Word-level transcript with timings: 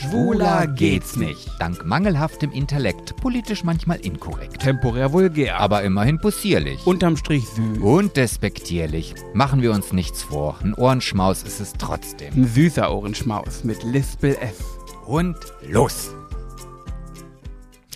Schwuler 0.00 0.66
geht's 0.66 1.16
nicht. 1.16 1.50
Dank 1.58 1.84
mangelhaftem 1.84 2.50
Intellekt, 2.52 3.14
politisch 3.16 3.64
manchmal 3.64 4.00
inkorrekt. 4.00 4.62
Temporär 4.62 5.12
vulgär. 5.12 5.60
Aber 5.60 5.82
immerhin 5.82 6.18
possierlich. 6.18 6.86
unterm 6.86 7.18
Strich 7.18 7.46
süß. 7.48 7.78
Und 7.78 8.16
despektierlich. 8.16 9.14
Machen 9.34 9.60
wir 9.60 9.72
uns 9.72 9.92
nichts 9.92 10.22
vor. 10.22 10.56
Ein 10.62 10.72
Ohrenschmaus 10.72 11.42
ist 11.42 11.60
es 11.60 11.74
trotzdem. 11.74 12.32
Ein 12.34 12.46
süßer 12.46 12.90
Ohrenschmaus 12.90 13.62
mit 13.62 13.82
Lispel 13.82 14.38
S. 14.40 14.64
Und 15.06 15.36
los. 15.68 16.14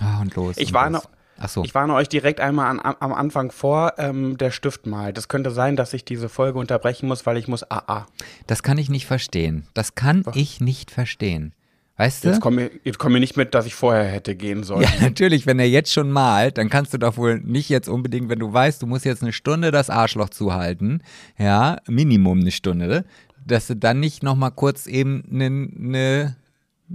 Ah, 0.00 0.20
und 0.20 0.34
los. 0.36 0.58
Ich 0.58 0.68
und 0.68 0.74
warne, 0.74 0.96
los. 0.98 1.08
Ach 1.38 1.48
so. 1.48 1.64
ich 1.64 1.74
warne 1.74 1.94
euch 1.94 2.10
direkt 2.10 2.40
einmal 2.40 2.66
an, 2.66 2.96
am 3.00 3.14
Anfang 3.14 3.50
vor, 3.50 3.94
ähm, 3.96 4.36
der 4.36 4.50
Stift 4.50 4.84
malt. 4.86 5.16
Es 5.16 5.28
könnte 5.28 5.50
sein, 5.50 5.74
dass 5.74 5.94
ich 5.94 6.04
diese 6.04 6.28
Folge 6.28 6.58
unterbrechen 6.58 7.08
muss, 7.08 7.24
weil 7.24 7.38
ich 7.38 7.48
muss 7.48 7.62
AA. 7.70 8.06
Das 8.46 8.62
kann 8.62 8.76
ich 8.76 8.90
nicht 8.90 9.06
verstehen. 9.06 9.66
Das 9.72 9.94
kann 9.94 10.22
ich 10.34 10.60
nicht 10.60 10.90
verstehen. 10.90 11.54
Weißt 11.96 12.24
du? 12.24 12.28
Jetzt 12.28 12.40
komm 12.40 12.56
mir, 12.56 12.70
jetzt 12.82 12.98
komm 12.98 13.12
mir 13.12 13.20
nicht 13.20 13.36
mit, 13.36 13.54
dass 13.54 13.66
ich 13.66 13.74
vorher 13.74 14.04
hätte 14.04 14.34
gehen 14.34 14.64
sollen. 14.64 14.82
Ja, 14.82 14.90
natürlich, 15.00 15.46
wenn 15.46 15.58
er 15.60 15.68
jetzt 15.68 15.92
schon 15.92 16.10
malt, 16.10 16.58
dann 16.58 16.68
kannst 16.68 16.92
du 16.92 16.98
doch 16.98 17.16
wohl 17.16 17.40
nicht 17.40 17.68
jetzt 17.68 17.88
unbedingt, 17.88 18.28
wenn 18.28 18.40
du 18.40 18.52
weißt, 18.52 18.82
du 18.82 18.86
musst 18.86 19.04
jetzt 19.04 19.22
eine 19.22 19.32
Stunde 19.32 19.70
das 19.70 19.90
Arschloch 19.90 20.30
zuhalten, 20.30 21.02
ja, 21.38 21.78
Minimum 21.88 22.40
eine 22.40 22.50
Stunde, 22.50 23.04
dass 23.46 23.68
du 23.68 23.76
dann 23.76 24.00
nicht 24.00 24.22
nochmal 24.22 24.50
kurz 24.50 24.86
eben 24.86 25.24
eine 25.30 25.50
ne, 25.50 26.36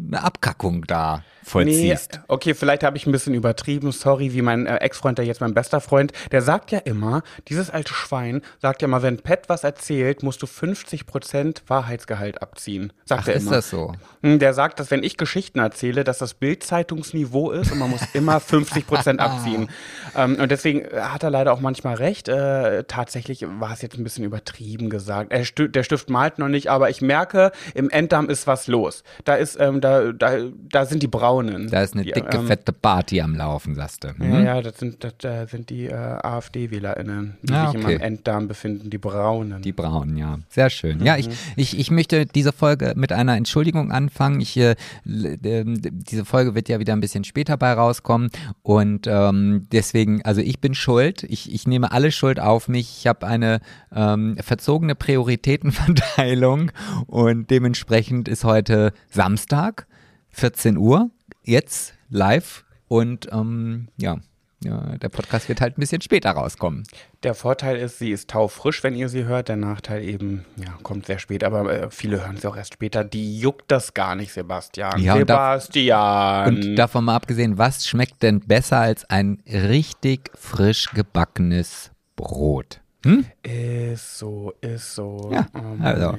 ne 0.09 0.23
Abkackung 0.23 0.85
da 0.85 1.23
Nee, 1.41 1.51
vollziehst. 1.51 2.19
okay, 2.27 2.53
vielleicht 2.53 2.83
habe 2.83 2.95
ich 2.95 3.07
ein 3.07 3.11
bisschen 3.11 3.33
übertrieben. 3.33 3.91
Sorry, 3.91 4.33
wie 4.33 4.43
mein 4.43 4.67
äh, 4.67 4.75
Ex-Freund, 4.77 5.17
der 5.17 5.25
jetzt 5.25 5.41
mein 5.41 5.55
bester 5.55 5.81
Freund, 5.81 6.11
der 6.31 6.43
sagt 6.43 6.69
ja 6.69 6.77
immer, 6.77 7.23
dieses 7.47 7.71
alte 7.71 7.91
Schwein 7.91 8.43
sagt 8.61 8.83
ja 8.83 8.87
immer, 8.87 9.01
wenn 9.01 9.17
Pat 9.17 9.49
was 9.49 9.63
erzählt, 9.63 10.21
musst 10.21 10.43
du 10.43 10.45
50% 10.45 11.61
Wahrheitsgehalt 11.67 12.43
abziehen. 12.43 12.93
Sagt 13.05 13.23
Ach, 13.23 13.27
er 13.29 13.33
ist 13.35 13.43
immer. 13.43 13.51
das 13.53 13.69
so? 13.71 13.93
Hm, 14.21 14.37
Der 14.37 14.53
sagt, 14.53 14.79
dass 14.79 14.91
wenn 14.91 15.01
ich 15.03 15.17
Geschichten 15.17 15.57
erzähle, 15.57 16.03
dass 16.03 16.19
das 16.19 16.35
Bildzeitungsniveau 16.35 17.51
ist 17.51 17.71
und 17.71 17.79
man 17.79 17.89
muss 17.89 18.01
immer 18.13 18.37
50% 18.39 19.17
abziehen. 19.17 19.69
Ähm, 20.15 20.37
und 20.39 20.51
deswegen 20.51 20.85
hat 20.95 21.23
er 21.23 21.31
leider 21.31 21.51
auch 21.53 21.61
manchmal 21.61 21.95
recht. 21.95 22.27
Äh, 22.29 22.83
tatsächlich 22.83 23.43
war 23.59 23.73
es 23.73 23.81
jetzt 23.81 23.97
ein 23.97 24.03
bisschen 24.03 24.23
übertrieben 24.23 24.91
gesagt. 24.91 25.31
Er 25.31 25.43
der 25.67 25.83
Stift 25.83 26.09
malt 26.11 26.37
noch 26.37 26.47
nicht, 26.47 26.69
aber 26.69 26.89
ich 26.91 27.01
merke, 27.01 27.51
im 27.73 27.89
Enddarm 27.89 28.29
ist 28.29 28.45
was 28.45 28.67
los. 28.67 29.03
Da 29.25 29.33
ist, 29.35 29.59
ähm, 29.59 29.81
da, 29.81 29.88
da, 30.13 30.37
da 30.71 30.85
sind 30.85 31.03
die 31.03 31.07
Braunen. 31.07 31.69
Da 31.69 31.81
ist 31.81 31.93
eine 31.93 32.03
die, 32.03 32.11
dicke, 32.11 32.37
ähm, 32.37 32.47
fette 32.47 32.71
Party 32.73 33.21
am 33.21 33.35
Laufen, 33.35 33.75
sagst 33.75 34.03
du. 34.03 34.07
Ja, 34.09 34.13
Hm? 34.17 34.45
ja, 34.45 34.61
das 34.61 34.77
sind, 34.79 35.03
das, 35.03 35.13
äh, 35.23 35.45
sind 35.47 35.69
die 35.69 35.85
äh, 35.87 35.93
AfD-WählerInnen, 35.93 37.37
die 37.43 37.53
Ah, 37.53 37.67
sich 37.67 37.75
in 37.75 37.85
okay. 37.85 37.93
meinem 37.97 38.01
Enddarm 38.01 38.47
befinden, 38.47 38.89
die 38.89 38.97
Braunen. 38.97 39.61
Die 39.61 39.71
Braunen, 39.71 40.17
ja. 40.17 40.39
Sehr 40.49 40.69
schön. 40.69 41.03
Ja, 41.03 41.17
ich, 41.17 41.29
ich, 41.55 41.77
ich 41.79 41.91
möchte 41.91 42.25
diese 42.25 42.51
Folge 42.53 42.93
mit 42.95 43.11
einer 43.11 43.35
Entschuldigung 43.37 43.91
anfangen. 43.91 44.41
Ich, 44.41 44.57
äh, 44.57 44.75
ähm, 45.05 45.79
diese 45.81 46.25
Folge 46.25 46.55
wird 46.55 46.69
ja 46.69 46.79
wieder 46.79 46.93
ein 46.93 47.01
bisschen 47.01 47.23
später 47.23 47.57
bei 47.57 47.73
rauskommen. 47.73 48.29
Und 48.61 49.07
ähm, 49.07 49.67
deswegen, 49.71 50.23
also 50.23 50.41
ich 50.41 50.59
bin 50.59 50.73
schuld. 50.75 51.23
Ich, 51.23 51.53
ich 51.53 51.67
nehme 51.67 51.91
alle 51.91 52.11
Schuld 52.11 52.39
auf 52.39 52.67
mich. 52.67 52.97
Ich 52.99 53.07
habe 53.07 53.25
eine 53.27 53.59
ähm, 53.93 54.37
verzogene 54.41 54.95
Prioritätenverteilung 54.95 56.71
und 57.07 57.49
dementsprechend 57.49 58.27
ist 58.27 58.43
heute 58.43 58.93
Samstag, 59.09 59.78
14 60.31 60.77
Uhr, 60.77 61.09
jetzt 61.43 61.93
live. 62.09 62.63
Und 62.87 63.29
ähm, 63.31 63.87
ja. 63.97 64.17
Ja, 64.61 64.97
der 64.97 65.07
Podcast 65.07 65.47
wird 65.47 65.61
halt 65.61 65.77
ein 65.77 65.79
bisschen 65.79 66.01
später 66.01 66.31
rauskommen. 66.31 66.83
Der 67.23 67.33
Vorteil 67.33 67.77
ist, 67.77 67.97
sie 67.97 68.11
ist 68.11 68.29
taufrisch, 68.29 68.83
wenn 68.83 68.93
ihr 68.93 69.07
sie 69.07 69.23
hört. 69.23 69.47
Der 69.47 69.55
Nachteil 69.55 70.03
eben, 70.03 70.43
ja, 70.57 70.73
kommt 70.83 71.05
sehr 71.05 71.17
spät. 71.17 71.45
Aber 71.45 71.71
äh, 71.71 71.89
viele 71.91 72.25
hören 72.25 72.35
sie 72.35 72.45
auch 72.45 72.57
erst 72.57 72.73
später. 72.73 73.05
Die 73.05 73.39
juckt 73.39 73.71
das 73.71 73.93
gar 73.93 74.15
nicht, 74.15 74.33
Sebastian. 74.33 74.99
Ja, 75.01 75.13
und 75.13 75.29
da- 75.29 75.57
Sebastian. 75.57 76.47
Und 76.57 76.75
davon 76.75 77.05
mal 77.05 77.15
abgesehen, 77.15 77.57
was 77.57 77.87
schmeckt 77.87 78.21
denn 78.21 78.41
besser 78.41 78.79
als 78.79 79.09
ein 79.09 79.41
richtig 79.47 80.29
frisch 80.35 80.89
gebackenes 80.93 81.91
Brot? 82.17 82.81
Hm? 83.05 83.23
ist 83.43 84.17
so, 84.17 84.53
ist 84.59 84.93
so. 84.93 85.29
Ja, 85.31 85.47
Oh 85.53 85.81
also. 85.81 86.17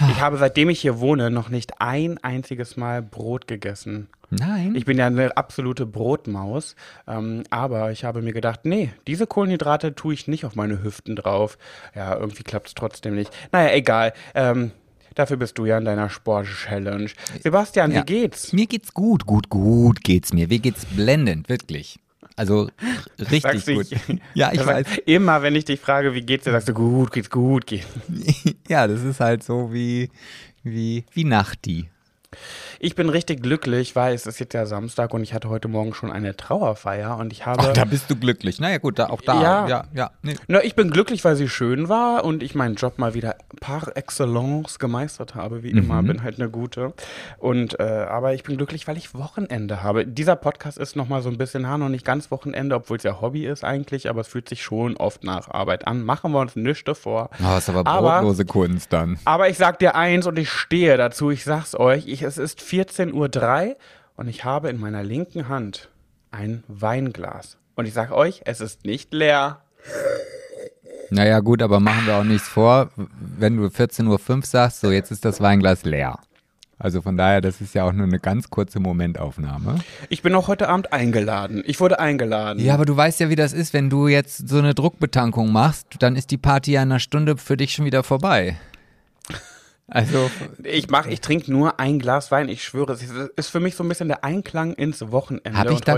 Ey. 0.00 0.10
Ich 0.10 0.20
habe, 0.20 0.36
seitdem 0.38 0.68
ich 0.70 0.80
hier 0.80 1.00
wohne, 1.00 1.30
noch 1.30 1.48
nicht 1.48 1.80
ein 1.80 2.18
einziges 2.22 2.76
Mal 2.76 3.02
Brot 3.02 3.46
gegessen. 3.46 4.08
Nein. 4.30 4.74
Ich 4.74 4.84
bin 4.84 4.98
ja 4.98 5.06
eine 5.06 5.36
absolute 5.36 5.86
Brotmaus, 5.86 6.74
ähm, 7.06 7.44
aber 7.50 7.92
ich 7.92 8.04
habe 8.04 8.22
mir 8.22 8.32
gedacht, 8.32 8.60
nee, 8.64 8.90
diese 9.06 9.26
Kohlenhydrate 9.26 9.94
tue 9.94 10.14
ich 10.14 10.26
nicht 10.26 10.44
auf 10.44 10.56
meine 10.56 10.82
Hüften 10.82 11.14
drauf. 11.14 11.58
Ja, 11.94 12.16
irgendwie 12.16 12.42
klappt 12.42 12.66
es 12.68 12.74
trotzdem 12.74 13.14
nicht. 13.14 13.30
Naja, 13.52 13.72
egal. 13.74 14.12
Ähm, 14.34 14.72
dafür 15.14 15.36
bist 15.36 15.58
du 15.58 15.64
ja 15.66 15.78
in 15.78 15.84
deiner 15.84 16.10
Sport-Challenge. 16.10 17.08
Sebastian, 17.40 17.92
Ja. 17.92 18.00
wie 18.00 18.04
geht's? 18.06 18.52
mir 18.52 18.66
geht's 18.66 18.92
gut, 18.94 19.26
gut, 19.26 19.48
gut 19.48 20.02
geht's 20.02 20.32
mir. 20.32 20.48
Mir 20.48 20.58
geht's 20.58 20.86
blendend, 20.86 21.48
wirklich. 21.48 22.00
Also 22.34 22.68
richtig 23.18 23.42
Sagst 23.42 23.66
gut. 23.66 23.86
ich- 23.92 24.20
Ja, 24.34 24.52
ich 24.52 24.64
weiß. 24.64 24.86
Immer, 25.06 25.42
wenn 25.42 25.54
ich 25.54 25.64
dich 25.64 25.78
frage, 25.80 26.14
wie 26.14 26.22
geht's 26.22 26.44
dir, 26.44 26.52
sagst 26.52 26.68
du, 26.68 26.74
gut, 26.74 27.12
geht's 27.12 27.30
gut, 27.30 27.66
geht. 27.66 27.86
Ja, 28.68 28.86
das 28.88 29.02
ist 29.02 29.20
halt 29.20 29.42
so 29.44 29.72
wie, 29.72 30.10
wie, 30.62 31.04
wie 31.12 31.24
Nachti. 31.24 31.88
Ich 32.78 32.94
bin 32.94 33.08
richtig 33.08 33.42
glücklich, 33.42 33.96
weil 33.96 34.14
es 34.14 34.26
ist 34.26 34.38
jetzt 34.38 34.52
ja 34.52 34.66
Samstag 34.66 35.14
und 35.14 35.22
ich 35.22 35.32
hatte 35.32 35.48
heute 35.48 35.68
Morgen 35.68 35.94
schon 35.94 36.12
eine 36.12 36.36
Trauerfeier 36.36 37.16
und 37.16 37.32
ich 37.32 37.46
habe. 37.46 37.60
Ach, 37.62 37.72
da 37.72 37.84
bist 37.84 38.10
du 38.10 38.16
glücklich. 38.16 38.60
Naja, 38.60 38.78
gut, 38.78 38.98
da, 38.98 39.08
auch 39.08 39.20
da. 39.22 39.42
Ja. 39.42 39.68
ja, 39.68 39.84
ja. 39.94 40.10
Nee. 40.22 40.36
Na, 40.48 40.62
ich 40.62 40.74
bin 40.74 40.90
glücklich, 40.90 41.24
weil 41.24 41.36
sie 41.36 41.48
schön 41.48 41.88
war 41.88 42.24
und 42.24 42.42
ich 42.42 42.54
meinen 42.54 42.74
Job 42.74 42.98
mal 42.98 43.14
wieder 43.14 43.36
par 43.60 43.96
excellence 43.96 44.78
gemeistert 44.78 45.34
habe, 45.34 45.62
wie 45.62 45.70
immer. 45.70 46.02
Bin 46.02 46.22
halt 46.22 46.38
eine 46.38 46.50
gute. 46.50 46.92
Und 47.38 47.80
äh, 47.80 47.82
aber 47.82 48.34
ich 48.34 48.42
bin 48.42 48.56
glücklich, 48.56 48.86
weil 48.86 48.96
ich 48.96 49.14
Wochenende 49.14 49.82
habe. 49.82 50.06
Dieser 50.06 50.36
Podcast 50.36 50.78
ist 50.78 50.96
noch 50.96 51.08
mal 51.08 51.22
so 51.22 51.30
ein 51.30 51.38
bisschen, 51.38 51.66
ha, 51.66 51.78
noch 51.78 51.88
nicht 51.88 52.04
ganz 52.04 52.30
Wochenende, 52.30 52.76
obwohl 52.76 52.98
es 52.98 53.02
ja 53.02 53.20
Hobby 53.20 53.46
ist 53.46 53.64
eigentlich, 53.64 54.08
aber 54.10 54.20
es 54.20 54.28
fühlt 54.28 54.48
sich 54.48 54.62
schon 54.62 54.96
oft 54.96 55.24
nach 55.24 55.48
Arbeit 55.48 55.86
an. 55.86 56.02
Machen 56.02 56.32
wir 56.32 56.40
uns 56.40 56.56
nichts 56.56 56.84
davor. 56.84 57.30
Oh, 57.42 57.56
ist 57.56 57.68
aber 57.70 57.86
Aber- 57.86 58.16
brotlose 58.20 58.44
Kunst 58.44 58.92
dann. 58.92 59.18
Aber 59.24 59.48
ich 59.48 59.56
sag 59.56 59.78
dir 59.78 59.94
eins 59.94 60.26
und 60.26 60.38
ich 60.38 60.50
stehe 60.50 60.96
dazu, 60.96 61.30
ich 61.30 61.44
sag's 61.44 61.74
euch, 61.74 62.06
ich, 62.06 62.22
es 62.22 62.36
ist 62.38 62.60
14.03 62.66 63.68
Uhr 63.68 63.76
und 64.16 64.28
ich 64.28 64.44
habe 64.44 64.70
in 64.70 64.80
meiner 64.80 65.02
linken 65.02 65.48
Hand 65.48 65.88
ein 66.30 66.64
Weinglas. 66.68 67.58
Und 67.76 67.86
ich 67.86 67.94
sag 67.94 68.10
euch, 68.10 68.42
es 68.44 68.60
ist 68.60 68.84
nicht 68.84 69.12
leer. 69.12 69.60
Naja, 71.10 71.40
gut, 71.40 71.62
aber 71.62 71.78
machen 71.78 72.06
wir 72.06 72.16
auch 72.16 72.24
nichts 72.24 72.48
vor. 72.48 72.90
Wenn 72.96 73.56
du 73.56 73.66
14.05 73.66 74.08
Uhr 74.08 74.42
sagst, 74.42 74.80
so 74.80 74.90
jetzt 74.90 75.10
ist 75.12 75.24
das 75.24 75.40
Weinglas 75.40 75.84
leer. 75.84 76.18
Also 76.78 77.00
von 77.00 77.16
daher, 77.16 77.40
das 77.40 77.60
ist 77.60 77.74
ja 77.74 77.84
auch 77.84 77.92
nur 77.92 78.06
eine 78.06 78.18
ganz 78.18 78.50
kurze 78.50 78.80
Momentaufnahme. 78.80 79.78
Ich 80.10 80.22
bin 80.22 80.34
auch 80.34 80.48
heute 80.48 80.68
Abend 80.68 80.92
eingeladen. 80.92 81.62
Ich 81.66 81.80
wurde 81.80 81.98
eingeladen. 81.98 82.62
Ja, 82.62 82.74
aber 82.74 82.84
du 82.84 82.94
weißt 82.94 83.20
ja, 83.20 83.30
wie 83.30 83.36
das 83.36 83.54
ist, 83.54 83.72
wenn 83.72 83.88
du 83.88 84.08
jetzt 84.08 84.48
so 84.48 84.58
eine 84.58 84.74
Druckbetankung 84.74 85.52
machst, 85.52 85.86
dann 86.00 86.16
ist 86.16 86.30
die 86.30 86.36
Party 86.36 86.72
ja 86.72 86.82
in 86.82 86.90
einer 86.90 87.00
Stunde 87.00 87.38
für 87.38 87.56
dich 87.56 87.72
schon 87.72 87.86
wieder 87.86 88.02
vorbei. 88.02 88.56
Also, 89.88 90.30
Ich 90.64 90.88
mach, 90.90 91.06
ich 91.06 91.20
trinke 91.20 91.50
nur 91.52 91.78
ein 91.78 91.98
Glas 91.98 92.30
Wein. 92.30 92.48
Ich 92.48 92.64
schwöre, 92.64 92.92
es 92.94 93.02
ist- 93.36 93.48
für 93.50 93.60
mich 93.60 93.76
so 93.76 93.84
ein 93.84 93.88
bisschen 93.88 94.08
der 94.08 94.24
Einklang 94.24 94.72
ins 94.74 95.12
Wochenende. 95.12 95.56
Hab 95.58 95.70
ich 95.70 95.80
da 95.80 95.92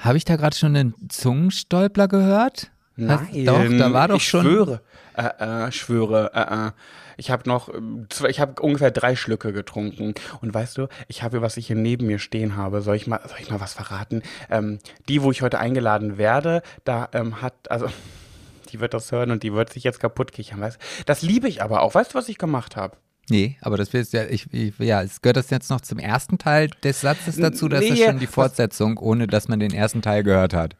habe 0.00 0.16
ich 0.16 0.24
da 0.24 0.34
gerade 0.36 0.56
schon 0.56 0.74
einen 0.74 0.94
Zungenstolpler 1.08 2.08
gehört? 2.08 2.70
Hast- 2.98 3.22
Doch, 3.34 3.62
da 3.78 3.92
war 3.92 4.08
doch 4.08 4.16
ich 4.16 4.28
schon. 4.28 4.42
schwöre, 4.44 4.80
äh, 5.16 5.66
äh, 5.66 5.72
schwöre, 5.72 6.30
äh, 6.34 6.68
äh. 6.68 6.70
Ich 7.18 7.30
habe 7.30 7.48
noch, 7.48 7.72
ähm, 7.72 8.06
zwei, 8.08 8.28
ich 8.30 8.40
habe 8.40 8.60
ungefähr 8.60 8.90
drei 8.90 9.14
Schlücke 9.16 9.52
getrunken. 9.52 10.14
Und 10.40 10.52
weißt 10.52 10.76
du, 10.78 10.88
ich 11.08 11.22
habe, 11.22 11.40
was 11.40 11.56
ich 11.56 11.68
hier 11.68 11.76
neben 11.76 12.06
mir 12.06 12.18
stehen 12.18 12.56
habe, 12.56 12.82
soll 12.82 12.96
ich 12.96 13.06
mal, 13.06 13.20
soll 13.28 13.36
ich 13.40 13.50
mal 13.50 13.60
was 13.60 13.74
verraten? 13.74 14.22
Ähm, 14.50 14.78
die, 15.08 15.22
wo 15.22 15.30
ich 15.30 15.42
heute 15.42 15.58
eingeladen 15.60 16.18
werde, 16.18 16.62
da 16.84 17.08
ähm, 17.12 17.40
hat, 17.40 17.54
also, 17.70 17.86
die 18.72 18.80
wird 18.80 18.94
das 18.94 19.12
hören 19.12 19.30
und 19.30 19.42
die 19.42 19.52
wird 19.52 19.72
sich 19.72 19.84
jetzt 19.84 20.00
kaputt 20.00 20.32
kichern, 20.32 20.60
weißt? 20.60 20.78
Das 21.06 21.22
liebe 21.22 21.48
ich 21.48 21.62
aber 21.62 21.82
auch. 21.82 21.94
Weißt 21.94 22.14
du, 22.14 22.18
was 22.18 22.28
ich 22.28 22.38
gemacht 22.38 22.76
habe? 22.76 22.96
Nee, 23.30 23.56
aber 23.60 23.76
das 23.76 23.92
wird 23.92 24.10
ja, 24.12 24.24
ich, 24.24 24.52
ich, 24.52 24.76
ja, 24.78 25.02
es 25.02 25.22
gehört 25.22 25.36
das 25.36 25.50
jetzt 25.50 25.70
noch 25.70 25.80
zum 25.80 25.98
ersten 25.98 26.38
Teil 26.38 26.70
des 26.82 27.02
Satzes 27.02 27.36
dazu, 27.36 27.68
das 27.68 27.84
ist 27.84 27.90
Nee, 27.90 28.04
schon 28.04 28.18
die 28.18 28.26
Fortsetzung, 28.26 28.98
ohne 28.98 29.26
dass 29.28 29.46
man 29.48 29.60
den 29.60 29.72
ersten 29.72 30.02
Teil 30.02 30.24
gehört 30.24 30.54
hat. 30.54 30.76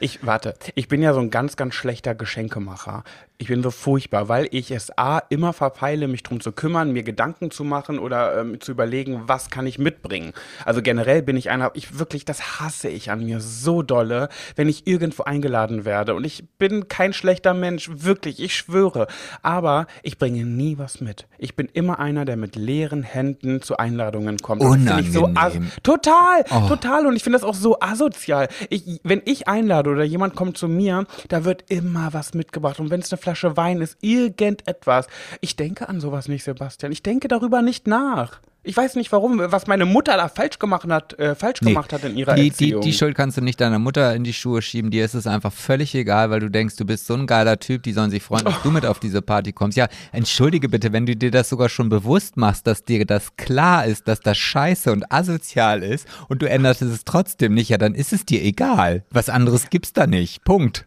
Ich, 0.00 0.24
warte, 0.24 0.54
ich 0.74 0.88
bin 0.88 1.02
ja 1.02 1.12
so 1.14 1.20
ein 1.20 1.30
ganz, 1.30 1.56
ganz 1.56 1.74
schlechter 1.74 2.14
Geschenkemacher. 2.14 3.04
Ich 3.38 3.48
bin 3.48 3.62
so 3.62 3.72
furchtbar, 3.72 4.28
weil 4.28 4.46
ich 4.52 4.70
es 4.70 4.96
A, 4.96 5.18
immer 5.28 5.52
verpeile, 5.52 6.06
mich 6.06 6.22
drum 6.22 6.40
zu 6.40 6.52
kümmern, 6.52 6.92
mir 6.92 7.02
Gedanken 7.02 7.50
zu 7.50 7.64
machen 7.64 7.98
oder 7.98 8.38
ähm, 8.38 8.60
zu 8.60 8.70
überlegen, 8.70 9.22
was 9.26 9.50
kann 9.50 9.66
ich 9.66 9.80
mitbringen. 9.80 10.32
Also 10.64 10.80
generell 10.80 11.22
bin 11.22 11.36
ich 11.36 11.50
einer, 11.50 11.72
ich 11.74 11.98
wirklich, 11.98 12.24
das 12.24 12.60
hasse 12.60 12.88
ich 12.88 13.10
an 13.10 13.24
mir 13.24 13.40
so 13.40 13.82
dolle, 13.82 14.28
wenn 14.54 14.68
ich 14.68 14.86
irgendwo 14.86 15.24
eingeladen 15.24 15.84
werde. 15.84 16.14
Und 16.14 16.24
ich 16.24 16.44
bin 16.58 16.86
kein 16.86 17.12
schlechter 17.12 17.52
Mensch, 17.52 17.90
wirklich, 17.92 18.40
ich 18.40 18.54
schwöre. 18.54 19.08
Aber 19.42 19.88
ich 20.04 20.18
bringe 20.18 20.44
nie 20.44 20.78
was 20.78 21.00
mit. 21.00 21.26
Ich 21.38 21.56
bin 21.56 21.68
immer 21.72 21.98
einer, 21.98 22.24
der 22.24 22.36
mit 22.36 22.54
leeren 22.54 23.02
Händen 23.02 23.60
zu 23.60 23.76
Einladungen 23.76 24.38
kommt. 24.38 24.62
Ich 24.62 25.12
so 25.12 25.24
Unangenehm. 25.24 25.72
Total, 25.82 26.44
total. 26.44 27.06
Und 27.06 27.16
ich 27.16 27.24
finde 27.24 27.38
das 27.38 27.48
auch 27.48 27.54
so 27.54 27.80
asozial. 27.80 28.48
Ich, 28.70 29.00
wenn 29.02 29.22
ich 29.24 29.48
einlade 29.52 29.90
oder 29.90 30.04
jemand 30.04 30.34
kommt 30.34 30.56
zu 30.56 30.68
mir, 30.68 31.06
da 31.28 31.44
wird 31.44 31.64
immer 31.68 32.12
was 32.12 32.34
mitgebracht. 32.34 32.80
Und 32.80 32.90
wenn 32.90 33.00
es 33.00 33.12
eine 33.12 33.20
Flasche 33.20 33.56
Wein 33.56 33.80
ist, 33.80 33.96
irgendetwas. 34.00 35.06
Ich 35.40 35.56
denke 35.56 35.88
an 35.88 36.00
sowas 36.00 36.28
nicht, 36.28 36.44
Sebastian. 36.44 36.92
Ich 36.92 37.02
denke 37.02 37.28
darüber 37.28 37.62
nicht 37.62 37.86
nach. 37.86 38.40
Ich 38.64 38.76
weiß 38.76 38.94
nicht 38.94 39.10
warum, 39.10 39.40
was 39.44 39.66
meine 39.66 39.86
Mutter 39.86 40.16
da 40.16 40.28
falsch 40.28 40.60
gemacht 40.60 40.86
hat, 40.88 41.18
äh, 41.18 41.34
falsch 41.34 41.60
Nee. 41.62 41.70
gemacht 41.70 41.92
hat 41.92 42.04
in 42.04 42.16
ihrer 42.16 42.34
Die, 42.36 42.42
die, 42.42 42.48
Erziehung. 42.50 42.80
die 42.82 42.92
Schuld 42.92 43.16
kannst 43.16 43.36
du 43.36 43.40
nicht 43.40 43.60
deiner 43.60 43.80
Mutter 43.80 44.14
in 44.14 44.22
die 44.22 44.32
Schuhe 44.32 44.62
schieben, 44.62 44.92
dir 44.92 45.04
ist 45.04 45.14
es 45.14 45.26
einfach 45.26 45.52
völlig 45.52 45.92
egal, 45.96 46.30
weil 46.30 46.38
du 46.38 46.48
denkst, 46.48 46.76
du 46.76 46.84
bist 46.84 47.08
so 47.08 47.14
ein 47.14 47.26
geiler 47.26 47.58
Typ, 47.58 47.82
die 47.82 47.92
sollen 47.92 48.12
sich 48.12 48.22
freuen, 48.22 48.44
dass 48.44 48.62
du 48.62 48.70
mit 48.70 48.86
auf 48.86 49.00
diese 49.00 49.20
Party 49.20 49.52
kommst. 49.52 49.76
Ja, 49.76 49.88
entschuldige 50.12 50.68
bitte, 50.68 50.92
wenn 50.92 51.06
du 51.06 51.16
dir 51.16 51.32
das 51.32 51.48
sogar 51.48 51.68
schon 51.68 51.88
bewusst 51.88 52.36
machst, 52.36 52.68
dass 52.68 52.84
dir 52.84 53.04
das 53.04 53.36
klar 53.36 53.84
ist, 53.84 54.06
dass 54.06 54.20
das 54.20 54.38
scheiße 54.38 54.92
und 54.92 55.10
asozial 55.12 55.82
ist 55.82 56.06
und 56.28 56.40
du 56.40 56.48
änderst 56.48 56.82
es 56.82 57.04
trotzdem 57.04 57.54
nicht, 57.54 57.68
ja, 57.70 57.78
dann 57.78 57.96
ist 57.96 58.12
es 58.12 58.24
dir 58.24 58.44
egal. 58.44 59.02
Was 59.10 59.28
anderes 59.28 59.70
gibt's 59.70 59.92
da 59.92 60.06
nicht. 60.06 60.44
Punkt. 60.44 60.84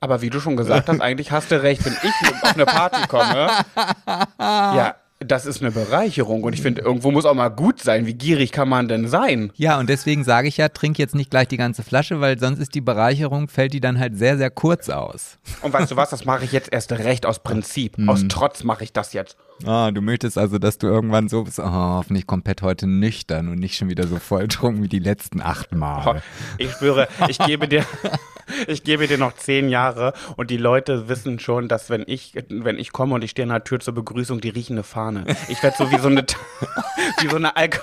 Aber 0.00 0.22
wie 0.22 0.30
du 0.30 0.40
schon 0.40 0.56
gesagt 0.56 0.88
hast, 0.88 1.02
eigentlich 1.02 1.30
hast 1.32 1.50
du 1.50 1.62
recht, 1.62 1.84
wenn 1.84 1.92
ich 2.02 2.42
auf 2.42 2.54
eine 2.54 2.64
Party 2.64 3.06
komme, 3.08 3.50
ja, 4.38 4.94
das 5.26 5.44
ist 5.44 5.60
eine 5.60 5.70
Bereicherung 5.70 6.44
und 6.44 6.54
ich 6.54 6.62
finde, 6.62 6.80
irgendwo 6.80 7.10
muss 7.10 7.26
auch 7.26 7.34
mal 7.34 7.50
gut 7.50 7.82
sein. 7.82 8.06
Wie 8.06 8.14
gierig 8.14 8.52
kann 8.52 8.70
man 8.70 8.88
denn 8.88 9.06
sein? 9.06 9.52
Ja, 9.54 9.78
und 9.78 9.90
deswegen 9.90 10.24
sage 10.24 10.48
ich 10.48 10.56
ja, 10.56 10.70
trink 10.70 10.98
jetzt 10.98 11.14
nicht 11.14 11.30
gleich 11.30 11.46
die 11.46 11.58
ganze 11.58 11.82
Flasche, 11.82 12.22
weil 12.22 12.38
sonst 12.38 12.58
ist 12.58 12.74
die 12.74 12.80
Bereicherung, 12.80 13.48
fällt 13.48 13.74
die 13.74 13.80
dann 13.80 13.98
halt 13.98 14.16
sehr, 14.16 14.38
sehr 14.38 14.50
kurz 14.50 14.88
aus. 14.88 15.38
Und 15.60 15.74
weißt 15.74 15.90
du 15.90 15.96
was, 15.96 16.08
das 16.08 16.24
mache 16.24 16.44
ich 16.44 16.52
jetzt 16.52 16.72
erst 16.72 16.92
recht 16.92 17.26
aus 17.26 17.40
Prinzip. 17.40 17.98
Aus 18.06 18.24
Trotz 18.28 18.64
mache 18.64 18.82
ich 18.82 18.94
das 18.94 19.12
jetzt. 19.12 19.36
Ah, 19.66 19.90
du 19.90 20.00
möchtest 20.00 20.38
also, 20.38 20.58
dass 20.58 20.78
du 20.78 20.86
irgendwann 20.86 21.28
so 21.28 21.44
bist, 21.44 21.58
oh, 21.58 21.64
hoffentlich 21.64 22.26
komplett 22.26 22.62
heute 22.62 22.86
nüchtern 22.86 23.48
und 23.48 23.58
nicht 23.58 23.76
schon 23.76 23.90
wieder 23.90 24.06
so 24.06 24.16
volltrunken 24.18 24.82
wie 24.82 24.88
die 24.88 24.98
letzten 24.98 25.42
acht 25.42 25.74
Mal. 25.74 26.22
Ich 26.58 26.72
schwöre, 26.72 27.08
ich 27.28 27.38
gebe 27.38 27.68
dir, 27.68 27.84
ich 28.66 28.84
gebe 28.84 29.06
dir 29.06 29.18
noch 29.18 29.34
zehn 29.36 29.68
Jahre 29.68 30.14
und 30.36 30.50
die 30.50 30.56
Leute 30.56 31.08
wissen 31.08 31.38
schon, 31.38 31.68
dass 31.68 31.90
wenn 31.90 32.04
ich, 32.06 32.34
wenn 32.48 32.78
ich 32.78 32.92
komme 32.92 33.14
und 33.14 33.22
ich 33.22 33.32
stehe 33.32 33.44
an 33.44 33.50
der 33.50 33.64
Tür 33.64 33.80
zur 33.80 33.94
Begrüßung, 33.94 34.40
die 34.40 34.48
riechen 34.48 34.74
eine 34.76 34.82
Fahne. 34.82 35.24
Ich 35.48 35.62
werde 35.62 35.76
so 35.76 35.90
wie 35.90 35.98
so 35.98 36.08
eine, 36.08 36.24
wie 37.20 37.28
so 37.28 37.36
eine, 37.36 37.54
Alko 37.56 37.80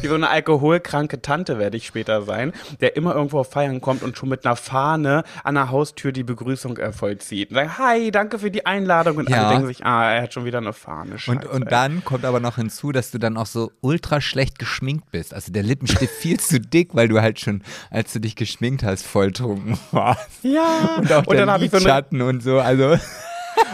wie 0.00 0.06
so 0.06 0.14
eine 0.14 0.28
alkoholkranke 0.28 1.22
Tante 1.22 1.58
werde 1.58 1.76
ich 1.76 1.86
später 1.86 2.22
sein, 2.22 2.52
der 2.80 2.94
immer 2.96 3.14
irgendwo 3.16 3.40
auf 3.40 3.50
Feiern 3.50 3.80
kommt 3.80 4.02
und 4.04 4.16
schon 4.16 4.28
mit 4.28 4.46
einer 4.46 4.54
Fahne 4.54 5.24
an 5.42 5.56
der 5.56 5.70
Haustür 5.70 6.12
die 6.12 6.22
Begrüßung 6.22 6.76
äh, 6.78 6.92
vollzieht. 6.92 7.50
Und 7.50 7.56
sagt, 7.56 7.78
hi, 7.78 8.10
danke 8.12 8.38
für 8.38 8.50
die 8.52 8.64
Einladung. 8.64 9.16
Und 9.16 9.28
Ja. 9.28 9.38
alle 9.40 9.48
denken 9.54 9.66
sich, 9.66 9.84
ah, 9.84 10.12
er 10.12 10.22
hat 10.22 10.34
schon 10.34 10.44
wieder 10.44 10.58
eine 10.58 10.72
Fahne. 10.72 11.11
Und, 11.12 11.18
Scheiße, 11.20 11.48
und 11.48 11.62
ey. 11.64 11.68
dann 11.68 12.04
kommt 12.04 12.24
aber 12.24 12.40
noch 12.40 12.56
hinzu, 12.56 12.92
dass 12.92 13.10
du 13.10 13.18
dann 13.18 13.36
auch 13.36 13.46
so 13.46 13.70
ultra 13.80 14.20
schlecht 14.20 14.58
geschminkt 14.58 15.10
bist. 15.10 15.32
Also 15.34 15.52
der 15.52 15.62
Lippenstift 15.62 16.12
viel 16.20 16.38
zu 16.40 16.60
dick, 16.60 16.94
weil 16.94 17.08
du 17.08 17.20
halt 17.20 17.40
schon, 17.40 17.62
als 17.90 18.12
du 18.12 18.20
dich 18.20 18.36
geschminkt 18.36 18.82
hast, 18.82 19.04
volltrunken 19.06 19.78
warst. 19.92 20.28
Ja, 20.42 20.96
Und 20.98 21.12
auch 21.12 21.26
und 21.26 21.36
der 21.36 21.46
dann 21.46 21.50
habe 21.54 21.64
ich 21.64 21.70
so 21.70 21.76
eine, 21.76 21.84
Lidschatten 21.86 22.20
und 22.22 22.42
so. 22.42 22.58
Also 22.60 22.96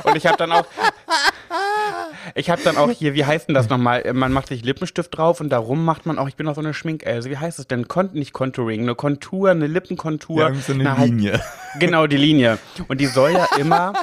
Und 0.04 0.16
ich 0.16 0.26
habe 0.26 0.36
dann 0.36 0.52
auch. 0.52 0.66
Ich 2.34 2.50
habe 2.50 2.60
dann 2.62 2.76
auch 2.76 2.90
hier, 2.90 3.14
wie 3.14 3.24
heißt 3.24 3.48
denn 3.48 3.54
das 3.54 3.68
nochmal? 3.68 4.12
Man 4.12 4.32
macht 4.32 4.48
sich 4.48 4.62
Lippenstift 4.64 5.16
drauf 5.16 5.40
und 5.40 5.48
darum 5.48 5.84
macht 5.84 6.04
man 6.04 6.18
auch, 6.18 6.28
ich 6.28 6.36
bin 6.36 6.46
auch 6.46 6.54
so 6.54 6.60
eine 6.60 6.74
Schminkelse. 6.74 7.30
Wie 7.30 7.38
heißt 7.38 7.58
es 7.58 7.66
denn? 7.66 7.88
Kon 7.88 8.10
nicht 8.12 8.32
Contouring, 8.32 8.82
eine 8.82 8.94
Kontur, 8.94 9.50
eine 9.50 9.66
Lippenkontur. 9.66 10.44
haben 10.44 10.60
so 10.60 10.72
eine 10.74 10.84
Na, 10.84 10.98
halt- 10.98 11.08
Linie. 11.10 11.40
Genau, 11.78 12.06
die 12.06 12.16
Linie. 12.18 12.58
Und 12.88 13.00
die 13.00 13.06
soll 13.06 13.32
ja 13.32 13.46
immer, 13.58 13.94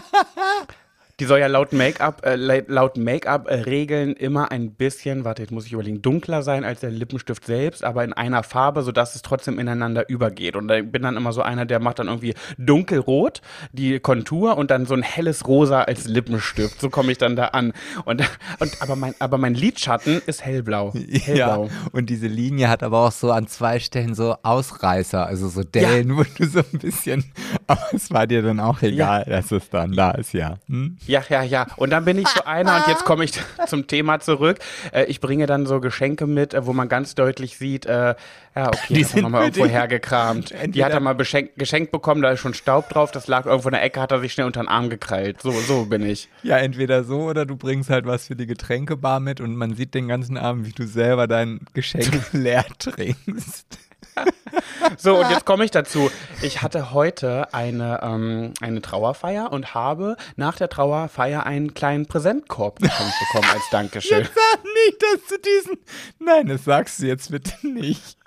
die 1.20 1.26
soll 1.26 1.40
ja 1.40 1.48
laut 1.48 1.72
Make-up, 1.74 2.26
äh, 2.26 2.36
la- 2.36 2.62
laut 2.68 2.98
Make-up-Regeln 2.98 4.14
immer 4.14 4.52
ein 4.52 4.72
bisschen, 4.74 5.24
warte, 5.24 5.42
jetzt 5.44 5.52
muss 5.52 5.66
ich 5.66 5.74
überlegen, 5.74 6.02
dunkler 6.02 6.42
sein 6.44 6.64
als 6.64 6.82
der 6.82 6.92
Lippenstift 6.92 7.46
selbst, 7.46 7.84
aber 7.84 8.04
in 8.04 8.12
einer 8.14 8.44
Farbe, 8.44 8.82
sodass 8.82 9.16
es 9.16 9.22
trotzdem 9.22 9.60
ineinander 9.60 10.10
übergeht. 10.10 10.56
Und 10.56 10.70
ich 10.72 10.92
bin 10.92 11.04
dann 11.04 11.16
immer 11.16 11.32
so 11.32 11.42
einer, 11.42 11.66
der 11.66 11.80
macht 11.80 12.00
dann 12.00 12.08
irgendwie 12.08 12.34
dunkelrot 12.58 13.42
die 13.72 14.00
Kontur 14.00 14.58
und 14.58 14.72
dann 14.72 14.86
so 14.86 14.94
ein 14.94 15.04
helles 15.04 15.48
Rosa 15.48 15.84
als 15.84 16.06
Lippenstift. 16.06 16.82
So 16.82 16.90
komme 16.90 17.12
ich 17.12 17.18
dann 17.18 17.36
da 17.36 17.46
an. 17.48 17.74
Und, 18.06 18.22
und 18.60 18.82
aber 18.82 18.96
mein, 18.96 19.16
aber 19.20 19.38
mein 19.38 19.54
Lidschatten 19.54 20.22
ist 20.26 20.44
hellblau. 20.44 20.94
Ja, 20.96 21.20
Hellblau. 21.20 21.70
und 21.94 22.10
diese 22.10 22.28
Linie 22.28 22.68
hat 22.70 22.84
aber 22.84 23.00
auch 23.00 23.12
so 23.12 23.32
an 23.32 23.48
zwei 23.48 23.80
Stellen 23.80 24.16
so 24.16 24.36
Ausreißer, 24.44 25.26
also 25.26 25.48
so 25.48 25.64
Dellen, 25.64 26.18
wo 26.18 26.24
du 26.38 26.46
so 26.46 26.60
ein 26.60 26.80
bisschen, 26.80 27.24
aber 27.68 27.82
es 27.94 28.12
war 28.12 28.28
dir 28.28 28.42
dann 28.42 28.60
auch 28.60 28.82
egal, 28.82 29.24
dass 29.26 29.52
es 29.52 29.70
dann 29.70 29.94
da 29.94 30.12
ist, 30.12 30.34
ja. 30.34 30.58
Hm? 30.68 30.98
Ja, 31.08 31.24
ja, 31.30 31.44
ja. 31.44 31.68
Und 31.78 31.92
dann 31.92 32.06
bin 32.06 32.18
ich 32.18 32.28
so 32.28 32.44
einer 32.44 32.78
und 32.78 32.88
jetzt 32.88 33.06
komme 33.06 33.24
ich 33.26 33.34
zum 33.68 33.88
Thema 33.88 34.20
zurück. 34.20 34.60
Äh, 34.92 35.06
ich 35.06 35.20
bringe 35.20 35.46
dann 35.46 35.66
so 35.66 35.80
Geschenke 35.80 36.28
mit, 36.28 36.54
äh, 36.54 36.66
wo 36.66 36.74
man 36.74 36.90
ganz 36.90 37.16
deutlich 37.16 37.58
sieht, 37.58 37.86
äh, 37.86 38.16
ja, 38.56 38.68
okay, 38.70 38.94
Die 38.94 39.04
sind 39.04 39.24
nochmal 39.24 39.44
irgendwo 39.44 39.66
hergekramt. 39.66 40.54
Die 40.68 40.86
hat 40.86 40.94
er 40.94 41.02
mal 41.02 41.16
beschenkt, 41.16 41.58
geschenkt 41.58 41.92
bekommen, 41.92 42.22
da 42.22 42.32
ist 42.32 42.40
schon 42.40 42.54
Staub 42.54 42.88
drauf, 42.88 43.12
das 43.12 43.28
lag 43.28 43.46
irgendwo 43.46 43.68
in 43.68 43.74
der 43.74 43.84
Ecke, 43.84 44.00
hat 44.00 44.14
er 44.14 44.22
sich 44.22 44.32
schnell 44.32 44.48
unter 44.48 44.62
den 44.62 44.70
Arm 44.70 44.90
gekrallt. 44.90 45.42
So, 45.42 45.52
so 45.52 45.86
bin 45.86 46.06
ich. 46.06 46.30
Ja, 46.42 46.58
entweder 46.58 47.04
so 47.04 47.24
oder 47.24 47.46
du 47.46 47.58
bringst 47.58 47.90
halt 47.90 48.06
was 48.06 48.28
für 48.28 48.36
die 48.36 48.46
Getränkebar 48.46 49.20
mit 49.20 49.42
und 49.42 49.58
man 49.58 49.76
sieht 49.76 49.94
den 49.94 50.08
ganzen 50.08 50.38
Abend, 50.38 50.66
wie 50.66 50.72
du 50.72 50.88
selber 50.88 51.28
dein 51.28 51.60
Geschenk 51.74 52.32
leer 52.32 52.66
trinkst. 52.80 53.78
So, 54.98 55.18
und 55.18 55.30
jetzt 55.30 55.46
komme 55.46 55.66
ich 55.66 55.72
dazu. 55.72 56.12
Ich 56.42 56.62
hatte 56.62 56.92
heute 56.92 57.54
eine, 57.54 58.00
ähm, 58.04 58.54
eine 58.62 58.82
Trauerfeier 58.82 59.52
und 59.52 59.74
habe 59.74 60.16
nach 60.36 60.56
der 60.56 60.70
Trauerfeier 60.70 61.46
einen 61.46 61.74
kleinen 61.74 62.06
Präsentkorb 62.06 62.80
bekommen 62.80 63.50
als 63.52 63.64
Dankeschön. 63.72 64.24
Sag 64.24 64.64
nicht, 64.64 65.02
dass 65.02 65.28
du 65.30 65.38
diesen. 65.38 65.78
Nein, 66.20 66.48
das 66.48 66.66
sagst 66.66 67.00
du 67.00 67.08
jetzt 67.08 67.32
bitte 67.32 67.68
nicht. 67.68 68.18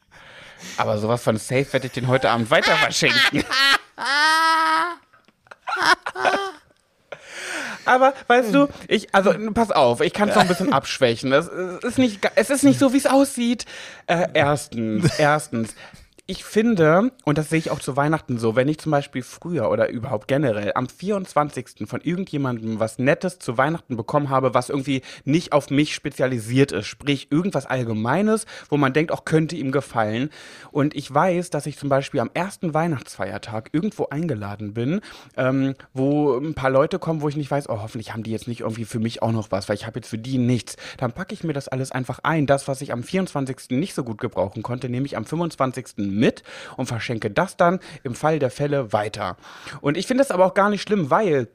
Aber 0.76 0.98
sowas 0.98 1.22
von 1.22 1.36
safe 1.36 1.72
werde 1.72 1.86
ich 1.86 1.92
den 1.92 2.08
heute 2.08 2.30
Abend 2.30 2.50
weiter 2.50 2.76
verschenken. 2.76 3.44
Aber 7.84 8.14
weißt 8.26 8.54
du, 8.54 8.68
ich, 8.86 9.14
also 9.14 9.32
pass 9.54 9.70
auf, 9.70 10.00
ich 10.00 10.12
kann 10.12 10.28
es 10.28 10.34
noch 10.34 10.42
ein 10.42 10.48
bisschen 10.48 10.72
abschwächen. 10.72 11.32
Es 11.32 11.48
ist 11.82 11.98
nicht, 11.98 12.20
es 12.34 12.50
ist 12.50 12.64
nicht 12.64 12.78
so, 12.78 12.92
wie 12.92 12.98
es 12.98 13.06
aussieht. 13.06 13.64
Äh, 14.06 14.28
erstens, 14.34 15.10
erstens. 15.18 15.74
Ich 16.30 16.44
finde, 16.44 17.10
und 17.24 17.38
das 17.38 17.48
sehe 17.48 17.58
ich 17.58 17.70
auch 17.70 17.80
zu 17.80 17.96
Weihnachten 17.96 18.36
so, 18.36 18.54
wenn 18.54 18.68
ich 18.68 18.76
zum 18.76 18.92
Beispiel 18.92 19.22
früher 19.22 19.70
oder 19.70 19.88
überhaupt 19.88 20.28
generell 20.28 20.72
am 20.74 20.86
24. 20.86 21.88
von 21.88 22.02
irgendjemandem 22.02 22.78
was 22.78 22.98
Nettes 22.98 23.38
zu 23.38 23.56
Weihnachten 23.56 23.96
bekommen 23.96 24.28
habe, 24.28 24.52
was 24.52 24.68
irgendwie 24.68 25.00
nicht 25.24 25.54
auf 25.54 25.70
mich 25.70 25.94
spezialisiert 25.94 26.70
ist, 26.70 26.86
sprich 26.86 27.28
irgendwas 27.32 27.64
Allgemeines, 27.64 28.44
wo 28.68 28.76
man 28.76 28.92
denkt, 28.92 29.10
auch 29.10 29.24
könnte 29.24 29.56
ihm 29.56 29.72
gefallen. 29.72 30.28
Und 30.70 30.94
ich 30.94 31.12
weiß, 31.12 31.48
dass 31.48 31.64
ich 31.64 31.78
zum 31.78 31.88
Beispiel 31.88 32.20
am 32.20 32.30
ersten 32.34 32.74
Weihnachtsfeiertag 32.74 33.70
irgendwo 33.72 34.08
eingeladen 34.10 34.74
bin, 34.74 35.00
ähm, 35.38 35.76
wo 35.94 36.36
ein 36.36 36.52
paar 36.52 36.68
Leute 36.68 36.98
kommen, 36.98 37.22
wo 37.22 37.30
ich 37.30 37.36
nicht 37.36 37.50
weiß, 37.50 37.70
oh, 37.70 37.80
hoffentlich 37.80 38.12
haben 38.12 38.22
die 38.22 38.32
jetzt 38.32 38.48
nicht 38.48 38.60
irgendwie 38.60 38.84
für 38.84 38.98
mich 38.98 39.22
auch 39.22 39.32
noch 39.32 39.50
was, 39.50 39.70
weil 39.70 39.76
ich 39.76 39.86
habe 39.86 40.00
jetzt 40.00 40.10
für 40.10 40.18
die 40.18 40.36
nichts. 40.36 40.76
Dann 40.98 41.12
packe 41.12 41.32
ich 41.32 41.42
mir 41.42 41.54
das 41.54 41.68
alles 41.68 41.90
einfach 41.90 42.18
ein. 42.22 42.46
Das, 42.46 42.68
was 42.68 42.82
ich 42.82 42.92
am 42.92 43.02
24. 43.02 43.70
nicht 43.70 43.94
so 43.94 44.04
gut 44.04 44.20
gebrauchen 44.20 44.62
konnte, 44.62 44.90
nehme 44.90 45.06
ich 45.06 45.16
am 45.16 45.24
25. 45.24 46.17
mit 46.18 46.42
und 46.76 46.86
verschenke 46.86 47.30
das 47.30 47.56
dann 47.56 47.80
im 48.02 48.14
Fall 48.14 48.38
der 48.38 48.50
Fälle 48.50 48.92
weiter. 48.92 49.36
Und 49.80 49.96
ich 49.96 50.06
finde 50.06 50.22
das 50.22 50.30
aber 50.30 50.46
auch 50.46 50.54
gar 50.54 50.70
nicht 50.70 50.82
schlimm, 50.82 51.10
weil 51.10 51.48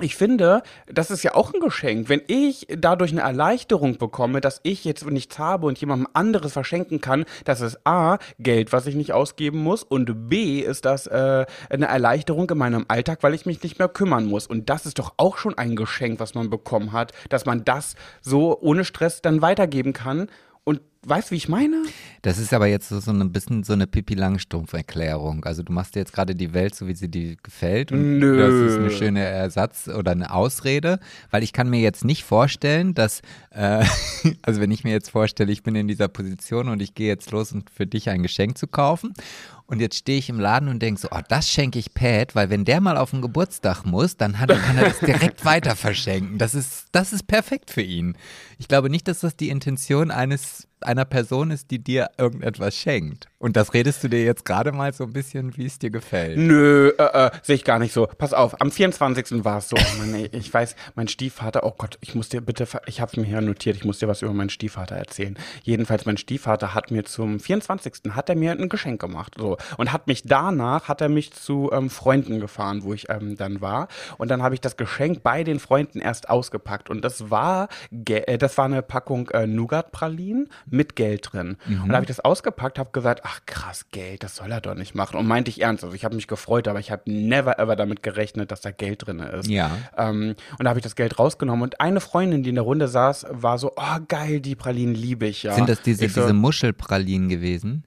ich 0.00 0.14
finde, 0.14 0.62
das 0.86 1.10
ist 1.10 1.24
ja 1.24 1.34
auch 1.34 1.52
ein 1.52 1.60
Geschenk. 1.60 2.08
Wenn 2.08 2.22
ich 2.28 2.66
dadurch 2.76 3.10
eine 3.10 3.22
Erleichterung 3.22 3.98
bekomme, 3.98 4.40
dass 4.40 4.60
ich 4.62 4.84
jetzt 4.84 5.04
nichts 5.06 5.38
habe 5.38 5.66
und 5.66 5.78
jemandem 5.80 6.08
anderes 6.12 6.52
verschenken 6.52 7.00
kann, 7.00 7.24
das 7.44 7.60
ist 7.60 7.80
A, 7.84 8.18
Geld, 8.38 8.72
was 8.72 8.86
ich 8.86 8.94
nicht 8.94 9.12
ausgeben 9.12 9.58
muss 9.58 9.82
und 9.82 10.28
B, 10.28 10.60
ist 10.60 10.84
das 10.84 11.06
äh, 11.08 11.46
eine 11.68 11.86
Erleichterung 11.86 12.48
in 12.48 12.58
meinem 12.58 12.84
Alltag, 12.86 13.22
weil 13.22 13.34
ich 13.34 13.46
mich 13.46 13.62
nicht 13.62 13.78
mehr 13.78 13.88
kümmern 13.88 14.26
muss. 14.26 14.46
Und 14.46 14.70
das 14.70 14.86
ist 14.86 14.98
doch 14.98 15.14
auch 15.16 15.36
schon 15.36 15.58
ein 15.58 15.74
Geschenk, 15.74 16.20
was 16.20 16.34
man 16.34 16.48
bekommen 16.48 16.92
hat, 16.92 17.12
dass 17.28 17.44
man 17.44 17.64
das 17.64 17.96
so 18.20 18.58
ohne 18.60 18.84
Stress 18.84 19.20
dann 19.20 19.42
weitergeben 19.42 19.92
kann. 19.92 20.28
Weißt 21.06 21.30
du, 21.30 21.32
wie 21.32 21.36
ich 21.36 21.48
meine? 21.48 21.84
Das 22.22 22.38
ist 22.38 22.52
aber 22.52 22.66
jetzt 22.66 22.88
so, 22.88 22.98
so 22.98 23.12
ein 23.12 23.32
bisschen 23.32 23.62
so 23.62 23.72
eine 23.72 23.86
Pippi 23.86 24.14
Langstrumpf-Erklärung. 24.14 25.44
Also 25.44 25.62
du 25.62 25.72
machst 25.72 25.94
dir 25.94 26.00
jetzt 26.00 26.12
gerade 26.12 26.34
die 26.34 26.52
Welt 26.54 26.74
so, 26.74 26.88
wie 26.88 26.94
sie 26.94 27.08
dir 27.08 27.36
gefällt. 27.36 27.92
Und 27.92 28.18
Nö. 28.18 28.36
Das 28.36 28.52
ist 28.72 28.78
eine 28.78 28.90
schöne 28.90 29.20
Ersatz 29.20 29.86
oder 29.86 30.10
eine 30.10 30.32
Ausrede, 30.32 30.98
weil 31.30 31.44
ich 31.44 31.52
kann 31.52 31.70
mir 31.70 31.80
jetzt 31.80 32.04
nicht 32.04 32.24
vorstellen, 32.24 32.94
dass, 32.94 33.20
äh, 33.50 33.84
also 34.42 34.60
wenn 34.60 34.72
ich 34.72 34.82
mir 34.82 34.90
jetzt 34.90 35.10
vorstelle, 35.10 35.52
ich 35.52 35.62
bin 35.62 35.76
in 35.76 35.86
dieser 35.86 36.08
Position 36.08 36.68
und 36.68 36.82
ich 36.82 36.94
gehe 36.94 37.08
jetzt 37.08 37.30
los, 37.30 37.52
um 37.52 37.62
für 37.72 37.86
dich 37.86 38.10
ein 38.10 38.24
Geschenk 38.24 38.58
zu 38.58 38.66
kaufen. 38.66 39.14
Und 39.70 39.80
jetzt 39.80 39.96
stehe 39.96 40.18
ich 40.18 40.30
im 40.30 40.40
Laden 40.40 40.70
und 40.70 40.80
denke 40.80 40.98
so, 40.98 41.08
oh, 41.10 41.20
das 41.28 41.50
schenke 41.50 41.78
ich 41.78 41.92
Pat, 41.92 42.34
weil 42.34 42.48
wenn 42.48 42.64
der 42.64 42.80
mal 42.80 42.96
auf 42.96 43.10
den 43.10 43.20
Geburtstag 43.20 43.84
muss, 43.84 44.16
dann 44.16 44.38
hat, 44.38 44.48
kann 44.48 44.78
er 44.78 44.84
das 44.88 44.98
direkt 45.00 45.44
weiter 45.44 45.76
verschenken. 45.76 46.38
Das 46.38 46.54
ist, 46.54 46.86
das 46.92 47.12
ist 47.12 47.26
perfekt 47.26 47.70
für 47.70 47.82
ihn. 47.82 48.16
Ich 48.58 48.66
glaube 48.66 48.88
nicht, 48.88 49.06
dass 49.08 49.20
das 49.20 49.36
die 49.36 49.50
Intention 49.50 50.10
eines, 50.10 50.68
einer 50.80 51.04
Person 51.04 51.50
ist, 51.50 51.70
die 51.70 51.80
dir 51.80 52.08
irgendetwas 52.16 52.76
schenkt. 52.76 53.28
Und 53.40 53.56
das 53.56 53.72
redest 53.72 54.02
du 54.02 54.08
dir 54.08 54.24
jetzt 54.24 54.44
gerade 54.44 54.72
mal 54.72 54.92
so 54.92 55.04
ein 55.04 55.12
bisschen, 55.12 55.56
wie 55.56 55.66
es 55.66 55.78
dir 55.78 55.90
gefällt. 55.90 56.38
Nö, 56.38 56.92
äh, 56.98 57.26
äh, 57.26 57.30
sehe 57.42 57.54
ich 57.54 57.64
gar 57.64 57.78
nicht 57.78 57.92
so. 57.92 58.08
Pass 58.18 58.32
auf, 58.32 58.60
am 58.60 58.72
24. 58.72 59.44
war 59.44 59.58
es 59.58 59.68
so. 59.68 59.76
Oh 59.76 59.98
Mann, 59.98 60.12
ey, 60.12 60.28
ich 60.32 60.52
weiß, 60.52 60.74
mein 60.96 61.06
Stiefvater, 61.06 61.64
oh 61.64 61.72
Gott, 61.78 61.98
ich 62.00 62.16
muss 62.16 62.28
dir 62.28 62.40
bitte, 62.40 62.66
ich 62.86 63.00
habe 63.00 63.12
es 63.12 63.16
mir 63.16 63.24
hier 63.24 63.40
notiert, 63.40 63.76
ich 63.76 63.84
muss 63.84 64.00
dir 64.00 64.08
was 64.08 64.22
über 64.22 64.32
meinen 64.32 64.50
Stiefvater 64.50 64.96
erzählen. 64.96 65.38
Jedenfalls, 65.62 66.04
mein 66.04 66.16
Stiefvater 66.16 66.74
hat 66.74 66.90
mir 66.90 67.04
zum 67.04 67.38
24. 67.38 68.10
hat 68.10 68.28
er 68.28 68.34
mir 68.34 68.52
ein 68.52 68.68
Geschenk 68.68 69.00
gemacht. 69.00 69.34
So. 69.38 69.56
Und 69.76 69.92
hat 69.92 70.08
mich 70.08 70.24
danach, 70.24 70.88
hat 70.88 71.00
er 71.00 71.08
mich 71.08 71.32
zu 71.32 71.70
ähm, 71.72 71.90
Freunden 71.90 72.40
gefahren, 72.40 72.82
wo 72.82 72.92
ich 72.92 73.08
ähm, 73.08 73.36
dann 73.36 73.60
war. 73.60 73.86
Und 74.16 74.32
dann 74.32 74.42
habe 74.42 74.56
ich 74.56 74.60
das 74.60 74.76
Geschenk 74.76 75.22
bei 75.22 75.44
den 75.44 75.60
Freunden 75.60 76.00
erst 76.00 76.28
ausgepackt. 76.28 76.90
Und 76.90 77.02
das 77.02 77.30
war, 77.30 77.68
äh, 78.04 78.36
das 78.36 78.58
war 78.58 78.64
eine 78.64 78.82
Packung 78.82 79.28
äh, 79.28 79.46
Nougat-Pralinen 79.46 80.48
mit 80.68 80.96
Geld 80.96 81.32
drin. 81.32 81.56
Und 81.68 81.88
da 81.90 81.94
habe 81.94 82.04
ich 82.04 82.08
das 82.08 82.20
ausgepackt, 82.20 82.80
habe 82.80 82.90
gesagt, 82.90 83.27
ach 83.28 83.40
krass, 83.46 83.86
Geld, 83.90 84.22
das 84.22 84.36
soll 84.36 84.50
er 84.50 84.60
doch 84.60 84.74
nicht 84.74 84.94
machen. 84.94 85.18
Und 85.18 85.26
meinte 85.26 85.50
ich 85.50 85.60
ernst. 85.60 85.84
Also 85.84 85.94
ich 85.94 86.04
habe 86.04 86.16
mich 86.16 86.26
gefreut, 86.26 86.66
aber 86.66 86.80
ich 86.80 86.90
habe 86.90 87.02
never 87.06 87.58
ever 87.58 87.76
damit 87.76 88.02
gerechnet, 88.02 88.50
dass 88.50 88.60
da 88.60 88.70
Geld 88.70 89.06
drin 89.06 89.20
ist. 89.20 89.48
Ja. 89.48 89.70
Ähm, 89.96 90.34
und 90.58 90.64
da 90.64 90.70
habe 90.70 90.78
ich 90.78 90.84
das 90.84 90.96
Geld 90.96 91.18
rausgenommen. 91.18 91.62
Und 91.62 91.80
eine 91.80 92.00
Freundin, 92.00 92.42
die 92.42 92.48
in 92.48 92.54
der 92.54 92.64
Runde 92.64 92.88
saß, 92.88 93.26
war 93.30 93.58
so, 93.58 93.72
oh 93.76 93.98
geil, 94.08 94.40
die 94.40 94.54
Pralinen 94.54 94.94
liebe 94.94 95.26
ich 95.26 95.42
ja. 95.42 95.54
Sind 95.54 95.68
das 95.68 95.82
diese, 95.82 96.08
so, 96.08 96.22
diese 96.22 96.32
Muschelpralinen 96.32 97.28
gewesen? 97.28 97.84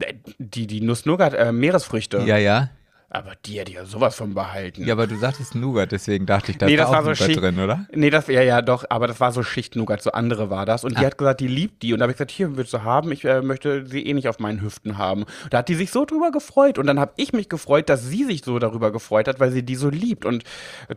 äh, 0.00 0.14
die, 0.38 0.66
die 0.66 0.80
Nuss-Nougat, 0.80 1.34
äh, 1.34 1.52
Meeresfrüchte. 1.52 2.22
Ja, 2.26 2.36
ja. 2.36 2.70
Aber 3.14 3.32
die 3.46 3.60
hätte 3.60 3.70
ja 3.72 3.84
sowas 3.84 4.16
von 4.16 4.34
behalten. 4.34 4.84
Ja, 4.84 4.94
aber 4.94 5.06
du 5.06 5.16
sagtest 5.16 5.54
Nougat, 5.54 5.92
deswegen 5.92 6.26
dachte 6.26 6.50
ich, 6.50 6.58
da 6.58 6.66
Nee, 6.66 6.72
ist 6.74 6.80
das 6.80 6.88
auch 6.88 6.92
war 6.92 7.02
so 7.02 7.10
Nougat 7.10 7.26
Schicht. 7.26 7.40
drin, 7.40 7.60
oder? 7.60 7.86
Nee, 7.94 8.10
das 8.10 8.26
ja 8.26 8.42
ja 8.42 8.60
doch, 8.60 8.84
aber 8.90 9.06
das 9.06 9.20
war 9.20 9.30
so 9.30 9.44
Schicht-Nougat, 9.44 10.02
so 10.02 10.10
andere 10.10 10.50
war 10.50 10.66
das. 10.66 10.82
Und 10.82 10.98
die 10.98 11.02
Ah. 11.04 11.06
hat 11.06 11.16
gesagt, 11.18 11.38
die 11.40 11.46
liebt 11.46 11.82
die. 11.84 11.92
Und 11.92 12.00
da 12.00 12.04
habe 12.04 12.10
ich 12.10 12.16
gesagt, 12.18 12.32
hier 12.32 12.56
willst 12.56 12.72
du 12.72 12.82
haben, 12.82 13.12
ich 13.12 13.24
äh, 13.24 13.40
möchte 13.40 13.86
sie 13.86 14.04
eh 14.04 14.14
nicht 14.14 14.28
auf 14.28 14.40
meinen 14.40 14.60
Hüften 14.62 14.98
haben. 14.98 15.26
Da 15.50 15.58
hat 15.58 15.68
die 15.68 15.76
sich 15.76 15.92
so 15.92 16.04
drüber 16.04 16.32
gefreut. 16.32 16.76
Und 16.78 16.86
dann 16.88 16.98
habe 16.98 17.12
ich 17.16 17.32
mich 17.32 17.48
gefreut, 17.48 17.88
dass 17.88 18.04
sie 18.04 18.24
sich 18.24 18.42
so 18.44 18.58
darüber 18.58 18.90
gefreut 18.90 19.28
hat, 19.28 19.38
weil 19.38 19.52
sie 19.52 19.62
die 19.62 19.76
so 19.76 19.90
liebt. 19.90 20.24
Und 20.24 20.42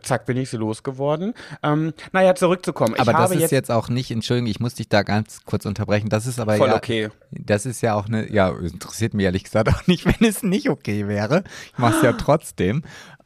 zack, 0.02 0.26
bin 0.26 0.36
ich 0.36 0.50
sie 0.50 0.56
losgeworden. 0.56 1.34
Ähm, 1.62 1.92
naja, 2.12 2.34
zurückzukommen. 2.34 2.94
Aber 2.94 3.02
ich 3.12 3.16
das 3.16 3.16
habe 3.26 3.34
ist 3.36 3.40
jetzt, 3.42 3.50
jetzt, 3.52 3.70
auch 3.70 3.88
nicht, 3.88 4.10
Entschuldigung, 4.10 4.50
ich 4.50 4.58
muss 4.58 4.74
dich 4.74 4.88
da 4.88 5.04
ganz 5.04 5.44
kurz 5.44 5.66
unterbrechen. 5.66 6.08
Das 6.08 6.26
ist 6.26 6.40
aber 6.40 6.56
Voll 6.56 6.68
ja, 6.68 6.76
okay. 6.76 7.10
Das 7.30 7.64
ist 7.64 7.80
ja 7.80 7.94
auch 7.94 8.06
eine, 8.06 8.28
ja, 8.32 8.48
interessiert 8.50 9.14
mich 9.14 9.24
ehrlich 9.24 9.44
gesagt 9.44 9.68
auch 9.68 9.86
nicht, 9.86 10.04
wenn 10.20 10.28
es 10.28 10.42
nicht 10.42 10.68
okay 10.68 11.06
wäre. 11.06 11.44
Ich 11.72 11.78
mache 11.78 11.94
es 11.96 12.02
ja 12.12 12.18
trotzdem. 12.18 12.82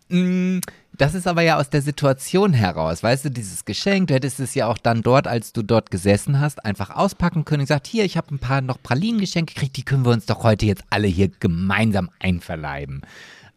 Mm, 0.09 0.59
Das 0.99 1.15
ist 1.15 1.27
aber 1.27 1.41
ja 1.41 1.59
aus 1.59 1.71
der 1.71 1.81
Situation 1.81 2.53
heraus, 2.53 3.03
weißt 3.03 3.25
du, 3.25 3.31
dieses 3.31 3.65
Geschenk, 3.65 4.09
du 4.09 4.15
hättest 4.15 4.41
es 4.41 4.55
ja 4.55 4.67
auch 4.67 4.77
dann 4.77 5.01
dort, 5.01 5.27
als 5.27 5.55
du 5.55 5.63
dort 5.63 5.91
gesessen 5.91 6.39
hast, 6.39 6.65
einfach 6.67 6.91
auspacken 6.91 7.47
können 7.47 7.61
und 7.61 7.67
gesagt, 7.69 7.87
hier, 7.87 8.05
ich 8.05 8.19
habe 8.19 8.35
ein 8.35 8.39
paar 8.39 8.61
noch 8.61 8.83
Pralinengeschenke 8.83 9.55
gekriegt, 9.55 9.77
die 9.79 9.85
können 9.85 10.05
wir 10.05 10.13
uns 10.13 10.27
doch 10.27 10.43
heute 10.43 10.67
jetzt 10.67 10.85
alle 10.91 11.09
hier 11.09 11.31
gemeinsam 11.41 12.11
einverleiben. 12.19 13.01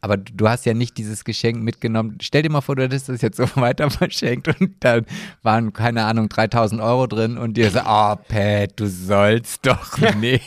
Aber 0.06 0.18
du 0.18 0.48
hast 0.48 0.68
ja 0.68 0.76
nicht 0.76 1.00
dieses 1.00 1.24
Geschenk 1.24 1.64
mitgenommen. 1.64 2.20
Stell 2.22 2.44
dir 2.44 2.52
mal 2.52 2.62
vor, 2.62 2.76
du 2.76 2.84
hättest 2.84 3.10
das 3.10 3.24
jetzt 3.24 3.38
so 3.38 3.46
weiter 3.56 3.90
verschenkt 3.90 4.48
und 4.60 4.76
dann 4.82 5.04
waren, 5.42 5.74
keine 5.74 6.04
Ahnung, 6.06 6.30
3000 6.30 6.80
Euro 6.80 7.08
drin 7.08 7.40
und 7.40 7.58
dir 7.58 7.72
so, 7.72 7.80
oh, 7.80 8.16
Pat, 8.16 8.74
du 8.80 8.86
sollst 8.86 9.66
doch 9.66 9.98
nicht. 10.20 10.44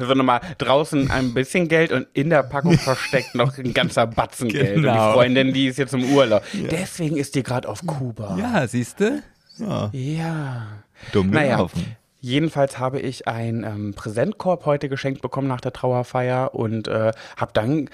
so 0.00 0.12
nochmal 0.14 0.40
draußen 0.58 1.08
ein 1.08 1.34
bisschen 1.34 1.68
Geld 1.68 1.92
und 1.92 2.08
in 2.12 2.30
der 2.30 2.42
Packung 2.42 2.76
versteckt 2.78 3.36
noch 3.36 3.56
ein 3.58 3.72
ganzer 3.74 4.08
Batzen 4.08 4.48
Geld. 4.48 4.76
Und 4.78 4.82
die 4.82 4.88
Genau. 4.88 5.12
Freundin, 5.12 5.52
die 5.52 5.68
ist 5.68 5.78
jetzt 5.78 5.94
im 5.94 6.02
Urlaub. 6.12 6.42
Deswegen 6.52 7.16
ist 7.16 7.36
die 7.36 7.44
gerade 7.44 7.68
auf 7.68 7.86
Kuba. 7.86 8.36
ja, 8.36 8.66
siehst 8.66 8.98
du? 8.98 9.22
Ja, 9.58 9.88
Ja. 9.92 10.66
dumm 11.12 11.30
Naja, 11.30 11.54
gelaufen. 11.58 11.96
Jedenfalls 12.20 12.78
habe 12.78 13.00
ich 13.00 13.26
einen 13.26 13.64
ähm, 13.64 13.94
Präsentkorb 13.94 14.66
heute 14.66 14.88
geschenkt 14.88 15.22
bekommen 15.22 15.48
nach 15.48 15.60
der 15.60 15.72
Trauerfeier 15.72 16.54
und 16.54 16.88
äh, 16.88 17.12
habe 17.36 17.52
dann, 17.52 17.88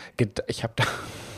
ich 0.47 0.63
habe 0.63 0.73
da, 0.77 0.85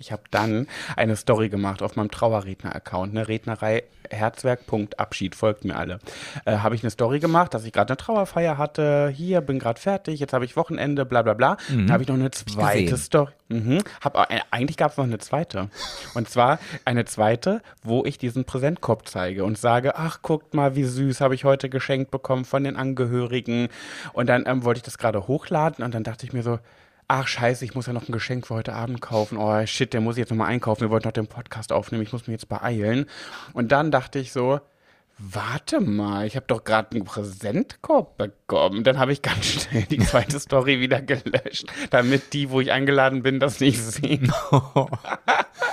ich 0.00 0.12
habe 0.12 0.22
dann 0.30 0.66
eine 0.96 1.14
Story 1.14 1.50
gemacht 1.50 1.82
auf 1.82 1.94
meinem 1.94 2.10
Trauerredner-Account, 2.10 3.12
ne, 3.12 3.28
Rednerei 3.28 3.84
Herzwerk.abschied, 4.08 5.36
folgt 5.36 5.64
mir 5.64 5.76
alle. 5.76 6.00
Äh, 6.44 6.58
habe 6.58 6.74
ich 6.74 6.82
eine 6.82 6.90
Story 6.90 7.20
gemacht, 7.20 7.54
dass 7.54 7.64
ich 7.64 7.72
gerade 7.72 7.90
eine 7.90 7.96
Trauerfeier 7.96 8.58
hatte, 8.58 9.12
hier, 9.14 9.40
bin 9.40 9.58
gerade 9.58 9.80
fertig, 9.80 10.18
jetzt 10.18 10.32
habe 10.32 10.44
ich 10.44 10.56
Wochenende, 10.56 11.04
bla 11.04 11.22
bla 11.22 11.34
bla. 11.34 11.58
Dann 11.68 11.92
habe 11.92 12.02
ich 12.02 12.08
noch 12.08 12.16
eine 12.16 12.30
zweite. 12.30 12.96
Story. 12.96 13.30
Mhm. 13.48 13.82
Hab, 14.02 14.16
äh, 14.16 14.40
eigentlich 14.50 14.76
gab 14.76 14.92
es 14.92 14.96
noch 14.96 15.04
eine 15.04 15.18
zweite. 15.18 15.68
Und 16.14 16.28
zwar 16.28 16.58
eine 16.84 17.04
zweite, 17.04 17.62
wo 17.82 18.04
ich 18.04 18.18
diesen 18.18 18.44
Präsentkorb 18.44 19.06
zeige 19.06 19.44
und 19.44 19.58
sage, 19.58 19.96
ach, 19.96 20.22
guckt 20.22 20.54
mal, 20.54 20.76
wie 20.76 20.84
süß, 20.84 21.20
habe 21.20 21.34
ich 21.34 21.44
heute 21.44 21.68
geschenkt 21.68 22.10
bekommen 22.10 22.44
von 22.44 22.64
den 22.64 22.76
Angehörigen. 22.76 23.68
Und 24.12 24.28
dann 24.28 24.44
ähm, 24.46 24.64
wollte 24.64 24.78
ich 24.78 24.84
das 24.84 24.98
gerade 24.98 25.28
hochladen 25.28 25.84
und 25.84 25.94
dann 25.94 26.04
dachte 26.04 26.26
ich 26.26 26.32
mir 26.32 26.42
so, 26.42 26.58
ach 27.10 27.26
scheiße, 27.26 27.64
ich 27.64 27.74
muss 27.74 27.86
ja 27.86 27.92
noch 27.92 28.08
ein 28.08 28.12
Geschenk 28.12 28.46
für 28.46 28.54
heute 28.54 28.72
Abend 28.72 29.00
kaufen. 29.00 29.36
Oh 29.36 29.66
shit, 29.66 29.92
der 29.92 30.00
muss 30.00 30.16
ich 30.16 30.20
jetzt 30.20 30.30
nochmal 30.30 30.48
einkaufen. 30.48 30.82
Wir 30.82 30.90
wollten 30.90 31.08
noch 31.08 31.12
den 31.12 31.26
Podcast 31.26 31.72
aufnehmen, 31.72 32.04
ich 32.04 32.12
muss 32.12 32.26
mich 32.26 32.34
jetzt 32.34 32.48
beeilen. 32.48 33.06
Und 33.52 33.72
dann 33.72 33.90
dachte 33.90 34.18
ich 34.18 34.32
so, 34.32 34.60
Warte 35.22 35.82
mal, 35.82 36.26
ich 36.26 36.34
habe 36.34 36.46
doch 36.46 36.64
gerade 36.64 36.92
einen 36.92 37.04
Präsentkorb 37.04 38.16
bekommen. 38.16 38.84
Dann 38.84 38.98
habe 38.98 39.12
ich 39.12 39.20
ganz 39.20 39.44
schnell 39.44 39.82
die 39.82 39.98
zweite 39.98 40.40
Story 40.40 40.80
wieder 40.80 41.02
gelöscht, 41.02 41.66
damit 41.90 42.32
die, 42.32 42.48
wo 42.48 42.60
ich 42.62 42.72
eingeladen 42.72 43.22
bin, 43.22 43.38
das 43.38 43.60
nicht 43.60 43.82
sehen. 43.82 44.32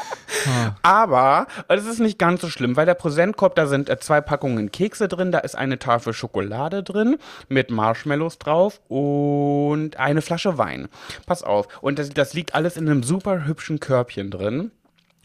Aber 0.82 1.48
es 1.68 1.86
ist 1.86 2.00
nicht 2.00 2.18
ganz 2.20 2.42
so 2.42 2.50
schlimm, 2.50 2.76
weil 2.76 2.86
der 2.86 2.94
Präsentkorb, 2.94 3.56
da 3.56 3.68
sind 3.68 3.90
äh, 3.90 4.00
zwei 4.00 4.22
Packungen 4.22 4.72
Kekse 4.72 5.08
drin, 5.08 5.32
da 5.32 5.40
ist 5.40 5.56
eine 5.56 5.80
Tafel 5.80 6.14
Schokolade 6.14 6.84
drin 6.84 7.18
mit 7.50 7.72
Marshmallows 7.72 8.38
drauf 8.40 8.82
und 8.90 9.98
eine 9.98 10.22
Flasche 10.22 10.58
Wein. 10.58 10.88
Pass 11.26 11.44
auf. 11.44 11.68
Und 11.82 12.00
das, 12.00 12.10
das 12.10 12.34
liegt 12.34 12.56
alles 12.56 12.78
in 12.78 12.90
einem 12.90 13.04
super 13.04 13.46
hübschen 13.46 13.80
Körbchen 13.80 14.32
drin. 14.32 14.72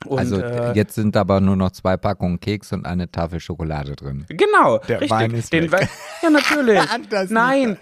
Und, 0.04 0.18
Also 0.18 0.40
äh, 0.40 0.72
jetzt 0.72 0.96
sind 0.96 1.16
aber 1.16 1.40
nur 1.40 1.54
noch 1.54 1.70
zwei 1.70 1.96
Packungen 1.96 2.40
Keks 2.40 2.72
und 2.72 2.86
eine 2.86 3.10
Tafel 3.12 3.38
Schokolade 3.38 3.94
drin. 3.94 4.24
Genau, 4.28 4.78
Der 4.78 5.00
richtig. 5.00 5.10
Wein 5.10 5.30
ist 5.32 5.52
Den 5.52 5.70
weg. 5.70 5.82
Wein- 5.82 5.88
ja, 6.22 6.30
natürlich. 6.30 6.80
Nein. 7.30 7.76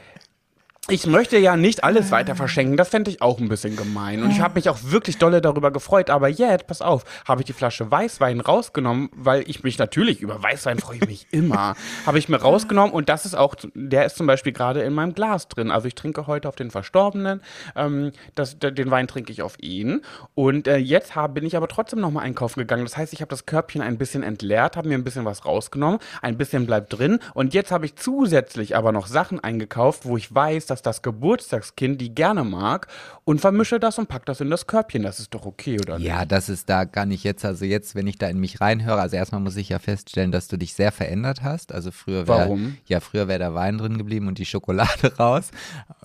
Ich 0.89 1.07
möchte 1.07 1.37
ja 1.37 1.57
nicht 1.57 1.85
alles 1.85 2.11
weiter 2.11 2.35
verschenken, 2.35 2.79
das 2.79 2.89
fände 2.89 3.11
ich 3.11 3.21
auch 3.21 3.39
ein 3.39 3.49
bisschen 3.49 3.77
gemein. 3.77 4.23
Und 4.23 4.31
ich 4.31 4.41
habe 4.41 4.55
mich 4.55 4.71
auch 4.71 4.79
wirklich 4.83 5.19
dolle 5.19 5.43
darüber 5.43 5.71
gefreut. 5.71 6.09
Aber 6.09 6.27
jetzt, 6.29 6.67
pass 6.67 6.81
auf, 6.81 7.05
habe 7.29 7.43
ich 7.43 7.47
die 7.47 7.53
Flasche 7.53 7.91
Weißwein 7.91 8.41
rausgenommen, 8.41 9.11
weil 9.15 9.49
ich 9.49 9.63
mich 9.63 9.79
natürlich 9.79 10.23
über 10.23 10.43
Weißwein 10.43 10.79
freue 10.79 10.97
ich 10.97 11.07
mich 11.07 11.27
immer. 11.33 11.77
habe 12.07 12.19
ich 12.19 12.31
mir 12.31 12.39
rausgenommen 12.39 12.93
und 12.93 13.11
das 13.11 13.27
ist 13.27 13.35
auch, 13.35 13.55
der 13.75 14.07
ist 14.07 14.17
zum 14.17 14.27
Beispiel 14.27 14.53
gerade 14.53 14.81
in 14.81 14.95
meinem 14.95 15.15
Glas 15.15 15.49
drin. 15.49 15.71
Also 15.71 15.87
ich 15.87 15.95
trinke 15.95 16.27
heute 16.27 16.49
auf 16.49 16.57
den 16.57 16.71
Verstorbenen, 16.71 17.43
ähm, 17.77 18.13
das, 18.35 18.59
den 18.59 18.91
Wein 18.91 19.07
trinke 19.07 19.33
ich 19.33 19.43
auf 19.43 19.57
ihn. 19.61 20.01
Und 20.35 20.67
äh, 20.67 20.79
jetzt 20.79 21.15
hab, 21.15 21.35
bin 21.35 21.45
ich 21.45 21.59
aber 21.59 21.69
trotzdem 21.69 22.01
nochmal 22.01 22.25
einkaufen 22.25 22.59
gegangen. 22.59 22.85
Das 22.85 22.97
heißt, 22.97 23.13
ich 23.13 23.21
habe 23.21 23.29
das 23.31 23.45
Körbchen 23.45 23.83
ein 23.83 23.99
bisschen 23.99 24.23
entleert, 24.23 24.79
habe 24.79 24.89
mir 24.89 24.97
ein 24.97 25.05
bisschen 25.05 25.27
was 25.27 25.45
rausgenommen, 25.45 26.01
ein 26.23 26.39
bisschen 26.39 26.67
bleibt 26.67 26.99
drin. 26.99 27.21
Und 27.35 27.53
jetzt 27.53 27.71
habe 27.71 27.85
ich 27.85 27.97
zusätzlich 27.97 28.77
aber 28.77 28.93
noch 28.93 29.07
Sachen 29.07 29.39
eingekauft, 29.39 30.07
wo 30.07 30.17
ich 30.17 30.35
weiß, 30.35 30.70
dass 30.71 30.83
das 30.83 31.03
Geburtstagskind 31.03 32.00
die 32.00 32.15
gerne 32.15 32.45
mag 32.45 32.87
und 33.25 33.41
vermische 33.41 33.81
das 33.81 33.99
und 33.99 34.09
pack 34.09 34.27
das 34.27 34.41
in 34.41 34.50
das 34.50 34.67
Körbchen. 34.67 35.03
Das 35.03 35.19
ist 35.19 35.35
doch 35.35 35.47
okay, 35.47 35.79
oder 35.81 35.99
nicht? 35.99 36.07
Ja, 36.07 36.25
das 36.25 36.49
ist 36.49 36.69
da 36.69 36.85
gar 36.85 37.07
nicht 37.07 37.25
jetzt, 37.25 37.45
also 37.45 37.65
jetzt, 37.65 37.95
wenn 37.95 38.07
ich 38.07 38.19
da 38.19 38.29
in 38.29 38.39
mich 38.39 38.61
reinhöre, 38.61 39.00
also 39.00 39.17
erstmal 39.17 39.41
muss 39.41 39.57
ich 39.57 39.69
ja 39.69 39.79
feststellen, 39.79 40.33
dass 40.33 40.49
du 40.49 40.57
dich 40.57 40.75
sehr 40.75 40.93
verändert 40.93 41.43
hast. 41.43 41.73
Also 41.73 41.91
früher 41.91 42.27
wäre 42.29 42.39
Warum? 42.39 42.77
ja 42.87 43.00
früher 43.00 43.29
wäre 43.29 43.39
der 43.39 43.55
Wein 43.55 43.79
drin 43.79 43.99
geblieben 43.99 44.29
und 44.29 44.39
die 44.39 44.47
Schokolade 44.47 45.15
raus. 45.19 45.50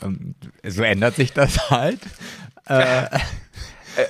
Ähm, 0.02 0.36
so 0.66 0.84
ändert 0.84 1.16
sich 1.16 1.34
das 1.34 1.70
halt. 1.70 2.00
Äh, 2.68 3.06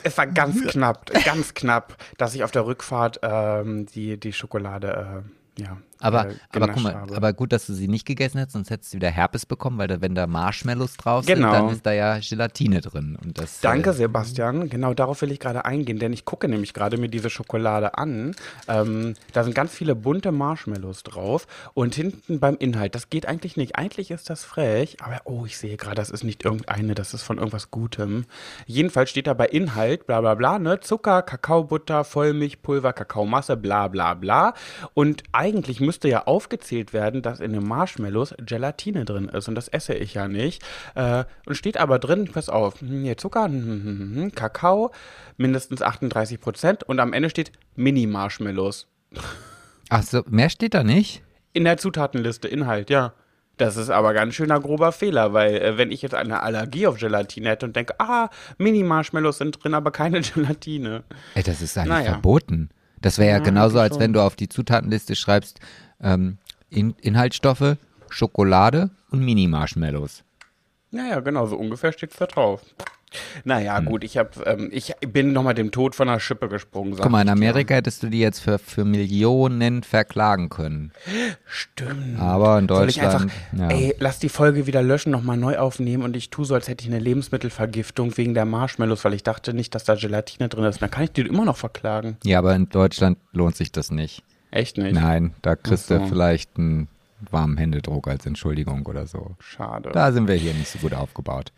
es 0.03 0.17
war 0.17 0.27
ganz 0.27 0.61
knapp, 0.67 1.11
ganz 1.23 1.53
knapp, 1.53 1.97
dass 2.17 2.35
ich 2.35 2.43
auf 2.43 2.51
der 2.51 2.65
Rückfahrt 2.65 3.19
ähm, 3.23 3.85
die, 3.87 4.19
die 4.19 4.33
Schokolade, 4.33 5.23
äh, 5.57 5.61
ja. 5.61 5.77
Aber, 5.99 6.29
äh, 6.29 6.33
aber 6.53 6.67
guck 6.69 6.83
mal, 6.83 6.93
habe. 6.93 7.15
aber 7.15 7.33
gut, 7.33 7.53
dass 7.53 7.65
du 7.67 7.73
sie 7.73 7.87
nicht 7.87 8.05
gegessen 8.05 8.37
hättest, 8.37 8.53
sonst 8.53 8.69
hättest 8.69 8.93
du 8.93 8.97
wieder 8.97 9.09
Herpes 9.09 9.45
bekommen, 9.45 9.77
weil 9.77 9.87
da, 9.87 10.01
wenn 10.01 10.15
da 10.15 10.27
Marshmallows 10.27 10.97
drauf 10.97 11.25
Genau. 11.25 11.51
sind, 11.51 11.61
dann 11.61 11.69
ist 11.73 11.85
da 11.85 11.91
ja 11.93 12.19
Gelatine 12.19 12.81
drin. 12.81 13.17
Und 13.23 13.37
das, 13.39 13.61
Danke, 13.61 13.91
äh, 13.91 13.93
Sebastian. 13.93 14.69
Genau 14.69 14.93
darauf 14.93 15.21
will 15.21 15.31
ich 15.31 15.39
gerade 15.39 15.65
eingehen, 15.65 15.99
denn 15.99 16.13
ich 16.13 16.25
gucke 16.25 16.47
nämlich 16.47 16.73
gerade 16.73 16.97
mir 16.97 17.09
diese 17.09 17.29
Schokolade 17.29 17.97
an. 17.97 18.35
Ähm, 18.67 19.13
da 19.33 19.43
sind 19.43 19.53
ganz 19.55 19.71
viele 19.73 19.95
bunte 19.95 20.31
Marshmallows 20.31 21.03
drauf 21.03 21.47
und 21.73 21.95
hinten 21.95 22.39
beim 22.39 22.55
Inhalt, 22.57 22.95
das 22.95 23.09
geht 23.09 23.25
eigentlich 23.27 23.57
nicht. 23.57 23.77
Eigentlich 23.77 24.11
ist 24.11 24.29
das 24.29 24.43
frech, 24.43 24.97
aber 25.01 25.21
oh, 25.25 25.45
ich 25.45 25.57
sehe 25.57 25.77
gerade, 25.77 25.95
das 25.95 26.09
ist 26.09 26.23
nicht 26.23 26.43
irgendeine, 26.45 26.95
das 26.95 27.13
ist 27.13 27.23
von 27.23 27.37
irgendwas 27.37 27.71
Gutem. 27.71 28.25
Jedenfalls 28.65 29.09
steht 29.09 29.27
da 29.27 29.33
bei 29.33 29.47
Inhalt, 29.47 30.07
bla 30.07 30.21
bla 30.21 30.35
bla, 30.35 30.59
ne? 30.59 30.79
Zucker, 30.79 31.21
Kakaobutter, 31.21 32.03
Vollmilchpulver, 32.03 32.93
Kakaomasse, 32.93 33.57
bla 33.57 33.87
bla 33.87 34.13
bla. 34.13 34.53
Und 34.93 35.23
eigentlich 35.31 35.79
müsste 35.85 36.07
ja 36.09 36.25
aufgezählt 36.25 36.93
werden, 36.93 37.21
dass 37.21 37.39
in 37.39 37.53
den 37.53 37.63
Marshmallows 37.67 38.35
Gelatine 38.45 39.05
drin 39.05 39.29
ist 39.29 39.47
und 39.47 39.55
das 39.55 39.67
esse 39.67 39.93
ich 39.93 40.13
ja 40.15 40.27
nicht. 40.27 40.63
Äh, 40.95 41.25
und 41.45 41.55
steht 41.55 41.77
aber 41.77 41.99
drin, 41.99 42.29
pass 42.31 42.49
auf, 42.49 42.81
hm, 42.81 43.03
hier 43.03 43.17
Zucker, 43.17 43.45
hm, 43.45 44.11
hm, 44.15 44.31
Kakao, 44.35 44.91
mindestens 45.37 45.81
38 45.81 46.39
Prozent 46.39 46.83
und 46.83 46.99
am 46.99 47.13
Ende 47.13 47.29
steht 47.29 47.51
Mini-Marshmallows. 47.75 48.87
Ach 49.89 50.03
so, 50.03 50.23
mehr 50.27 50.49
steht 50.49 50.73
da 50.73 50.83
nicht? 50.83 51.21
In 51.53 51.63
der 51.63 51.77
Zutatenliste, 51.77 52.47
Inhalt, 52.47 52.89
ja. 52.89 53.13
Das 53.57 53.77
ist 53.77 53.89
aber 53.89 54.13
ganz 54.13 54.35
schöner 54.35 54.59
grober 54.59 54.91
Fehler, 54.91 55.31
weil 55.31 55.55
äh, 55.55 55.77
wenn 55.77 55.89
ich 55.91 56.01
jetzt 56.01 56.13
eine 56.13 56.43
Allergie 56.43 56.87
auf 56.87 56.97
Gelatine 56.97 57.49
hätte 57.49 57.65
und 57.65 57.75
denke, 57.75 57.95
ah, 57.99 58.29
Mini-Marshmallows 58.57 59.37
sind 59.37 59.63
drin, 59.63 59.73
aber 59.73 59.91
keine 59.91 60.19
Gelatine. 60.33 61.03
Ey, 61.35 61.43
das 61.43 61.61
ist 61.61 61.77
eigentlich 61.77 61.89
Naja. 61.93 62.11
verboten. 62.13 62.69
Das 63.05 63.19
wäre 63.19 63.29
ja, 63.29 63.37
Ja, 63.37 63.43
genauso, 63.43 63.77
als 63.77 63.93
schon. 63.93 64.01
wenn 64.01 64.13
du 64.13 64.21
auf 64.21 64.35
die 64.35 64.49
Zutatenliste 64.49 65.15
schreibst, 65.15 65.59
ähm, 66.01 66.39
In 66.71 66.95
Inhaltsstoffe, 67.01 67.77
Schokolade 68.09 68.89
und 69.11 69.19
Mini-Marshmallows. 69.23 70.23
Naja, 70.89 71.19
genau, 71.19 71.45
so 71.45 71.55
ungefähr 71.55 71.91
steht's 71.91 72.17
da 72.17 72.25
drauf. 72.25 72.61
Naja, 73.45 73.77
Hm. 73.77 73.85
gut, 73.85 74.03
ich, 74.03 74.17
hab, 74.17 74.45
ähm, 74.45 74.69
ich 74.73 74.93
bin 75.07 75.31
nochmal 75.31 75.53
dem 75.53 75.71
Tod 75.71 75.95
von 75.95 76.07
der 76.07 76.19
Schippe 76.19 76.49
gesprungen. 76.49 76.95
Guck 76.99 77.09
mal, 77.09 77.21
in. 77.21 77.29
Amerika 77.29 77.75
hättest 77.75 78.03
du 78.03 78.07
die 78.09 78.19
jetzt 78.19 78.39
für, 78.39 78.59
für 78.59 78.83
Millionen 78.83 79.83
verklagen 79.83 80.49
können. 80.49 80.91
Stimmt. 81.45 82.19
Aber 82.19 82.59
in 82.59 82.67
Soll 82.67 82.89
ich 82.89 83.01
einfach, 83.01 83.21
Deutschland, 83.21 83.31
ja. 83.57 83.69
ey, 83.69 83.95
lass 83.99 84.19
die 84.19 84.29
Folge 84.29 84.65
wieder 84.67 84.81
löschen, 84.81 85.11
nochmal 85.11 85.37
neu 85.37 85.57
aufnehmen 85.57 86.03
und 86.03 86.15
ich 86.15 86.29
tue 86.29 86.45
so, 86.45 86.55
als 86.55 86.67
hätte 86.67 86.83
ich 86.85 86.91
eine 86.91 86.99
Lebensmittelvergiftung 86.99 88.17
wegen 88.17 88.33
der 88.33 88.45
Marshmallows, 88.45 89.05
weil 89.05 89.13
ich 89.13 89.23
dachte 89.23 89.53
nicht, 89.53 89.75
dass 89.75 89.83
da 89.85 89.95
Gelatine 89.95 90.49
drin 90.49 90.65
ist. 90.65 90.81
Dann 90.81 90.91
kann 90.91 91.03
ich 91.03 91.11
die 91.11 91.21
immer 91.21 91.45
noch 91.45 91.57
verklagen. 91.57 92.17
Ja, 92.23 92.39
aber 92.39 92.55
in 92.55 92.69
Deutschland 92.69 93.17
lohnt 93.31 93.55
sich 93.55 93.71
das 93.71 93.91
nicht. 93.91 94.23
Echt 94.51 94.77
nicht? 94.77 94.93
Nein, 94.93 95.33
da 95.41 95.55
kriegst 95.55 95.91
Ach 95.91 95.97
du 95.97 96.03
so. 96.03 96.07
vielleicht 96.09 96.57
einen 96.57 96.87
warmen 97.31 97.57
Händedruck 97.57 98.07
als 98.07 98.25
Entschuldigung 98.25 98.85
oder 98.85 99.07
so. 99.07 99.35
Schade. 99.39 99.89
Da 99.93 100.11
sind 100.11 100.27
wir 100.27 100.35
hier 100.35 100.53
nicht 100.53 100.69
so 100.69 100.79
gut 100.79 100.93
aufgebaut. 100.93 101.51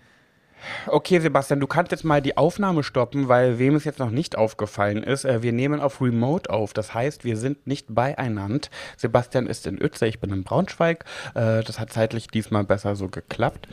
Okay, 0.88 1.20
Sebastian, 1.20 1.60
du 1.60 1.68
kannst 1.68 1.92
jetzt 1.92 2.04
mal 2.04 2.22
die 2.22 2.38
Aufnahme 2.38 2.84
stoppen, 2.84 3.28
weil 3.28 3.60
wem 3.60 3.76
es 3.76 3.86
jetzt 3.86 4.00
noch 4.00 4.10
nicht 4.10 4.38
aufgefallen 4.38 5.04
ist, 5.04 5.26
äh, 5.26 5.42
wir 5.42 5.52
nehmen 5.52 5.80
auf 5.80 6.02
Remote 6.02 6.50
auf. 6.50 6.74
Das 6.74 6.94
heißt, 6.94 7.24
wir 7.24 7.38
sind 7.38 7.68
nicht 7.68 7.94
beieinander. 7.94 8.68
Sebastian 8.96 9.48
ist 9.48 9.68
in 9.68 9.82
Uetze, 9.82 10.08
ich 10.08 10.20
bin 10.20 10.32
in 10.32 10.44
Braunschweig. 10.44 11.06
Äh, 11.36 11.64
das 11.64 11.80
hat 11.80 11.92
zeitlich 11.92 12.28
diesmal 12.28 12.64
besser 12.64 12.96
so 12.96 13.08
geklappt. 13.08 13.68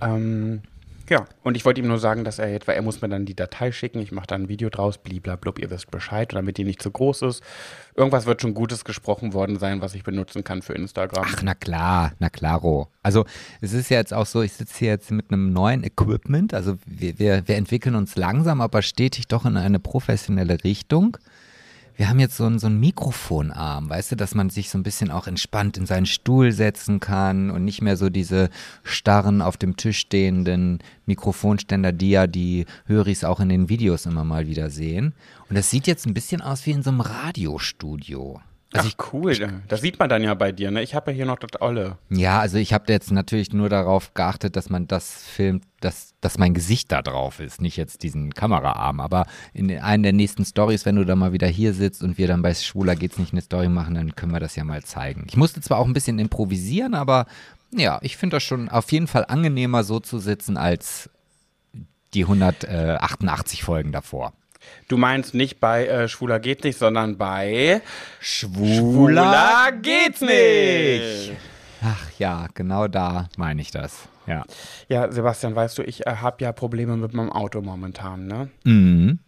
Ähm, 0.00 0.62
ja, 1.10 1.26
und 1.42 1.56
ich 1.56 1.64
wollte 1.64 1.80
ihm 1.80 1.88
nur 1.88 1.98
sagen, 1.98 2.22
dass 2.22 2.38
er 2.38 2.52
jetzt, 2.52 2.68
weil 2.68 2.76
er 2.76 2.82
muss 2.82 3.02
mir 3.02 3.08
dann 3.08 3.26
die 3.26 3.34
Datei 3.34 3.72
schicken, 3.72 3.98
ich 3.98 4.12
mache 4.12 4.28
da 4.28 4.36
ein 4.36 4.48
Video 4.48 4.70
draus, 4.70 4.96
bliblablub, 4.98 5.58
ihr 5.58 5.68
wisst 5.68 5.90
Bescheid, 5.90 6.32
damit 6.32 6.56
die 6.56 6.62
nicht 6.62 6.80
zu 6.80 6.92
groß 6.92 7.22
ist. 7.22 7.42
Irgendwas 7.96 8.26
wird 8.26 8.40
schon 8.40 8.54
Gutes 8.54 8.84
gesprochen 8.84 9.32
worden 9.32 9.58
sein, 9.58 9.82
was 9.82 9.96
ich 9.96 10.04
benutzen 10.04 10.44
kann 10.44 10.62
für 10.62 10.72
Instagram. 10.72 11.24
Ach, 11.26 11.42
na 11.42 11.54
klar, 11.54 12.12
na 12.20 12.30
klaro. 12.30 12.86
Also 13.02 13.24
es 13.60 13.72
ist 13.72 13.90
ja 13.90 13.98
jetzt 13.98 14.14
auch 14.14 14.24
so, 14.24 14.40
ich 14.40 14.52
sitze 14.52 14.78
hier 14.78 14.88
jetzt 14.90 15.10
mit 15.10 15.32
einem 15.32 15.52
neuen 15.52 15.82
Equipment. 15.82 16.54
Also 16.54 16.76
wir, 16.86 17.18
wir, 17.18 17.48
wir 17.48 17.56
entwickeln 17.56 17.96
uns 17.96 18.14
langsam, 18.14 18.60
aber 18.60 18.80
stetig 18.80 19.26
doch 19.26 19.44
in 19.44 19.56
eine 19.56 19.80
professionelle 19.80 20.62
Richtung. 20.62 21.16
Wir 22.00 22.08
haben 22.08 22.18
jetzt 22.18 22.38
so 22.38 22.46
einen, 22.46 22.58
so 22.58 22.66
einen 22.66 22.80
Mikrofonarm, 22.80 23.90
weißt 23.90 24.12
du, 24.12 24.16
dass 24.16 24.34
man 24.34 24.48
sich 24.48 24.70
so 24.70 24.78
ein 24.78 24.82
bisschen 24.82 25.10
auch 25.10 25.26
entspannt 25.26 25.76
in 25.76 25.84
seinen 25.84 26.06
Stuhl 26.06 26.50
setzen 26.50 26.98
kann 26.98 27.50
und 27.50 27.62
nicht 27.62 27.82
mehr 27.82 27.98
so 27.98 28.08
diese 28.08 28.48
starren 28.82 29.42
auf 29.42 29.58
dem 29.58 29.76
Tisch 29.76 29.98
stehenden 29.98 30.78
Mikrofonständer, 31.04 31.92
die 31.92 32.08
ja 32.08 32.26
die 32.26 32.64
Höris 32.86 33.22
auch 33.22 33.38
in 33.38 33.50
den 33.50 33.68
Videos 33.68 34.06
immer 34.06 34.24
mal 34.24 34.46
wieder 34.46 34.70
sehen. 34.70 35.12
Und 35.50 35.56
das 35.58 35.68
sieht 35.68 35.86
jetzt 35.86 36.06
ein 36.06 36.14
bisschen 36.14 36.40
aus 36.40 36.64
wie 36.64 36.70
in 36.70 36.82
so 36.82 36.88
einem 36.88 37.02
Radiostudio. 37.02 38.40
Also 38.72 38.88
Ach 38.96 39.12
cool, 39.12 39.62
das 39.66 39.80
sieht 39.80 39.98
man 39.98 40.08
dann 40.08 40.22
ja 40.22 40.32
bei 40.34 40.52
dir, 40.52 40.70
ne? 40.70 40.80
Ich 40.80 40.94
habe 40.94 41.10
ja 41.10 41.16
hier 41.16 41.26
noch 41.26 41.40
das 41.40 41.60
Olle. 41.60 41.98
Ja, 42.08 42.38
also 42.38 42.56
ich 42.56 42.72
habe 42.72 42.92
jetzt 42.92 43.10
natürlich 43.10 43.52
nur 43.52 43.68
darauf 43.68 44.14
geachtet, 44.14 44.54
dass 44.54 44.70
man 44.70 44.86
das 44.86 45.24
filmt, 45.24 45.64
dass, 45.80 46.14
dass 46.20 46.38
mein 46.38 46.54
Gesicht 46.54 46.92
da 46.92 47.02
drauf 47.02 47.40
ist, 47.40 47.60
nicht 47.60 47.76
jetzt 47.76 48.04
diesen 48.04 48.32
Kameraarm. 48.32 49.00
Aber 49.00 49.26
in 49.52 49.76
einer 49.76 50.04
der 50.04 50.12
nächsten 50.12 50.44
Stories, 50.44 50.86
wenn 50.86 50.94
du 50.94 51.04
da 51.04 51.16
mal 51.16 51.32
wieder 51.32 51.48
hier 51.48 51.74
sitzt 51.74 52.04
und 52.04 52.16
wir 52.16 52.28
dann 52.28 52.42
bei 52.42 52.54
Schwuler 52.54 52.94
geht's 52.94 53.18
nicht 53.18 53.32
eine 53.32 53.42
Story 53.42 53.68
machen, 53.68 53.96
dann 53.96 54.14
können 54.14 54.32
wir 54.32 54.40
das 54.40 54.54
ja 54.54 54.62
mal 54.62 54.84
zeigen. 54.84 55.24
Ich 55.26 55.36
musste 55.36 55.60
zwar 55.60 55.78
auch 55.78 55.86
ein 55.86 55.92
bisschen 55.92 56.20
improvisieren, 56.20 56.94
aber 56.94 57.26
ja, 57.74 57.98
ich 58.02 58.16
finde 58.16 58.36
das 58.36 58.44
schon 58.44 58.68
auf 58.68 58.92
jeden 58.92 59.08
Fall 59.08 59.24
angenehmer 59.26 59.82
so 59.82 59.98
zu 59.98 60.20
sitzen 60.20 60.56
als 60.56 61.10
die 62.14 62.22
188 62.22 63.64
Folgen 63.64 63.90
davor. 63.90 64.32
Du 64.88 64.96
meinst 64.96 65.34
nicht 65.34 65.60
bei 65.60 65.86
äh, 65.86 66.08
Schwuler 66.08 66.40
geht 66.40 66.64
nicht, 66.64 66.78
sondern 66.78 67.16
bei 67.16 67.82
Schwuler 68.20 69.72
geht's 69.80 70.20
nicht. 70.20 71.32
Ach 71.82 72.10
ja, 72.18 72.46
genau 72.54 72.88
da 72.88 73.28
meine 73.36 73.62
ich 73.62 73.70
das. 73.70 74.08
Ja. 74.26 74.44
Ja, 74.88 75.10
Sebastian, 75.10 75.56
weißt 75.56 75.78
du, 75.78 75.82
ich 75.82 76.06
äh, 76.06 76.16
habe 76.16 76.44
ja 76.44 76.52
Probleme 76.52 76.96
mit 76.96 77.14
meinem 77.14 77.32
Auto 77.32 77.62
momentan, 77.62 78.26
ne? 78.26 78.50
Mhm. 78.64 79.18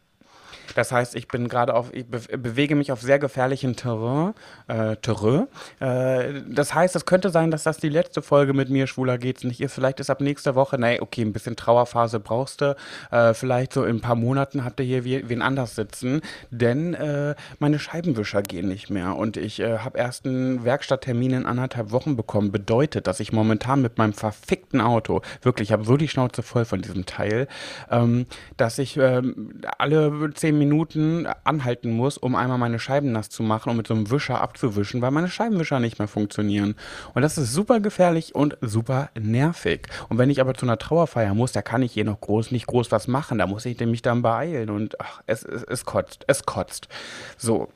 Das 0.75 0.93
heißt, 0.93 1.15
ich 1.17 1.29
bin 1.29 1.49
gerade 1.49 1.75
auf, 1.75 1.93
ich 1.93 2.07
be 2.07 2.21
bewege 2.39 2.75
mich 2.75 2.93
auf 2.93 3.01
sehr 3.01 3.19
gefährlichen 3.19 3.77
Terrain. 3.77 4.35
Äh, 4.69 4.97
Terrain. 4.97 5.49
Äh, 5.81 6.43
das 6.49 6.75
heißt, 6.75 6.97
es 6.97 7.07
könnte 7.07 7.31
sein, 7.31 7.51
dass 7.51 7.65
das 7.65 7.79
die 7.79 7.89
letzte 7.89 8.23
Folge 8.23 8.53
mit 8.53 8.71
mir 8.71 8.87
schwuler 8.87 9.19
geht's 9.19 9.45
nicht 9.45 9.61
ist. 9.61 9.75
Vielleicht 9.75 10.01
ist 10.01 10.11
ab 10.11 10.21
nächster 10.21 10.55
Woche, 10.55 10.79
nee, 10.79 11.01
okay, 11.01 11.23
ein 11.23 11.33
bisschen 11.33 11.57
Trauerphase 11.57 12.21
brauchst 12.21 12.61
du. 12.61 12.77
Äh, 13.11 13.35
vielleicht 13.35 13.73
so 13.73 13.85
in 13.85 13.97
ein 13.97 14.01
paar 14.01 14.15
Monaten 14.15 14.65
habt 14.65 14.81
ihr 14.81 14.87
hier 15.03 15.29
wen 15.29 15.43
anders 15.43 15.75
sitzen, 15.75 16.21
denn 16.51 16.95
äh, 16.95 17.35
meine 17.59 17.79
Scheibenwischer 17.79 18.43
gehen 18.43 18.69
nicht 18.69 18.91
mehr 18.91 19.17
und 19.17 19.37
ich 19.37 19.61
äh, 19.61 19.79
habe 19.79 19.99
erst 19.99 20.27
einen 20.27 20.65
Werkstatttermin 20.65 21.33
in 21.33 21.47
anderthalb 21.47 21.91
Wochen 21.91 22.17
bekommen. 22.17 22.53
Bedeutet, 22.53 23.07
dass 23.07 23.21
ich 23.21 23.33
momentan 23.33 23.83
mit 23.83 23.99
meinem 23.99 24.13
verfickten 24.13 24.81
Auto 24.81 25.23
wirklich, 25.43 25.69
ich 25.69 25.73
habe 25.73 25.85
so 25.85 25.97
die 25.97 26.09
Schnauze 26.09 26.43
voll 26.43 26.65
von 26.65 26.83
diesem 26.83 27.07
Teil, 27.07 27.49
ähm, 27.91 28.27
dass 28.57 28.79
ich 28.79 28.97
ähm, 28.97 29.61
alle 29.79 30.31
zehn 30.35 30.59
Minuten 30.63 31.27
anhalten 31.45 31.93
muss, 31.93 32.19
um 32.19 32.35
einmal 32.35 32.59
meine 32.59 32.79
Scheiben 32.79 33.13
nass 33.13 33.29
zu 33.29 33.43
machen 33.43 33.71
und 33.71 33.77
mit 33.77 33.87
so 33.87 33.95
einem 33.95 34.11
Wischer 34.11 34.41
abzuwischen, 34.41 35.03
weil 35.03 35.11
meine 35.11 35.29
Scheibenwischer 35.29 35.81
nicht 35.81 35.99
mehr 35.99 36.09
funktionieren. 36.09 36.77
Und 37.15 37.23
das 37.23 37.39
ist 37.39 37.53
super 37.53 37.81
gefährlich 37.81 38.35
und 38.35 38.57
super 38.61 39.11
nervig. 39.19 39.89
Und 40.09 40.19
wenn 40.19 40.31
ich 40.31 40.41
aber 40.41 40.55
zu 40.55 40.67
einer 40.67 40.79
Trauerfeier 40.79 41.35
muss, 41.35 41.53
da 41.53 41.63
kann 41.63 41.83
ich 41.83 41.93
hier 41.93 42.05
noch 42.05 42.21
groß, 42.21 42.53
nicht 42.53 42.67
groß 42.67 42.93
was 42.93 43.09
machen. 43.09 43.39
Da 43.39 43.47
muss 43.47 43.67
ich 43.67 43.79
mich 43.81 44.03
dann 44.03 44.23
beeilen 44.23 44.71
und 44.71 45.01
ach, 45.01 45.23
es, 45.27 45.43
es, 45.43 45.65
es 45.65 45.85
kotzt, 45.85 46.25
es 46.29 46.45
kotzt. 46.47 46.89
So. 47.37 47.69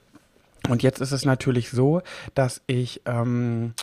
Und 0.68 0.83
jetzt 0.83 1.01
ist 1.01 1.12
es 1.12 1.25
natürlich 1.25 1.70
so, 1.70 2.03
dass 2.35 2.61
ich 2.66 3.03
ähm, 3.07 3.75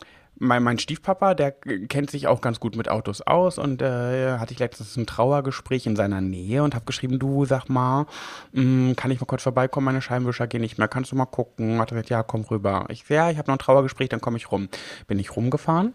mein, 0.44 0.62
mein 0.64 0.78
Stiefpapa, 0.80 1.34
der 1.34 1.52
kennt 1.52 2.12
sich 2.12 2.28
auch 2.28 2.42
ganz 2.42 2.60
gut 2.60 2.76
mit 2.76 2.90
Autos 2.90 3.22
aus 3.22 3.58
und 3.58 3.82
äh, 3.82 4.38
hatte 4.38 4.54
ich 4.54 4.60
letztens 4.60 4.96
ein 4.98 5.06
Trauergespräch 5.06 5.86
in 5.86 5.96
seiner 5.96 6.22
Nähe 6.22 6.64
und 6.64 6.76
habe 6.76 6.86
geschrieben, 6.86 7.20
du 7.20 7.46
sag 7.46 7.70
mal, 7.70 8.06
mh, 8.52 8.94
kann 8.96 9.12
ich 9.12 9.20
mal 9.20 9.26
kurz 9.26 9.44
vorbeikommen, 9.44 9.86
meine 9.86 10.02
Scheinwischer 10.02 10.48
gehen 10.48 10.62
nicht 10.62 10.78
mehr, 10.78 10.88
kannst 10.88 11.12
du 11.12 11.16
mal 11.16 11.26
gucken? 11.26 11.80
Hat 11.80 11.92
er 11.92 11.96
gesagt, 11.96 12.10
ja, 12.10 12.24
komm 12.24 12.42
rüber. 12.44 12.86
Ich 12.90 13.08
ja, 13.10 13.30
ich 13.30 13.38
habe 13.38 13.50
noch 13.50 13.56
ein 13.56 13.60
Trauergespräch, 13.60 14.10
dann 14.10 14.22
komme 14.22 14.38
ich 14.38 14.52
rum. 14.52 14.70
Bin 15.08 15.20
ich 15.20 15.36
rumgefahren. 15.36 15.94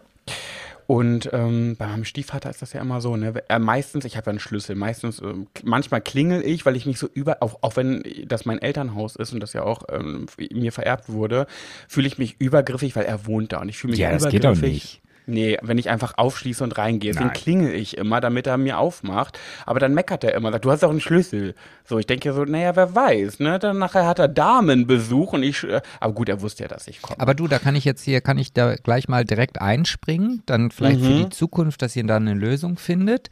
Und 0.89 1.29
ähm, 1.33 1.75
bei 1.77 1.85
meinem 1.85 2.03
Stiefvater 2.03 2.49
ist 2.49 2.63
das 2.63 2.73
ja 2.73 2.81
immer 2.81 2.99
so, 2.99 3.15
ne? 3.15 3.31
Er 3.47 3.59
meistens, 3.59 4.05
ich 4.05 4.17
habe 4.17 4.25
ja 4.25 4.29
einen 4.31 4.39
Schlüssel, 4.39 4.75
meistens, 4.75 5.21
ähm, 5.21 5.45
manchmal 5.61 6.01
klingel 6.01 6.41
ich, 6.43 6.65
weil 6.65 6.75
ich 6.75 6.87
mich 6.87 6.97
so 6.97 7.07
über, 7.13 7.43
auch, 7.43 7.59
auch 7.61 7.75
wenn 7.75 8.01
das 8.25 8.45
mein 8.45 8.57
Elternhaus 8.57 9.15
ist 9.15 9.31
und 9.31 9.39
das 9.39 9.53
ja 9.53 9.61
auch 9.61 9.83
ähm, 9.91 10.25
mir 10.51 10.71
vererbt 10.71 11.07
wurde, 11.07 11.45
fühle 11.87 12.07
ich 12.07 12.17
mich 12.17 12.37
übergriffig, 12.39 12.95
weil 12.95 13.05
er 13.05 13.27
wohnt 13.27 13.53
da 13.53 13.59
und 13.59 13.69
ich 13.69 13.77
fühle 13.77 13.91
mich 13.91 13.99
Ja, 13.99 14.09
das 14.09 14.23
übergriffig. 14.23 14.41
geht 14.41 14.49
doch 14.57 14.67
nicht. 14.67 15.01
Nee, 15.29 15.57
wenn 15.61 15.77
ich 15.77 15.89
einfach 15.89 16.13
aufschließe 16.17 16.63
und 16.63 16.77
reingehe, 16.77 17.11
deswegen 17.11 17.27
Nein. 17.29 17.37
klingel 17.37 17.73
ich 17.73 17.97
immer, 17.97 18.19
damit 18.19 18.47
er 18.47 18.57
mir 18.57 18.77
aufmacht. 18.79 19.37
Aber 19.65 19.79
dann 19.79 19.93
meckert 19.93 20.23
er 20.23 20.33
immer, 20.33 20.51
sagt, 20.51 20.65
du 20.65 20.71
hast 20.71 20.83
doch 20.83 20.89
einen 20.89 21.01
Schlüssel. 21.01 21.55
So, 21.85 21.97
ich 21.99 22.07
denke 22.07 22.33
so, 22.33 22.43
naja, 22.45 22.75
wer 22.75 22.93
weiß, 22.95 23.39
ne? 23.39 23.59
Dann 23.59 23.77
nachher 23.79 24.05
hat 24.07 24.19
er 24.19 24.27
Damenbesuch 24.27 25.33
und 25.33 25.43
ich, 25.43 25.63
äh, 25.63 25.81
aber 25.99 26.13
gut, 26.13 26.29
er 26.29 26.41
wusste 26.41 26.63
ja, 26.63 26.67
dass 26.69 26.87
ich 26.87 27.01
komme. 27.01 27.19
Aber 27.19 27.33
du, 27.33 27.47
da 27.47 27.59
kann 27.59 27.75
ich 27.75 27.85
jetzt 27.85 28.03
hier, 28.03 28.21
kann 28.21 28.37
ich 28.37 28.53
da 28.53 28.75
gleich 28.75 29.07
mal 29.07 29.25
direkt 29.25 29.61
einspringen, 29.61 30.41
dann 30.45 30.71
vielleicht 30.71 31.01
für 31.01 31.11
Mhm. 31.13 31.17
die 31.17 31.29
Zukunft, 31.29 31.81
dass 31.81 31.95
ihr 31.95 32.03
da 32.05 32.17
eine 32.17 32.33
Lösung 32.33 32.77
findet. 32.77 33.29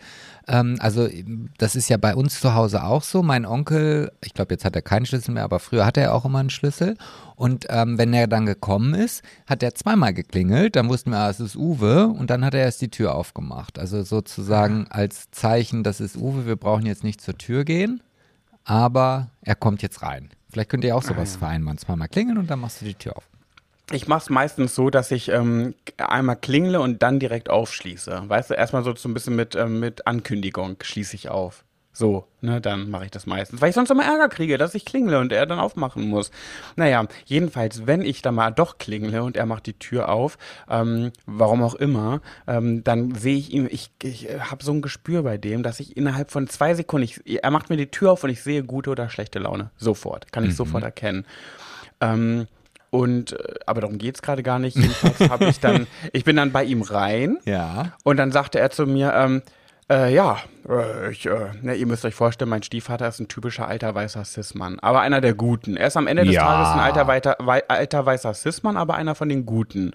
Ähm, 0.47 0.77
also 0.79 1.07
das 1.57 1.75
ist 1.75 1.89
ja 1.89 1.97
bei 1.97 2.15
uns 2.15 2.39
zu 2.39 2.53
Hause 2.55 2.83
auch 2.83 3.03
so. 3.03 3.21
Mein 3.23 3.45
Onkel, 3.45 4.11
ich 4.23 4.33
glaube, 4.33 4.53
jetzt 4.53 4.65
hat 4.65 4.75
er 4.75 4.81
keinen 4.81 5.05
Schlüssel 5.05 5.31
mehr, 5.33 5.43
aber 5.43 5.59
früher 5.59 5.85
hatte 5.85 6.01
er 6.01 6.13
auch 6.13 6.25
immer 6.25 6.39
einen 6.39 6.49
Schlüssel. 6.49 6.95
Und 7.37 7.67
ähm, 7.69 7.99
wenn 7.99 8.13
er 8.13 8.25
dann 8.25 8.47
gekommen 8.47 8.95
ist, 8.95 9.23
hat 9.45 9.61
er 9.61 9.75
zweimal 9.75 10.11
geklingelt, 10.11 10.75
dann 10.75 10.89
wussten 10.89 11.11
wir, 11.11 11.19
ah, 11.19 11.29
es 11.29 11.39
ist 11.39 11.55
Uwe 11.55 12.07
und 12.07 12.31
dann 12.31 12.43
hat 12.43 12.55
er 12.55 12.61
erst 12.61 12.81
die 12.81 12.89
Tür 12.89 13.13
aufgemacht. 13.13 13.77
Also 13.77 14.01
sozusagen 14.01 14.87
als 14.89 15.29
Zeichen, 15.29 15.83
das 15.83 16.01
ist 16.01 16.17
Uwe, 16.17 16.47
wir 16.47 16.55
brauchen 16.55 16.87
jetzt 16.87 17.03
nicht 17.03 17.21
zur 17.21 17.37
Tür 17.37 17.63
gehen, 17.63 18.01
aber 18.63 19.29
er 19.41 19.53
kommt 19.53 19.83
jetzt 19.83 20.01
rein. 20.01 20.31
Vielleicht 20.49 20.69
könnt 20.69 20.83
ihr 20.83 20.95
auch 20.95 21.03
sowas 21.03 21.35
vereinbaren, 21.35 21.77
zweimal 21.77 22.07
klingeln 22.07 22.39
und 22.39 22.49
dann 22.49 22.59
machst 22.59 22.81
du 22.81 22.85
die 22.85 22.95
Tür 22.95 23.15
auf. 23.15 23.29
Ich 23.91 24.07
mache 24.07 24.23
es 24.23 24.29
meistens 24.31 24.73
so, 24.73 24.89
dass 24.89 25.11
ich 25.11 25.29
ähm, 25.29 25.75
einmal 25.97 26.37
klingle 26.37 26.81
und 26.81 27.03
dann 27.03 27.19
direkt 27.19 27.51
aufschließe. 27.51 28.23
Weißt 28.25 28.49
du, 28.49 28.55
erstmal 28.55 28.83
so, 28.83 28.95
so 28.95 29.07
ein 29.07 29.13
bisschen 29.13 29.35
mit, 29.35 29.55
ähm, 29.55 29.79
mit 29.79 30.07
Ankündigung 30.07 30.77
schließe 30.81 31.15
ich 31.15 31.29
auf. 31.29 31.63
So, 31.97 32.27
ne, 32.41 32.61
dann 32.61 32.91
mache 32.91 33.05
ich 33.05 33.11
das 33.11 33.25
meistens, 33.25 33.59
weil 33.59 33.69
ich 33.69 33.75
sonst 33.75 33.89
immer 33.89 34.05
Ärger 34.05 34.29
kriege, 34.29 34.59
dass 34.59 34.75
ich 34.75 34.85
klingle 34.85 35.17
und 35.17 35.31
er 35.31 35.47
dann 35.47 35.57
aufmachen 35.57 36.07
muss. 36.07 36.29
Naja, 36.75 37.03
jedenfalls, 37.25 37.87
wenn 37.87 38.01
ich 38.01 38.21
dann 38.21 38.35
mal 38.35 38.51
doch 38.51 38.77
klingle 38.77 39.23
und 39.23 39.35
er 39.35 39.47
macht 39.47 39.65
die 39.65 39.73
Tür 39.73 40.09
auf, 40.09 40.37
ähm, 40.69 41.11
warum 41.25 41.63
auch 41.63 41.73
immer, 41.73 42.21
ähm, 42.45 42.83
dann 42.83 43.15
sehe 43.15 43.35
ich 43.35 43.51
ihm, 43.51 43.67
ich, 43.71 43.89
ich 44.03 44.27
habe 44.39 44.63
so 44.63 44.73
ein 44.73 44.83
Gespür 44.83 45.23
bei 45.23 45.39
dem, 45.39 45.63
dass 45.63 45.79
ich 45.79 45.97
innerhalb 45.97 46.29
von 46.29 46.47
zwei 46.47 46.75
Sekunden, 46.75 47.05
ich, 47.05 47.41
er 47.41 47.49
macht 47.49 47.71
mir 47.71 47.77
die 47.77 47.89
Tür 47.89 48.11
auf 48.11 48.23
und 48.23 48.29
ich 48.29 48.43
sehe 48.43 48.63
gute 48.63 48.91
oder 48.91 49.09
schlechte 49.09 49.39
Laune. 49.39 49.71
Sofort, 49.77 50.31
kann 50.31 50.45
ich 50.45 50.55
sofort 50.55 50.83
erkennen. 50.83 51.25
Ähm, 51.99 52.45
Und, 52.91 53.33
äh, 53.33 53.55
aber 53.65 53.81
darum 53.81 53.97
geht's 53.97 54.21
gerade 54.21 54.43
gar 54.43 54.59
nicht. 54.59 54.77
Jedenfalls 54.77 55.29
habe 55.31 55.45
ich 55.45 55.59
dann, 55.59 55.87
ich 56.13 56.23
bin 56.23 56.35
dann 56.35 56.51
bei 56.51 56.63
ihm 56.63 56.83
rein. 56.83 57.39
Ja. 57.45 57.93
Und 58.03 58.17
dann 58.17 58.31
sagte 58.31 58.59
er 58.59 58.69
zu 58.69 58.85
mir, 58.85 59.13
ähm, 59.15 59.41
äh, 59.89 60.13
ja, 60.13 60.37
äh, 60.67 61.11
ich, 61.11 61.25
äh, 61.25 61.51
ne, 61.61 61.75
ihr 61.75 61.85
müsst 61.85 62.03
euch 62.05 62.15
vorstellen, 62.15 62.49
mein 62.49 62.63
Stiefvater 62.63 63.07
ist 63.07 63.19
ein 63.19 63.27
typischer 63.27 63.67
alter 63.67 63.93
weißer 63.95 64.25
Cis-Mann, 64.25 64.79
aber 64.79 65.01
einer 65.01 65.21
der 65.21 65.33
Guten. 65.33 65.77
Er 65.77 65.87
ist 65.87 65.97
am 65.97 66.07
Ende 66.07 66.25
des 66.25 66.33
Ja. 66.35 66.43
Tages 66.43 66.73
ein 66.73 66.79
alter, 66.79 67.07
weiter, 67.07 67.35
wei 67.39 67.67
alter 67.67 68.05
weißer 68.05 68.33
Cis-Mann, 68.33 68.77
aber 68.77 68.95
einer 68.95 69.15
von 69.15 69.29
den 69.29 69.45
Guten. 69.45 69.93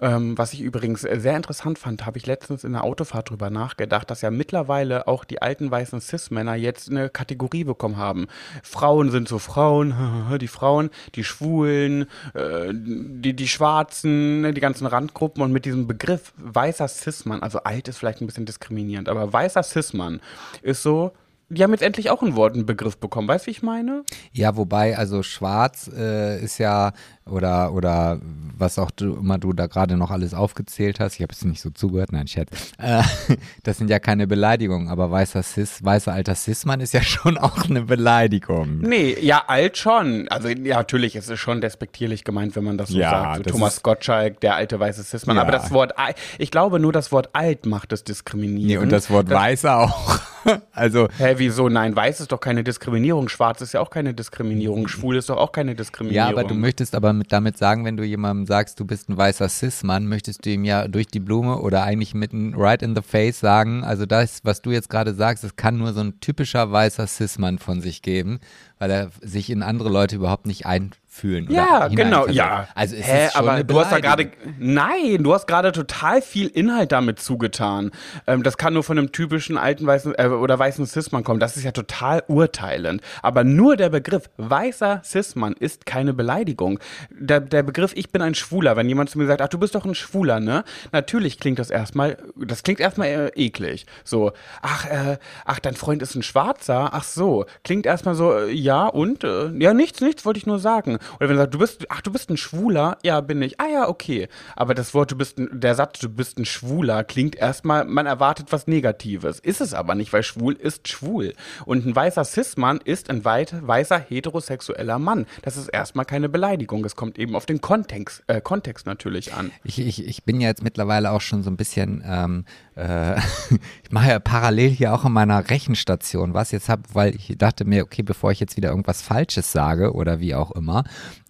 Ähm, 0.00 0.36
was 0.36 0.52
ich 0.52 0.60
übrigens 0.60 1.04
äh, 1.04 1.18
sehr 1.20 1.36
interessant 1.36 1.78
fand, 1.78 2.06
habe 2.06 2.18
ich 2.18 2.26
letztens 2.26 2.64
in 2.64 2.72
der 2.72 2.84
Autofahrt 2.84 3.30
drüber 3.30 3.50
nachgedacht, 3.50 4.10
dass 4.10 4.22
ja 4.22 4.30
mittlerweile 4.30 5.06
auch 5.06 5.24
die 5.24 5.42
alten 5.42 5.70
weißen 5.70 6.00
Cis-Männer 6.00 6.54
jetzt 6.54 6.90
eine 6.90 7.10
Kategorie 7.10 7.64
bekommen 7.64 7.96
haben. 7.96 8.26
Frauen 8.62 9.10
sind 9.10 9.28
so 9.28 9.38
Frauen, 9.38 9.94
die 10.40 10.48
Frauen, 10.48 10.90
die 11.14 11.24
Schwulen, 11.24 12.06
äh, 12.34 12.72
die, 12.72 13.34
die 13.34 13.48
Schwarzen, 13.48 14.42
ne, 14.42 14.52
die 14.52 14.60
ganzen 14.60 14.86
Randgruppen 14.86 15.42
und 15.42 15.52
mit 15.52 15.64
diesem 15.64 15.86
Begriff 15.86 16.32
weißer 16.36 16.88
Cis-Mann, 16.88 17.42
also 17.42 17.60
alt 17.60 17.88
ist 17.88 17.98
vielleicht 17.98 18.20
ein 18.20 18.26
bisschen 18.26 18.46
diskriminierend, 18.46 19.08
aber 19.08 19.32
weißer 19.32 19.62
Cis-Mann 19.62 20.20
ist 20.62 20.82
so, 20.82 21.12
die 21.48 21.62
haben 21.62 21.72
jetzt 21.72 21.82
endlich 21.82 22.10
auch 22.10 22.22
einen 22.22 22.66
Begriff 22.66 22.96
bekommen. 22.96 23.28
Weißt 23.28 23.44
du, 23.44 23.46
wie 23.48 23.52
ich 23.52 23.62
meine? 23.62 24.04
Ja, 24.32 24.56
wobei, 24.56 24.96
also 24.96 25.22
schwarz 25.22 25.90
äh, 25.94 26.42
ist 26.42 26.58
ja, 26.58 26.92
oder, 27.26 27.72
oder 27.72 28.20
was 28.56 28.78
auch 28.78 28.90
du, 28.90 29.14
immer 29.16 29.38
du 29.38 29.52
da 29.52 29.66
gerade 29.66 29.96
noch 29.96 30.10
alles 30.10 30.34
aufgezählt 30.34 31.00
hast, 31.00 31.14
ich 31.16 31.22
habe 31.22 31.32
jetzt 31.32 31.44
nicht 31.44 31.60
so 31.60 31.70
zugehört, 31.70 32.12
nein, 32.12 32.26
Chat, 32.26 32.48
äh, 32.78 33.02
das 33.62 33.78
sind 33.78 33.90
ja 33.90 33.98
keine 33.98 34.26
Beleidigungen, 34.26 34.88
aber 34.88 35.10
weißer 35.10 35.42
Cis, 35.42 35.82
weißer 35.82 36.12
alter 36.12 36.34
Cis-Mann 36.34 36.80
ist 36.80 36.92
ja 36.92 37.02
schon 37.02 37.38
auch 37.38 37.68
eine 37.68 37.82
Beleidigung. 37.82 38.78
Nee, 38.80 39.16
ja, 39.20 39.44
alt 39.46 39.78
schon. 39.78 40.28
Also 40.28 40.48
ja, 40.48 40.76
natürlich 40.76 41.16
ist 41.16 41.30
es 41.30 41.40
schon 41.40 41.60
despektierlich 41.60 42.24
gemeint, 42.24 42.56
wenn 42.56 42.64
man 42.64 42.78
das 42.78 42.90
so 42.90 42.98
Ja, 42.98 43.10
sagt. 43.10 43.36
So 43.38 43.42
das 43.44 43.52
Thomas 43.52 43.82
Gottschalk, 43.82 44.40
der 44.40 44.54
alte 44.56 44.78
weiße 44.78 45.02
Cis-Mann. 45.02 45.36
Ja. 45.36 45.42
Aber 45.42 45.52
das 45.52 45.70
Wort, 45.70 45.94
ich 46.38 46.50
glaube 46.50 46.78
nur 46.78 46.92
das 46.92 47.10
Wort 47.10 47.30
alt 47.32 47.66
macht 47.66 47.92
es 47.92 48.00
Nee, 48.00 48.04
diskriminierend. 48.08 48.84
und 48.84 48.92
das 48.92 49.10
Wort 49.10 49.30
weißer 49.30 49.78
auch. 49.78 50.20
Also, 50.72 51.08
Hä, 51.16 51.36
wieso? 51.38 51.70
Nein, 51.70 51.96
weiß 51.96 52.20
ist 52.20 52.30
doch 52.30 52.38
keine 52.40 52.62
Diskriminierung. 52.62 53.30
Schwarz 53.30 53.62
ist 53.62 53.72
ja 53.72 53.80
auch 53.80 53.88
keine 53.88 54.12
Diskriminierung. 54.12 54.88
Schwul 54.88 55.16
ist 55.16 55.30
doch 55.30 55.38
auch 55.38 55.52
keine 55.52 55.74
Diskriminierung. 55.74 56.28
ja, 56.28 56.30
aber 56.30 56.44
du 56.46 56.54
möchtest 56.54 56.94
aber 56.94 57.13
damit 57.22 57.56
sagen, 57.58 57.84
wenn 57.84 57.96
du 57.96 58.04
jemandem 58.04 58.46
sagst, 58.46 58.80
du 58.80 58.84
bist 58.84 59.08
ein 59.08 59.16
weißer 59.16 59.48
Cis-Mann, 59.48 60.06
möchtest 60.06 60.44
du 60.44 60.50
ihm 60.50 60.64
ja 60.64 60.88
durch 60.88 61.06
die 61.06 61.20
Blume 61.20 61.58
oder 61.58 61.84
eigentlich 61.84 62.14
mit 62.14 62.32
einem 62.32 62.54
Right 62.54 62.82
in 62.82 62.96
the 62.96 63.02
Face 63.02 63.40
sagen, 63.40 63.84
also 63.84 64.06
das, 64.06 64.40
was 64.44 64.62
du 64.62 64.70
jetzt 64.70 64.90
gerade 64.90 65.14
sagst, 65.14 65.44
das 65.44 65.56
kann 65.56 65.78
nur 65.78 65.92
so 65.92 66.00
ein 66.00 66.20
typischer 66.20 66.70
weißer 66.72 67.06
Cis-Mann 67.06 67.58
von 67.58 67.80
sich 67.80 68.02
geben, 68.02 68.40
weil 68.78 68.90
er 68.90 69.10
sich 69.20 69.50
in 69.50 69.62
andere 69.62 69.88
Leute 69.88 70.16
überhaupt 70.16 70.46
nicht 70.46 70.66
einfühlen. 70.66 71.03
Oder 71.22 71.52
Ja, 71.52 71.88
genau, 71.88 72.26
ja. 72.26 72.68
Also 72.74 72.96
es 72.96 73.06
Hä, 73.06 73.26
ist 73.26 73.32
schon 73.32 73.42
aber 73.42 73.52
eine 73.52 73.64
du 73.64 73.78
hast 73.78 73.92
da 73.92 74.00
gerade, 74.00 74.30
nein, 74.58 75.22
du 75.22 75.32
hast 75.32 75.46
gerade 75.46 75.72
total 75.72 76.22
viel 76.22 76.48
Inhalt 76.48 76.92
damit 76.92 77.20
zugetan. 77.20 77.90
Ähm, 78.26 78.42
das 78.42 78.56
kann 78.56 78.74
nur 78.74 78.82
von 78.82 78.98
einem 78.98 79.12
typischen 79.12 79.56
alten 79.56 79.86
weißen 79.86 80.14
äh, 80.16 80.26
oder 80.26 80.58
weißen 80.58 80.86
Cis-Mann 80.86 81.24
kommen. 81.24 81.40
Das 81.40 81.56
ist 81.56 81.64
ja 81.64 81.72
total 81.72 82.22
urteilend. 82.26 83.00
Aber 83.22 83.44
nur 83.44 83.76
der 83.76 83.90
Begriff 83.90 84.30
weißer 84.36 85.02
Cis-Mann 85.04 85.54
ist 85.58 85.86
keine 85.86 86.12
Beleidigung. 86.12 86.78
Der, 87.10 87.40
der 87.40 87.62
Begriff 87.62 87.92
ich 87.94 88.10
bin 88.10 88.22
ein 88.22 88.34
Schwuler, 88.34 88.76
wenn 88.76 88.88
jemand 88.88 89.10
zu 89.10 89.18
mir 89.18 89.26
sagt, 89.26 89.40
ach 89.40 89.48
du 89.48 89.58
bist 89.58 89.74
doch 89.74 89.84
ein 89.84 89.94
Schwuler, 89.94 90.40
ne? 90.40 90.64
Natürlich 90.92 91.38
klingt 91.38 91.58
das 91.58 91.70
erstmal, 91.70 92.16
das 92.36 92.62
klingt 92.62 92.80
erstmal 92.80 93.08
äh, 93.08 93.28
eklig. 93.34 93.86
So, 94.04 94.32
ach, 94.62 94.86
äh, 94.86 95.18
ach 95.44 95.60
dein 95.60 95.74
Freund 95.74 96.02
ist 96.02 96.14
ein 96.14 96.22
Schwarzer, 96.22 96.90
ach 96.92 97.04
so, 97.04 97.46
klingt 97.62 97.86
erstmal 97.86 98.14
so, 98.14 98.32
äh, 98.32 98.50
ja 98.50 98.86
und 98.86 99.24
äh, 99.24 99.50
ja 99.58 99.74
nichts, 99.74 100.00
nichts 100.00 100.24
wollte 100.24 100.38
ich 100.38 100.46
nur 100.46 100.58
sagen. 100.58 100.98
Oder 101.16 101.28
wenn 101.28 101.36
er 101.36 101.42
sagt, 101.42 101.54
du 101.54 101.58
bist, 101.58 101.86
ach 101.88 102.02
du 102.02 102.12
bist 102.12 102.30
ein 102.30 102.36
Schwuler, 102.36 102.98
ja 103.02 103.20
bin 103.20 103.42
ich, 103.42 103.60
ah 103.60 103.66
ja 103.66 103.88
okay. 103.88 104.28
Aber 104.56 104.74
das 104.74 104.94
Wort, 104.94 105.10
du 105.10 105.16
bist, 105.16 105.38
ein, 105.38 105.48
der 105.52 105.74
Satz, 105.74 105.98
du 106.00 106.08
bist 106.08 106.38
ein 106.38 106.44
Schwuler, 106.44 107.04
klingt 107.04 107.36
erstmal, 107.36 107.84
man 107.84 108.06
erwartet 108.06 108.48
was 108.50 108.66
Negatives, 108.66 109.40
ist 109.40 109.60
es 109.60 109.74
aber 109.74 109.94
nicht, 109.94 110.12
weil 110.12 110.22
schwul 110.22 110.54
ist 110.54 110.88
schwul 110.88 111.34
und 111.64 111.86
ein 111.86 111.94
weißer 111.94 112.24
Cis-Mann 112.24 112.80
ist 112.84 113.10
ein 113.10 113.24
weit, 113.24 113.54
weißer 113.66 113.98
heterosexueller 113.98 114.98
Mann. 114.98 115.26
Das 115.42 115.56
ist 115.56 115.68
erstmal 115.68 116.04
keine 116.04 116.28
Beleidigung. 116.28 116.84
Es 116.84 116.96
kommt 116.96 117.18
eben 117.18 117.36
auf 117.36 117.46
den 117.46 117.60
Kontext, 117.60 118.22
äh, 118.26 118.40
Kontext 118.40 118.86
natürlich 118.86 119.34
an. 119.34 119.50
Ich, 119.64 119.78
ich, 119.78 120.06
ich 120.06 120.24
bin 120.24 120.40
ja 120.40 120.48
jetzt 120.48 120.62
mittlerweile 120.62 121.10
auch 121.10 121.20
schon 121.20 121.42
so 121.42 121.50
ein 121.50 121.56
bisschen, 121.56 122.02
ähm, 122.06 122.44
äh, 122.76 123.16
ich 123.82 123.90
mache 123.90 124.10
ja 124.10 124.18
parallel 124.18 124.70
hier 124.70 124.94
auch 124.94 125.04
in 125.04 125.12
meiner 125.12 125.50
Rechenstation 125.50 126.34
was 126.34 126.50
jetzt 126.50 126.68
habe, 126.68 126.82
weil 126.92 127.14
ich 127.14 127.34
dachte 127.38 127.64
mir, 127.64 127.84
okay, 127.84 128.02
bevor 128.02 128.32
ich 128.32 128.40
jetzt 128.40 128.56
wieder 128.56 128.70
irgendwas 128.70 129.02
Falsches 129.02 129.52
sage 129.52 129.92
oder 129.92 130.20
wie 130.20 130.34
auch 130.34 130.50
immer, 130.52 130.84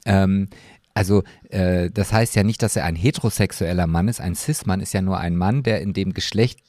ähm, 0.05 0.49
also 0.95 1.25
äh, 1.51 1.91
das 1.91 2.13
heißt 2.13 2.37
ja 2.37 2.45
nicht, 2.45 2.63
dass 2.63 2.77
er 2.77 2.85
ein 2.85 2.95
heterosexueller 2.95 3.89
Mann 3.89 4.07
ist. 4.07 4.21
Ein 4.21 4.37
Cis-Mann 4.37 4.81
ist 4.81 4.95
ja 4.95 5.03
nur 5.03 5.19
ein 5.19 5.37
Mann, 5.37 5.65
der 5.65 5.83
in 5.83 5.93
dem 5.93 6.15
Geschlecht 6.15 6.61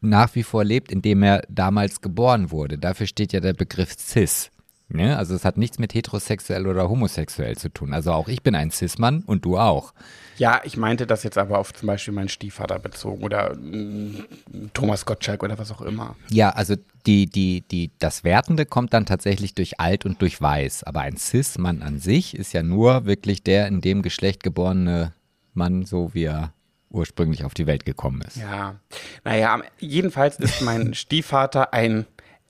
nach 0.00 0.34
wie 0.34 0.42
vor 0.42 0.64
lebt, 0.64 0.90
in 0.90 1.02
dem 1.02 1.22
er 1.22 1.42
damals 1.48 2.00
geboren 2.00 2.50
wurde. 2.50 2.78
Dafür 2.78 3.06
steht 3.06 3.32
ja 3.32 3.40
der 3.40 3.52
Begriff 3.52 3.94
Cis. 3.98 4.50
Ne? 4.88 5.16
Also 5.16 5.34
es 5.34 5.44
hat 5.44 5.56
nichts 5.56 5.78
mit 5.78 5.94
heterosexuell 5.94 6.66
oder 6.66 6.88
homosexuell 6.88 7.56
zu 7.56 7.70
tun. 7.70 7.94
Also 7.94 8.12
auch 8.12 8.28
ich 8.28 8.42
bin 8.42 8.54
ein 8.54 8.70
Cis-Mann 8.70 9.22
und 9.26 9.44
du 9.44 9.58
auch. 9.58 9.94
Ja, 10.36 10.60
ich 10.64 10.76
meinte 10.76 11.06
das 11.06 11.22
jetzt 11.22 11.38
aber 11.38 11.58
auf 11.58 11.72
zum 11.72 11.86
Beispiel 11.86 12.12
meinen 12.12 12.28
Stiefvater 12.28 12.78
bezogen 12.78 13.24
oder 13.24 13.56
mm, 13.56 14.26
Thomas 14.74 15.06
Gottschalk 15.06 15.42
oder 15.42 15.58
was 15.58 15.72
auch 15.72 15.80
immer. 15.80 16.16
Ja, 16.28 16.50
also 16.50 16.76
die, 17.06 17.26
die, 17.26 17.62
die, 17.62 17.92
das 17.98 18.24
Wertende 18.24 18.66
kommt 18.66 18.92
dann 18.92 19.06
tatsächlich 19.06 19.54
durch 19.54 19.80
alt 19.80 20.04
und 20.04 20.20
durch 20.20 20.40
weiß. 20.40 20.84
Aber 20.84 21.00
ein 21.00 21.16
Cis-Mann 21.16 21.82
an 21.82 21.98
sich 21.98 22.36
ist 22.36 22.52
ja 22.52 22.62
nur 22.62 23.06
wirklich 23.06 23.42
der 23.42 23.68
in 23.68 23.80
dem 23.80 24.02
Geschlecht 24.02 24.42
geborene 24.42 25.12
Mann, 25.54 25.86
so 25.86 26.12
wie 26.14 26.24
er 26.24 26.52
ursprünglich 26.94 27.44
auf 27.44 27.54
die 27.54 27.66
Welt 27.66 27.84
gekommen 27.84 28.22
ist. 28.22 28.36
Ja, 28.36 28.76
naja, 29.24 29.60
jedenfalls 29.78 30.38
ist 30.38 30.62
mein 30.62 30.94
Stiefvater 30.94 31.74
ein, 31.74 32.06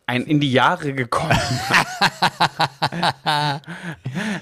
ein 0.07 0.25
in 0.25 0.40
die 0.40 0.53
Jahre 0.53 0.93
gekommen 0.93 1.31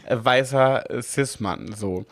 weißer 0.09 0.85
Cis-Mann, 1.01 1.73
so. 1.75 2.05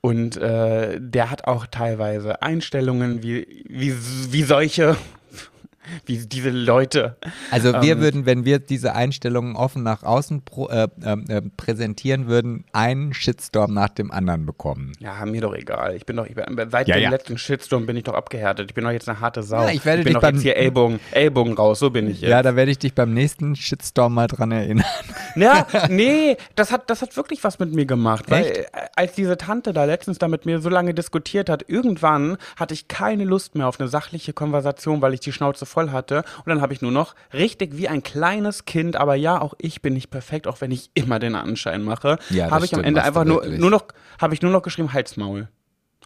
Und 0.00 0.36
äh, 0.36 1.00
der 1.00 1.30
hat 1.30 1.44
auch 1.44 1.66
teilweise 1.66 2.42
Einstellungen 2.42 3.22
wie, 3.22 3.64
wie, 3.68 3.94
wie 4.32 4.42
solche, 4.42 4.96
wie 6.06 6.18
diese 6.26 6.50
Leute. 6.50 7.16
Also 7.50 7.72
wir 7.82 7.92
Ähm. 7.92 8.00
würden, 8.00 8.26
wenn 8.26 8.44
wir 8.44 8.58
diese 8.58 8.94
Einstellungen 8.94 9.56
offen 9.56 9.82
nach 9.82 10.02
außen 10.02 10.42
pro, 10.42 10.68
äh, 10.68 10.88
ähm, 11.04 11.24
äh, 11.28 11.42
präsentieren 11.56 12.26
würden, 12.26 12.64
einen 12.72 13.14
Shitstorm 13.14 13.72
nach 13.74 13.88
dem 13.90 14.10
anderen 14.10 14.46
bekommen. 14.46 14.92
Ja, 15.00 15.24
mir 15.26 15.40
doch 15.40 15.54
egal. 15.54 15.94
Ich 15.96 16.06
bin 16.06 16.16
doch, 16.16 16.26
ich 16.26 16.34
bin, 16.34 16.44
seit 16.70 16.88
Ja, 16.88 16.96
dem 16.96 17.02
ja. 17.04 17.10
letzten 17.10 17.38
Shitstorm 17.38 17.86
bin 17.86 17.96
ich 17.96 18.04
doch 18.04 18.14
abgehärtet. 18.14 18.70
Ich 18.70 18.74
bin 18.74 18.84
doch 18.84 18.90
jetzt 18.90 19.08
eine 19.08 19.20
harte 19.20 19.42
Sau. 19.42 19.62
Ja, 19.62 19.70
ich 19.70 19.84
werde 19.84 19.98
bin 20.02 20.06
dich 20.06 20.14
doch 20.14 20.22
beim- 20.22 20.34
jetzt 20.34 20.42
hier 20.42 20.56
Ellbogen, 20.56 21.00
Ellbogen 21.12 21.54
raus, 21.54 21.78
so 21.78 21.90
bin 21.90 22.08
ich 22.10 22.20
jetzt. 22.20 22.30
Ja, 22.30 22.42
da 22.42 22.56
werde 22.56 22.70
ich 22.70 22.78
dich 22.78 22.94
beim 22.94 23.12
nächsten 23.14 23.56
Shitstorm 23.56 24.14
mal 24.14 24.26
dran 24.26 24.52
erinnern. 24.52 24.84
Ja, 25.36 25.66
nee, 25.88 26.36
das 26.56 26.72
hat, 26.72 26.90
das 26.90 27.00
hat 27.02 27.16
wirklich 27.16 27.44
was 27.44 27.60
mit 27.60 27.72
mir 27.72 27.86
gemacht. 27.86 28.24
Weil 28.28 28.44
Echt? 28.46 28.56
äh, 28.56 28.64
als 28.96 29.12
diese 29.12 29.36
Tante 29.36 29.72
da 29.72 29.84
letztens 29.84 30.18
da 30.18 30.26
mit 30.26 30.46
mir 30.46 30.58
so 30.60 30.68
lange 30.68 30.94
diskutiert 30.94 31.48
hat, 31.48 31.64
irgendwann 31.68 32.38
hatte 32.56 32.74
ich 32.74 32.88
keine 32.88 33.22
Lust 33.24 33.54
mehr 33.54 33.68
auf 33.68 33.78
eine 33.78 33.88
sachliche 33.88 34.32
Konversation, 34.32 35.00
weil 35.00 35.14
ich 35.14 35.20
die 35.20 35.30
Schnauze 35.32 35.64
voll 35.64 35.77
hatte. 35.92 36.18
Und 36.38 36.46
dann 36.48 36.60
habe 36.60 36.72
ich 36.72 36.82
nur 36.82 36.92
noch 36.92 37.14
richtig 37.32 37.76
wie 37.76 37.88
ein 37.88 38.02
kleines 38.02 38.64
Kind, 38.64 38.96
aber 38.96 39.14
ja, 39.14 39.40
auch 39.40 39.54
ich 39.58 39.80
bin 39.82 39.94
nicht 39.94 40.10
perfekt, 40.10 40.46
auch 40.46 40.60
wenn 40.60 40.70
ich 40.70 40.90
immer 40.94 41.18
den 41.18 41.34
Anschein 41.34 41.82
mache, 41.82 42.18
Ja, 42.30 42.50
habe 42.50 42.64
ich 42.64 42.74
am 42.74 42.80
stimmt, 42.80 42.86
Ende 42.86 43.00
machst 43.00 43.08
einfach 43.08 43.24
nur, 43.24 43.46
nur 43.46 43.70
noch, 43.70 43.84
habe 44.20 44.34
ich 44.34 44.42
nur 44.42 44.50
noch 44.52 44.62
geschrieben, 44.62 44.92
Halsmaul. 44.92 45.48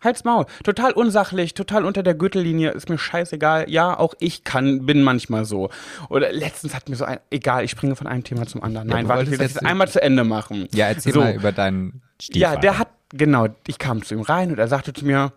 Halsmaul. 0.05 0.47
Total 0.65 0.91
unsachlich, 0.93 1.55
total 1.55 1.85
unter 1.85 2.03
der 2.03 2.15
Gürtellinie, 2.15 2.71
ist 2.73 2.89
mir 2.89 2.99
scheißegal. 2.99 3.71
Ja, 3.71 3.97
auch 3.97 4.15
ich 4.19 4.43
kann, 4.43 4.85
bin 4.85 5.03
manchmal 5.05 5.45
so. 5.45 5.71
Oder 6.09 6.33
letztens 6.33 6.75
hat 6.75 6.89
mir 6.89 6.97
so 6.97 7.05
ein, 7.05 7.21
egal, 7.31 7.65
ich 7.65 7.71
springe 7.71 7.95
von 7.95 8.09
einem 8.09 8.25
Thema 8.25 8.45
zum 8.47 8.65
anderen. 8.65 8.89
Ja, 8.89 8.95
Nein, 8.97 9.05
du 9.05 9.09
warte, 9.11 9.23
ich 9.25 9.31
will 9.31 9.39
das 9.39 9.53
jetzt- 9.53 9.63
jetzt 9.63 9.65
einmal 9.67 9.87
zu 9.89 10.03
Ende 10.03 10.25
machen. 10.25 10.67
Ja, 10.75 10.89
erzähl 10.89 11.13
So. 11.13 11.21
mal 11.21 11.35
über 11.35 11.53
deinen 11.53 12.03
Stiefvater. 12.21 12.55
Ja, 12.55 12.61
der 12.61 12.79
hat, 12.81 12.89
genau, 13.13 13.47
ich 13.69 13.79
kam 13.79 14.03
zu 14.03 14.15
ihm 14.15 14.23
rein 14.23 14.51
und 14.51 14.59
er 14.59 14.67
sagte 14.67 14.93
zu 14.93 15.05
mir, 15.07 15.33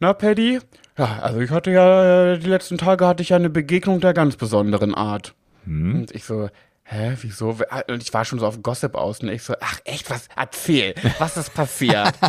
na 0.00 0.12
Paddy, 0.14 0.58
ja, 0.98 1.18
also 1.20 1.40
ich 1.40 1.50
hatte 1.50 1.70
ja, 1.70 2.32
äh, 2.32 2.38
die 2.38 2.48
letzten 2.48 2.78
Tage 2.78 3.06
hatte 3.06 3.22
ich 3.22 3.30
ja 3.30 3.36
eine 3.36 3.50
Begegnung 3.50 4.00
der 4.00 4.14
ganz 4.14 4.36
besonderen 4.36 4.94
Art. 4.94 5.34
Hm? 5.64 6.00
Und 6.00 6.14
ich 6.14 6.24
so, 6.24 6.48
hä, 6.84 7.16
wieso? 7.20 7.56
Und 7.88 8.02
ich 8.02 8.12
war 8.12 8.24
schon 8.24 8.38
so 8.38 8.46
auf 8.46 8.62
Gossip 8.62 8.94
aus 8.94 9.20
und 9.20 9.28
ich 9.28 9.42
so, 9.42 9.54
ach 9.60 9.80
echt, 9.84 10.10
was, 10.10 10.28
erzähl, 10.36 10.94
was 11.18 11.36
ist 11.36 11.54
passiert? 11.54 12.12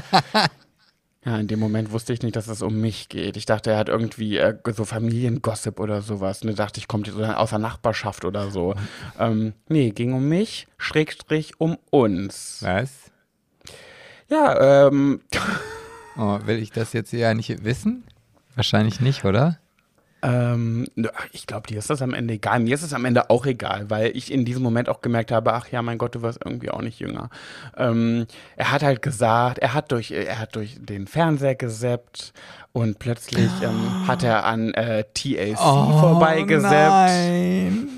Ja, 1.26 1.38
in 1.38 1.48
dem 1.48 1.60
Moment 1.60 1.94
wusste 1.94 2.12
ich 2.12 2.22
nicht, 2.22 2.36
dass 2.36 2.50
es 2.50 2.62
um 2.62 2.82
mich 2.82 3.08
geht. 3.08 3.38
Ich 3.38 3.46
dachte, 3.46 3.72
er 3.72 3.78
hat 3.78 3.88
irgendwie 3.88 4.38
äh, 4.38 4.58
so 4.76 4.84
Familiengossip 4.84 5.80
oder 5.80 6.02
sowas. 6.02 6.42
Und 6.42 6.50
ich 6.50 6.58
dachte, 6.58 6.82
ich 6.82 6.90
komme 6.90 7.06
so 7.10 7.24
aus 7.24 7.52
der 7.52 7.60
Nachbarschaft 7.60 8.26
oder 8.26 8.52
so. 8.52 8.76
Ähm, 9.20 9.54
nee, 9.70 9.92
ging 9.92 10.12
um 10.12 10.28
mich, 10.28 10.68
Schrägstrich 10.78 11.54
um 11.60 11.78
uns. 11.92 12.58
Was? 12.62 13.12
Ja, 14.28 14.88
ähm, 14.88 15.22
Oh, 16.18 16.40
will 16.46 16.62
ich 16.62 16.72
das 16.72 16.94
jetzt 16.94 17.12
ja 17.14 17.34
nicht 17.34 17.64
wissen? 17.64 18.04
Wahrscheinlich 18.56 19.00
nicht, 19.00 19.26
oder? 19.26 19.58
Ähm, 20.24 20.88
ich 21.34 21.48
glaube, 21.48 21.68
dir 21.68 21.80
ist 21.80 21.90
das 21.90 22.02
am 22.02 22.14
Ende 22.14 22.36
egal. 22.36 22.62
Mir 22.62 22.74
ist 22.76 22.82
es 22.84 22.94
am 22.94 23.04
Ende 23.04 23.30
auch 23.30 23.46
egal, 23.46 23.90
weil 23.90 24.16
ich 24.16 24.32
in 24.32 24.46
diesem 24.46 24.64
Moment 24.64 24.88
auch 24.88 25.02
gemerkt 25.02 25.34
habe, 25.34 25.54
ach 25.54 25.68
ja, 25.68 25.82
mein 25.82 25.98
Gott, 25.98 26.16
du 26.16 26.22
wirst 26.22 26.40
irgendwie 26.46 26.72
auch 26.72 26.82
nicht 26.82 27.00
jünger. 27.00 27.30
Ähm, 27.76 28.26
er 28.56 28.72
hat 28.72 28.84
halt 28.84 29.02
gesagt, 29.02 29.60
er 29.60 29.74
hat 29.74 29.92
durch, 29.92 30.12
er 30.12 30.40
hat 30.40 30.56
durch 30.56 30.78
den 30.80 31.08
Fernseher 31.08 31.56
geseppt 31.56 32.32
und 32.72 33.00
plötzlich 33.00 33.50
ähm, 33.62 34.08
hat 34.08 34.24
er 34.24 34.46
an 34.46 34.74
äh, 34.76 35.04
TLC 35.14 35.58
Oh, 35.60 36.00
vorbeigeseppt. 36.00 36.72
Nein. 36.72 37.90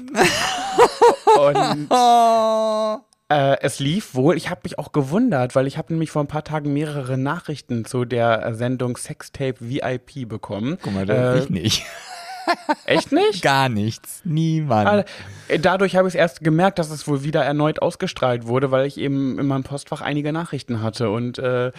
Und 1.37 1.87
Oh. 1.91 2.97
Äh, 3.29 3.57
es 3.61 3.79
lief 3.79 4.13
wohl. 4.13 4.37
Ich 4.37 4.49
habe 4.51 4.61
mich 4.63 4.77
auch 4.77 4.91
gewundert, 4.91 5.55
weil 5.55 5.65
ich 5.65 5.77
habe 5.77 5.91
nämlich 5.93 6.11
vor 6.11 6.23
ein 6.23 6.27
paar 6.27 6.43
Tagen 6.43 6.73
mehrere 6.73 7.17
Nachrichten 7.17 7.83
zu 7.85 8.05
der 8.05 8.45
äh, 8.45 8.53
Sendung 8.53 8.97
Sextape 8.97 9.55
VIP 9.59 10.27
bekommen. 10.29 10.77
Guck 10.81 10.93
mal, 10.93 11.09
Äh, 11.09 11.39
ich 11.39 11.49
nicht. 11.49 11.85
Echt 12.85 13.11
nicht? 13.11 13.41
Gar 13.41 13.69
nichts. 13.69 14.21
Niemand. 14.23 15.07
Äh, 15.47 15.57
Dadurch 15.59 15.95
habe 15.95 16.07
ich 16.07 16.13
es 16.13 16.19
erst 16.19 16.43
gemerkt, 16.43 16.77
dass 16.77 16.91
es 16.91 17.07
wohl 17.07 17.23
wieder 17.23 17.43
erneut 17.43 17.81
ausgestrahlt 17.81 18.45
wurde, 18.45 18.69
weil 18.69 18.85
ich 18.85 18.99
eben 18.99 19.39
in 19.39 19.47
meinem 19.47 19.63
Postfach 19.63 20.01
einige 20.01 20.31
Nachrichten 20.31 20.83
hatte. 20.83 21.09
Und 21.09 21.39
äh, 21.39 21.71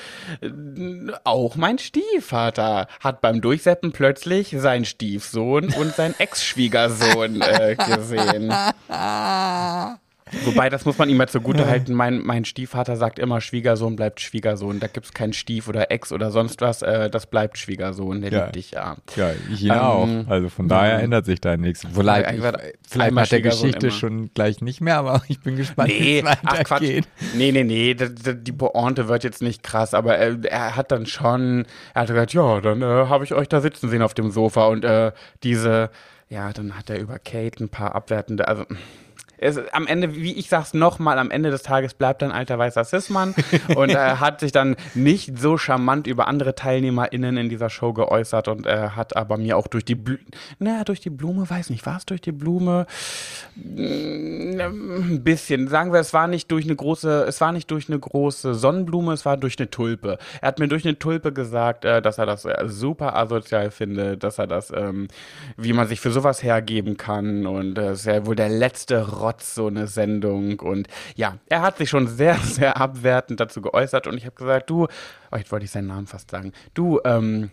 auch 1.23 1.55
mein 1.55 1.79
Stiefvater 1.79 2.89
hat 2.99 3.21
beim 3.21 3.41
Durchseppen 3.41 3.93
plötzlich 3.93 4.57
seinen 4.59 4.85
Stiefsohn 4.85 5.73
und 5.73 5.95
seinen 5.95 6.17
Ex-Schwiegersohn 6.19 7.41
äh, 7.41 7.77
gesehen. 7.77 8.53
Wobei, 10.45 10.69
das 10.71 10.85
muss 10.85 10.99
man 10.99 11.09
ihm 11.09 11.17
mal 11.19 11.29
zugute 11.29 11.67
halten. 11.69 11.95
Mein, 11.95 12.19
mein 12.19 12.45
Stiefvater 12.45 12.97
sagt 12.97 13.21
immer, 13.21 13.41
Schwiegersohn 13.41 13.95
bleibt 13.95 14.21
Schwiegersohn. 14.21 14.81
Da 14.81 14.89
gibt 14.89 15.07
es 15.07 15.13
keinen 15.13 15.33
Stief 15.33 15.69
oder 15.69 15.93
Ex 15.93 16.11
oder 16.11 16.33
sonst 16.33 16.61
was. 16.63 16.83
Äh, 16.83 17.09
das 17.11 17.27
bleibt 17.27 17.59
Schwiegersohn. 17.59 18.23
Der 18.23 18.33
Ja. 18.33 18.43
liebt 18.45 18.57
dich 18.57 18.71
ja. 18.73 18.97
Ja, 19.15 19.31
ich 19.53 19.63
ihn 19.63 19.71
Ähm, 19.71 19.77
auch. 19.79 20.09
Also 20.29 20.49
von 20.49 20.67
daher 20.67 20.99
ändert 20.99 21.27
sich 21.27 21.41
da 21.41 21.57
nichts. 21.57 21.85
Vielleicht, 21.95 22.29
ich 22.33 22.43
vielleicht 22.89 23.13
nach 23.15 23.29
der 23.29 23.41
Geschichte 23.41 23.87
immer. 23.87 23.97
schon 23.97 24.31
gleich 24.35 24.61
nicht 24.61 24.81
mehr, 24.81 24.97
aber 24.99 25.23
ich 25.29 25.41
bin 25.41 25.55
gespannt, 25.57 25.91
wie 25.91 26.01
Nee, 26.01 26.19
es 26.19 26.27
ach 26.27 26.43
Quatsch. 26.65 26.71
weitergeht. 26.83 27.09
Nee, 27.35 27.53
nee, 27.53 27.63
nee, 27.65 27.95
d- 27.95 28.09
d- 28.09 28.35
die 28.35 28.53
Pointe 28.53 29.07
wird 29.07 29.23
jetzt 29.23 29.43
nicht 29.43 29.63
krass, 29.63 29.95
aber 29.95 30.17
er, 30.19 30.37
er 30.45 30.75
hat 30.75 30.91
dann 30.91 31.07
schon, 31.07 31.67
er 31.95 32.03
hat 32.03 32.09
gesagt, 32.09 32.33
ja, 32.33 32.61
dann 32.61 32.83
äh, 32.83 32.85
habe 32.85 33.23
ich 33.23 33.33
euch 33.33 33.49
da 33.49 33.61
sitzen 33.61 33.89
sehen 33.91 34.03
auf 34.03 34.15
dem 34.15 34.33
Sofa 34.33 34.67
und 34.67 34.85
äh, 34.85 35.13
diese, 35.45 35.91
ja, 36.29 36.53
dann 36.53 36.77
hat 36.77 36.91
er 36.91 36.99
über 36.99 37.21
Kate 37.21 37.63
ein 37.63 37.69
paar 37.69 37.95
abwertende, 37.95 38.49
also 38.49 38.65
es, 39.39 39.59
am 39.73 39.87
Ende, 39.87 40.15
wie 40.17 40.33
ich 40.33 40.49
sag's 40.49 40.75
nochmal, 40.75 41.19
am 41.19 41.31
Ende 41.31 41.51
des 41.51 41.63
Tages 41.63 41.95
bleibt 41.95 42.23
ein 42.23 42.33
alter 42.33 42.59
weißer 42.59 42.85
Cis-Mann 42.85 43.35
und 43.77 43.91
er 43.91 44.21
hat 44.21 44.41
sich 44.41 44.53
dann 44.53 44.77
nicht 44.95 45.39
so 45.39 45.59
charmant 45.59 46.07
über 46.07 46.29
andere 46.29 46.55
TeilnehmerInnen 46.55 47.37
in 47.37 47.49
dieser 47.49 47.71
Show 47.71 47.93
geäußert 47.93 48.49
und 48.49 48.67
er 48.67 48.97
hat 48.97 49.17
aber 49.17 49.37
mir 49.37 49.57
auch 49.57 49.67
durch 49.67 49.85
die 49.85 49.95
Blume, 49.95 50.21
naja, 50.59 50.85
durch 50.85 51.01
die 51.01 51.11
Blume, 51.11 51.49
weiß 51.49 51.71
nicht, 51.71 51.85
war 51.87 51.97
es 51.97 52.07
durch 52.07 52.21
die 52.21 52.33
Blume? 52.33 52.87
Ein 53.57 55.23
bisschen. 55.23 55.69
Sagen 55.69 55.93
wir, 55.93 56.01
es 56.01 56.13
war 56.13 56.27
nicht 56.29 56.51
durch 56.51 56.65
eine 56.65 56.77
große, 56.77 57.25
es 57.29 57.41
war 57.41 57.53
nicht 57.53 57.71
durch 57.71 57.89
eine 57.89 57.99
große 57.99 58.55
Sonnenblume, 58.55 59.13
es 59.13 59.25
war 59.25 59.37
durch 59.37 59.59
eine 59.59 59.71
Tulpe. 59.71 60.19
Er 60.41 60.49
hat 60.49 60.59
mir 60.59 60.69
durch 60.69 60.85
eine 60.85 60.99
Tulpe 60.99 61.33
gesagt, 61.33 61.85
äh, 61.85 62.03
dass 62.03 62.19
er 62.19 62.27
das 62.27 62.45
äh, 62.45 62.65
super 62.67 63.17
asozial 63.17 63.71
findet, 63.71 64.23
dass 64.23 64.39
er 64.39 64.47
das, 64.47 64.73
ähm, 64.75 65.09
wie 65.57 65.73
man 65.73 65.89
sich 65.89 66.01
für 66.01 66.11
sowas 66.11 66.43
hergeben 66.43 66.97
kann 66.97 67.47
und 67.47 67.79
äh, 67.79 67.91
es 67.91 68.01
ist 68.01 68.07
ja 68.07 68.27
wohl 68.27 68.37
der 68.37 68.49
letzte 68.49 69.01
Rotz, 69.27 69.55
so 69.55 69.67
eine 69.67 69.87
Sendung. 69.89 70.61
Und 70.61 70.89
ja, 71.17 71.37
er 71.49 71.63
hat 71.63 71.79
sich 71.79 71.91
schon 71.91 72.07
sehr, 72.07 72.37
sehr 72.43 72.77
abwertend 72.77 73.41
dazu 73.41 73.61
geäußert. 73.61 74.07
Und 74.07 74.17
ich 74.17 74.25
habe 74.25 74.37
gesagt, 74.37 74.71
du, 74.71 74.87
oh, 75.33 75.37
jetzt 75.37 75.51
wollte 75.51 75.65
ich 75.65 75.71
seinen 75.71 75.89
Namen 75.89 76.07
fast 76.07 76.31
sagen, 76.31 76.53
du, 76.75 77.01
ähm, 77.05 77.51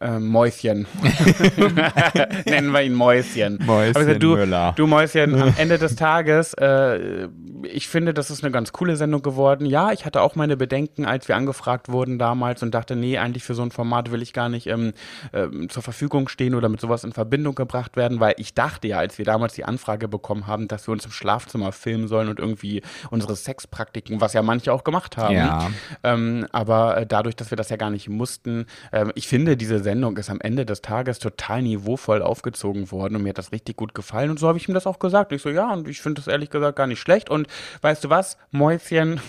äh, 0.00 0.18
Mäuschen. 0.18 0.86
Nennen 2.46 2.72
wir 2.72 2.82
ihn 2.82 2.94
Mäuschen. 2.94 3.58
Mäuschen 3.64 3.94
gesagt, 3.94 4.22
du, 4.22 4.36
Müller. 4.36 4.72
Du 4.76 4.86
Mäuschen, 4.86 5.40
am 5.40 5.54
Ende 5.58 5.78
des 5.78 5.96
Tages, 5.96 6.54
äh, 6.54 7.28
ich 7.64 7.88
finde, 7.88 8.14
das 8.14 8.30
ist 8.30 8.42
eine 8.42 8.52
ganz 8.52 8.72
coole 8.72 8.96
Sendung 8.96 9.22
geworden. 9.22 9.66
Ja, 9.66 9.92
ich 9.92 10.04
hatte 10.04 10.20
auch 10.20 10.34
meine 10.34 10.56
Bedenken, 10.56 11.04
als 11.04 11.28
wir 11.28 11.36
angefragt 11.36 11.88
wurden 11.88 12.18
damals 12.18 12.62
und 12.62 12.72
dachte, 12.74 12.96
nee, 12.96 13.18
eigentlich 13.18 13.44
für 13.44 13.54
so 13.54 13.62
ein 13.62 13.70
Format 13.70 14.10
will 14.10 14.22
ich 14.22 14.32
gar 14.32 14.48
nicht 14.48 14.66
ähm, 14.66 14.92
ähm, 15.32 15.68
zur 15.68 15.82
Verfügung 15.82 16.28
stehen 16.28 16.54
oder 16.54 16.68
mit 16.68 16.80
sowas 16.80 17.04
in 17.04 17.12
Verbindung 17.12 17.54
gebracht 17.54 17.96
werden, 17.96 18.20
weil 18.20 18.34
ich 18.38 18.54
dachte 18.54 18.88
ja, 18.88 18.98
als 18.98 19.18
wir 19.18 19.24
damals 19.24 19.54
die 19.54 19.64
Anfrage 19.64 20.08
bekommen 20.08 20.46
haben, 20.46 20.68
dass 20.68 20.88
wir 20.88 20.92
uns 20.92 21.04
im 21.04 21.12
Schlafzimmer 21.12 21.72
filmen 21.72 22.08
sollen 22.08 22.28
und 22.28 22.38
irgendwie 22.38 22.82
unsere 23.10 23.36
Sexpraktiken, 23.36 24.20
was 24.20 24.32
ja 24.32 24.42
manche 24.42 24.72
auch 24.72 24.84
gemacht 24.84 25.16
haben. 25.16 25.34
Ja. 25.34 25.70
Ähm, 26.02 26.46
aber 26.52 26.96
äh, 26.96 27.06
dadurch, 27.06 27.36
dass 27.36 27.50
wir 27.50 27.56
das 27.56 27.68
ja 27.68 27.76
gar 27.76 27.90
nicht 27.90 28.08
mussten, 28.08 28.66
ähm, 28.92 29.12
ich 29.14 29.28
finde, 29.28 29.56
diese 29.56 29.81
Sendung 29.82 30.16
ist 30.16 30.30
am 30.30 30.40
Ende 30.40 30.66
des 30.66 30.82
Tages 30.82 31.18
total 31.18 31.62
niveauvoll 31.62 32.22
aufgezogen 32.22 32.90
worden 32.90 33.16
und 33.16 33.22
mir 33.22 33.30
hat 33.30 33.38
das 33.38 33.52
richtig 33.52 33.76
gut 33.76 33.94
gefallen 33.94 34.30
und 34.30 34.38
so 34.38 34.48
habe 34.48 34.58
ich 34.58 34.68
ihm 34.68 34.74
das 34.74 34.86
auch 34.86 34.98
gesagt. 34.98 35.32
Ich 35.32 35.42
so, 35.42 35.50
ja, 35.50 35.72
und 35.72 35.88
ich 35.88 36.00
finde 36.00 36.20
das 36.20 36.28
ehrlich 36.28 36.50
gesagt 36.50 36.76
gar 36.76 36.86
nicht 36.86 37.00
schlecht 37.00 37.30
und 37.30 37.46
weißt 37.80 38.04
du 38.04 38.10
was, 38.10 38.38
Mäuschen. 38.50 39.20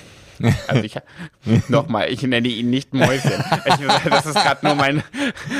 Also 0.67 0.84
ich 0.84 0.96
nochmal, 1.69 2.10
ich 2.10 2.22
nenne 2.24 2.48
ihn 2.48 2.69
nicht 2.69 2.93
Mäuschen. 2.93 3.43
Ich, 3.65 4.10
das 4.10 4.26
ist 4.26 4.36
gerade 4.36 4.65
nur 4.65 4.76
mein, 4.76 5.04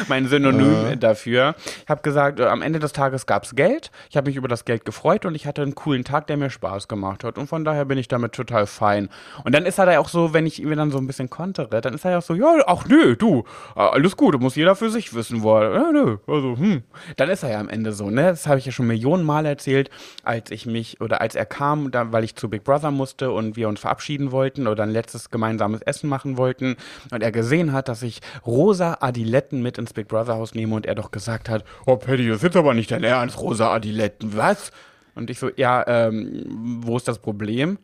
mein 0.08 0.28
Synonym 0.28 1.00
dafür. 1.00 1.56
Ich 1.84 1.90
habe 1.90 2.02
gesagt, 2.02 2.40
äh, 2.40 2.46
am 2.46 2.62
Ende 2.62 2.80
des 2.80 2.94
Tages 2.94 3.26
gab 3.26 3.44
es 3.44 3.56
Geld. 3.56 3.92
Ich 4.10 4.18
habe 4.18 4.30
mich 4.30 4.36
über 4.36 4.48
das 4.48 4.66
Geld 4.66 4.86
gefreut 4.86 5.26
und 5.26 5.36
ich 5.36 5.46
hatte 5.46 5.62
einen 5.62 5.76
coolen 5.76 6.04
Tag, 6.04 6.28
der 6.28 6.38
mir 6.38 6.50
Spaß 6.50 6.88
gemacht 6.88 7.24
hat. 7.24 7.38
Und 7.38 7.48
von 7.48 7.66
daher 7.66 7.86
bin 7.86 7.98
ich 7.98 8.08
damit 8.08 8.34
total 8.34 8.68
fein. 8.68 9.10
Und 9.44 9.54
dann 9.54 9.66
ist 9.66 9.78
er 9.78 9.86
da 9.86 10.00
auch 10.00 10.10
so, 10.10 10.34
wenn 10.34 10.46
ich 10.46 10.62
ihm 10.62 10.76
dann 10.76 10.92
so 10.92 10.98
ein 10.98 11.08
bisschen 11.08 11.30
kontere, 11.30 11.82
dann 11.82 11.94
ist 11.94 12.06
er 12.06 12.12
ja 12.12 12.18
auch 12.20 12.24
so, 12.24 12.34
ja, 12.34 12.64
ach 12.66 12.86
nö, 12.86 13.16
du, 13.16 13.44
äh, 13.76 13.80
alles 13.80 14.18
gut, 14.18 14.40
muss 14.40 14.56
jeder 14.56 14.76
für 14.76 14.90
sich 14.90 15.14
wissen, 15.14 15.44
wo 15.44 15.58
er, 15.58 15.74
ja, 15.74 15.92
nö, 15.92 16.18
also, 16.28 16.58
hm. 16.58 16.84
Dann 17.18 17.30
ist 17.30 17.44
er 17.44 17.52
ja 17.52 17.60
am 17.60 17.70
Ende 17.70 17.92
so, 17.92 18.10
ne? 18.10 18.24
Das 18.24 18.48
habe 18.48 18.60
ich 18.60 18.66
ja 18.66 18.72
schon 18.72 18.88
Millionen 18.88 19.24
Mal 19.24 19.46
erzählt, 19.46 19.90
als 20.24 20.52
ich 20.52 20.66
mich, 20.66 21.02
oder 21.02 21.22
als 21.22 21.36
er 21.36 21.46
kam, 21.46 21.92
da, 21.92 22.12
weil 22.12 22.24
ich 22.24 22.36
zu 22.36 22.50
Big 22.50 22.64
Brother 22.64 22.92
musste 22.92 23.32
und 23.32 23.56
wir 23.56 23.68
uns 23.68 23.80
verabschieden 23.80 24.32
wollten 24.32 24.63
oder 24.68 24.84
ein 24.84 24.92
letztes 24.92 25.30
gemeinsames 25.30 25.82
Essen 25.82 26.10
machen 26.10 26.38
wollten 26.38 26.76
und 27.12 27.24
er 27.24 27.32
gesehen 27.32 27.72
hat, 27.74 27.88
dass 27.88 28.04
ich 28.04 28.22
rosa 28.46 28.98
Adiletten 29.02 29.62
mit 29.62 29.78
ins 29.78 29.94
Big 29.94 30.08
Brother 30.08 30.36
Haus 30.36 30.54
nehme 30.54 30.76
und 30.76 30.86
er 30.86 30.96
doch 30.96 31.12
gesagt 31.12 31.50
hat, 31.50 31.64
oh 31.86 31.98
Patty, 31.98 32.28
das 32.30 32.44
ist 32.44 32.56
aber 32.56 32.74
nicht 32.74 32.92
dein 32.92 33.04
Ernst, 33.04 33.40
rosa 33.40 33.74
Adiletten, 33.74 34.36
was? 34.36 34.72
Und 35.16 35.30
ich 35.30 35.40
so, 35.40 35.50
ja, 35.56 35.86
ähm, 35.88 36.80
wo 36.84 36.98
ist 36.98 37.08
das 37.08 37.20
Problem? 37.20 37.78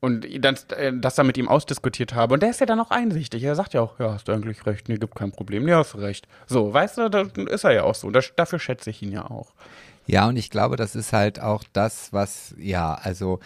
Und 0.00 0.24
äh, 0.24 0.92
das 1.00 1.14
dann 1.14 1.26
mit 1.26 1.38
ihm 1.38 1.48
ausdiskutiert 1.48 2.14
habe. 2.14 2.34
Und 2.34 2.42
der 2.42 2.50
ist 2.50 2.60
ja 2.60 2.66
dann 2.66 2.80
auch 2.80 2.90
einsichtig. 2.90 3.42
Er 3.42 3.54
sagt 3.54 3.74
ja 3.74 3.80
auch, 3.80 3.98
ja, 3.98 4.12
hast 4.12 4.28
du 4.28 4.32
eigentlich 4.32 4.64
recht, 4.66 4.88
nee, 4.88 4.96
gibt 4.96 5.14
kein 5.14 5.32
Problem, 5.32 5.64
nee, 5.64 5.72
hast 5.72 5.96
recht. 5.96 6.28
So, 6.46 6.72
weißt 6.72 6.98
du, 6.98 7.08
dann 7.08 7.30
ist 7.48 7.64
er 7.64 7.72
ja 7.72 7.82
auch 7.84 7.94
so. 7.94 8.10
Das, 8.10 8.32
dafür 8.36 8.58
schätze 8.58 8.90
ich 8.90 9.02
ihn 9.02 9.12
ja 9.12 9.30
auch. 9.30 9.54
Ja, 10.06 10.28
und 10.28 10.36
ich 10.36 10.50
glaube, 10.50 10.76
das 10.76 10.94
ist 10.94 11.12
halt 11.12 11.40
auch 11.40 11.64
das, 11.72 12.12
was, 12.12 12.54
ja, 12.58 12.94
also 12.94 13.40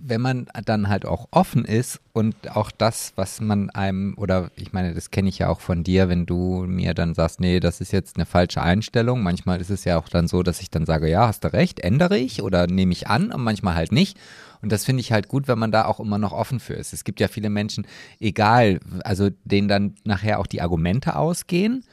wenn 0.00 0.20
man 0.20 0.46
dann 0.66 0.88
halt 0.88 1.06
auch 1.06 1.28
offen 1.30 1.64
ist 1.64 2.00
und 2.12 2.54
auch 2.54 2.70
das, 2.70 3.12
was 3.16 3.40
man 3.40 3.70
einem, 3.70 4.14
oder 4.18 4.50
ich 4.56 4.72
meine, 4.72 4.94
das 4.94 5.10
kenne 5.10 5.28
ich 5.28 5.38
ja 5.38 5.48
auch 5.48 5.60
von 5.60 5.84
dir, 5.84 6.08
wenn 6.08 6.26
du 6.26 6.64
mir 6.66 6.94
dann 6.94 7.14
sagst, 7.14 7.40
nee, 7.40 7.60
das 7.60 7.80
ist 7.80 7.92
jetzt 7.92 8.16
eine 8.16 8.26
falsche 8.26 8.60
Einstellung. 8.60 9.22
Manchmal 9.22 9.60
ist 9.60 9.70
es 9.70 9.84
ja 9.84 9.98
auch 9.98 10.08
dann 10.08 10.28
so, 10.28 10.42
dass 10.42 10.60
ich 10.60 10.70
dann 10.70 10.86
sage, 10.86 11.08
ja, 11.08 11.26
hast 11.28 11.44
du 11.44 11.52
recht, 11.52 11.80
ändere 11.80 12.18
ich 12.18 12.42
oder 12.42 12.66
nehme 12.66 12.92
ich 12.92 13.08
an 13.08 13.32
und 13.32 13.42
manchmal 13.42 13.74
halt 13.74 13.92
nicht. 13.92 14.18
Und 14.60 14.72
das 14.72 14.84
finde 14.84 15.00
ich 15.00 15.12
halt 15.12 15.28
gut, 15.28 15.48
wenn 15.48 15.58
man 15.58 15.72
da 15.72 15.84
auch 15.84 16.00
immer 16.00 16.18
noch 16.18 16.32
offen 16.32 16.60
für 16.60 16.74
ist. 16.74 16.92
Es 16.92 17.04
gibt 17.04 17.20
ja 17.20 17.28
viele 17.28 17.48
Menschen, 17.48 17.86
egal, 18.20 18.80
also 19.04 19.30
denen 19.44 19.68
dann 19.68 19.94
nachher 20.04 20.40
auch 20.40 20.46
die 20.46 20.60
Argumente 20.60 21.16
ausgehen, 21.16 21.84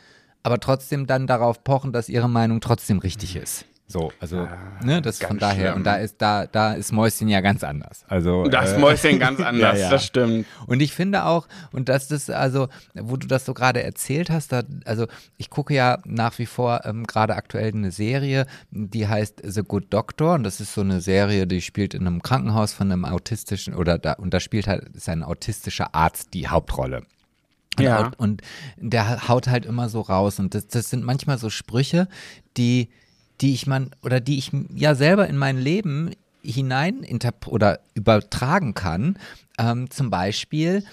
aber 0.43 0.59
trotzdem 0.59 1.07
dann 1.07 1.27
darauf 1.27 1.63
pochen, 1.63 1.93
dass 1.93 2.09
ihre 2.09 2.29
Meinung 2.29 2.59
trotzdem 2.59 2.99
richtig 2.99 3.35
ist. 3.35 3.65
So, 3.87 4.11
also, 4.19 4.47
ne, 4.83 4.99
das 4.99 5.19
von 5.19 5.37
daher, 5.37 5.67
schlimm. 5.67 5.75
und 5.77 5.83
da 5.83 5.97
ist, 5.97 6.19
da, 6.19 6.47
da 6.47 6.73
ist 6.73 6.91
Mäuschen 6.91 7.27
ja 7.27 7.41
ganz 7.41 7.63
anders. 7.63 8.03
Also, 8.07 8.45
Das 8.45 8.73
äh, 8.73 8.79
Mäuschen 8.79 9.19
ganz 9.19 9.39
anders, 9.41 9.79
ja. 9.79 9.91
das 9.91 10.03
stimmt. 10.03 10.47
und 10.65 10.81
ich 10.81 10.91
finde 10.93 11.25
auch, 11.25 11.47
und 11.71 11.87
das 11.87 12.09
ist 12.09 12.31
also, 12.31 12.67
wo 12.95 13.15
du 13.15 13.27
das 13.27 13.45
so 13.45 13.53
gerade 13.53 13.83
erzählt 13.83 14.31
hast, 14.31 14.51
da, 14.51 14.63
also 14.85 15.05
ich 15.37 15.51
gucke 15.51 15.75
ja 15.75 15.99
nach 16.03 16.39
wie 16.39 16.47
vor 16.47 16.81
ähm, 16.85 17.05
gerade 17.05 17.35
aktuell 17.35 17.67
eine 17.75 17.91
Serie, 17.91 18.47
die 18.71 19.07
heißt 19.07 19.41
The 19.43 19.61
Good 19.61 19.93
Doctor 19.93 20.33
und 20.33 20.43
das 20.43 20.59
ist 20.59 20.73
so 20.73 20.81
eine 20.81 20.99
Serie, 20.99 21.45
die 21.45 21.61
spielt 21.61 21.93
in 21.93 22.07
einem 22.07 22.23
Krankenhaus 22.23 22.73
von 22.73 22.91
einem 22.91 23.05
autistischen 23.05 23.75
oder 23.75 23.99
da 23.99 24.13
und 24.13 24.33
da 24.33 24.39
spielt 24.39 24.65
halt 24.65 24.89
ist 24.95 25.07
ein 25.09 25.21
autistischer 25.21 25.93
Arzt 25.93 26.33
die 26.33 26.47
Hauptrolle. 26.47 27.03
Und, 27.77 27.83
Ja. 27.83 28.07
und, 28.07 28.19
und 28.19 28.41
der 28.77 29.27
haut 29.27 29.47
halt 29.47 29.67
immer 29.67 29.89
so 29.89 30.01
raus 30.01 30.39
und 30.39 30.55
das, 30.55 30.67
das 30.69 30.89
sind 30.89 31.03
manchmal 31.03 31.37
so 31.37 31.51
Sprüche, 31.51 32.07
die 32.57 32.89
die 33.41 33.53
ich 33.53 33.67
man 33.67 33.91
oder 34.01 34.19
die 34.19 34.37
ich 34.37 34.51
ja 34.73 34.95
selber 34.95 35.27
in 35.27 35.37
mein 35.37 35.57
Leben 35.57 36.11
hinein 36.43 37.05
oder 37.47 37.79
übertragen 37.93 38.73
kann. 38.73 39.17
Ähm, 39.57 39.89
zum 39.89 40.09
Beispiel 40.09 40.83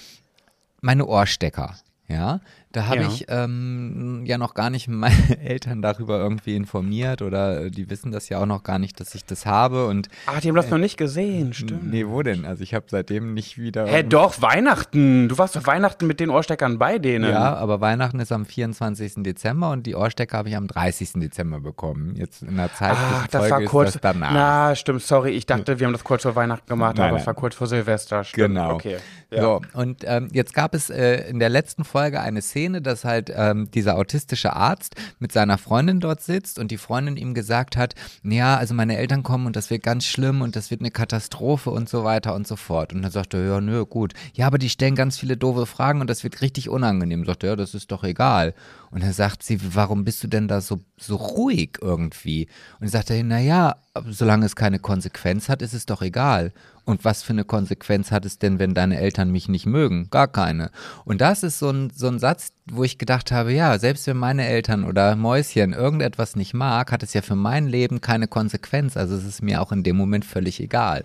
meine 0.81 1.07
Ohrstecker. 1.07 1.77
Ja, 2.09 2.41
Da 2.73 2.87
habe 2.87 3.03
Ja. 3.03 3.09
ich 3.09 3.27
ähm, 3.29 4.23
ja 4.27 4.39
noch 4.39 4.55
gar 4.55 4.71
nicht 4.71 4.89
meine 4.89 5.39
Eltern 5.45 5.83
darüber 5.83 6.19
irgendwie 6.19 6.57
informiert 6.57 7.23
oder 7.23 7.67
äh, 7.67 7.71
die 7.71 7.89
wissen 7.91 8.13
das 8.13 8.29
ja 8.29 8.39
auch 8.39 8.47
noch 8.47 8.63
gar 8.63 8.79
nicht, 8.79 8.99
dass 9.01 9.15
ich 9.15 9.25
das 9.25 9.47
habe 9.47 9.87
und 9.87 10.09
Ach, 10.27 10.41
die 10.41 10.49
haben 10.49 10.57
das 10.57 10.71
noch 10.71 10.79
nicht 10.79 10.97
gesehen, 10.97 11.53
stimmt. 11.53 11.91
nee, 11.91 12.07
wo 12.07 12.23
denn? 12.23 12.45
Also 12.47 12.63
ich 12.63 12.75
habe 12.75 12.87
seitdem 12.89 13.35
nicht 13.35 13.59
wieder 13.59 13.87
Hä, 13.87 14.03
doch, 14.03 14.41
Weihnachten. 14.43 15.29
Du 15.29 15.39
warst 15.39 15.57
doch 15.57 15.67
Weihnachten 15.67 16.07
mit 16.07 16.21
den 16.21 16.31
Ohrsteckern 16.31 16.79
bei 16.79 16.99
denen. 16.99 17.31
Ja, 17.31 17.55
aber 17.57 17.81
Weihnachten 17.81 18.21
ist 18.21 18.33
am 18.33 18.47
24. 18.47 19.15
Dezember 19.19 19.71
und 19.71 19.87
die 19.87 19.95
Ohrstecker 19.95 20.39
habe 20.39 20.49
ich 20.49 20.57
am 20.57 20.67
30. 20.67 21.13
Dezember 21.15 21.61
bekommen. 21.61 22.17
Jetzt 22.17 22.43
in 22.43 22.57
der 22.57 22.73
Zeit 22.73 22.97
Ach, 22.97 23.27
das 23.29 23.51
war 23.51 23.61
kurz. 23.65 23.89
ist 23.89 23.95
das 24.05 24.13
danach. 24.15 24.33
Na, 24.33 24.75
stimmt, 24.75 25.03
sorry. 25.03 25.31
Ich 25.33 25.47
dachte, 25.47 25.79
wir 25.79 25.87
haben 25.87 25.93
das 25.93 26.05
kurz 26.05 26.23
vor 26.23 26.35
Weihnachten 26.37 26.67
gemacht, 26.67 26.97
Nein, 26.97 27.11
aber 27.11 27.19
es 27.19 27.27
war 27.27 27.35
kurz 27.35 27.55
vor 27.55 27.67
Silvester. 27.67 28.25
Stimmt. 28.25 28.49
Genau. 28.55 28.75
Okay. 28.75 28.97
Ja. 29.31 29.41
So, 29.43 29.61
und 29.75 30.03
ähm, 30.05 30.29
jetzt 30.33 30.53
gab 30.55 30.75
es 30.75 30.91
äh, 30.91 31.29
in 31.29 31.39
der 31.39 31.49
letzten 31.49 31.85
Folge 31.85 32.21
eine 32.21 32.43
Szene, 32.43 32.62
dass 32.71 33.05
halt 33.05 33.33
ähm, 33.35 33.71
dieser 33.71 33.97
autistische 33.97 34.55
Arzt 34.55 34.95
mit 35.19 35.33
seiner 35.33 35.59
Freundin 35.59 36.01
dort 36.01 36.21
sitzt 36.23 36.59
und 36.59 36.71
die 36.71 36.79
Freundin 36.79 37.17
ihm 37.17 37.35
gesagt 37.35 37.77
hat, 37.77 37.95
ja, 38.23 38.57
also 38.57 38.75
meine 38.75 38.97
Eltern 38.97 39.23
kommen 39.23 39.47
und 39.47 39.57
das 39.57 39.71
wird 39.71 39.83
ganz 39.83 40.05
schlimm 40.05 40.41
und 40.43 40.57
das 40.57 40.71
wird 40.71 40.81
eine 40.81 40.91
Katastrophe 40.91 41.71
und 41.71 41.89
so 41.89 42.05
weiter 42.05 42.35
und 42.35 42.47
so 42.47 42.57
fort. 42.57 42.93
Und 42.93 43.03
dann 43.03 43.11
sagte 43.11 43.39
er, 43.39 43.45
ja, 43.45 43.61
nö, 43.61 43.85
gut. 43.85 44.15
Ja, 44.35 44.47
aber 44.47 44.59
die 44.59 44.69
stellen 44.69 44.95
ganz 44.95 45.19
viele 45.19 45.37
doofe 45.37 45.67
Fragen 45.67 46.01
und 46.01 46.09
das 46.09 46.23
wird 46.23 46.41
richtig 46.41 46.69
unangenehm. 46.69 47.25
Sagt 47.25 47.43
er, 47.45 47.51
ja, 47.51 47.57
das 47.57 47.75
ist 47.75 47.91
doch 47.91 48.05
egal. 48.05 48.55
Und 48.93 49.03
dann 49.03 49.15
sagt 49.15 49.43
sie, 49.43 49.59
warum 49.75 50.05
bist 50.05 50.23
du 50.23 50.29
denn 50.29 50.49
da 50.49 50.61
so, 50.61 50.81
so 50.99 51.17
ruhig 51.17 51.79
irgendwie? 51.81 52.47
Und 52.79 52.89
sagt 52.89 53.09
er, 53.11 53.25
naja, 53.25 53.77
solange 54.11 54.45
es 54.45 54.55
keine 54.55 54.79
Konsequenz 54.81 55.49
hat, 55.49 55.63
ist 55.63 55.73
es 55.73 55.87
doch 55.87 56.03
egal. 56.03 56.53
Und 56.85 57.03
was 57.03 57.23
für 57.23 57.33
eine 57.33 57.45
Konsequenz 57.45 58.11
hat 58.11 58.27
es 58.27 58.39
denn, 58.39 58.59
wenn 58.59 58.75
deine 58.75 58.99
Eltern 58.99 59.31
mich 59.31 59.49
nicht 59.49 59.65
mögen? 59.65 60.09
Gar 60.11 60.29
keine. 60.29 60.71
Und 61.07 61.23
das 61.23 61.43
ist 61.43 61.59
so 61.59 61.71
ein, 61.71 61.91
so 61.95 62.07
ein 62.07 62.19
Satz, 62.19 62.53
wo 62.71 62.85
ich 62.85 62.99
gedacht 62.99 63.33
habe, 63.33 63.55
ja, 63.55 63.79
selbst 63.79 64.07
wenn 64.09 64.19
meine 64.19 64.47
Eltern 64.47 64.85
oder 64.85 65.17
Mäuschen 65.17 65.73
irgendetwas 65.73 66.37
nicht 66.37 66.53
mag, 66.53 66.93
hat 66.93 67.03
es 67.03 67.15
ja 67.15 67.23
für 67.23 67.37
mein 67.37 67.69
Leben 67.69 68.03
keine 68.03 68.29
Konsequenz. 68.29 68.99
Also 68.99 69.17
es 69.17 69.25
ist 69.25 69.43
mir 69.43 69.63
auch 69.63 69.73
in 69.73 69.85
dem 69.85 69.97
Moment 69.97 70.27
völlig 70.27 70.61
egal. 70.61 71.05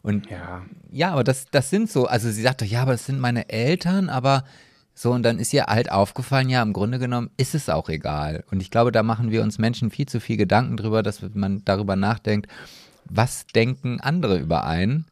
Und 0.00 0.30
Ja. 0.30 0.62
ja, 0.90 1.10
aber 1.10 1.24
das, 1.24 1.46
das 1.50 1.68
sind 1.68 1.90
so, 1.90 2.06
also 2.06 2.30
sie 2.30 2.40
sagte, 2.42 2.64
ja, 2.64 2.80
aber 2.80 2.92
das 2.92 3.04
sind 3.04 3.20
meine 3.20 3.50
Eltern, 3.50 4.08
aber 4.08 4.44
so, 4.98 5.12
und 5.12 5.22
dann 5.24 5.38
ist 5.38 5.52
ihr 5.52 5.66
halt 5.66 5.92
aufgefallen, 5.92 6.48
ja, 6.48 6.62
im 6.62 6.72
Grunde 6.72 6.98
genommen 6.98 7.28
ist 7.36 7.54
es 7.54 7.68
auch 7.68 7.90
egal. 7.90 8.44
Und 8.50 8.62
ich 8.62 8.70
glaube, 8.70 8.92
da 8.92 9.02
machen 9.02 9.30
wir 9.30 9.42
uns 9.42 9.58
Menschen 9.58 9.90
viel 9.90 10.06
zu 10.06 10.20
viel 10.20 10.38
Gedanken 10.38 10.78
drüber, 10.78 11.02
dass 11.02 11.20
man 11.34 11.62
darüber 11.66 11.96
nachdenkt, 11.96 12.50
was 13.04 13.46
denken 13.46 14.00
andere 14.00 14.38
über 14.38 14.64
einen 14.64 15.04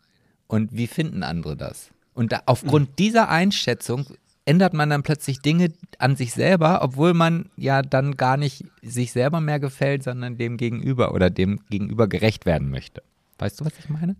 und 0.46 0.72
wie 0.72 0.86
finden 0.86 1.22
andere 1.22 1.54
das? 1.54 1.90
Und 2.14 2.32
da, 2.32 2.42
aufgrund 2.46 2.98
dieser 2.98 3.28
Einschätzung 3.28 4.06
ändert 4.46 4.72
man 4.72 4.88
dann 4.88 5.02
plötzlich 5.02 5.40
Dinge 5.40 5.68
an 5.98 6.16
sich 6.16 6.32
selber, 6.32 6.80
obwohl 6.80 7.12
man 7.12 7.50
ja 7.58 7.82
dann 7.82 8.16
gar 8.16 8.38
nicht 8.38 8.64
sich 8.80 9.12
selber 9.12 9.42
mehr 9.42 9.60
gefällt, 9.60 10.02
sondern 10.02 10.38
dem 10.38 10.56
Gegenüber 10.56 11.12
oder 11.12 11.28
dem 11.28 11.60
Gegenüber 11.68 12.08
gerecht 12.08 12.46
werden 12.46 12.70
möchte. 12.70 13.02
Weißt 13.38 13.60
du, 13.60 13.66
was 13.66 13.72
ich 13.78 13.90
meine? 13.90 14.16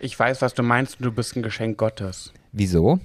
Ich 0.00 0.16
weiß, 0.16 0.42
was 0.42 0.54
du 0.54 0.62
meinst 0.62 1.00
und 1.00 1.06
du 1.06 1.12
bist 1.12 1.34
ein 1.34 1.42
Geschenk 1.42 1.76
Gottes. 1.76 2.32
Wieso? 2.52 3.00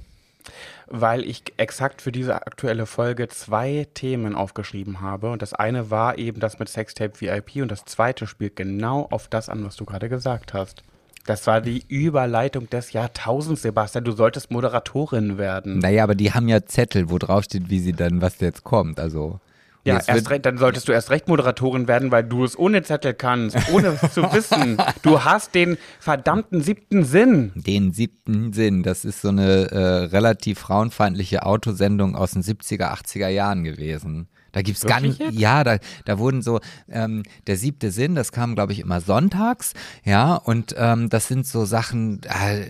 Weil 0.88 1.24
ich 1.24 1.44
exakt 1.58 2.02
für 2.02 2.12
diese 2.12 2.36
aktuelle 2.36 2.86
Folge 2.86 3.28
zwei 3.28 3.88
Themen 3.94 4.36
aufgeschrieben 4.36 5.02
habe. 5.02 5.32
Und 5.32 5.42
das 5.42 5.54
eine 5.54 5.90
war 5.90 6.18
eben 6.18 6.40
das 6.40 6.60
mit 6.60 6.70
Sextape 6.70 7.20
VIP 7.20 7.58
und 7.58 7.70
das 7.70 7.86
zweite 7.86 8.28
spielt 8.28 8.56
genau 8.56 9.08
auf 9.12 9.28
das 9.28 9.50
an, 9.50 9.64
was 9.66 9.76
du 9.76 9.86
gerade 9.86 10.10
gesagt 10.10 10.54
hast. 10.54 10.84
Das 11.26 11.48
war 11.48 11.62
die 11.62 11.86
Überleitung 11.88 12.70
des 12.70 12.92
Jahrtausends, 12.92 13.62
Sebastian. 13.62 14.04
Du 14.04 14.12
solltest 14.12 14.52
Moderatorin 14.52 15.38
werden. 15.38 15.80
Naja, 15.80 16.04
aber 16.04 16.16
die 16.16 16.34
haben 16.34 16.50
ja 16.50 16.66
Zettel, 16.66 17.10
wo 17.10 17.18
drauf 17.18 17.46
steht, 17.46 17.70
wie 17.70 17.80
sie 17.80 17.94
dann, 17.94 18.22
was 18.22 18.40
jetzt 18.40 18.64
kommt. 18.64 19.00
Also. 19.00 19.40
Ja, 19.86 19.96
jetzt 19.96 20.08
erst 20.08 20.30
recht, 20.30 20.46
dann 20.46 20.58
solltest 20.58 20.88
du 20.88 20.94
erst 20.94 21.10
recht 21.10 21.28
Moderatorin 21.28 21.90
werden, 21.90 22.10
weil 22.12 22.24
du 22.24 22.46
es 22.46 22.58
ohne 22.58 22.84
Zettel 22.84 23.14
kannst, 23.14 23.58
ohne 23.72 24.00
es 24.02 24.14
zu 24.14 24.24
wissen. 24.34 24.78
Du 25.02 25.24
hast 25.24 25.54
den 25.54 25.78
verdammten 26.00 26.62
siebten 26.62 27.04
Sinn. 27.04 27.52
Den 27.56 27.92
siebten 27.92 28.54
Sinn, 28.54 28.84
das 28.84 29.04
ist 29.04 29.22
so 29.22 29.30
eine 29.30 29.72
äh, 29.72 29.78
relativ 30.06 30.60
frauenfeindliche 30.60 31.46
Autosendung 31.46 32.16
aus 32.16 32.32
den 32.32 32.42
70er, 32.42 32.94
80er 32.94 33.28
Jahren 33.28 33.64
gewesen. 33.64 34.30
Da 34.54 34.62
gibt's 34.62 34.84
Wirklich 34.84 35.20
ganz, 35.20 35.36
ja, 35.38 35.64
da, 35.64 35.78
da 36.06 36.20
wurden 36.20 36.42
so, 36.42 36.62
ähm, 36.90 37.24
der 37.48 37.58
siebte 37.58 37.92
Sinn, 37.92 38.16
das 38.16 38.32
kam, 38.32 38.56
glaube 38.56 38.72
ich, 38.72 38.80
immer 38.80 39.02
sonntags, 39.02 39.74
ja, 40.06 40.36
und 40.36 40.74
ähm, 40.78 41.10
das 41.10 41.28
sind 41.28 41.46
so 41.46 41.66
Sachen 41.66 42.22
äh, 42.24 42.68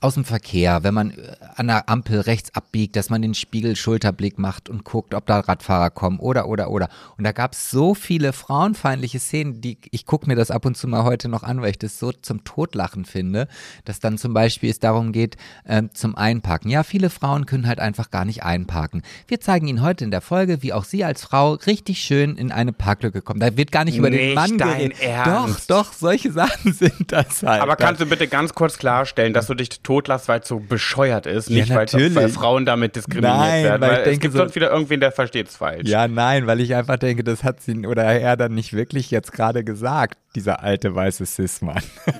aus 0.00 0.14
dem 0.14 0.24
Verkehr, 0.24 0.84
wenn 0.84 0.94
man 0.94 1.10
äh, 1.10 1.36
an 1.56 1.66
der 1.66 1.88
Ampel 1.88 2.20
rechts 2.20 2.54
abbiegt, 2.54 2.96
dass 2.96 3.10
man 3.10 3.22
den 3.22 3.34
Spiegel 3.34 3.76
Schulterblick 3.76 4.38
macht 4.38 4.68
und 4.68 4.84
guckt, 4.84 5.14
ob 5.14 5.26
da 5.26 5.40
Radfahrer 5.40 5.90
kommen 5.90 6.18
oder, 6.18 6.48
oder, 6.48 6.70
oder. 6.70 6.88
Und 7.16 7.24
da 7.24 7.32
gab's 7.32 7.70
so 7.70 7.94
viele 7.94 8.32
frauenfeindliche 8.32 9.18
Szenen, 9.18 9.60
die, 9.62 9.78
ich 9.90 10.04
gucke 10.04 10.26
mir 10.26 10.36
das 10.36 10.50
ab 10.50 10.66
und 10.66 10.76
zu 10.76 10.86
mal 10.86 11.04
heute 11.04 11.28
noch 11.28 11.42
an, 11.42 11.62
weil 11.62 11.70
ich 11.70 11.78
das 11.78 11.98
so 11.98 12.12
zum 12.12 12.44
Totlachen 12.44 13.06
finde, 13.06 13.48
dass 13.86 14.00
dann 14.00 14.18
zum 14.18 14.34
Beispiel 14.34 14.70
es 14.70 14.80
darum 14.80 15.12
geht, 15.12 15.36
ähm, 15.66 15.90
zum 15.94 16.14
Einparken. 16.14 16.70
Ja, 16.70 16.82
viele 16.82 17.08
Frauen 17.08 17.46
können 17.46 17.66
halt 17.66 17.80
einfach 17.80 18.10
gar 18.10 18.26
nicht 18.26 18.42
einparken. 18.42 19.02
Wir 19.26 19.40
zeigen 19.40 19.66
Ihnen 19.66 19.82
heute 19.82 20.04
in 20.04 20.10
der 20.10 20.20
Folge, 20.20 20.62
wie 20.62 20.74
auch 20.74 20.84
Sie 20.84 21.05
als 21.06 21.22
Frau 21.24 21.52
richtig 21.54 22.00
schön 22.00 22.36
in 22.36 22.52
eine 22.52 22.72
Parklücke 22.72 23.22
kommen. 23.22 23.40
Da 23.40 23.56
wird 23.56 23.72
gar 23.72 23.84
nicht 23.84 23.96
über 23.96 24.10
den 24.10 24.20
Nicht 24.26 24.34
Mann 24.34 24.58
dein 24.58 24.78
geredet. 24.90 25.00
Ernst? 25.02 25.70
Doch, 25.70 25.84
doch, 25.86 25.92
solche 25.92 26.30
Sachen 26.32 26.72
sind 26.74 27.12
das 27.12 27.42
halt. 27.42 27.62
Aber 27.62 27.76
kannst 27.76 28.00
du 28.00 28.06
bitte 28.06 28.28
ganz 28.28 28.52
kurz 28.54 28.76
klarstellen, 28.78 29.32
dass 29.32 29.46
du 29.46 29.54
dich 29.54 29.68
totlässt, 29.82 30.28
weil 30.28 30.40
es 30.40 30.48
so 30.48 30.58
bescheuert 30.60 31.26
ist, 31.26 31.48
nicht 31.50 31.74
weil, 31.74 31.86
weil 32.14 32.28
Frauen 32.28 32.66
damit 32.66 32.96
diskriminiert 32.96 33.36
Nein, 33.38 33.64
werden. 33.64 33.80
weil 33.80 33.88
Weil, 33.90 33.94
ich 33.94 33.98
es 34.00 34.04
denke 34.04 34.20
gibt 34.20 34.32
so- 34.32 34.38
sonst 34.38 34.54
wieder 34.54 34.70
irgendwen, 34.70 35.00
der 35.00 35.12
versteht 35.12 35.48
es 35.48 35.56
falsch. 35.56 35.88
Ja, 35.88 36.06
nein, 36.08 36.46
weil 36.46 36.60
ich 36.60 36.74
einfach 36.74 36.96
denke, 36.98 37.24
das 37.24 37.42
hat 37.44 37.62
sie 37.62 37.86
oder 37.86 38.02
er 38.04 38.36
dann 38.36 38.54
nicht 38.54 38.72
wirklich 38.72 39.10
jetzt 39.10 39.32
gerade 39.32 39.64
gesagt, 39.64 40.18
dieser 40.34 40.62
alte 40.62 40.94
weiße 40.94 41.24
Cis-Mann. 41.24 41.82
Oh, 42.06 42.12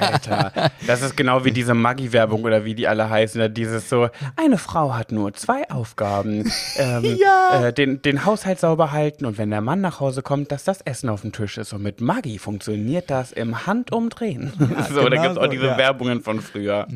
Alter, 0.00 0.70
das 0.86 1.02
ist 1.02 1.16
genau 1.16 1.44
wie 1.44 1.52
diese 1.52 1.74
Maggi-Werbung 1.74 2.42
oder 2.42 2.64
wie 2.64 2.74
die 2.74 2.88
alle 2.88 3.08
heißen. 3.08 3.40
oder 3.40 3.48
Dieses 3.48 3.88
so, 3.88 4.08
eine 4.36 4.58
Frau 4.58 4.94
hat 4.94 5.12
nur 5.12 5.32
zwei 5.34 5.68
Aufgaben. 5.70 6.50
Ähm, 6.78 7.04
Ja. 7.18 7.66
äh, 7.68 7.72
den, 7.72 8.02
den 8.06 8.24
Haushalt 8.24 8.60
sauber 8.60 8.92
halten 8.92 9.26
und 9.26 9.36
wenn 9.36 9.50
der 9.50 9.60
Mann 9.60 9.80
nach 9.80 9.98
Hause 10.00 10.22
kommt, 10.22 10.52
dass 10.52 10.64
das 10.64 10.80
Essen 10.80 11.08
auf 11.08 11.22
dem 11.22 11.32
Tisch 11.32 11.58
ist. 11.58 11.72
Und 11.72 11.82
mit 11.82 12.00
Maggi 12.00 12.38
funktioniert 12.38 13.10
das 13.10 13.32
im 13.32 13.66
Handumdrehen. 13.66 14.52
so, 14.88 15.08
da 15.08 15.08
genau 15.08 15.22
gibt 15.22 15.32
es 15.32 15.38
auch 15.38 15.44
so, 15.44 15.50
diese 15.50 15.66
ja. 15.66 15.78
Werbungen 15.78 16.22
von 16.22 16.40
früher. 16.40 16.86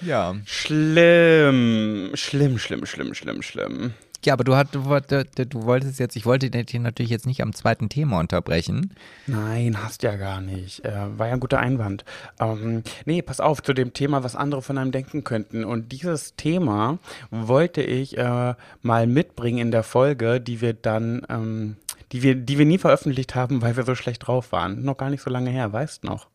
Ja. 0.00 0.34
Schlimm, 0.44 2.10
schlimm, 2.14 2.58
schlimm, 2.58 2.86
schlimm, 2.86 3.14
schlimm, 3.14 3.42
schlimm. 3.42 3.94
Ja, 4.24 4.34
aber 4.34 4.44
du, 4.44 4.54
hat, 4.54 4.74
du, 4.74 5.24
du 5.46 5.62
wolltest 5.64 5.98
jetzt, 5.98 6.14
ich 6.14 6.24
wollte 6.26 6.48
dich 6.48 6.78
natürlich 6.80 7.10
jetzt 7.10 7.26
nicht 7.26 7.42
am 7.42 7.52
zweiten 7.54 7.88
Thema 7.88 8.20
unterbrechen. 8.20 8.94
Nein, 9.26 9.82
hast 9.82 10.02
ja 10.04 10.14
gar 10.16 10.40
nicht. 10.40 10.84
Äh, 10.84 11.18
war 11.18 11.26
ja 11.26 11.32
ein 11.34 11.40
guter 11.40 11.58
Einwand. 11.58 12.04
Ähm, 12.38 12.82
nee, 13.04 13.20
pass 13.22 13.40
auf, 13.40 13.62
zu 13.62 13.72
dem 13.72 13.92
Thema, 13.94 14.22
was 14.22 14.36
andere 14.36 14.62
von 14.62 14.78
einem 14.78 14.92
denken 14.92 15.24
könnten. 15.24 15.64
Und 15.64 15.90
dieses 15.90 16.36
Thema 16.36 16.98
wollte 17.30 17.82
ich 17.82 18.16
äh, 18.16 18.54
mal 18.82 19.06
mitbringen 19.08 19.58
in 19.58 19.70
der 19.72 19.82
Folge, 19.82 20.40
die 20.40 20.60
wir 20.60 20.74
dann, 20.74 21.22
ähm, 21.28 21.76
die 22.12 22.22
wir, 22.22 22.36
die 22.36 22.58
wir 22.58 22.66
nie 22.66 22.78
veröffentlicht 22.78 23.34
haben, 23.34 23.60
weil 23.62 23.76
wir 23.76 23.84
so 23.84 23.94
schlecht 23.96 24.26
drauf 24.26 24.52
waren. 24.52 24.82
Noch 24.84 24.96
gar 24.98 25.10
nicht 25.10 25.22
so 25.22 25.30
lange 25.30 25.50
her, 25.50 25.72
weißt 25.72 26.04
noch. 26.04 26.28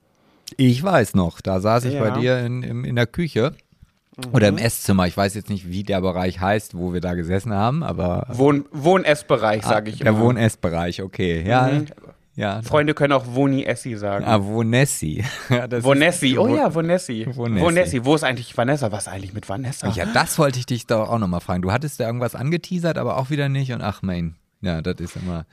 Ich 0.57 0.81
weiß 0.83 1.13
noch, 1.15 1.39
da 1.41 1.59
saß 1.59 1.85
ich 1.85 1.93
Ja. 1.95 1.99
bei 2.03 2.19
dir 2.19 2.39
in, 2.39 2.63
in, 2.63 2.83
in 2.83 2.95
der 2.95 3.07
Küche 3.07 3.53
oder 4.31 4.47
im 4.47 4.57
Esszimmer. 4.57 5.07
Ich 5.07 5.15
weiß 5.15 5.35
jetzt 5.35 5.49
nicht, 5.49 5.69
wie 5.69 5.83
der 5.83 6.01
Bereich 6.01 6.39
heißt, 6.39 6.75
wo 6.77 6.93
wir 6.93 7.01
da 7.01 7.13
gesessen 7.13 7.53
haben, 7.53 7.83
aber 7.83 8.25
Wohn 8.29 8.65
Wohn-Essbereich, 8.71 9.63
sage 9.63 9.89
ich 9.91 10.01
Ah, 10.01 10.03
der 10.05 10.13
immer. 10.13 10.21
Wohn-Essbereich, 10.21 11.01
okay. 11.03 11.43
Ja, 11.47 11.67
Mhm. 11.67 11.85
ja. 12.35 12.61
Freunde 12.63 12.93
können 12.93 13.13
auch 13.13 13.25
Woni-Essi 13.35 13.95
sagen. 13.95 14.25
Ah, 14.25 14.43
Wonessi. 14.43 15.23
Vonessi, 15.81 16.37
oh 16.37 16.47
ja. 16.55 16.73
Vonessi. 16.73 17.27
Vonessi, 17.29 18.03
wo 18.05 18.15
ist 18.15 18.23
eigentlich 18.23 18.55
Vanessa? 18.57 18.91
Was 18.91 19.07
eigentlich 19.07 19.33
mit 19.33 19.47
Vanessa? 19.49 19.87
Ja, 19.89 20.05
das 20.05 20.37
wollte 20.39 20.59
ich 20.59 20.65
dich 20.65 20.87
doch 20.87 21.09
auch 21.09 21.19
nochmal 21.19 21.41
fragen. 21.41 21.61
Du 21.61 21.71
hattest 21.71 21.99
da 21.99 22.05
irgendwas 22.07 22.35
angeteasert, 22.35 22.97
aber 22.97 23.17
auch 23.17 23.29
wieder 23.29 23.49
nicht. 23.49 23.71
Und 23.71 23.81
ach 23.81 24.01
mein, 24.01 24.35
ja, 24.61 24.81
das 24.81 24.95
ist 24.99 25.15
immer. 25.15 25.45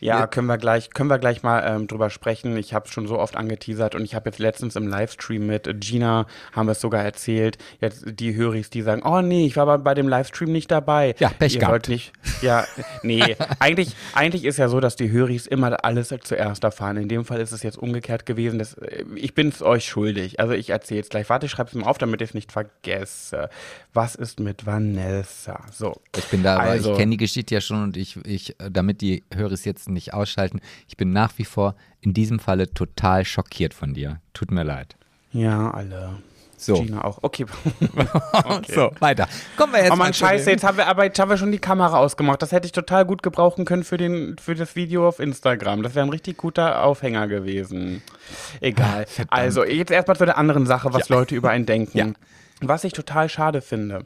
Ja, 0.00 0.26
können 0.26 0.46
wir 0.46 0.58
gleich, 0.58 0.90
können 0.90 1.10
wir 1.10 1.18
gleich 1.18 1.42
mal 1.42 1.62
ähm, 1.66 1.86
drüber 1.86 2.10
sprechen. 2.10 2.56
Ich 2.56 2.74
habe 2.74 2.86
es 2.86 2.92
schon 2.92 3.06
so 3.06 3.18
oft 3.18 3.36
angeteasert 3.36 3.94
und 3.94 4.04
ich 4.04 4.14
habe 4.14 4.28
jetzt 4.30 4.38
letztens 4.38 4.76
im 4.76 4.88
Livestream 4.88 5.46
mit 5.46 5.68
Gina, 5.80 6.26
haben 6.52 6.66
wir 6.66 6.72
es 6.72 6.80
sogar 6.80 7.02
erzählt, 7.04 7.58
jetzt 7.80 8.04
die 8.06 8.34
Höris, 8.34 8.70
die 8.70 8.82
sagen, 8.82 9.02
oh 9.04 9.20
nee, 9.20 9.46
ich 9.46 9.56
war 9.56 9.66
bei, 9.66 9.76
bei 9.78 9.94
dem 9.94 10.08
Livestream 10.08 10.50
nicht 10.50 10.70
dabei. 10.70 11.14
Ja, 11.18 11.28
Pech 11.30 11.54
Ihr 11.54 11.60
gehabt. 11.60 11.88
nicht, 11.88 12.12
ja, 12.42 12.64
nee, 13.02 13.36
eigentlich, 13.58 13.94
eigentlich 14.14 14.44
ist 14.44 14.56
ja 14.56 14.68
so, 14.68 14.80
dass 14.80 14.96
die 14.96 15.10
Höris 15.10 15.46
immer 15.46 15.84
alles 15.84 16.14
zuerst 16.22 16.64
erfahren. 16.64 16.96
In 16.96 17.08
dem 17.08 17.24
Fall 17.24 17.40
ist 17.40 17.52
es 17.52 17.62
jetzt 17.62 17.78
umgekehrt 17.78 18.26
gewesen. 18.26 18.58
Das, 18.58 18.74
äh, 18.74 19.04
ich 19.14 19.34
bin 19.34 19.48
es 19.48 19.62
euch 19.62 19.84
schuldig. 19.86 20.40
Also 20.40 20.54
ich 20.54 20.70
erzähle 20.70 21.00
es 21.02 21.08
gleich. 21.08 21.28
Warte, 21.28 21.46
ich 21.46 21.52
schreibe 21.52 21.68
es 21.68 21.74
mir 21.74 21.86
auf, 21.86 21.98
damit 21.98 22.20
ich 22.22 22.30
es 22.30 22.34
nicht 22.34 22.52
vergesse. 22.52 23.48
Was 23.92 24.14
ist 24.14 24.40
mit 24.40 24.66
Vanessa? 24.66 25.60
So. 25.72 26.00
Ich 26.16 26.24
bin 26.26 26.42
da, 26.42 26.56
Also- 26.56 26.92
ich 26.92 26.98
kenne 26.98 27.10
die 27.12 27.16
Geschichte 27.16 27.54
ja 27.54 27.60
schon 27.60 27.82
und 27.82 27.96
ich, 27.96 28.16
ich, 28.24 28.58
äh, 28.60 28.70
damit 28.70 29.00
die 29.00 29.24
Hörer 29.34 29.52
es 29.52 29.64
jetzt 29.90 29.94
nicht 29.94 30.14
ausschalten, 30.14 30.60
ich 30.88 30.96
bin 30.96 31.10
nach 31.10 31.32
wie 31.36 31.44
vor 31.44 31.74
in 32.00 32.14
diesem 32.14 32.38
Falle 32.38 32.72
total 32.72 33.24
schockiert 33.24 33.74
von 33.74 33.94
dir. 33.94 34.20
Tut 34.32 34.50
mir 34.50 34.64
leid. 34.64 34.96
Ja, 35.32 35.70
alle. 35.70 36.18
So. 36.56 36.74
Gina 36.74 37.04
auch. 37.04 37.18
Okay. 37.22 37.46
So, 38.68 38.92
weiter. 39.00 39.26
Kommen 39.56 39.72
wir 39.72 39.80
jetzt 39.80 39.92
Oh 39.92 39.96
mal 39.96 40.04
man, 40.04 40.12
zu 40.12 40.20
scheiße, 40.20 40.50
jetzt 40.50 40.62
haben 40.62 40.76
wir, 40.76 40.86
aber 40.86 41.04
jetzt 41.04 41.18
haben 41.18 41.30
wir 41.30 41.36
schon 41.36 41.52
die 41.52 41.58
Kamera 41.58 41.98
ausgemacht. 41.98 42.42
Das 42.42 42.52
hätte 42.52 42.66
ich 42.66 42.72
total 42.72 43.04
gut 43.04 43.22
gebrauchen 43.22 43.64
können 43.64 43.82
für, 43.82 43.96
den, 43.96 44.36
für 44.38 44.54
das 44.54 44.76
Video 44.76 45.08
auf 45.08 45.18
Instagram. 45.18 45.82
Das 45.82 45.94
wäre 45.94 46.06
ein 46.06 46.10
richtig 46.10 46.36
guter 46.36 46.84
Aufhänger 46.84 47.26
gewesen. 47.28 48.02
Egal. 48.60 49.06
also, 49.28 49.64
jetzt 49.64 49.90
erstmal 49.90 50.16
zu 50.16 50.26
der 50.26 50.36
anderen 50.36 50.66
Sache, 50.66 50.92
was 50.92 51.08
Leute 51.08 51.34
über 51.34 51.50
einen 51.50 51.66
denken. 51.66 51.98
Ja. 51.98 52.06
Was 52.60 52.84
ich 52.84 52.92
total 52.92 53.28
schade 53.28 53.60
finde. 53.60 54.04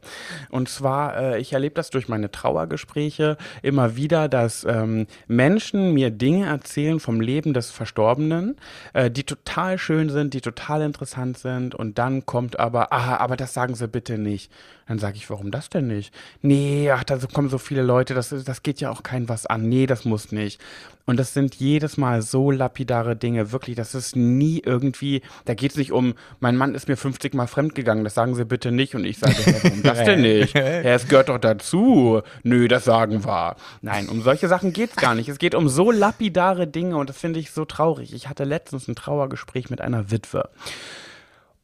Und 0.51 0.69
zwar, 0.69 1.17
äh, 1.17 1.41
ich 1.41 1.53
erlebe 1.53 1.75
das 1.75 1.91
durch 1.91 2.09
meine 2.09 2.31
Trauergespräche 2.31 3.37
immer 3.63 3.97
wieder, 3.97 4.29
dass 4.29 4.65
ähm, 4.65 5.07
Menschen 5.27 5.93
mir 5.93 6.11
Dinge 6.11 6.47
erzählen 6.47 7.01
vom 7.01 7.21
Leben 7.21 7.55
des 7.55 7.71
Verstorbenen, 7.71 8.57
äh, 8.93 9.11
die 9.11 9.25
total 9.25 9.79
schön 9.79 10.09
sind, 10.09 10.35
die 10.35 10.41
total 10.41 10.83
interessant 10.83 11.39
sind. 11.39 11.75
Und 11.75 11.99
dann 11.99 12.27
kommt 12.27 12.59
aber, 12.59 12.93
ah, 12.93 13.17
aber 13.17 13.37
das 13.37 13.55
sagen 13.55 13.75
sie 13.75 13.89
bitte 13.89 14.19
nicht. 14.19 14.51
Dann 14.87 14.99
sage 14.99 15.17
ich, 15.17 15.31
warum 15.31 15.51
das 15.51 15.71
denn 15.71 15.87
nicht? 15.87 16.15
Nee, 16.43 16.91
ach, 16.91 17.05
da 17.05 17.19
kommen 17.33 17.49
so 17.49 17.59
viele 17.59 17.83
Leute, 17.83 18.15
das, 18.15 18.29
das 18.29 18.63
geht 18.63 18.81
ja 18.81 18.91
auch 18.91 19.03
kein 19.03 19.29
was 19.29 19.47
an. 19.47 19.69
Nee, 19.69 19.87
das 19.87 20.05
muss 20.05 20.31
nicht. 20.31 20.61
Und 21.07 21.19
das 21.19 21.35
sind 21.35 21.55
jedes 21.57 21.97
Mal 21.97 22.23
so 22.23 22.51
lapidare 22.51 23.15
Dinge, 23.15 23.53
wirklich, 23.53 23.77
das 23.77 23.95
ist 23.95 24.17
nie 24.17 24.63
irgendwie, 24.65 25.23
da 25.45 25.55
geht 25.55 25.73
es 25.73 25.77
nicht 25.77 25.93
um, 25.93 26.15
mein 26.41 26.57
Mann 26.57 26.75
ist 26.75 26.89
mir 26.89 26.97
50 26.97 27.35
Mal 27.35 27.47
fremdgegangen, 27.47 28.05
das 28.05 28.15
sagen 28.15 28.35
sie 28.35 28.45
bitte 28.45 28.73
nicht. 28.73 28.95
Und 28.95 29.05
ich 29.05 29.19
sage, 29.19 29.35
warum 29.63 29.83
das 29.83 30.05
denn 30.05 30.23
nicht? 30.23 30.55
Ja, 30.55 30.63
es 30.63 31.09
gehört 31.09 31.29
doch 31.29 31.39
dazu. 31.39 32.23
Nö, 32.43 32.69
das 32.69 32.85
sagen 32.85 33.25
wir. 33.25 33.57
Nein, 33.83 34.09
um 34.09 34.23
solche 34.23 34.49
Sachen 34.49 34.73
geht 34.73 34.91
es 34.91 34.97
gar 34.97 35.15
nicht. 35.15 35.29
Es 35.29 35.39
geht 35.39 35.55
um 35.55 35.69
so 35.69 35.91
lapidare 35.91 36.67
Dinge 36.67 36.97
und 36.97 37.09
das 37.09 37.19
finde 37.19 37.41
ich 37.41 37.51
so 37.51 37.65
traurig. 37.65 38.15
Ich 38.15 38.29
hatte 38.29 38.45
letztens 38.45 38.89
ein 38.89 38.95
Trauergespräch 38.95 39.71
mit 39.71 39.81
einer 39.81 40.11
Witwe. 40.11 40.49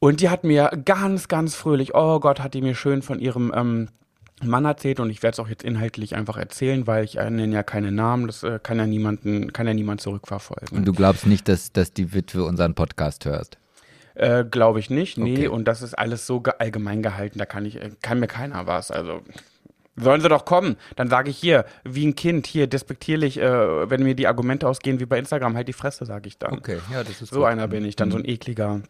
Und 0.03 0.19
die 0.19 0.29
hat 0.29 0.43
mir 0.43 0.71
ganz, 0.83 1.27
ganz 1.27 1.53
fröhlich, 1.53 1.93
oh 1.93 2.19
Gott, 2.19 2.39
hat 2.39 2.55
die 2.55 2.61
mir 2.63 2.73
schön 2.73 3.03
von 3.03 3.19
ihrem 3.19 3.53
ähm, 3.55 3.89
Mann 4.43 4.65
erzählt 4.65 4.99
und 4.99 5.11
ich 5.11 5.21
werde 5.21 5.33
es 5.33 5.39
auch 5.39 5.47
jetzt 5.47 5.63
inhaltlich 5.63 6.15
einfach 6.15 6.37
erzählen, 6.37 6.87
weil 6.87 7.03
ich 7.03 7.17
äh, 7.19 7.29
nenne 7.29 7.53
ja 7.53 7.61
keine 7.61 7.91
Namen, 7.91 8.25
das 8.25 8.41
äh, 8.41 8.59
kann 8.61 8.79
ja 8.79 8.87
niemanden, 8.87 9.53
kann 9.53 9.67
ja 9.67 9.75
niemand 9.75 10.01
zurückverfolgen. 10.01 10.75
Und 10.75 10.85
du 10.85 10.93
glaubst 10.93 11.27
nicht, 11.27 11.47
dass, 11.47 11.71
dass 11.71 11.93
die 11.93 12.15
Witwe 12.15 12.43
unseren 12.43 12.73
Podcast 12.73 13.25
hörst? 13.25 13.59
Äh, 14.15 14.43
Glaube 14.43 14.79
ich 14.79 14.89
nicht, 14.89 15.19
nee, 15.19 15.33
Okay. 15.37 15.47
und 15.49 15.65
das 15.67 15.83
ist 15.83 15.93
alles 15.93 16.25
so 16.25 16.41
ge- 16.41 16.55
allgemein 16.57 17.03
gehalten, 17.03 17.37
da 17.37 17.45
kann 17.45 17.63
ich, 17.65 17.75
äh, 17.79 17.91
kann 18.01 18.19
mir 18.19 18.27
keiner 18.27 18.65
was, 18.65 18.89
also. 18.89 19.21
Sollen 19.97 20.21
sie 20.21 20.29
doch 20.29 20.45
kommen, 20.45 20.77
dann 20.95 21.09
sage 21.09 21.29
ich 21.29 21.37
hier, 21.37 21.65
wie 21.83 22.07
ein 22.07 22.15
Kind, 22.15 22.47
hier 22.47 22.65
despektierlich, 22.65 23.37
äh, 23.39 23.87
wenn 23.89 24.01
mir 24.01 24.15
die 24.15 24.25
Argumente 24.25 24.67
ausgehen 24.67 24.99
wie 24.99 25.05
bei 25.05 25.19
Instagram, 25.19 25.55
halt 25.55 25.67
die 25.67 25.73
Fresse, 25.73 26.07
sage 26.07 26.27
ich 26.27 26.39
dann. 26.39 26.59
ja, 26.91 27.03
das 27.03 27.21
ist 27.21 27.31
So 27.31 27.43
einer 27.45 27.67
bin 27.67 27.85
ich, 27.85 27.95
dann 27.97 28.09
so 28.09 28.17
ein 28.17 28.25
ekliger. 28.27 28.81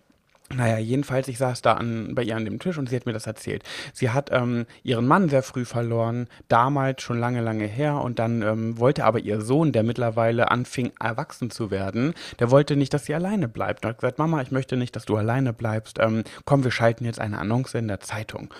Naja, 0.56 0.78
jedenfalls, 0.78 1.28
ich 1.28 1.38
saß 1.38 1.62
da 1.62 1.74
an, 1.74 2.14
bei 2.16 2.24
ihr 2.24 2.36
an 2.36 2.46
dem 2.46 2.60
Tisch 2.60 2.78
und 2.78 2.90
sie 2.90 2.96
hat 2.96 3.06
mir 3.06 3.14
das 3.14 3.28
erzählt. 3.28 3.64
Sie 3.94 4.10
hat 4.10 4.30
ähm, 4.32 4.66
ihren 4.84 5.08
Mann 5.08 5.30
sehr 5.30 5.44
früh 5.44 5.66
verloren, 5.66 6.28
damals 6.48 7.02
schon 7.02 7.20
lange, 7.20 7.42
lange 7.42 7.66
her. 7.66 7.96
Und 7.96 8.20
dann 8.20 8.42
ähm, 8.42 8.80
wollte 8.80 9.06
aber 9.06 9.20
ihr 9.20 9.42
Sohn, 9.42 9.72
der 9.72 9.84
mittlerweile 9.84 10.52
anfing, 10.52 10.92
erwachsen 11.00 11.52
zu 11.52 11.72
werden, 11.72 12.14
der 12.40 12.52
wollte 12.52 12.76
nicht, 12.76 12.94
dass 12.94 13.06
sie 13.06 13.16
alleine 13.16 13.48
bleibt. 13.48 13.84
Und 13.86 13.90
hat 13.90 14.00
gesagt, 14.00 14.20
Mama, 14.20 14.42
ich 14.42 14.52
möchte 14.52 14.78
nicht, 14.78 14.96
dass 14.96 15.06
du 15.06 15.16
alleine 15.18 15.54
bleibst. 15.54 16.00
Ähm, 16.00 16.24
komm, 16.46 16.64
wir 16.64 16.72
schalten 16.72 17.06
jetzt 17.06 17.20
eine 17.20 17.38
Annonce 17.38 17.76
in 17.76 17.88
der 17.88 18.00
Zeitung. 18.00 18.54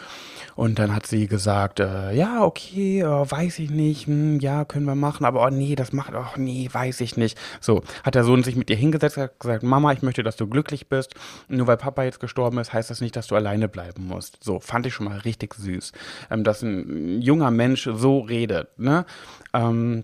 Und 0.62 0.78
dann 0.78 0.94
hat 0.94 1.08
sie 1.08 1.26
gesagt, 1.26 1.80
äh, 1.80 2.14
ja, 2.14 2.44
okay, 2.44 3.02
äh, 3.02 3.06
weiß 3.06 3.58
ich 3.58 3.72
nicht, 3.72 4.06
hm, 4.06 4.40
ja, 4.42 4.64
können 4.64 4.86
wir 4.86 4.94
machen, 4.94 5.26
aber 5.26 5.44
oh 5.44 5.50
nee, 5.50 5.74
das 5.74 5.92
macht, 5.92 6.14
oh 6.14 6.38
nee, 6.38 6.70
weiß 6.72 7.02
ich 7.02 7.18
nicht. 7.18 7.36
So, 7.60 7.82
hat 8.04 8.14
der 8.14 8.24
Sohn 8.24 8.44
sich 8.44 8.56
mit 8.56 8.70
ihr 8.70 8.76
hingesetzt, 8.76 9.18
hat 9.18 9.40
gesagt, 9.40 9.64
Mama, 9.64 9.92
ich 9.92 10.04
möchte, 10.04 10.22
dass 10.22 10.36
du 10.36 10.46
glücklich 10.46 10.88
bist. 10.88 11.16
Nur 11.48 11.66
weil 11.66 11.78
Papa 11.78 12.04
jetzt 12.04 12.20
gestorben 12.20 12.60
ist, 12.60 12.74
heißt 12.74 12.92
das 12.92 13.02
nicht, 13.02 13.16
dass 13.16 13.26
du 13.26 13.36
alleine 13.36 13.70
bleiben 13.70 14.06
musst. 14.06 14.44
So, 14.44 14.60
fand 14.60 14.86
ich 14.86 14.94
schon 14.94 15.08
mal 15.08 15.18
richtig 15.18 15.56
süß, 15.56 15.94
ähm, 16.30 16.44
dass 16.44 16.62
ein 16.62 17.24
junger 17.24 17.50
Mensch 17.50 17.90
so 17.92 18.20
redet, 18.20 18.78
ne? 18.78 19.08
Ähm, 19.56 20.04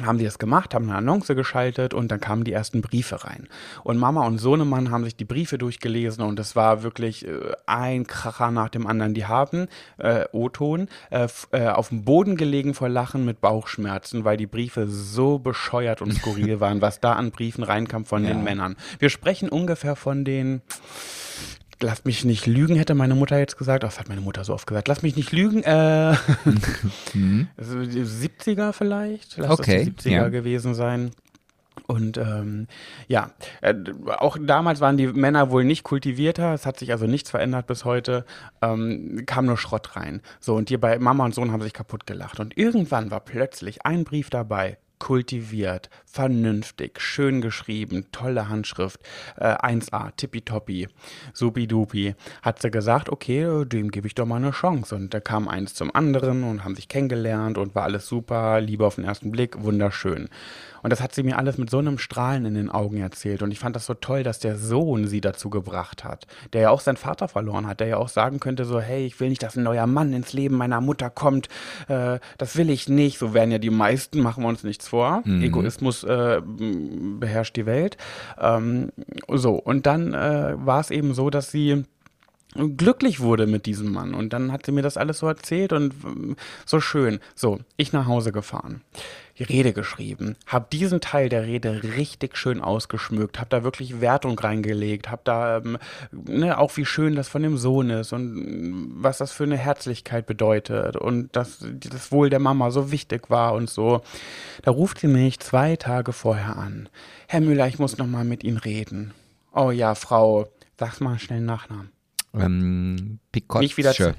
haben 0.00 0.18
die 0.18 0.24
das 0.24 0.38
gemacht, 0.38 0.74
haben 0.74 0.88
eine 0.88 0.96
Annonce 0.96 1.34
geschaltet 1.34 1.92
und 1.92 2.10
dann 2.10 2.20
kamen 2.20 2.44
die 2.44 2.52
ersten 2.52 2.80
Briefe 2.80 3.24
rein. 3.24 3.46
Und 3.84 3.98
Mama 3.98 4.26
und 4.26 4.38
Sohnemann 4.38 4.90
haben 4.90 5.04
sich 5.04 5.16
die 5.16 5.26
Briefe 5.26 5.58
durchgelesen 5.58 6.24
und 6.24 6.38
es 6.38 6.56
war 6.56 6.82
wirklich 6.82 7.26
äh, 7.26 7.52
ein 7.66 8.06
Kracher 8.06 8.50
nach 8.50 8.70
dem 8.70 8.86
anderen. 8.86 9.12
Die 9.12 9.26
haben, 9.26 9.68
äh, 9.98 10.24
O-Ton, 10.32 10.88
äh, 11.10 11.28
äh, 11.50 11.68
auf 11.68 11.90
dem 11.90 12.04
Boden 12.04 12.36
gelegen 12.36 12.72
vor 12.72 12.88
Lachen 12.88 13.24
mit 13.24 13.40
Bauchschmerzen, 13.40 14.24
weil 14.24 14.38
die 14.38 14.46
Briefe 14.46 14.88
so 14.88 15.38
bescheuert 15.38 16.00
und 16.00 16.12
skurril 16.12 16.60
waren, 16.60 16.80
was 16.80 17.00
da 17.00 17.12
an 17.12 17.30
Briefen 17.30 17.62
reinkam 17.62 18.06
von 18.06 18.24
den 18.24 18.42
Männern. 18.42 18.76
Wir 18.98 19.10
sprechen 19.10 19.50
ungefähr 19.50 19.96
von 19.96 20.24
den 20.24 20.62
Lass 21.82 22.04
mich 22.04 22.24
nicht 22.24 22.46
lügen, 22.46 22.76
hätte 22.76 22.94
meine 22.94 23.14
Mutter 23.14 23.38
jetzt 23.38 23.58
gesagt. 23.58 23.82
Oh, 23.82 23.88
das 23.88 23.98
hat 23.98 24.08
meine 24.08 24.20
Mutter 24.20 24.44
so 24.44 24.54
oft 24.54 24.66
gesagt. 24.66 24.88
Lass 24.88 25.02
mich 25.02 25.16
nicht 25.16 25.32
lügen. 25.32 25.62
Äh, 25.64 26.14
die 27.14 27.46
70er 27.56 28.72
vielleicht. 28.72 29.36
Lass 29.36 29.50
Okay, 29.50 29.86
das 29.86 30.04
die 30.04 30.10
70er 30.10 30.12
ja. 30.12 30.28
gewesen 30.28 30.74
sein. 30.74 31.10
Und 31.86 32.16
ähm, 32.18 32.68
ja, 33.08 33.30
äh, 33.60 33.74
auch 34.18 34.36
damals 34.40 34.80
waren 34.80 34.96
die 34.96 35.08
Männer 35.08 35.50
wohl 35.50 35.64
nicht 35.64 35.82
kultivierter, 35.82 36.54
es 36.54 36.66
hat 36.66 36.78
sich 36.78 36.92
also 36.92 37.06
nichts 37.06 37.30
verändert 37.30 37.66
bis 37.66 37.84
heute, 37.84 38.24
ähm, 38.60 39.24
kam 39.26 39.46
nur 39.46 39.56
Schrott 39.56 39.96
rein. 39.96 40.20
So, 40.38 40.54
und 40.54 40.68
die 40.68 40.76
bei 40.76 40.98
Mama 40.98 41.24
und 41.24 41.34
Sohn 41.34 41.50
haben 41.50 41.62
sich 41.62 41.72
kaputt 41.72 42.06
gelacht. 42.06 42.40
Und 42.40 42.56
irgendwann 42.56 43.10
war 43.10 43.20
plötzlich 43.20 43.84
ein 43.84 44.04
Brief 44.04 44.30
dabei, 44.30 44.78
kultiviert, 45.02 45.90
vernünftig, 46.04 47.00
schön 47.00 47.40
geschrieben, 47.40 48.06
tolle 48.12 48.48
Handschrift, 48.48 49.00
äh, 49.36 49.46
1A, 49.46 50.12
tippitoppi, 50.16 50.86
supidupi, 51.32 52.14
hat 52.40 52.62
sie 52.62 52.70
gesagt, 52.70 53.08
okay, 53.08 53.64
dem 53.64 53.90
gebe 53.90 54.06
ich 54.06 54.14
doch 54.14 54.26
mal 54.26 54.36
eine 54.36 54.52
Chance. 54.52 54.94
Und 54.94 55.12
da 55.12 55.18
kam 55.18 55.48
eins 55.48 55.74
zum 55.74 55.92
anderen 55.92 56.44
und 56.44 56.62
haben 56.62 56.76
sich 56.76 56.86
kennengelernt 56.86 57.58
und 57.58 57.74
war 57.74 57.82
alles 57.82 58.06
super, 58.06 58.60
Liebe 58.60 58.86
auf 58.86 58.94
den 58.94 59.04
ersten 59.04 59.32
Blick, 59.32 59.60
wunderschön. 59.64 60.28
Und 60.82 60.90
das 60.90 61.00
hat 61.00 61.14
sie 61.14 61.22
mir 61.22 61.38
alles 61.38 61.58
mit 61.58 61.70
so 61.70 61.78
einem 61.78 61.98
Strahlen 61.98 62.44
in 62.44 62.54
den 62.54 62.68
Augen 62.68 62.98
erzählt. 62.98 63.42
Und 63.42 63.52
ich 63.52 63.60
fand 63.60 63.76
das 63.76 63.86
so 63.86 63.94
toll, 63.94 64.24
dass 64.24 64.40
der 64.40 64.56
Sohn 64.56 65.06
sie 65.06 65.20
dazu 65.20 65.48
gebracht 65.48 66.02
hat, 66.04 66.26
der 66.52 66.62
ja 66.62 66.70
auch 66.70 66.80
seinen 66.80 66.96
Vater 66.96 67.28
verloren 67.28 67.66
hat, 67.66 67.80
der 67.80 67.86
ja 67.86 67.96
auch 67.98 68.08
sagen 68.08 68.40
könnte 68.40 68.64
so, 68.64 68.80
hey, 68.80 69.06
ich 69.06 69.18
will 69.20 69.28
nicht, 69.28 69.42
dass 69.42 69.56
ein 69.56 69.62
neuer 69.62 69.86
Mann 69.86 70.12
ins 70.12 70.32
Leben 70.32 70.56
meiner 70.56 70.80
Mutter 70.80 71.08
kommt. 71.08 71.48
Äh, 71.88 72.18
das 72.38 72.56
will 72.56 72.68
ich 72.68 72.88
nicht. 72.88 73.18
So 73.18 73.32
werden 73.32 73.52
ja 73.52 73.58
die 73.58 73.70
meisten, 73.70 74.20
machen 74.20 74.42
wir 74.42 74.48
uns 74.48 74.64
nichts 74.64 74.91
vor. 74.92 75.22
Egoismus 75.42 76.04
äh, 76.04 76.42
beherrscht 76.44 77.56
die 77.56 77.64
Welt. 77.64 77.96
Ähm, 78.38 78.90
so, 79.28 79.54
und 79.54 79.86
dann 79.86 80.12
äh, 80.12 80.52
war 80.56 80.80
es 80.80 80.90
eben 80.90 81.14
so, 81.14 81.30
dass 81.30 81.50
sie 81.50 81.84
glücklich 82.54 83.20
wurde 83.20 83.46
mit 83.46 83.66
diesem 83.66 83.92
Mann. 83.92 84.14
Und 84.14 84.32
dann 84.32 84.52
hat 84.52 84.66
sie 84.66 84.72
mir 84.72 84.82
das 84.82 84.96
alles 84.96 85.18
so 85.18 85.26
erzählt 85.26 85.72
und 85.72 85.94
ähm, 86.04 86.36
so 86.66 86.80
schön. 86.80 87.20
So, 87.34 87.60
ich 87.76 87.92
nach 87.92 88.06
Hause 88.06 88.32
gefahren. 88.32 88.82
Rede 89.40 89.72
geschrieben, 89.72 90.36
habe 90.46 90.66
diesen 90.72 91.00
Teil 91.00 91.28
der 91.28 91.44
Rede 91.44 91.82
richtig 91.96 92.36
schön 92.36 92.60
ausgeschmückt, 92.60 93.38
habe 93.38 93.50
da 93.50 93.64
wirklich 93.64 94.00
Wertung 94.00 94.38
reingelegt, 94.38 95.10
habe 95.10 95.22
da 95.24 95.58
ähm, 95.58 95.78
ne, 96.12 96.58
auch 96.58 96.76
wie 96.76 96.84
schön 96.84 97.14
das 97.14 97.28
von 97.28 97.42
dem 97.42 97.56
Sohn 97.56 97.90
ist 97.90 98.12
und 98.12 98.34
mm, 98.34 99.02
was 99.02 99.18
das 99.18 99.32
für 99.32 99.44
eine 99.44 99.56
Herzlichkeit 99.56 100.26
bedeutet 100.26 100.96
und 100.96 101.34
dass 101.34 101.58
das 101.60 102.12
Wohl 102.12 102.30
der 102.30 102.38
Mama 102.38 102.70
so 102.70 102.90
wichtig 102.90 103.30
war 103.30 103.54
und 103.54 103.70
so. 103.70 104.02
Da 104.62 104.70
ruft 104.70 105.00
sie 105.00 105.08
mich 105.08 105.40
zwei 105.40 105.76
Tage 105.76 106.12
vorher 106.12 106.56
an. 106.56 106.88
Herr 107.26 107.40
Müller, 107.40 107.66
ich 107.68 107.78
muss 107.78 107.98
noch 107.98 108.06
mal 108.06 108.24
mit 108.24 108.44
Ihnen 108.44 108.58
reden. 108.58 109.14
Oh 109.54 109.70
ja, 109.70 109.94
Frau, 109.94 110.48
sag's 110.78 111.00
mal 111.00 111.18
schnell 111.18 111.40
Nachnamen. 111.40 111.91
Ähm, 112.34 113.18
Picotsche. 113.30 113.62
Nicht 113.62 113.76
wieder 113.76 113.92
zu-. 113.92 114.14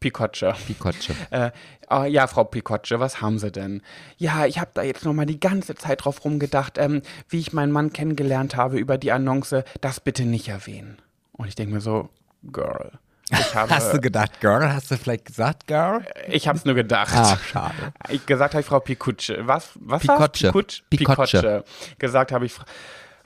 Picotsche. 0.00 0.54
Äh, 1.30 1.50
ah, 1.88 2.04
ja, 2.04 2.26
Frau 2.26 2.44
Picoccia, 2.44 3.00
was 3.00 3.20
haben 3.22 3.38
Sie 3.38 3.50
denn? 3.50 3.82
Ja, 4.18 4.44
ich 4.44 4.58
habe 4.58 4.70
da 4.74 4.82
jetzt 4.82 5.04
noch 5.04 5.14
mal 5.14 5.24
die 5.24 5.40
ganze 5.40 5.74
Zeit 5.74 6.04
drauf 6.04 6.24
rumgedacht, 6.24 6.76
ähm, 6.78 7.00
wie 7.28 7.40
ich 7.40 7.52
meinen 7.52 7.72
Mann 7.72 7.92
kennengelernt 7.92 8.56
habe 8.56 8.78
über 8.78 8.98
die 8.98 9.12
Annonce, 9.12 9.64
das 9.80 10.00
bitte 10.00 10.24
nicht 10.24 10.48
erwähnen. 10.48 10.98
Und 11.32 11.48
ich 11.48 11.54
denke 11.54 11.74
mir 11.74 11.80
so, 11.80 12.10
Girl. 12.42 12.92
Ich 13.30 13.54
habe, 13.54 13.74
Hast 13.74 13.94
du 13.94 14.00
gedacht, 14.00 14.40
Girl? 14.40 14.72
Hast 14.72 14.90
du 14.90 14.98
vielleicht 14.98 15.24
gesagt, 15.24 15.66
Girl? 15.66 16.04
ich 16.28 16.46
habe 16.46 16.58
es 16.58 16.64
nur 16.64 16.74
gedacht. 16.74 17.14
Ah, 17.14 17.38
schade. 17.38 17.74
Ich 18.10 18.26
gesagt 18.26 18.54
habe 18.54 18.60
ich 18.60 18.66
Frau 18.66 18.80
Picucce. 18.80 19.38
Was? 19.40 19.70
Was. 19.76 20.02
Picocce? 20.02 20.50
Picocce. 20.52 20.82
Picocce. 20.90 21.64
Gesagt 21.98 22.32
habe 22.32 22.46
ich. 22.46 22.54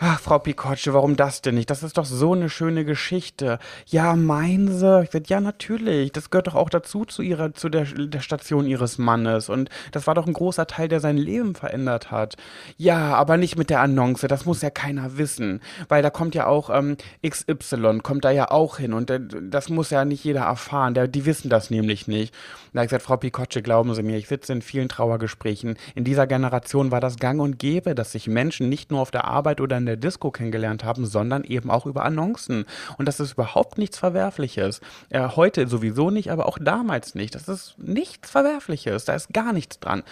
Ach, 0.00 0.20
Frau 0.20 0.38
Picocce, 0.38 0.92
warum 0.92 1.16
das 1.16 1.42
denn 1.42 1.56
nicht? 1.56 1.70
Das 1.70 1.82
ist 1.82 1.98
doch 1.98 2.04
so 2.04 2.32
eine 2.32 2.48
schöne 2.50 2.84
Geschichte. 2.84 3.58
Ja, 3.86 4.14
meinen 4.14 4.68
Sie? 4.68 5.02
Ich 5.02 5.10
sagte, 5.10 5.28
ja, 5.28 5.40
natürlich. 5.40 6.12
Das 6.12 6.30
gehört 6.30 6.46
doch 6.46 6.54
auch 6.54 6.70
dazu 6.70 7.04
zu 7.04 7.20
ihrer, 7.20 7.52
zu 7.52 7.68
der, 7.68 7.82
der 7.84 8.20
Station 8.20 8.64
ihres 8.64 8.98
Mannes. 8.98 9.48
Und 9.48 9.70
das 9.90 10.06
war 10.06 10.14
doch 10.14 10.28
ein 10.28 10.34
großer 10.34 10.68
Teil, 10.68 10.86
der 10.86 11.00
sein 11.00 11.16
Leben 11.16 11.56
verändert 11.56 12.12
hat. 12.12 12.36
Ja, 12.76 13.16
aber 13.16 13.38
nicht 13.38 13.58
mit 13.58 13.70
der 13.70 13.80
Annonce. 13.80 14.28
Das 14.28 14.46
muss 14.46 14.62
ja 14.62 14.70
keiner 14.70 15.18
wissen. 15.18 15.60
Weil 15.88 16.00
da 16.04 16.10
kommt 16.10 16.36
ja 16.36 16.46
auch 16.46 16.70
ähm, 16.70 16.96
XY, 17.28 17.98
kommt 18.00 18.24
da 18.24 18.30
ja 18.30 18.52
auch 18.52 18.78
hin. 18.78 18.92
Und 18.92 19.10
äh, 19.10 19.18
das 19.18 19.68
muss 19.68 19.90
ja 19.90 20.04
nicht 20.04 20.22
jeder 20.22 20.42
erfahren. 20.42 20.94
Der, 20.94 21.08
die 21.08 21.26
wissen 21.26 21.48
das 21.48 21.70
nämlich 21.70 22.06
nicht. 22.06 22.32
Da 22.72 22.82
ich 22.84 22.90
gesagt, 22.90 23.02
Frau 23.02 23.16
Picocce, 23.16 23.62
glauben 23.62 23.92
Sie 23.96 24.04
mir, 24.04 24.16
ich 24.16 24.28
sitze 24.28 24.52
in 24.52 24.62
vielen 24.62 24.88
Trauergesprächen. 24.88 25.76
In 25.96 26.04
dieser 26.04 26.28
Generation 26.28 26.92
war 26.92 27.00
das 27.00 27.16
gang 27.16 27.40
und 27.40 27.58
gäbe, 27.58 27.96
dass 27.96 28.12
sich 28.12 28.28
Menschen 28.28 28.68
nicht 28.68 28.92
nur 28.92 29.00
auf 29.00 29.10
der 29.10 29.24
Arbeit 29.24 29.60
oder 29.60 29.76
in 29.76 29.87
der 29.88 29.96
Disco 29.96 30.30
kennengelernt 30.30 30.84
haben, 30.84 31.06
sondern 31.06 31.44
eben 31.44 31.70
auch 31.70 31.86
über 31.86 32.04
Annoncen. 32.04 32.64
Und 32.96 33.06
das 33.06 33.20
ist 33.20 33.32
überhaupt 33.32 33.78
nichts 33.78 33.98
Verwerfliches. 33.98 34.80
Äh, 35.10 35.28
heute 35.28 35.66
sowieso 35.66 36.10
nicht, 36.10 36.30
aber 36.30 36.46
auch 36.46 36.58
damals 36.60 37.14
nicht. 37.14 37.34
Das 37.34 37.48
ist 37.48 37.74
nichts 37.78 38.30
Verwerfliches. 38.30 39.04
Da 39.04 39.14
ist 39.14 39.32
gar 39.32 39.52
nichts 39.52 39.80
dran. 39.80 40.02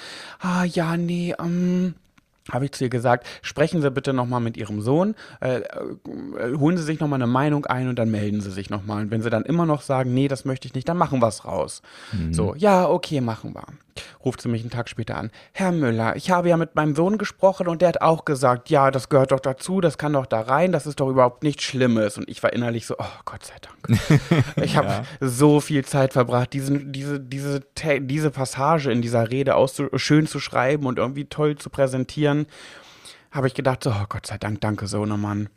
Ah, 0.41 0.65
ja, 0.65 0.97
nee, 0.97 1.35
ähm, 1.39 1.95
habe 2.51 2.67
ich 2.67 2.73
zu 2.73 2.85
ihr 2.85 2.91
gesagt, 2.91 3.27
sprechen 3.43 3.83
Sie 3.83 3.91
bitte 3.91 4.13
nochmal 4.13 4.41
mit 4.41 4.57
Ihrem 4.57 4.81
Sohn, 4.81 5.15
äh, 5.41 5.61
äh, 5.61 6.57
holen 6.57 6.77
Sie 6.77 6.83
sich 6.83 7.01
nochmal 7.01 7.19
eine 7.19 7.27
Meinung 7.27 7.67
ein 7.67 7.89
und 7.89 7.99
dann 7.99 8.11
melden 8.11 8.41
Sie 8.41 8.51
sich 8.51 8.71
nochmal. 8.71 9.03
Und 9.03 9.11
wenn 9.11 9.23
Sie 9.23 9.31
dann 9.31 9.45
immer 9.45 9.67
noch 9.67 9.83
sagen, 9.83 10.15
nee, 10.15 10.29
das 10.29 10.45
möchte 10.45 10.67
ich 10.69 10.75
nicht, 10.75 10.89
dann 10.89 10.97
machen 10.97 11.21
wir 11.21 11.29
es 11.29 11.45
raus. 11.45 11.83
Mhm. 12.13 12.33
So, 12.33 12.55
ja, 12.57 12.89
okay, 12.89 13.21
machen 13.21 13.55
wir 13.55 13.65
ruft 14.25 14.41
sie 14.41 14.49
mich 14.49 14.63
einen 14.63 14.71
Tag 14.71 14.89
später 14.89 15.17
an. 15.17 15.31
Herr 15.53 15.73
Müller, 15.73 16.17
ich 16.17 16.31
habe 16.31 16.49
ja 16.49 16.57
mit 16.57 16.75
meinem 16.75 16.95
Sohn 16.95 17.19
gesprochen 17.19 17.69
und 17.69 17.83
der 17.83 17.89
hat 17.89 18.01
auch 18.01 18.25
gesagt, 18.25 18.71
ja, 18.71 18.91
das 18.91 19.09
gehört 19.09 19.33
doch 19.33 19.41
dazu, 19.41 19.81
das 19.81 19.99
kann 19.99 20.13
doch 20.13 20.27
da 20.27 20.41
rein, 20.41 20.73
das 20.73 20.87
ist 20.87 21.01
doch 21.01 21.09
überhaupt 21.09 21.43
nichts 21.43 21.65
Schlimmes. 21.65 22.19
Und 22.19 22.29
ich 22.29 22.43
war 22.43 22.53
innerlich 22.53 22.87
so, 22.87 22.97
oh 22.99 23.05
Gott 23.25 23.45
sei 23.45 23.55
Dank. 23.61 23.77
Ich 24.63 24.77
habe 24.77 24.89
ja. 24.89 25.05
so 25.21 25.61
viel 25.61 25.85
Zeit 25.85 26.13
verbracht, 26.13 26.53
diesen, 26.53 26.93
diese, 26.93 27.21
diese, 27.21 27.61
diese 28.01 28.31
Passage 28.31 28.91
in 28.91 29.01
dieser 29.01 29.31
Rede 29.31 29.55
schön 29.95 30.27
zu 30.27 30.41
schreiben 30.41 30.87
und 30.87 30.99
irgendwie 30.99 31.27
toll 31.27 31.57
zu 31.57 31.71
präsentieren. 31.71 32.36
Habe 33.31 33.47
ich 33.47 33.55
gedacht, 33.55 33.83
so, 33.83 33.91
oh 33.91 34.07
Gott 34.09 34.27
sei 34.27 34.37
Dank, 34.37 34.61
danke, 34.61 34.87
Sohnemann. 34.87 35.49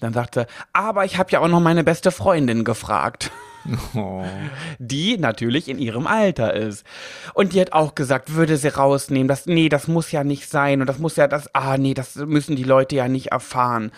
Dann 0.00 0.14
sagte, 0.14 0.46
aber 0.72 1.04
ich 1.04 1.18
habe 1.18 1.30
ja 1.30 1.40
auch 1.40 1.48
noch 1.48 1.60
meine 1.60 1.84
beste 1.84 2.10
Freundin 2.10 2.64
gefragt. 2.64 3.30
Oh. 3.94 4.24
Die 4.78 5.18
natürlich 5.18 5.68
in 5.68 5.78
ihrem 5.78 6.06
Alter 6.06 6.54
ist. 6.54 6.82
Und 7.34 7.52
die 7.52 7.60
hat 7.60 7.74
auch 7.74 7.94
gesagt, 7.94 8.32
würde 8.34 8.56
sie 8.56 8.68
rausnehmen. 8.68 9.28
Das, 9.28 9.44
nee, 9.44 9.68
das 9.68 9.86
muss 9.86 10.10
ja 10.12 10.24
nicht 10.24 10.48
sein. 10.48 10.80
Und 10.80 10.86
das 10.86 10.98
muss 10.98 11.16
ja, 11.16 11.28
das, 11.28 11.54
ah, 11.54 11.76
nee, 11.76 11.92
das 11.92 12.16
müssen 12.16 12.56
die 12.56 12.64
Leute 12.64 12.96
ja 12.96 13.06
nicht 13.06 13.32
erfahren. 13.32 13.92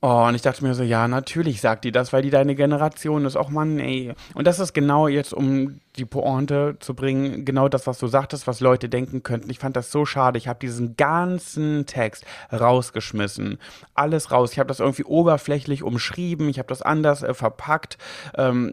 Oh, 0.00 0.26
und 0.28 0.36
ich 0.36 0.42
dachte 0.42 0.62
mir 0.62 0.74
so, 0.74 0.84
ja, 0.84 1.08
natürlich 1.08 1.60
sagt 1.60 1.84
die 1.84 1.90
das, 1.90 2.12
weil 2.12 2.22
die 2.22 2.30
deine 2.30 2.54
Generation 2.54 3.24
ist. 3.24 3.36
Och 3.36 3.50
Mann, 3.50 3.80
ey. 3.80 4.14
Und 4.34 4.46
das 4.46 4.60
ist 4.60 4.72
genau 4.72 5.08
jetzt, 5.08 5.34
um 5.34 5.80
die 5.96 6.04
Pointe 6.04 6.76
zu 6.78 6.94
bringen, 6.94 7.44
genau 7.44 7.68
das, 7.68 7.88
was 7.88 7.98
du 7.98 8.06
sagtest, 8.06 8.46
was 8.46 8.60
Leute 8.60 8.88
denken 8.88 9.24
könnten. 9.24 9.50
Ich 9.50 9.58
fand 9.58 9.74
das 9.74 9.90
so 9.90 10.06
schade. 10.06 10.38
Ich 10.38 10.46
habe 10.46 10.60
diesen 10.60 10.96
ganzen 10.96 11.84
Text 11.86 12.24
rausgeschmissen. 12.52 13.58
Alles 13.94 14.30
raus. 14.30 14.52
Ich 14.52 14.60
habe 14.60 14.68
das 14.68 14.78
irgendwie 14.78 15.02
oberflächlich 15.02 15.82
umschrieben. 15.82 16.48
Ich 16.48 16.60
habe 16.60 16.68
das 16.68 16.80
anders 16.80 17.24
äh, 17.24 17.34
verpackt. 17.34 17.98
Ähm, 18.36 18.70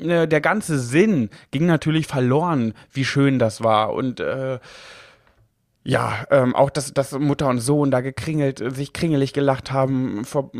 ne, 0.00 0.28
der 0.28 0.40
ganze 0.40 0.78
Sinn 0.78 1.30
ging 1.50 1.66
natürlich 1.66 2.06
verloren, 2.06 2.74
wie 2.92 3.04
schön 3.04 3.40
das 3.40 3.64
war. 3.64 3.92
Und 3.92 4.20
äh, 4.20 4.60
ja, 5.82 6.24
ähm, 6.30 6.54
auch 6.54 6.70
dass, 6.70 6.92
dass 6.92 7.12
Mutter 7.12 7.48
und 7.48 7.58
Sohn 7.58 7.90
da 7.90 8.00
gekringelt, 8.00 8.62
sich 8.74 8.92
kringelig 8.92 9.32
gelacht 9.32 9.72
haben 9.72 10.24
vor, 10.24 10.50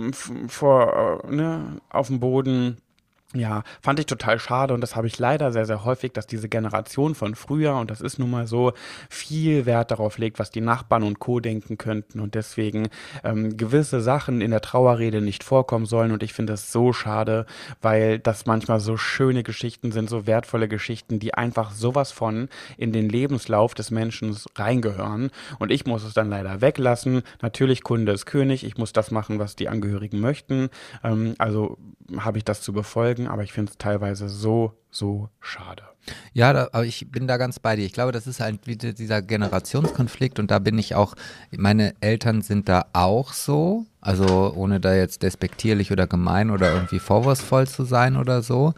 vor 0.49 1.23
äh, 1.25 1.35
ne, 1.35 1.81
auf 1.91 2.07
dem 2.07 2.21
Boden. 2.21 2.79
Ja, 3.33 3.62
fand 3.81 4.01
ich 4.01 4.07
total 4.07 4.41
schade 4.41 4.74
und 4.74 4.81
das 4.81 4.97
habe 4.97 5.07
ich 5.07 5.16
leider 5.16 5.53
sehr, 5.53 5.64
sehr 5.64 5.85
häufig, 5.85 6.12
dass 6.12 6.26
diese 6.26 6.49
Generation 6.49 7.14
von 7.14 7.37
früher, 7.37 7.76
und 7.76 7.89
das 7.89 8.01
ist 8.01 8.18
nun 8.18 8.28
mal 8.28 8.49
so, 8.49 8.72
viel 9.09 9.66
Wert 9.66 9.93
darauf 9.93 10.18
legt, 10.18 10.41
was 10.41 10.51
die 10.51 10.61
Nachbarn 10.61 11.05
und 11.05 11.20
Co. 11.20 11.39
denken 11.39 11.78
könnten 11.78 12.18
und 12.18 12.35
deswegen 12.35 12.89
ähm, 13.22 13.57
gewisse 13.57 14.01
Sachen 14.01 14.41
in 14.41 14.51
der 14.51 14.62
Trauerrede 14.62 15.20
nicht 15.20 15.45
vorkommen 15.45 15.87
sollen 15.87 16.11
und 16.11 16.24
ich 16.24 16.33
finde 16.33 16.55
das 16.55 16.72
so 16.72 16.93
schade, 16.93 17.47
weil 17.81 18.18
das 18.18 18.47
manchmal 18.47 18.81
so 18.81 18.97
schöne 18.97 19.45
Geschichten 19.45 19.93
sind, 19.93 20.11
so 20.11 20.26
wertvolle 20.26 20.66
Geschichten, 20.66 21.20
die 21.20 21.33
einfach 21.33 21.70
sowas 21.70 22.11
von 22.11 22.49
in 22.78 22.93
den 22.93 23.09
Lebenslauf 23.09 23.74
des 23.74 23.93
Menschen 23.93 24.37
reingehören 24.57 25.31
und 25.61 25.70
ich 25.70 25.87
muss 25.87 26.03
es 26.03 26.14
dann 26.14 26.31
leider 26.31 26.62
weglassen. 26.62 27.22
Natürlich, 27.43 27.85
Kunde 27.85 28.11
ist 28.11 28.26
König, 28.26 28.64
ich 28.64 28.76
muss 28.76 28.93
das 28.93 29.12
machen, 29.12 29.39
was 29.39 29.55
die 29.55 29.68
Angehörigen 29.68 30.18
möchten, 30.18 30.68
ähm, 31.05 31.37
also 31.39 31.78
habe 32.18 32.39
ich 32.39 32.45
das 32.45 32.61
zu 32.61 32.72
befolgen 32.72 33.20
sagen, 33.21 33.33
aber 33.33 33.43
ich 33.43 33.53
finde 33.53 33.71
es 33.71 33.79
teilweise 33.79 34.29
so, 34.29 34.73
so 34.91 35.29
schade. 35.41 35.83
Ja, 36.33 36.53
da, 36.53 36.68
aber 36.73 36.85
ich 36.87 37.11
bin 37.11 37.27
da 37.27 37.37
ganz 37.37 37.59
bei 37.59 37.77
dir. 37.77 37.85
Ich 37.85 37.93
glaube, 37.93 38.12
das 38.12 38.27
ist 38.27 38.41
halt 38.41 38.66
wieder 38.66 38.93
dieser 38.93 39.23
Generationskonflikt 39.23 40.39
und 40.39 40.51
da 40.51 40.59
bin 40.59 40.79
ich 40.79 40.95
auch, 40.95 41.14
meine 41.57 41.95
Eltern 42.01 42.43
sind 42.43 42.68
da 42.68 42.87
auch 42.93 43.33
so, 43.33 43.87
also 44.01 44.53
ohne 44.55 44.81
da 44.81 44.95
jetzt 44.95 45.23
despektierlich 45.23 45.93
oder 45.93 46.07
gemein 46.07 46.51
oder 46.51 46.73
irgendwie 46.73 46.99
vorwurfsvoll 46.99 47.68
zu 47.68 47.85
sein 47.85 48.16
oder 48.16 48.43
so. 48.43 48.75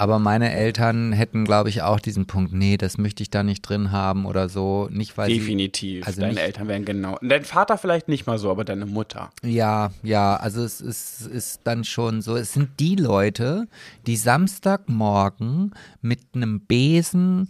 Aber 0.00 0.18
meine 0.18 0.50
Eltern 0.50 1.12
hätten, 1.12 1.44
glaube 1.44 1.68
ich, 1.68 1.82
auch 1.82 2.00
diesen 2.00 2.24
Punkt, 2.24 2.54
nee, 2.54 2.78
das 2.78 2.96
möchte 2.96 3.22
ich 3.22 3.28
da 3.28 3.42
nicht 3.42 3.60
drin 3.60 3.92
haben 3.92 4.24
oder 4.24 4.48
so. 4.48 4.88
Nicht, 4.90 5.18
weil 5.18 5.28
Definitiv. 5.28 6.04
Sie, 6.04 6.06
also 6.06 6.22
deine 6.22 6.32
nicht, 6.32 6.42
Eltern 6.42 6.68
wären 6.68 6.86
genau. 6.86 7.18
Dein 7.20 7.44
Vater 7.44 7.76
vielleicht 7.76 8.08
nicht 8.08 8.26
mal 8.26 8.38
so, 8.38 8.50
aber 8.50 8.64
deine 8.64 8.86
Mutter. 8.86 9.28
Ja, 9.42 9.92
ja, 10.02 10.36
also 10.36 10.64
es 10.64 10.80
ist, 10.80 11.26
ist 11.26 11.60
dann 11.64 11.84
schon 11.84 12.22
so. 12.22 12.34
Es 12.34 12.54
sind 12.54 12.80
die 12.80 12.96
Leute, 12.96 13.68
die 14.06 14.16
Samstagmorgen 14.16 15.74
mit 16.00 16.20
einem 16.34 16.62
Besen 16.62 17.48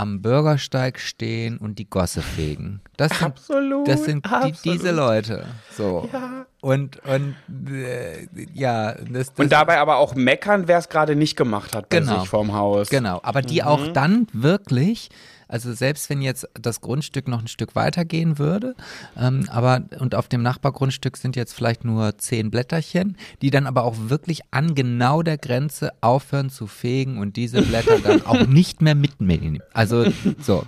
am 0.00 0.22
Bürgersteig 0.22 0.98
stehen 0.98 1.58
und 1.58 1.78
die 1.78 1.88
Gosse 1.88 2.22
fegen. 2.22 2.80
Das 2.96 3.18
sind, 3.18 3.26
absolut, 3.26 3.86
das 3.86 4.04
sind 4.04 4.24
die, 4.24 4.70
diese 4.72 4.92
Leute. 4.92 5.44
So. 5.76 6.08
Ja. 6.10 6.46
Und, 6.62 7.00
und 7.04 7.36
äh, 7.70 8.26
ja, 8.54 8.92
das, 8.92 9.28
das 9.28 9.32
Und 9.36 9.52
dabei 9.52 9.78
aber 9.78 9.98
auch 9.98 10.14
meckern, 10.14 10.68
wer 10.68 10.78
es 10.78 10.88
gerade 10.88 11.16
nicht 11.16 11.36
gemacht 11.36 11.76
hat 11.76 11.90
bei 11.90 11.98
genau, 12.00 12.20
sich 12.20 12.30
vorm 12.30 12.54
Haus. 12.54 12.88
Genau, 12.88 13.20
aber 13.22 13.42
die 13.42 13.60
mhm. 13.60 13.66
auch 13.66 13.88
dann 13.88 14.26
wirklich 14.32 15.10
also 15.50 15.72
selbst 15.72 16.08
wenn 16.08 16.22
jetzt 16.22 16.48
das 16.54 16.80
Grundstück 16.80 17.28
noch 17.28 17.40
ein 17.40 17.48
Stück 17.48 17.74
weitergehen 17.74 18.38
würde, 18.38 18.74
ähm, 19.18 19.48
aber 19.50 19.82
und 19.98 20.14
auf 20.14 20.28
dem 20.28 20.42
Nachbargrundstück 20.42 21.16
sind 21.16 21.36
jetzt 21.36 21.52
vielleicht 21.54 21.84
nur 21.84 22.16
zehn 22.18 22.50
Blätterchen, 22.50 23.16
die 23.42 23.50
dann 23.50 23.66
aber 23.66 23.84
auch 23.84 23.96
wirklich 24.08 24.40
an 24.52 24.74
genau 24.74 25.22
der 25.22 25.38
Grenze 25.38 25.92
aufhören 26.00 26.50
zu 26.50 26.66
fegen 26.66 27.18
und 27.18 27.36
diese 27.36 27.62
Blätter 27.62 27.98
dann 27.98 28.22
auch 28.26 28.46
nicht 28.46 28.80
mehr 28.80 28.94
mitnehmen. 28.94 29.60
Also 29.72 30.06
so. 30.40 30.64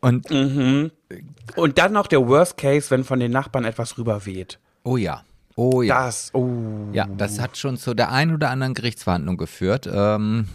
Und, 0.00 0.30
mhm. 0.30 0.90
und 1.56 1.78
dann 1.78 1.92
noch 1.92 2.06
der 2.06 2.26
Worst 2.26 2.56
Case, 2.56 2.90
wenn 2.90 3.04
von 3.04 3.20
den 3.20 3.32
Nachbarn 3.32 3.64
etwas 3.64 3.98
rüberweht. 3.98 4.58
Oh 4.82 4.96
ja. 4.96 5.24
Oh 5.56 5.82
ja. 5.82 6.06
Das, 6.06 6.30
oh. 6.32 6.88
Ja, 6.92 7.06
das 7.18 7.38
hat 7.38 7.58
schon 7.58 7.76
zu 7.76 7.92
der 7.92 8.10
einen 8.10 8.32
oder 8.32 8.50
anderen 8.50 8.72
Gerichtsverhandlung 8.72 9.36
geführt. 9.36 9.88
Ähm, 9.92 10.46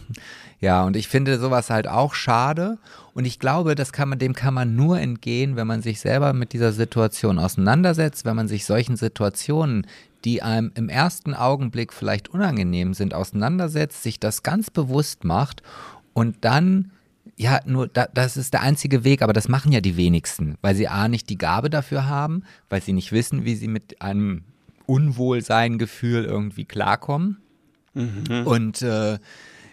ja, 0.66 0.82
und 0.82 0.96
ich 0.96 1.06
finde 1.06 1.38
sowas 1.38 1.70
halt 1.70 1.86
auch 1.86 2.12
schade. 2.12 2.78
Und 3.14 3.24
ich 3.24 3.38
glaube, 3.38 3.76
das 3.76 3.92
kann 3.92 4.08
man, 4.08 4.18
dem 4.18 4.34
kann 4.34 4.52
man 4.52 4.74
nur 4.74 4.98
entgehen, 4.98 5.54
wenn 5.54 5.68
man 5.68 5.80
sich 5.80 6.00
selber 6.00 6.32
mit 6.32 6.52
dieser 6.52 6.72
Situation 6.72 7.38
auseinandersetzt, 7.38 8.24
wenn 8.24 8.34
man 8.34 8.48
sich 8.48 8.64
solchen 8.64 8.96
Situationen, 8.96 9.86
die 10.24 10.42
einem 10.42 10.72
im 10.74 10.88
ersten 10.88 11.34
Augenblick 11.34 11.92
vielleicht 11.92 12.30
unangenehm 12.30 12.94
sind, 12.94 13.14
auseinandersetzt, 13.14 14.02
sich 14.02 14.18
das 14.18 14.42
ganz 14.42 14.68
bewusst 14.68 15.22
macht 15.22 15.62
und 16.14 16.38
dann 16.40 16.90
ja, 17.36 17.60
nur 17.64 17.86
da, 17.86 18.08
das 18.12 18.36
ist 18.36 18.52
der 18.52 18.62
einzige 18.62 19.04
Weg, 19.04 19.22
aber 19.22 19.32
das 19.32 19.48
machen 19.48 19.70
ja 19.70 19.80
die 19.80 19.96
wenigsten, 19.96 20.56
weil 20.62 20.74
sie 20.74 20.88
A 20.88 21.06
nicht 21.06 21.28
die 21.28 21.38
Gabe 21.38 21.70
dafür 21.70 22.08
haben, 22.08 22.42
weil 22.70 22.82
sie 22.82 22.92
nicht 22.92 23.12
wissen, 23.12 23.44
wie 23.44 23.54
sie 23.54 23.68
mit 23.68 24.02
einem 24.02 24.42
Unwohlsein-Gefühl 24.86 26.24
irgendwie 26.24 26.64
klarkommen. 26.64 27.36
Mhm. 27.94 28.46
Und 28.46 28.82
äh, 28.82 29.18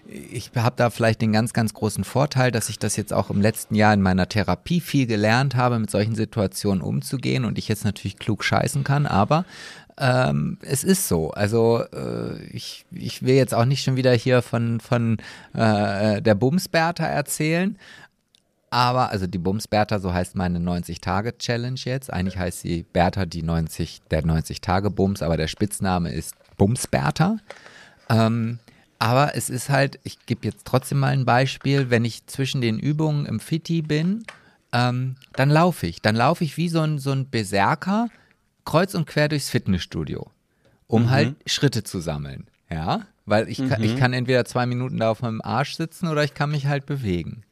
ich 0.08 0.52
habe 0.56 0.76
da 0.76 0.90
vielleicht 0.90 1.22
den 1.22 1.32
ganz, 1.32 1.54
ganz 1.54 1.74
großen 1.74 2.04
Vorteil, 2.04 2.52
dass 2.52 2.70
ich 2.70 2.78
das 2.78 2.96
jetzt 2.96 3.14
auch 3.14 3.30
im 3.30 3.42
letzten 3.42 3.76
Jahr 3.76 3.94
in 3.94 4.02
meiner 4.02 4.28
Therapie 4.28 4.82
viel 4.82 5.08
gelernt 5.08 5.56
habe, 5.56 5.80
mit 5.80 5.90
solchen 5.90 6.16
Situationen 6.16 6.82
umzugehen 6.82 7.46
und 7.46 7.58
ich 7.58 7.68
jetzt 7.68 7.86
natürlich 7.86 8.18
klug 8.18 8.44
scheißen 8.44 8.84
kann, 8.84 9.06
aber 9.06 9.46
ähm, 9.98 10.58
es 10.62 10.84
ist 10.84 11.08
so. 11.08 11.32
Also 11.32 11.84
äh, 11.94 12.42
ich, 12.52 12.86
ich 12.92 13.24
will 13.24 13.36
jetzt 13.36 13.54
auch 13.54 13.66
nicht 13.66 13.84
schon 13.84 13.96
wieder 13.96 14.14
hier 14.14 14.42
von, 14.42 14.80
von 14.80 15.18
äh, 15.54 16.22
der 16.22 16.36
Bumsberta 16.36 17.06
erzählen. 17.06 17.78
Aber, 18.72 19.12
also 19.12 19.28
die 19.28 19.38
Bumsberta, 19.38 20.00
so 20.00 20.14
heißt 20.14 20.36
meine 20.36 20.58
90-Tage-Challenge 20.58 21.80
jetzt. 21.84 22.12
Eigentlich 22.12 22.40
heißt 22.40 22.62
sie 22.62 22.88
Bertha 22.92 23.28
die 23.28 23.44
90, 23.44 24.02
der 24.10 24.24
90-Tage-Bums, 24.24 25.22
aber 25.22 25.38
der 25.38 25.48
Spitzname 25.48 26.12
ist 26.12 26.34
Bumsberta. 26.58 27.38
Ähm, 28.10 28.58
aber 29.04 29.36
es 29.36 29.50
ist 29.50 29.70
halt, 29.70 30.00
ich 30.06 30.26
gebe 30.28 30.48
jetzt 30.48 30.64
trotzdem 30.64 31.00
mal 31.00 31.10
ein 31.10 31.26
Beispiel, 31.26 31.90
wenn 31.90 32.06
ich 32.06 32.26
zwischen 32.28 32.62
den 32.62 32.80
Übungen 32.80 33.26
im 33.26 33.42
Fitti 33.42 33.82
bin, 33.82 34.24
ähm, 34.72 35.18
dann 35.34 35.50
laufe 35.50 35.88
ich. 35.88 36.02
Dann 36.02 36.16
laufe 36.16 36.46
ich 36.46 36.56
wie 36.56 36.70
so 36.70 36.80
ein, 36.80 37.00
so 37.00 37.12
ein 37.12 37.26
Berserker 37.26 38.08
kreuz 38.64 38.96
und 38.96 39.06
quer 39.06 39.28
durchs 39.28 39.50
Fitnessstudio, 39.50 40.32
um 40.88 41.04
mhm. 41.04 41.10
halt 41.10 41.36
Schritte 41.46 41.84
zu 41.84 42.00
sammeln. 42.00 42.48
Ja, 42.70 43.02
weil 43.26 43.50
ich, 43.50 43.60
mhm. 43.60 43.68
kann, 43.68 43.84
ich 43.84 43.98
kann 43.98 44.14
entweder 44.14 44.46
zwei 44.46 44.66
Minuten 44.66 45.00
da 45.00 45.12
auf 45.12 45.22
meinem 45.22 45.42
Arsch 45.42 45.76
sitzen 45.76 46.08
oder 46.08 46.24
ich 46.24 46.34
kann 46.34 46.52
mich 46.52 46.68
halt 46.68 46.86
bewegen. 46.86 47.44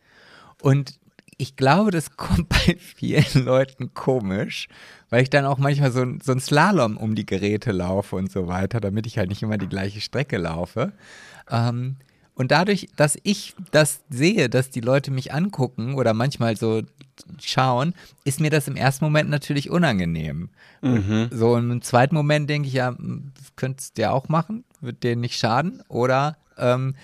Und 0.62 1.02
ich 1.36 1.58
glaube, 1.58 1.92
das 1.92 2.12
kommt 2.16 2.48
bei 2.48 2.78
vielen 2.80 3.44
Leuten 3.44 3.94
komisch, 3.94 4.70
weil 5.10 5.22
ich 5.22 5.30
dann 5.30 5.44
auch 5.44 5.58
manchmal 5.58 5.92
so, 5.92 6.06
so 6.24 6.32
ein 6.32 6.40
Slalom 6.40 6.96
um 6.96 7.14
die 7.14 7.26
Geräte 7.26 7.74
laufe 7.74 8.16
und 8.16 8.32
so 8.32 8.48
weiter, 8.48 8.80
damit 8.80 9.06
ich 9.06 9.18
halt 9.18 9.28
nicht 9.28 9.44
immer 9.44 9.58
die 9.58 9.68
gleiche 9.68 10.00
Strecke 10.00 10.38
laufe. 10.38 10.94
Ähm, 11.50 11.98
Und 12.34 12.52
dadurch, 12.52 12.88
dass 12.96 13.18
ich 13.24 13.56
das 13.72 14.02
sehe, 14.10 14.50
dass 14.50 14.70
die 14.70 14.82
Leute 14.82 15.12
mich 15.12 15.34
angucken 15.34 15.96
oder 15.96 16.14
manchmal 16.14 16.56
so 16.56 16.82
schauen, 17.40 17.94
ist 18.24 18.40
mir 18.40 18.50
das 18.50 18.68
im 18.68 18.76
ersten 18.76 19.06
Moment 19.06 19.30
natürlich 19.30 19.70
unangenehm. 19.70 20.50
Mhm. 20.82 21.30
So 21.32 21.56
im 21.58 21.82
zweiten 21.82 22.16
Moment 22.16 22.50
denke 22.50 22.68
ich, 22.68 22.74
ja, 22.74 22.96
könntest 23.56 23.98
du 23.98 24.04
ja 24.04 24.12
auch 24.12 24.28
machen, 24.30 24.64
wird 24.80 25.04
dir 25.04 25.16
nicht 25.16 25.38
schaden. 25.38 25.84
Oder 25.88 26.38
ähm, 26.58 26.96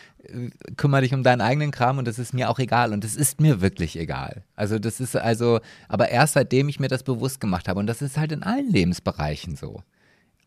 kümmere 0.76 1.02
dich 1.02 1.14
um 1.14 1.24
deinen 1.24 1.42
eigenen 1.42 1.72
Kram 1.72 2.00
und 2.00 2.08
das 2.08 2.20
ist 2.20 2.34
mir 2.34 2.50
auch 2.50 2.58
egal 2.60 2.92
und 2.94 3.04
das 3.04 3.16
ist 3.16 3.40
mir 3.40 3.62
wirklich 3.62 3.98
egal. 4.00 4.44
Also 4.56 4.80
das 4.80 5.00
ist 5.00 5.16
also, 5.16 5.60
aber 5.88 6.10
erst 6.10 6.34
seitdem 6.34 6.68
ich 6.70 6.80
mir 6.80 6.90
das 6.90 7.04
bewusst 7.04 7.40
gemacht 7.40 7.68
habe 7.68 7.80
und 7.80 7.88
das 7.88 8.02
ist 8.02 8.18
halt 8.18 8.32
in 8.32 8.44
allen 8.44 8.72
Lebensbereichen 8.72 9.56
so. 9.56 9.84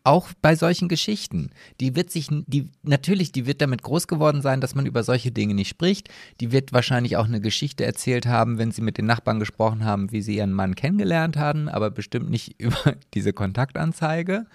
Auch 0.03 0.29
bei 0.41 0.55
solchen 0.55 0.87
Geschichten. 0.87 1.51
Die 1.79 1.95
wird 1.95 2.09
sich, 2.09 2.27
die, 2.29 2.69
natürlich, 2.81 3.31
die 3.31 3.45
wird 3.45 3.61
damit 3.61 3.83
groß 3.83 4.07
geworden 4.07 4.41
sein, 4.41 4.59
dass 4.59 4.73
man 4.73 4.87
über 4.87 5.03
solche 5.03 5.31
Dinge 5.31 5.53
nicht 5.53 5.69
spricht. 5.69 6.09
Die 6.39 6.51
wird 6.51 6.73
wahrscheinlich 6.73 7.17
auch 7.17 7.25
eine 7.25 7.39
Geschichte 7.39 7.85
erzählt 7.85 8.25
haben, 8.25 8.57
wenn 8.57 8.71
sie 8.71 8.81
mit 8.81 8.97
den 8.97 9.05
Nachbarn 9.05 9.39
gesprochen 9.39 9.85
haben, 9.85 10.11
wie 10.11 10.23
sie 10.23 10.37
ihren 10.37 10.53
Mann 10.53 10.73
kennengelernt 10.73 11.37
haben, 11.37 11.69
aber 11.69 11.91
bestimmt 11.91 12.31
nicht 12.31 12.55
über 12.59 12.95
diese 13.13 13.31
Kontaktanzeige. 13.31 14.47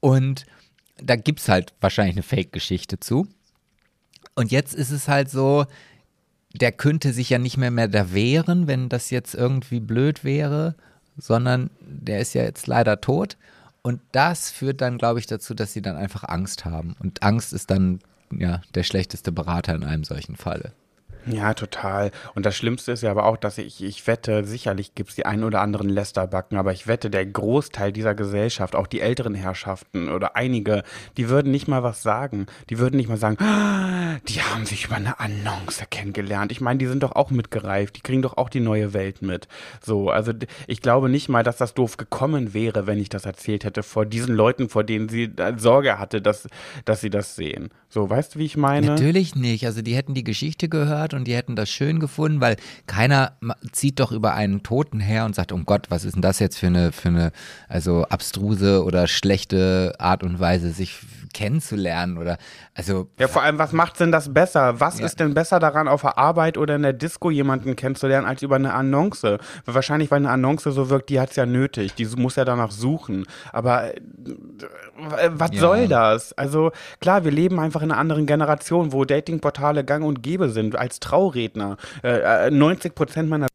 Und 0.00 0.44
da 0.96 1.16
gibt 1.16 1.40
es 1.40 1.48
halt 1.48 1.72
wahrscheinlich 1.80 2.16
eine 2.16 2.22
Fake-Geschichte 2.22 2.98
zu. 2.98 3.28
Und 4.34 4.50
jetzt 4.50 4.74
ist 4.74 4.90
es 4.90 5.06
halt 5.06 5.30
so, 5.30 5.66
der 6.52 6.72
könnte 6.72 7.12
sich 7.12 7.30
ja 7.30 7.38
nicht 7.38 7.56
mehr 7.56 7.70
mehr 7.70 7.88
da 7.88 8.12
wehren, 8.12 8.66
wenn 8.66 8.88
das 8.88 9.10
jetzt 9.10 9.34
irgendwie 9.34 9.80
blöd 9.80 10.24
wäre, 10.24 10.74
sondern 11.16 11.70
der 11.80 12.20
ist 12.20 12.34
ja 12.34 12.42
jetzt 12.42 12.66
leider 12.66 13.00
tot. 13.00 13.36
Und 13.86 14.00
das 14.12 14.50
führt 14.50 14.80
dann, 14.80 14.96
glaube 14.96 15.18
ich, 15.18 15.26
dazu, 15.26 15.52
dass 15.52 15.74
sie 15.74 15.82
dann 15.82 15.96
einfach 15.96 16.24
Angst 16.24 16.64
haben. 16.64 16.96
Und 17.00 17.22
Angst 17.22 17.52
ist 17.52 17.70
dann 17.70 18.00
ja 18.32 18.62
der 18.74 18.82
schlechteste 18.82 19.30
Berater 19.30 19.74
in 19.74 19.84
einem 19.84 20.04
solchen 20.04 20.36
Falle. 20.36 20.72
Ja, 21.26 21.54
total. 21.54 22.10
Und 22.34 22.46
das 22.46 22.56
Schlimmste 22.56 22.92
ist 22.92 23.02
ja 23.02 23.10
aber 23.10 23.26
auch, 23.26 23.36
dass 23.36 23.58
ich, 23.58 23.82
ich 23.82 24.06
wette, 24.06 24.44
sicherlich 24.44 24.94
gibt 24.94 25.10
es 25.10 25.16
die 25.16 25.26
ein 25.26 25.44
oder 25.44 25.60
anderen 25.60 25.88
Lästerbacken, 25.88 26.58
aber 26.58 26.72
ich 26.72 26.86
wette, 26.86 27.10
der 27.10 27.24
Großteil 27.26 27.92
dieser 27.92 28.14
Gesellschaft, 28.14 28.74
auch 28.74 28.86
die 28.86 29.00
älteren 29.00 29.34
Herrschaften 29.34 30.08
oder 30.08 30.36
einige, 30.36 30.82
die 31.16 31.28
würden 31.28 31.50
nicht 31.50 31.68
mal 31.68 31.82
was 31.82 32.02
sagen. 32.02 32.46
Die 32.70 32.78
würden 32.78 32.96
nicht 32.96 33.08
mal 33.08 33.16
sagen, 33.16 33.36
ah, 33.40 34.18
die 34.28 34.42
haben 34.42 34.66
sich 34.66 34.86
über 34.86 34.96
eine 34.96 35.18
Annonce 35.20 35.84
kennengelernt. 35.90 36.52
Ich 36.52 36.60
meine, 36.60 36.78
die 36.78 36.86
sind 36.86 37.02
doch 37.02 37.12
auch 37.12 37.30
mitgereift, 37.30 37.96
die 37.96 38.00
kriegen 38.00 38.22
doch 38.22 38.36
auch 38.36 38.48
die 38.48 38.60
neue 38.60 38.92
Welt 38.92 39.22
mit. 39.22 39.48
So, 39.80 40.10
also 40.10 40.32
ich 40.66 40.82
glaube 40.82 41.08
nicht 41.08 41.28
mal, 41.28 41.42
dass 41.42 41.56
das 41.56 41.74
doof 41.74 41.96
gekommen 41.96 42.54
wäre, 42.54 42.86
wenn 42.86 42.98
ich 42.98 43.08
das 43.08 43.24
erzählt 43.24 43.64
hätte 43.64 43.82
vor 43.82 44.06
diesen 44.06 44.34
Leuten, 44.34 44.68
vor 44.68 44.84
denen 44.84 45.08
sie 45.08 45.32
Sorge 45.56 45.98
hatte, 45.98 46.20
dass, 46.20 46.48
dass 46.84 47.00
sie 47.00 47.10
das 47.10 47.36
sehen. 47.36 47.70
So, 47.88 48.10
weißt 48.10 48.34
du, 48.34 48.38
wie 48.40 48.44
ich 48.44 48.56
meine? 48.56 48.88
Natürlich 48.88 49.36
nicht. 49.36 49.66
Also 49.66 49.80
die 49.80 49.94
hätten 49.94 50.14
die 50.14 50.24
Geschichte 50.24 50.68
gehört 50.68 51.13
und 51.14 51.26
die 51.26 51.34
hätten 51.34 51.56
das 51.56 51.70
schön 51.70 52.00
gefunden, 52.00 52.40
weil 52.40 52.56
keiner 52.86 53.32
zieht 53.72 54.00
doch 54.00 54.12
über 54.12 54.34
einen 54.34 54.62
Toten 54.62 55.00
her 55.00 55.24
und 55.24 55.34
sagt, 55.34 55.52
um 55.52 55.64
Gott, 55.64 55.86
was 55.90 56.04
ist 56.04 56.14
denn 56.14 56.22
das 56.22 56.38
jetzt 56.38 56.58
für 56.58 56.66
eine, 56.66 56.92
für 56.92 57.08
eine, 57.08 57.32
also 57.68 58.04
abstruse 58.04 58.84
oder 58.84 59.06
schlechte 59.06 59.94
Art 59.98 60.22
und 60.22 60.40
Weise, 60.40 60.70
sich 60.70 61.00
kennenzulernen 61.34 62.16
oder 62.16 62.38
also. 62.74 63.08
Ja, 63.18 63.28
vor 63.28 63.42
allem, 63.42 63.58
was 63.58 63.72
macht 63.72 64.00
denn 64.00 64.10
das 64.10 64.32
besser? 64.32 64.80
Was 64.80 64.98
ja. 64.98 65.06
ist 65.06 65.20
denn 65.20 65.34
besser 65.34 65.58
daran, 65.58 65.86
auf 65.86 66.00
der 66.00 66.16
Arbeit 66.16 66.56
oder 66.56 66.76
in 66.76 66.82
der 66.82 66.94
Disco 66.94 67.30
jemanden 67.30 67.76
kennenzulernen, 67.76 68.26
als 68.26 68.42
über 68.42 68.56
eine 68.56 68.72
Annonce? 68.72 69.38
Wahrscheinlich, 69.66 70.10
weil 70.10 70.18
eine 70.18 70.30
Annonce 70.30 70.64
so 70.64 70.88
wirkt, 70.88 71.10
die 71.10 71.20
hat 71.20 71.30
es 71.30 71.36
ja 71.36 71.44
nötig, 71.44 71.94
die 71.94 72.06
muss 72.16 72.36
ja 72.36 72.44
danach 72.44 72.70
suchen. 72.70 73.26
Aber 73.52 73.94
äh, 73.94 73.98
was 75.30 75.50
ja. 75.52 75.60
soll 75.60 75.88
das? 75.88 76.32
Also 76.32 76.72
klar, 77.00 77.24
wir 77.24 77.32
leben 77.32 77.60
einfach 77.60 77.82
in 77.82 77.90
einer 77.90 78.00
anderen 78.00 78.26
Generation, 78.26 78.92
wo 78.92 79.04
Datingportale 79.04 79.84
gang 79.84 80.04
und 80.04 80.22
gäbe 80.22 80.48
sind, 80.48 80.76
als 80.76 81.00
Trauredner. 81.04 81.76
Äh, 82.02 82.50
90 82.50 82.90
äh, 82.90 82.94
Prozent 82.94 83.28
meiner 83.28 83.48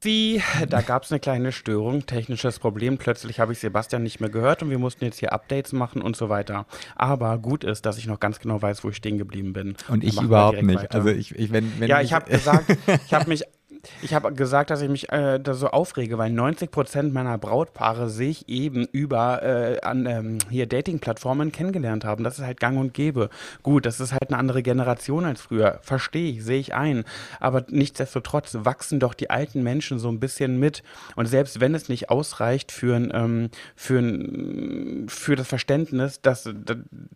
Sie, 0.00 0.40
da 0.68 0.80
gab 0.80 1.02
es 1.02 1.10
eine 1.10 1.18
kleine 1.18 1.50
Störung, 1.50 2.06
technisches 2.06 2.60
Problem. 2.60 2.98
Plötzlich 2.98 3.40
habe 3.40 3.52
ich 3.52 3.58
Sebastian 3.58 4.04
nicht 4.04 4.20
mehr 4.20 4.30
gehört 4.30 4.62
und 4.62 4.70
wir 4.70 4.78
mussten 4.78 5.04
jetzt 5.04 5.18
hier 5.18 5.32
Updates 5.32 5.72
machen 5.72 6.02
und 6.02 6.14
so 6.14 6.28
weiter. 6.28 6.66
Aber 6.94 7.36
gut 7.38 7.64
ist, 7.64 7.84
dass 7.84 7.98
ich 7.98 8.06
noch 8.06 8.20
ganz 8.20 8.38
genau 8.38 8.62
weiß, 8.62 8.84
wo 8.84 8.90
ich 8.90 8.96
stehen 8.96 9.18
geblieben 9.18 9.52
bin. 9.52 9.74
Und 9.88 10.04
ich 10.04 10.20
überhaupt 10.20 10.62
nicht. 10.62 10.82
Weiter. 10.82 10.94
Also 10.94 11.08
ich, 11.08 11.34
ich 11.34 11.50
wenn, 11.50 11.80
wenn 11.80 11.88
ja, 11.88 12.00
ich 12.00 12.12
habe 12.12 12.30
gesagt, 12.30 12.78
ich 13.06 13.12
habe 13.12 13.28
mich 13.28 13.42
ich 14.02 14.14
habe 14.14 14.32
gesagt, 14.32 14.70
dass 14.70 14.80
ich 14.82 14.88
mich 14.88 15.10
äh, 15.12 15.38
da 15.38 15.54
so 15.54 15.68
aufrege, 15.68 16.18
weil 16.18 16.30
90 16.30 16.70
Prozent 16.70 17.12
meiner 17.12 17.38
Brautpaare 17.38 18.08
sich 18.08 18.48
eben 18.48 18.86
über 18.92 19.42
äh, 19.42 19.80
an 19.80 20.06
ähm, 20.06 20.38
hier 20.50 20.66
Dating-Plattformen 20.66 21.52
kennengelernt 21.52 22.04
haben. 22.04 22.24
Das 22.24 22.38
ist 22.38 22.44
halt 22.44 22.60
gang 22.60 22.78
und 22.78 22.94
gäbe. 22.94 23.30
Gut, 23.62 23.86
das 23.86 24.00
ist 24.00 24.12
halt 24.12 24.28
eine 24.28 24.38
andere 24.38 24.62
Generation 24.62 25.24
als 25.24 25.40
früher. 25.40 25.78
Verstehe 25.82 26.32
ich, 26.32 26.44
sehe 26.44 26.58
ich 26.58 26.74
ein. 26.74 27.04
Aber 27.40 27.64
nichtsdestotrotz 27.68 28.58
wachsen 28.60 29.00
doch 29.00 29.14
die 29.14 29.30
alten 29.30 29.62
Menschen 29.62 29.98
so 29.98 30.08
ein 30.08 30.20
bisschen 30.20 30.58
mit. 30.58 30.82
Und 31.16 31.26
selbst 31.26 31.60
wenn 31.60 31.74
es 31.74 31.88
nicht 31.88 32.10
ausreicht 32.10 32.72
für, 32.72 32.96
ein, 32.96 33.10
ähm, 33.14 33.50
für, 33.74 33.98
ein, 33.98 35.06
für 35.08 35.36
das 35.36 35.48
Verständnis, 35.48 36.20
dass, 36.20 36.48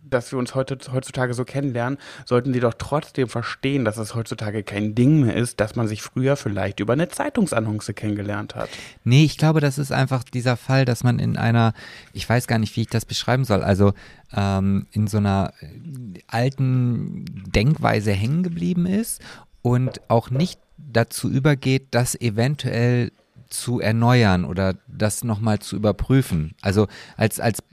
dass 0.03 0.33
wir 0.33 0.39
uns 0.39 0.55
heute, 0.55 0.79
heutzutage 0.93 1.35
so 1.35 1.45
kennenlernen, 1.45 1.99
sollten 2.25 2.53
die 2.53 2.61
doch 2.61 2.75
trotzdem 2.75 3.29
verstehen, 3.29 3.85
dass 3.85 3.99
es 3.99 4.15
heutzutage 4.15 4.63
kein 4.63 4.95
Ding 4.95 5.25
mehr 5.25 5.37
ist, 5.37 5.61
dass 5.61 5.77
man 5.77 5.89
sich 5.89 6.03
früher 6.03 6.37
vielleicht 6.37 6.62
vielleicht 6.63 6.79
über 6.79 6.93
eine 6.93 7.09
Zeitungsannonce 7.09 7.93
kennengelernt 7.93 8.55
hat. 8.55 8.69
Nee, 9.03 9.25
ich 9.25 9.37
glaube, 9.37 9.61
das 9.61 9.79
ist 9.79 9.91
einfach 9.91 10.23
dieser 10.23 10.57
Fall, 10.57 10.85
dass 10.85 11.03
man 11.03 11.19
in 11.19 11.37
einer, 11.37 11.75
ich 12.13 12.29
weiß 12.29 12.47
gar 12.47 12.59
nicht, 12.59 12.77
wie 12.77 12.83
ich 12.83 12.87
das 12.87 13.05
beschreiben 13.05 13.45
soll, 13.45 13.65
also 13.65 13.95
ähm, 14.33 14.87
in 14.93 15.09
so 15.09 15.19
einer 15.19 15.53
alten 16.29 17.25
Denkweise 17.51 18.13
hängen 18.13 18.45
geblieben 18.45 18.87
ist 18.87 19.21
und 19.63 20.01
auch 20.09 20.31
nicht 20.31 20.61
dazu 20.79 21.29
übergeht, 21.29 21.89
das 21.91 22.15
eventuell 22.21 23.11
zu 23.49 23.81
erneuern 23.81 24.45
oder 24.45 24.77
das 24.87 25.25
nochmal 25.25 25.59
zu 25.59 25.75
überprüfen. 25.75 26.55
Also 26.63 26.87
als, 27.17 27.41
als 27.41 27.65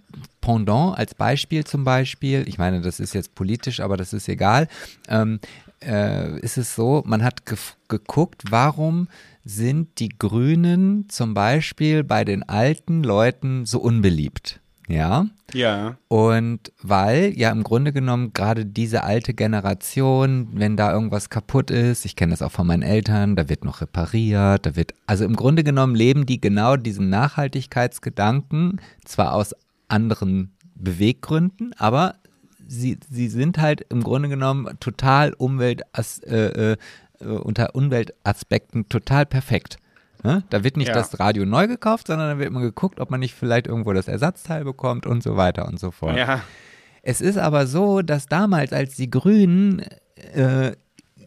Pendant, 0.41 0.97
als 0.97 1.13
Beispiel 1.13 1.63
zum 1.63 1.83
Beispiel, 1.83 2.43
ich 2.47 2.57
meine, 2.57 2.81
das 2.81 2.99
ist 2.99 3.13
jetzt 3.13 3.35
politisch, 3.35 3.81
aber 3.81 3.97
das 3.97 4.13
ist 4.13 4.27
egal, 4.27 4.67
ähm, 5.07 5.39
äh, 5.83 6.39
ist 6.39 6.57
es 6.57 6.75
so, 6.75 7.03
man 7.05 7.23
hat 7.23 7.45
ge 7.45 7.57
geguckt, 7.87 8.43
warum 8.49 9.07
sind 9.43 9.99
die 9.99 10.09
Grünen 10.09 11.09
zum 11.09 11.33
Beispiel 11.33 12.03
bei 12.03 12.23
den 12.23 12.47
alten 12.47 13.03
Leuten 13.03 13.65
so 13.65 13.79
unbeliebt? 13.79 14.59
Ja. 14.87 15.27
Ja. 15.53 15.97
Und 16.07 16.71
weil 16.81 17.33
ja 17.37 17.51
im 17.51 17.63
Grunde 17.63 17.93
genommen 17.93 18.33
gerade 18.33 18.65
diese 18.65 19.03
alte 19.03 19.33
Generation, 19.33 20.49
wenn 20.53 20.77
da 20.77 20.91
irgendwas 20.91 21.29
kaputt 21.29 21.71
ist, 21.71 22.05
ich 22.05 22.15
kenne 22.15 22.31
das 22.31 22.41
auch 22.41 22.51
von 22.51 22.67
meinen 22.67 22.83
Eltern, 22.83 23.35
da 23.35 23.49
wird 23.49 23.65
noch 23.65 23.81
repariert, 23.81 24.65
da 24.65 24.75
wird, 24.75 24.93
also 25.05 25.25
im 25.25 25.35
Grunde 25.35 25.63
genommen 25.63 25.95
leben 25.95 26.25
die 26.25 26.41
genau 26.41 26.75
diesen 26.75 27.09
Nachhaltigkeitsgedanken, 27.09 28.81
zwar 29.05 29.33
aus 29.33 29.55
anderen 29.87 30.55
Beweggründen, 30.75 31.73
aber 31.77 32.15
sie, 32.69 32.99
sie 33.09 33.27
sind 33.27 33.57
halt 33.57 33.85
im 33.89 34.03
Grunde 34.03 34.29
genommen 34.29 34.77
total 34.79 35.33
Umwelt, 35.33 35.83
äh, 36.25 36.71
äh, 36.71 36.77
unter 37.19 37.75
Umweltaspekten 37.75 38.87
total 38.87 39.25
perfekt. 39.25 39.77
Ne? 40.23 40.43
Da 40.49 40.63
wird 40.63 40.77
nicht 40.77 40.89
ja. 40.89 40.93
das 40.93 41.19
Radio 41.19 41.45
neu 41.45 41.67
gekauft, 41.67 42.07
sondern 42.07 42.29
da 42.29 42.39
wird 42.39 42.51
man 42.51 42.61
geguckt, 42.61 42.99
ob 42.99 43.09
man 43.09 43.19
nicht 43.19 43.33
vielleicht 43.33 43.67
irgendwo 43.67 43.93
das 43.93 44.07
Ersatzteil 44.07 44.63
bekommt 44.63 45.05
und 45.05 45.23
so 45.23 45.37
weiter 45.37 45.67
und 45.67 45.79
so 45.79 45.91
fort. 45.91 46.17
Ja. 46.17 46.41
Es 47.01 47.21
ist 47.21 47.37
aber 47.37 47.67
so, 47.67 48.01
dass 48.01 48.25
damals, 48.25 48.73
als 48.73 48.95
die 48.95 49.09
Grünen 49.09 49.79
äh, 50.33 50.73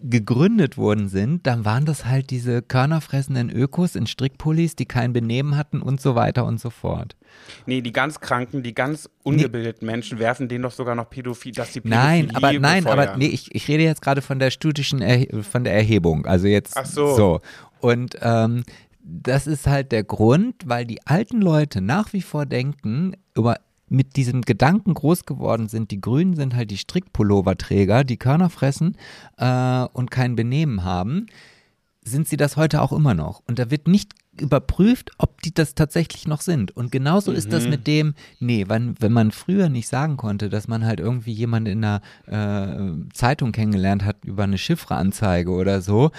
gegründet 0.03 0.77
worden 0.77 1.09
sind, 1.09 1.47
dann 1.47 1.65
waren 1.65 1.85
das 1.85 2.05
halt 2.05 2.31
diese 2.31 2.63
körnerfressenden 2.63 3.51
Ökos 3.51 3.95
in 3.95 4.07
Strickpullis, 4.07 4.77
die 4.77 4.87
kein 4.87 5.13
Benehmen 5.13 5.57
hatten 5.57 5.81
und 5.81 6.01
so 6.01 6.15
weiter 6.15 6.45
und 6.45 6.61
so 6.61 6.71
fort. 6.71 7.17
Nee, 7.67 7.81
die 7.81 7.93
ganz 7.93 8.21
Kranken, 8.21 8.63
die 8.63 8.75
ganz 8.75 9.09
ungebildeten 9.23 9.87
nee. 9.87 9.93
Menschen 9.93 10.19
werfen 10.19 10.49
denen 10.49 10.63
doch 10.63 10.73
sogar 10.73 10.95
noch 10.95 11.09
Pädophil, 11.09 11.53
dass 11.53 11.73
sie 11.73 11.81
Pädophilie 11.81 12.25
Nein, 12.27 12.37
aber 12.37 12.53
nein, 12.53 12.85
befeuern. 12.85 12.99
aber 12.99 13.17
nee, 13.17 13.27
ich, 13.27 13.55
ich 13.55 13.69
rede 13.69 13.85
jetzt 13.85 14.03
gerade 14.03 14.23
von 14.23 14.39
der 14.39 14.51
studischen 14.51 15.01
er 15.01 15.43
von 15.43 15.65
der 15.65 15.75
Erhebung. 15.75 16.27
Also 16.27 16.47
jetzt 16.47 16.77
Ach 16.77 16.87
so. 16.87 17.15
so. 17.15 17.41
Und 17.81 18.17
ähm, 18.21 18.65
das 19.03 19.47
ist 19.47 19.67
halt 19.67 19.93
der 19.93 20.05
Grund, 20.05 20.55
weil 20.65 20.85
die 20.85 21.05
alten 21.07 21.41
Leute 21.41 21.81
nach 21.81 22.13
wie 22.13 22.23
vor 22.23 22.47
denken, 22.47 23.17
über 23.35 23.59
mit 23.93 24.17
diesem 24.17 24.43
Gedanken 24.43 24.95
groß 24.95 25.25
geworden 25.27 25.69
sind, 25.69 25.91
die 25.91 26.01
Grünen 26.01 26.35
sind 26.35 26.57
halt 26.57 26.71
die 26.71 26.79
Strickpulloverträger, 26.79 28.05
die 28.05 28.17
Körner 28.17 28.51
fressen 28.51 28.97
äh, 29.37 29.85
und 29.93 30.11
kein 30.11 30.35
Benehmen 30.35 30.83
haben, 30.83 31.27
sind 32.05 32.27
sie 32.27 32.37
das 32.37 32.57
heute 32.57 32.83
auch 32.83 32.93
immer 32.93 33.15
noch. 33.15 33.43
Und 33.47 33.59
da 33.59 33.71
wird 33.71 33.87
nicht 33.87 34.13
überprüft, 34.41 35.11
ob 35.19 35.43
die 35.43 35.53
das 35.53 35.75
tatsächlich 35.75 36.27
noch 36.27 36.41
sind. 36.41 36.75
Und 36.77 36.91
genauso 36.91 37.31
mhm. 37.31 37.37
ist 37.37 37.53
das 37.53 37.65
mhm. 37.65 37.71
mit 37.71 37.87
dem, 37.87 38.15
nee, 38.41 38.65
wenn, 38.67 38.95
wenn 38.99 39.13
man 39.13 39.31
früher 39.31 39.69
nicht 39.69 39.89
sagen 39.89 40.17
konnte, 40.17 40.49
dass 40.49 40.69
man 40.69 40.85
halt 40.85 41.01
irgendwie 41.01 41.33
jemanden 41.33 41.71
in 41.71 41.85
einer 41.85 42.01
äh, 42.27 43.13
Zeitung 43.13 43.53
kennengelernt 43.53 44.05
hat 44.05 44.25
über 44.25 44.45
eine 44.45 44.59
Chiffreanzeige 44.59 45.51
oder 45.51 45.83
so 45.83 46.11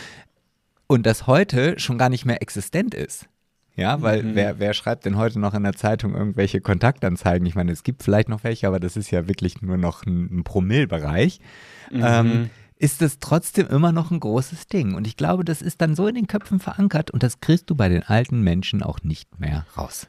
und 0.88 1.06
das 1.06 1.28
heute 1.28 1.80
schon 1.80 1.98
gar 1.98 2.10
nicht 2.10 2.26
mehr 2.26 2.42
existent 2.42 2.94
ist. 2.94 3.28
Ja, 3.76 4.02
weil 4.02 4.24
mhm. 4.24 4.36
wer, 4.36 4.60
wer 4.60 4.74
schreibt 4.74 5.06
denn 5.06 5.18
heute 5.18 5.40
noch 5.40 5.54
in 5.54 5.64
der 5.64 5.74
Zeitung 5.74 6.16
irgendwelche 6.16 6.62
Kontaktanzeigen? 6.62 7.46
Ich 7.48 7.56
meine, 7.56 7.72
es 7.72 7.84
gibt 7.84 8.04
vielleicht 8.04 8.30
noch 8.30 8.44
welche, 8.44 8.68
aber 8.68 8.80
das 8.80 8.96
ist 8.98 9.10
ja 9.10 9.28
wirklich 9.28 9.62
nur 9.62 9.78
noch 9.78 10.06
ein, 10.06 10.40
ein 10.40 10.44
Promillbereich. 10.44 11.40
Mhm. 11.92 12.04
Ähm, 12.06 12.50
ist 12.78 13.02
es 13.02 13.20
trotzdem 13.20 13.68
immer 13.68 13.92
noch 13.92 14.12
ein 14.12 14.20
großes 14.20 14.68
Ding. 14.68 14.94
Und 14.94 15.08
ich 15.08 15.16
glaube, 15.16 15.46
das 15.46 15.62
ist 15.62 15.82
dann 15.82 15.96
so 15.96 16.08
in 16.08 16.16
den 16.16 16.28
Köpfen 16.28 16.60
verankert 16.60 17.12
und 17.12 17.24
das 17.24 17.40
kriegst 17.40 17.70
du 17.70 17.76
bei 17.76 17.88
den 17.88 18.04
alten 18.04 18.42
Menschen 18.42 18.84
auch 18.84 19.02
nicht 19.04 19.40
mehr 19.40 19.66
raus. 19.78 20.08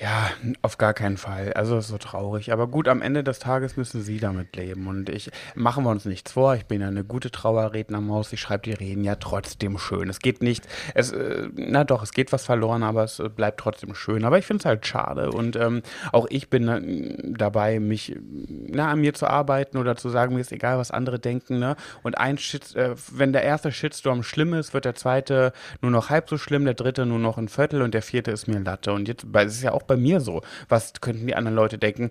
Ja, 0.00 0.28
auf 0.60 0.76
gar 0.76 0.92
keinen 0.92 1.16
Fall. 1.16 1.52
Also 1.52 1.80
so 1.80 1.98
traurig. 1.98 2.52
Aber 2.52 2.66
gut, 2.66 2.88
am 2.88 3.00
Ende 3.00 3.22
des 3.22 3.38
Tages 3.38 3.76
müssen 3.76 4.02
sie 4.02 4.18
damit 4.18 4.56
leben. 4.56 4.88
Und 4.88 5.08
ich 5.08 5.30
machen 5.54 5.84
wir 5.84 5.90
uns 5.90 6.04
nichts 6.04 6.32
vor. 6.32 6.56
Ich 6.56 6.66
bin 6.66 6.80
ja 6.80 6.88
eine 6.88 7.04
gute 7.04 7.30
Trauerrednermaus. 7.30 8.32
Ich 8.32 8.40
schreibe 8.40 8.64
die 8.64 8.72
Reden 8.72 9.04
ja 9.04 9.14
trotzdem 9.14 9.78
schön. 9.78 10.10
Es 10.10 10.18
geht 10.18 10.42
nicht, 10.42 10.66
es, 10.94 11.12
äh, 11.12 11.48
na 11.54 11.84
doch, 11.84 12.02
es 12.02 12.10
geht 12.10 12.32
was 12.32 12.44
verloren, 12.44 12.82
aber 12.82 13.04
es 13.04 13.22
bleibt 13.36 13.60
trotzdem 13.60 13.94
schön. 13.94 14.24
Aber 14.24 14.36
ich 14.36 14.46
finde 14.46 14.62
es 14.62 14.64
halt 14.64 14.84
schade. 14.84 15.30
Und 15.30 15.54
ähm, 15.54 15.82
auch 16.10 16.26
ich 16.28 16.50
bin 16.50 16.66
äh, 16.66 17.32
dabei, 17.32 17.78
mich 17.78 18.16
na, 18.18 18.90
an 18.90 19.00
mir 19.00 19.14
zu 19.14 19.28
arbeiten 19.28 19.78
oder 19.78 19.94
zu 19.94 20.08
sagen, 20.08 20.34
mir 20.34 20.40
ist 20.40 20.50
egal, 20.50 20.76
was 20.76 20.90
andere 20.90 21.20
denken. 21.20 21.60
Ne? 21.60 21.76
Und 22.02 22.18
ein 22.18 22.36
Shit, 22.38 22.74
äh, 22.74 22.96
wenn 23.12 23.32
der 23.32 23.44
erste 23.44 23.70
Shitstorm 23.70 24.24
schlimm 24.24 24.54
ist, 24.54 24.74
wird 24.74 24.86
der 24.86 24.96
zweite 24.96 25.52
nur 25.82 25.92
noch 25.92 26.10
halb 26.10 26.28
so 26.28 26.36
schlimm, 26.36 26.64
der 26.64 26.74
dritte 26.74 27.06
nur 27.06 27.20
noch 27.20 27.38
ein 27.38 27.46
Viertel 27.48 27.80
und 27.80 27.94
der 27.94 28.02
vierte 28.02 28.32
ist 28.32 28.48
mir 28.48 28.58
Latte. 28.58 28.92
Und 28.92 29.06
jetzt, 29.06 29.24
weil 29.32 29.46
es 29.46 29.54
ist 29.54 29.62
ja 29.62 29.70
auch 29.70 29.83
bei 29.86 29.96
mir 29.96 30.20
so. 30.20 30.42
Was 30.68 30.92
könnten 31.00 31.26
die 31.26 31.34
anderen 31.34 31.56
Leute 31.56 31.78
denken? 31.78 32.10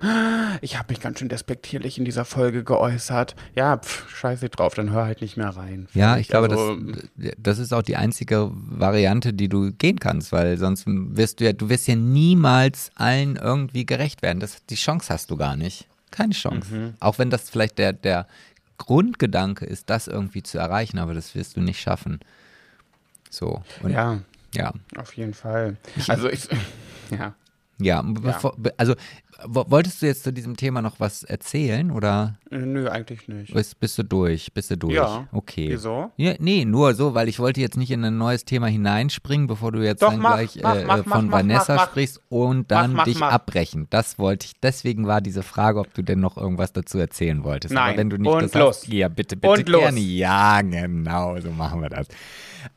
Ich 0.62 0.78
habe 0.78 0.92
mich 0.94 1.02
ganz 1.02 1.20
schön 1.20 1.30
despektierlich 1.30 1.98
in 1.98 2.06
dieser 2.06 2.26
Folge 2.26 2.64
geäußert. 2.64 3.36
Ja, 3.56 3.78
pff, 3.78 4.10
scheiße 4.10 4.50
drauf, 4.50 4.74
dann 4.76 4.92
hör 4.92 5.06
halt 5.06 5.22
nicht 5.22 5.38
mehr 5.38 5.50
rein. 5.50 5.88
Ja, 5.94 6.18
ich 6.18 6.28
glaube, 6.28 6.50
Also, 6.50 6.78
das, 7.16 7.32
das 7.38 7.60
ist 7.60 7.74
auch 7.74 7.82
die 7.84 7.96
einzige 7.96 8.50
Variante, 8.54 9.34
die 9.34 9.50
du 9.50 9.72
gehen 9.72 10.00
kannst, 10.00 10.32
weil 10.32 10.58
sonst 10.58 10.86
wirst 10.88 11.40
du 11.40 11.46
ja, 11.46 11.54
du 11.54 11.70
wirst 11.70 11.88
ja 11.88 11.96
niemals 11.96 12.92
allen 12.96 13.36
irgendwie 13.36 13.86
gerecht 13.86 14.22
werden. 14.22 14.40
Das, 14.40 14.66
die 14.66 14.76
Chance 14.76 15.14
hast 15.14 15.32
du 15.32 15.38
gar 15.38 15.56
nicht. 15.56 15.88
Keine 16.12 16.34
Chance. 16.34 16.74
Mhm. 16.74 16.94
Auch 17.00 17.18
wenn 17.18 17.30
das 17.30 17.50
vielleicht 17.50 17.78
der, 17.80 17.94
der 17.94 18.28
Grundgedanke 18.78 19.66
ist, 19.66 19.90
das 19.90 20.08
irgendwie 20.08 20.44
zu 20.44 20.58
erreichen, 20.58 21.00
aber 21.00 21.14
das 21.14 21.36
wirst 21.36 21.56
du 21.58 21.62
nicht 21.62 21.80
schaffen. 21.80 22.20
So. 23.30 23.64
Und, 23.82 23.92
Ja, 23.92 24.20
ja. 24.54 24.74
auf 24.98 25.14
jeden 25.14 25.34
Fall. 25.34 25.78
Also 26.08 26.30
ich, 26.30 26.48
ja. 27.10 27.34
Ja, 27.80 28.02
bevor, 28.04 28.54
be- 28.58 28.74
also 28.78 28.94
wo- 29.46 29.66
wolltest 29.70 30.02
du 30.02 30.06
jetzt 30.06 30.24
zu 30.24 30.32
diesem 30.32 30.56
Thema 30.56 30.82
noch 30.82 31.00
was 31.00 31.24
erzählen 31.24 31.90
oder 31.92 32.38
Äh, 32.52 32.58
Nö, 32.58 32.88
eigentlich 32.88 33.28
nicht. 33.28 33.52
bist, 33.54 33.80
bist 33.80 33.98
du 33.98 34.04
durch? 34.04 34.54
Bist 34.54 34.70
du 34.72 34.78
durch? 34.78 34.94
Ja. 34.94 35.28
Okay. 35.32 35.70
Wieso? 35.72 36.12
Ja, 36.16 36.36
nee, 36.40 36.66
nur 36.66 36.94
so, 36.94 37.14
weil 37.16 37.28
ich 37.28 37.40
wollte 37.40 37.60
jetzt 37.60 37.76
nicht 37.76 37.90
in 37.92 38.06
ein 38.06 38.18
neues 38.18 38.46
Thema 38.46 38.68
hineinspringen, 38.68 39.48
bevor 39.48 39.72
du 39.72 39.84
jetzt 39.84 40.04
Doch, 40.04 40.12
dann 40.12 40.20
mach, 40.20 40.36
gleich 40.36 40.60
mach, 40.62 40.76
äh, 40.76 40.86
mach, 40.86 40.98
äh, 41.00 41.04
von 41.04 41.32
Vanessa 41.32 41.80
sprichst 41.80 42.22
und 42.30 42.70
dann 42.72 42.96
dich 43.06 43.22
abbrechen. 43.22 43.88
Das 43.90 44.20
wollte 44.20 44.46
ich, 44.46 44.54
deswegen 44.62 45.08
war 45.08 45.20
diese 45.20 45.42
Frage, 45.44 45.80
ob 45.80 45.92
du 45.96 46.04
denn 46.04 46.20
noch 46.20 46.38
irgendwas 46.38 46.72
dazu 46.74 47.00
erzählen 47.00 47.44
wolltest. 47.44 47.76
Aber 47.76 47.88
Nein. 47.88 47.98
wenn 47.98 48.10
du 48.12 48.18
nicht 48.18 48.32
Und 48.32 48.44
das 48.44 48.54
los. 48.54 48.84
hast, 48.84 48.88
ja, 48.94 49.08
bitte, 49.10 49.36
bitte 49.36 49.50
Und 49.52 49.70
los. 49.70 49.82
gerne. 49.82 50.00
Ja, 50.00 50.62
genau, 50.62 51.40
so 51.42 51.50
machen 51.50 51.82
wir 51.82 51.90
das. 51.90 52.08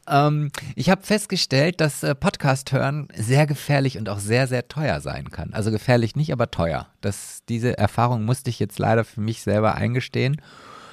Ähm, 0.09 0.51
ich 0.75 0.91
habe 0.91 1.03
festgestellt, 1.03 1.81
dass 1.81 2.03
äh, 2.03 2.15
Podcast 2.15 2.73
hören 2.73 3.07
sehr 3.15 3.47
gefährlich 3.47 3.99
und 3.99 4.09
auch 4.09 4.19
sehr, 4.19 4.47
sehr 4.49 4.67
teuer 4.67 4.96
sein 5.01 5.31
kann. 5.31 5.53
Also 5.53 5.71
gefährlich 5.71 6.17
nicht, 6.17 6.33
aber 6.33 6.51
teuer. 6.51 6.89
Das, 7.01 7.43
diese 7.49 7.77
Erfahrung 7.79 8.25
musste 8.25 8.51
ich 8.51 8.59
jetzt 8.59 8.79
leider 8.79 9.05
für 9.05 9.21
mich 9.21 9.43
selber 9.43 9.75
eingestehen. 9.75 10.41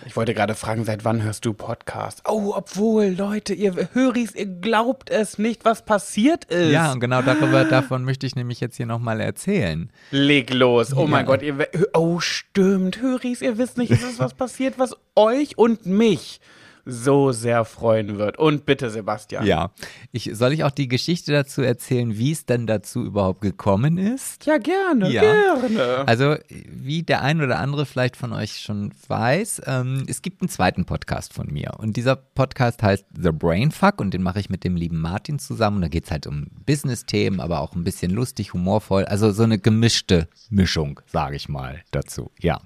Ich 0.06 0.18
wollte 0.18 0.34
gerade 0.34 0.54
fragen, 0.54 0.84
seit 0.84 1.06
wann 1.06 1.24
hörst 1.24 1.46
du 1.46 1.54
Podcast? 1.54 2.24
Oh, 2.28 2.54
obwohl, 2.56 3.06
Leute, 3.06 3.54
ihr 3.54 3.90
Höris, 3.94 4.36
ihr 4.36 4.48
glaubt 4.48 5.10
es 5.10 5.38
nicht, 5.38 5.64
was 5.64 5.86
passiert 5.86 6.44
ist. 6.46 6.74
Ja, 6.74 6.92
und 6.92 7.00
genau 7.00 7.22
darüber, 7.22 7.64
davon 7.64 8.04
möchte 8.04 8.26
ich 8.28 8.36
nämlich 8.36 8.60
jetzt 8.60 8.76
hier 8.76 8.86
nochmal 8.86 9.22
erzählen. 9.22 9.90
Leg 10.12 10.54
los. 10.54 10.94
Oh 10.94 11.08
mein 11.08 11.26
Ja. 11.26 11.32
Gott, 11.32 11.42
ihr, 11.42 11.68
oh 11.94 12.20
stimmt, 12.20 13.02
Höris, 13.02 13.42
ihr 13.42 13.58
wisst 13.58 13.78
nicht, 13.78 13.92
es 13.92 14.04
ist 14.04 14.20
was 14.20 14.34
passiert, 14.34 14.78
was 14.78 14.94
euch 15.16 15.58
und 15.58 15.86
mich 15.86 16.42
so 16.86 17.32
sehr 17.32 17.64
freuen 17.66 18.18
wird. 18.18 18.38
Und 18.38 18.66
bitte, 18.66 18.90
Sebastian. 18.90 19.46
Ja. 19.46 19.72
Ich, 20.12 20.30
soll 20.34 20.52
ich 20.54 20.64
auch 20.64 20.72
die 20.72 20.88
Geschichte 20.88 21.32
dazu 21.32 21.62
erzählen, 21.62 22.18
wie 22.18 22.32
es 22.32 22.46
denn 22.46 22.68
dazu 22.68 23.04
überhaupt 23.06 23.42
gekommen 23.42 23.98
ist? 23.98 24.46
Ja, 24.46 24.58
gerne, 24.58 25.10
Ja. 25.10 25.22
gerne. 25.22 26.08
Also, 26.08 26.36
wie 26.50 27.04
der 27.04 27.22
ein 27.22 27.42
oder 27.42 27.60
andere 27.60 27.86
vielleicht 27.86 28.18
von 28.18 28.34
euch 28.34 28.60
schon 28.60 28.92
weiß, 29.08 29.62
ähm, 29.66 30.04
es 30.08 30.22
gibt 30.22 30.42
einen 30.42 30.50
zweiten 30.50 30.84
Podcast 30.86 31.34
von 31.34 31.48
mir. 31.52 31.72
Und 31.78 31.96
dieser 31.96 32.16
Podcast 32.18 32.84
heißt 32.84 33.06
The 33.18 33.32
Brain 33.32 33.72
Fuck 33.72 34.02
und 34.02 34.14
den 34.14 34.22
mache 34.22 34.40
ich 34.40 34.50
mit 34.50 34.64
dem 34.64 34.76
lieben 34.76 35.00
Martin 35.00 35.40
zusammen. 35.40 35.78
Und 35.78 35.82
da 35.84 35.88
geht 35.88 36.06
es 36.06 36.12
halt 36.12 36.28
um 36.28 36.48
Business-Themen, 36.66 37.40
aber 37.40 37.62
auch 37.62 37.76
ein 37.76 37.84
bisschen 37.84 38.12
lustig, 38.12 38.54
humorvoll. 38.54 39.06
Also 39.06 39.32
so 39.32 39.44
eine 39.44 39.58
gemischte 39.60 40.28
Mischung, 40.50 41.00
sage 41.08 41.36
ich 41.38 41.48
mal, 41.48 41.82
dazu. 41.92 42.32
Ja. 42.42 42.60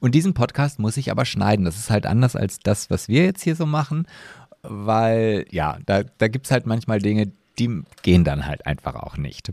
Und 0.00 0.14
diesen 0.14 0.34
Podcast 0.34 0.78
muss 0.78 0.96
ich 0.96 1.10
aber 1.10 1.24
schneiden. 1.24 1.64
Das 1.64 1.76
ist 1.76 1.90
halt 1.90 2.06
anders 2.06 2.36
als 2.36 2.60
das, 2.60 2.88
was 2.90 3.08
wir 3.08 3.24
jetzt 3.24 3.42
hier 3.42 3.47
so 3.54 3.66
machen, 3.66 4.06
weil, 4.62 5.46
ja, 5.50 5.78
da, 5.86 6.02
da 6.02 6.28
gibt 6.28 6.46
es 6.46 6.52
halt 6.52 6.66
manchmal 6.66 6.98
Dinge, 6.98 7.32
die 7.58 7.82
gehen 8.02 8.24
dann 8.24 8.46
halt 8.46 8.66
einfach 8.66 8.94
auch 8.94 9.16
nicht. 9.16 9.52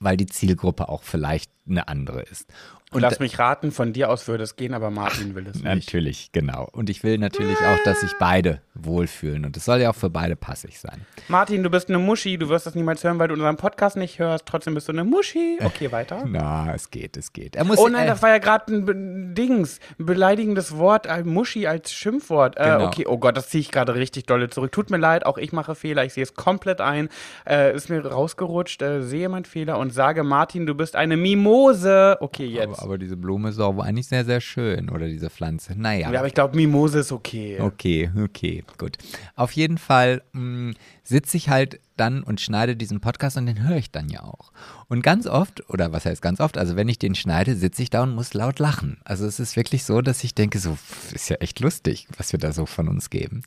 Weil 0.00 0.16
die 0.16 0.26
Zielgruppe 0.26 0.88
auch 0.88 1.02
vielleicht 1.02 1.50
eine 1.68 1.88
andere 1.88 2.22
ist. 2.22 2.46
Und 2.90 3.02
Lass 3.02 3.20
mich 3.20 3.38
raten, 3.38 3.70
von 3.70 3.92
dir 3.92 4.08
aus 4.08 4.26
würde 4.28 4.44
es 4.44 4.56
gehen, 4.56 4.72
aber 4.72 4.90
Martin 4.90 5.34
will 5.34 5.46
es 5.46 5.56
nicht. 5.56 5.64
Natürlich, 5.64 6.32
genau. 6.32 6.66
Und 6.72 6.88
ich 6.88 7.02
will 7.02 7.18
natürlich 7.18 7.58
auch, 7.58 7.78
dass 7.84 8.00
sich 8.00 8.12
beide 8.18 8.62
wohlfühlen. 8.72 9.44
Und 9.44 9.56
es 9.58 9.66
soll 9.66 9.80
ja 9.80 9.90
auch 9.90 9.94
für 9.94 10.08
beide 10.08 10.36
passig 10.36 10.80
sein. 10.80 11.04
Martin, 11.28 11.62
du 11.62 11.68
bist 11.68 11.90
eine 11.90 11.98
Muschi, 11.98 12.38
du 12.38 12.48
wirst 12.48 12.64
das 12.64 12.74
niemals 12.74 13.04
hören, 13.04 13.18
weil 13.18 13.28
du 13.28 13.34
unseren 13.34 13.58
Podcast 13.58 13.96
nicht 13.96 14.18
hörst. 14.18 14.46
Trotzdem 14.46 14.72
bist 14.72 14.88
du 14.88 14.92
eine 14.92 15.04
Muschi. 15.04 15.58
Okay, 15.62 15.92
weiter. 15.92 16.22
Na, 16.26 16.72
es 16.74 16.90
geht, 16.90 17.18
es 17.18 17.32
geht. 17.34 17.56
Er 17.56 17.64
muss, 17.64 17.78
Oh 17.78 17.88
nein, 17.88 18.04
äh, 18.04 18.06
das 18.06 18.22
war 18.22 18.30
ja 18.30 18.38
gerade 18.38 18.72
ein 18.72 19.34
Dings, 19.34 19.80
ein 19.98 20.06
beleidigendes 20.06 20.76
Wort, 20.78 21.06
ein 21.06 21.26
Muschi 21.28 21.66
als 21.66 21.92
Schimpfwort. 21.92 22.56
Äh, 22.56 22.64
Genau. 22.68 22.86
Okay, 22.86 23.06
oh 23.06 23.18
Gott, 23.18 23.36
das 23.36 23.48
ziehe 23.50 23.60
ich 23.60 23.70
gerade 23.70 23.94
richtig 23.94 24.24
dolle 24.26 24.48
zurück. 24.48 24.72
Tut 24.72 24.90
mir 24.90 24.96
leid, 24.98 25.26
auch 25.26 25.36
ich 25.36 25.52
mache 25.52 25.74
Fehler, 25.74 26.04
ich 26.04 26.14
sehe 26.14 26.22
es 26.22 26.34
komplett 26.34 26.80
ein. 26.80 27.08
Äh, 27.46 27.74
ist 27.74 27.90
mir 27.90 28.04
rausgerutscht, 28.06 28.80
äh, 28.82 29.02
sehe 29.02 29.28
meinen 29.28 29.44
Fehler 29.44 29.78
und 29.78 29.92
sage, 29.92 30.22
Martin, 30.24 30.64
du 30.66 30.74
bist 30.74 30.96
eine 30.96 31.16
Mimose. 31.16 32.16
Okay, 32.20 32.46
jetzt. 32.46 32.77
aber, 32.77 32.77
aber 32.78 32.98
diese 32.98 33.16
Blume 33.16 33.50
ist 33.50 33.58
auch 33.58 33.78
eigentlich 33.78 34.06
sehr, 34.06 34.24
sehr 34.24 34.40
schön. 34.40 34.90
Oder 34.90 35.08
diese 35.08 35.30
Pflanze. 35.30 35.74
Naja. 35.76 36.10
ja, 36.10 36.18
aber 36.18 36.28
ich 36.28 36.34
glaube, 36.34 36.56
Mimose 36.56 37.00
ist 37.00 37.12
okay. 37.12 37.60
Okay, 37.60 38.10
okay, 38.22 38.64
gut. 38.78 38.96
Auf 39.34 39.52
jeden 39.52 39.78
Fall 39.78 40.22
mh, 40.32 40.74
sitze 41.02 41.36
ich 41.36 41.48
halt 41.48 41.80
dann 41.96 42.22
und 42.22 42.40
schneide 42.40 42.76
diesen 42.76 43.00
Podcast 43.00 43.36
und 43.36 43.46
den 43.46 43.66
höre 43.66 43.76
ich 43.76 43.90
dann 43.90 44.08
ja 44.08 44.22
auch. 44.22 44.52
Und 44.88 45.02
ganz 45.02 45.26
oft, 45.26 45.68
oder 45.68 45.92
was 45.92 46.06
heißt 46.06 46.22
ganz 46.22 46.40
oft, 46.40 46.56
also 46.58 46.76
wenn 46.76 46.88
ich 46.88 46.98
den 46.98 47.14
schneide, 47.14 47.56
sitze 47.56 47.82
ich 47.82 47.90
da 47.90 48.02
und 48.02 48.14
muss 48.14 48.34
laut 48.34 48.58
lachen. 48.58 48.98
Also 49.04 49.26
es 49.26 49.40
ist 49.40 49.56
wirklich 49.56 49.84
so, 49.84 50.00
dass 50.00 50.24
ich 50.24 50.34
denke, 50.34 50.58
so 50.58 50.78
ist 51.12 51.28
ja 51.28 51.36
echt 51.36 51.60
lustig, 51.60 52.08
was 52.16 52.32
wir 52.32 52.38
da 52.38 52.52
so 52.52 52.66
von 52.66 52.88
uns 52.88 53.10
geben. 53.10 53.42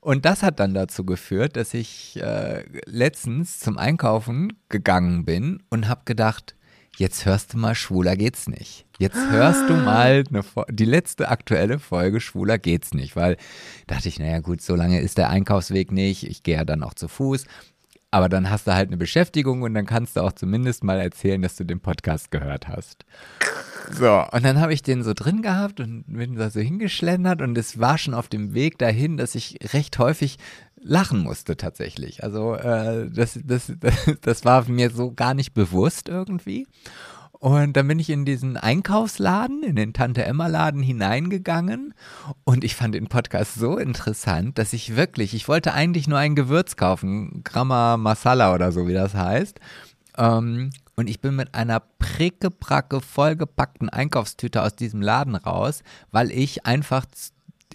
Und 0.00 0.24
das 0.24 0.42
hat 0.42 0.58
dann 0.58 0.74
dazu 0.74 1.04
geführt, 1.04 1.56
dass 1.56 1.74
ich 1.74 2.20
äh, 2.20 2.64
letztens 2.86 3.60
zum 3.60 3.78
Einkaufen 3.78 4.52
gegangen 4.68 5.24
bin 5.24 5.62
und 5.70 5.88
habe 5.88 6.02
gedacht, 6.04 6.56
jetzt 6.96 7.24
hörst 7.26 7.54
du 7.54 7.58
mal, 7.58 7.74
schwuler 7.74 8.16
geht's 8.16 8.48
nicht. 8.48 8.86
Jetzt 8.98 9.16
hörst 9.30 9.68
du 9.68 9.74
mal 9.74 10.24
eine, 10.28 10.42
Fo- 10.42 10.64
die 10.70 10.84
letzte 10.84 11.28
aktuelle 11.28 11.78
Folge 11.78 12.20
Schwuler 12.20 12.58
geht's 12.58 12.94
nicht, 12.94 13.16
weil 13.16 13.36
dachte 13.86 14.08
ich, 14.08 14.18
naja 14.18 14.40
gut, 14.40 14.60
so 14.62 14.76
lange 14.76 15.00
ist 15.00 15.18
der 15.18 15.30
Einkaufsweg 15.30 15.90
nicht, 15.90 16.24
ich 16.28 16.42
gehe 16.42 16.56
ja 16.56 16.64
dann 16.64 16.82
auch 16.82 16.94
zu 16.94 17.08
Fuß. 17.08 17.46
Aber 18.14 18.28
dann 18.28 18.50
hast 18.50 18.66
du 18.66 18.74
halt 18.74 18.88
eine 18.90 18.98
Beschäftigung 18.98 19.62
und 19.62 19.72
dann 19.72 19.86
kannst 19.86 20.16
du 20.16 20.20
auch 20.20 20.32
zumindest 20.32 20.84
mal 20.84 21.00
erzählen, 21.00 21.40
dass 21.40 21.56
du 21.56 21.64
den 21.64 21.80
Podcast 21.80 22.30
gehört 22.30 22.68
hast. 22.68 23.06
So, 23.94 24.24
und 24.32 24.44
dann 24.44 24.60
habe 24.60 24.72
ich 24.72 24.82
den 24.82 25.02
so 25.02 25.12
drin 25.12 25.42
gehabt 25.42 25.80
und 25.80 26.04
bin 26.06 26.36
da 26.36 26.50
so 26.50 26.60
hingeschlendert 26.60 27.42
und 27.42 27.58
es 27.58 27.78
war 27.78 27.98
schon 27.98 28.14
auf 28.14 28.28
dem 28.28 28.54
Weg 28.54 28.78
dahin, 28.78 29.16
dass 29.16 29.34
ich 29.34 29.58
recht 29.72 29.98
häufig 29.98 30.38
lachen 30.80 31.20
musste 31.20 31.56
tatsächlich. 31.56 32.24
Also 32.24 32.54
äh, 32.54 33.10
das, 33.10 33.38
das, 33.44 33.72
das, 33.78 33.94
das 34.22 34.44
war 34.44 34.68
mir 34.68 34.90
so 34.90 35.12
gar 35.12 35.34
nicht 35.34 35.52
bewusst 35.52 36.08
irgendwie. 36.08 36.66
Und 37.32 37.76
dann 37.76 37.88
bin 37.88 37.98
ich 37.98 38.08
in 38.08 38.24
diesen 38.24 38.56
Einkaufsladen, 38.56 39.64
in 39.64 39.74
den 39.74 39.92
Tante-Emma-Laden 39.92 40.80
hineingegangen 40.80 41.92
und 42.44 42.62
ich 42.62 42.76
fand 42.76 42.94
den 42.94 43.08
Podcast 43.08 43.56
so 43.56 43.78
interessant, 43.78 44.58
dass 44.58 44.72
ich 44.72 44.94
wirklich, 44.94 45.34
ich 45.34 45.48
wollte 45.48 45.74
eigentlich 45.74 46.06
nur 46.06 46.18
ein 46.18 46.36
Gewürz 46.36 46.76
kaufen, 46.76 47.42
Gramma 47.42 47.96
Masala 47.96 48.54
oder 48.54 48.70
so, 48.70 48.86
wie 48.86 48.94
das 48.94 49.14
heißt. 49.14 49.58
Ähm, 50.16 50.70
und 51.02 51.08
ich 51.08 51.20
bin 51.20 51.34
mit 51.34 51.52
einer 51.52 51.82
pricke-pracke 51.98 53.00
vollgepackten 53.00 53.88
Einkaufstüte 53.88 54.62
aus 54.62 54.76
diesem 54.76 55.02
Laden 55.02 55.34
raus, 55.34 55.82
weil 56.12 56.30
ich 56.30 56.64
einfach 56.64 57.06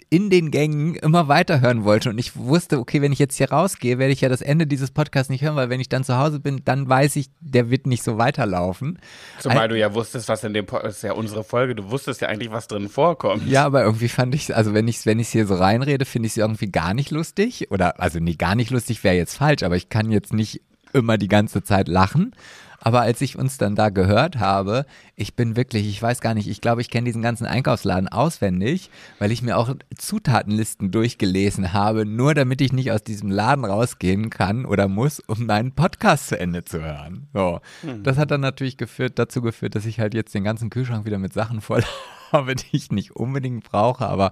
in 0.08 0.30
den 0.30 0.50
Gängen 0.50 0.94
immer 0.94 1.28
weiterhören 1.28 1.84
wollte 1.84 2.08
und 2.08 2.16
ich 2.16 2.34
wusste, 2.36 2.78
okay, 2.78 3.02
wenn 3.02 3.12
ich 3.12 3.18
jetzt 3.18 3.36
hier 3.36 3.50
rausgehe, 3.50 3.98
werde 3.98 4.14
ich 4.14 4.22
ja 4.22 4.30
das 4.30 4.40
Ende 4.40 4.66
dieses 4.66 4.92
Podcasts 4.92 5.28
nicht 5.28 5.44
hören, 5.44 5.56
weil 5.56 5.68
wenn 5.68 5.80
ich 5.80 5.90
dann 5.90 6.04
zu 6.04 6.16
Hause 6.16 6.40
bin, 6.40 6.62
dann 6.64 6.88
weiß 6.88 7.16
ich, 7.16 7.28
der 7.40 7.68
wird 7.68 7.86
nicht 7.86 8.02
so 8.02 8.16
weiterlaufen. 8.16 8.98
Zumal 9.40 9.68
du 9.68 9.78
ja 9.78 9.92
wusstest, 9.92 10.30
was 10.30 10.42
in 10.42 10.54
dem 10.54 10.64
Podcast, 10.64 10.86
das 10.86 10.96
ist 10.96 11.02
ja 11.02 11.12
unsere 11.12 11.44
Folge, 11.44 11.74
du 11.74 11.90
wusstest 11.90 12.22
ja 12.22 12.28
eigentlich, 12.28 12.50
was 12.50 12.66
drin 12.66 12.88
vorkommt. 12.88 13.46
Ja, 13.46 13.66
aber 13.66 13.82
irgendwie 13.82 14.08
fand 14.08 14.34
ich, 14.34 14.56
also 14.56 14.72
wenn 14.72 14.88
ich 14.88 15.04
wenn 15.04 15.18
ich 15.18 15.28
hier 15.28 15.46
so 15.46 15.56
reinrede, 15.56 16.06
finde 16.06 16.28
ich 16.28 16.32
es 16.32 16.36
irgendwie 16.38 16.70
gar 16.70 16.94
nicht 16.94 17.10
lustig 17.10 17.70
oder 17.70 18.00
also 18.00 18.18
nee, 18.20 18.36
gar 18.36 18.54
nicht 18.54 18.70
lustig 18.70 19.04
wäre 19.04 19.16
jetzt 19.16 19.36
falsch, 19.36 19.62
aber 19.62 19.76
ich 19.76 19.90
kann 19.90 20.10
jetzt 20.10 20.32
nicht 20.32 20.62
immer 20.94 21.18
die 21.18 21.28
ganze 21.28 21.62
Zeit 21.62 21.88
lachen. 21.88 22.34
Aber 22.80 23.00
als 23.00 23.20
ich 23.20 23.36
uns 23.36 23.58
dann 23.58 23.74
da 23.74 23.88
gehört 23.88 24.38
habe, 24.38 24.86
Ich 25.20 25.34
bin 25.34 25.56
wirklich, 25.56 25.88
ich 25.88 26.00
weiß 26.00 26.20
gar 26.20 26.34
nicht, 26.34 26.48
ich 26.48 26.60
glaube, 26.60 26.80
ich 26.80 26.90
kenne 26.90 27.06
diesen 27.06 27.22
ganzen 27.22 27.44
Einkaufsladen 27.44 28.06
auswendig, 28.06 28.88
weil 29.18 29.32
ich 29.32 29.42
mir 29.42 29.58
auch 29.58 29.74
Zutatenlisten 29.96 30.92
durchgelesen 30.92 31.72
habe, 31.72 32.06
nur 32.06 32.34
damit 32.34 32.60
ich 32.60 32.72
nicht 32.72 32.92
aus 32.92 33.02
diesem 33.02 33.28
Laden 33.28 33.64
rausgehen 33.64 34.30
kann 34.30 34.64
oder 34.64 34.86
muss, 34.86 35.18
um 35.18 35.46
meinen 35.46 35.72
Podcast 35.72 36.28
zu 36.28 36.38
Ende 36.38 36.64
zu 36.64 36.80
hören. 36.80 37.26
So. 37.34 37.60
Hm. 37.80 38.04
Das 38.04 38.16
hat 38.16 38.30
dann 38.30 38.42
natürlich 38.42 38.76
geführt, 38.76 39.18
dazu 39.18 39.42
geführt, 39.42 39.74
dass 39.74 39.86
ich 39.86 39.98
halt 39.98 40.14
jetzt 40.14 40.34
den 40.36 40.44
ganzen 40.44 40.70
Kühlschrank 40.70 41.04
wieder 41.04 41.18
mit 41.18 41.32
Sachen 41.32 41.60
voll 41.60 41.82
habe, 42.32 42.54
die 42.54 42.76
ich 42.76 42.92
nicht 42.92 43.16
unbedingt 43.16 43.64
brauche, 43.64 44.06
aber 44.06 44.30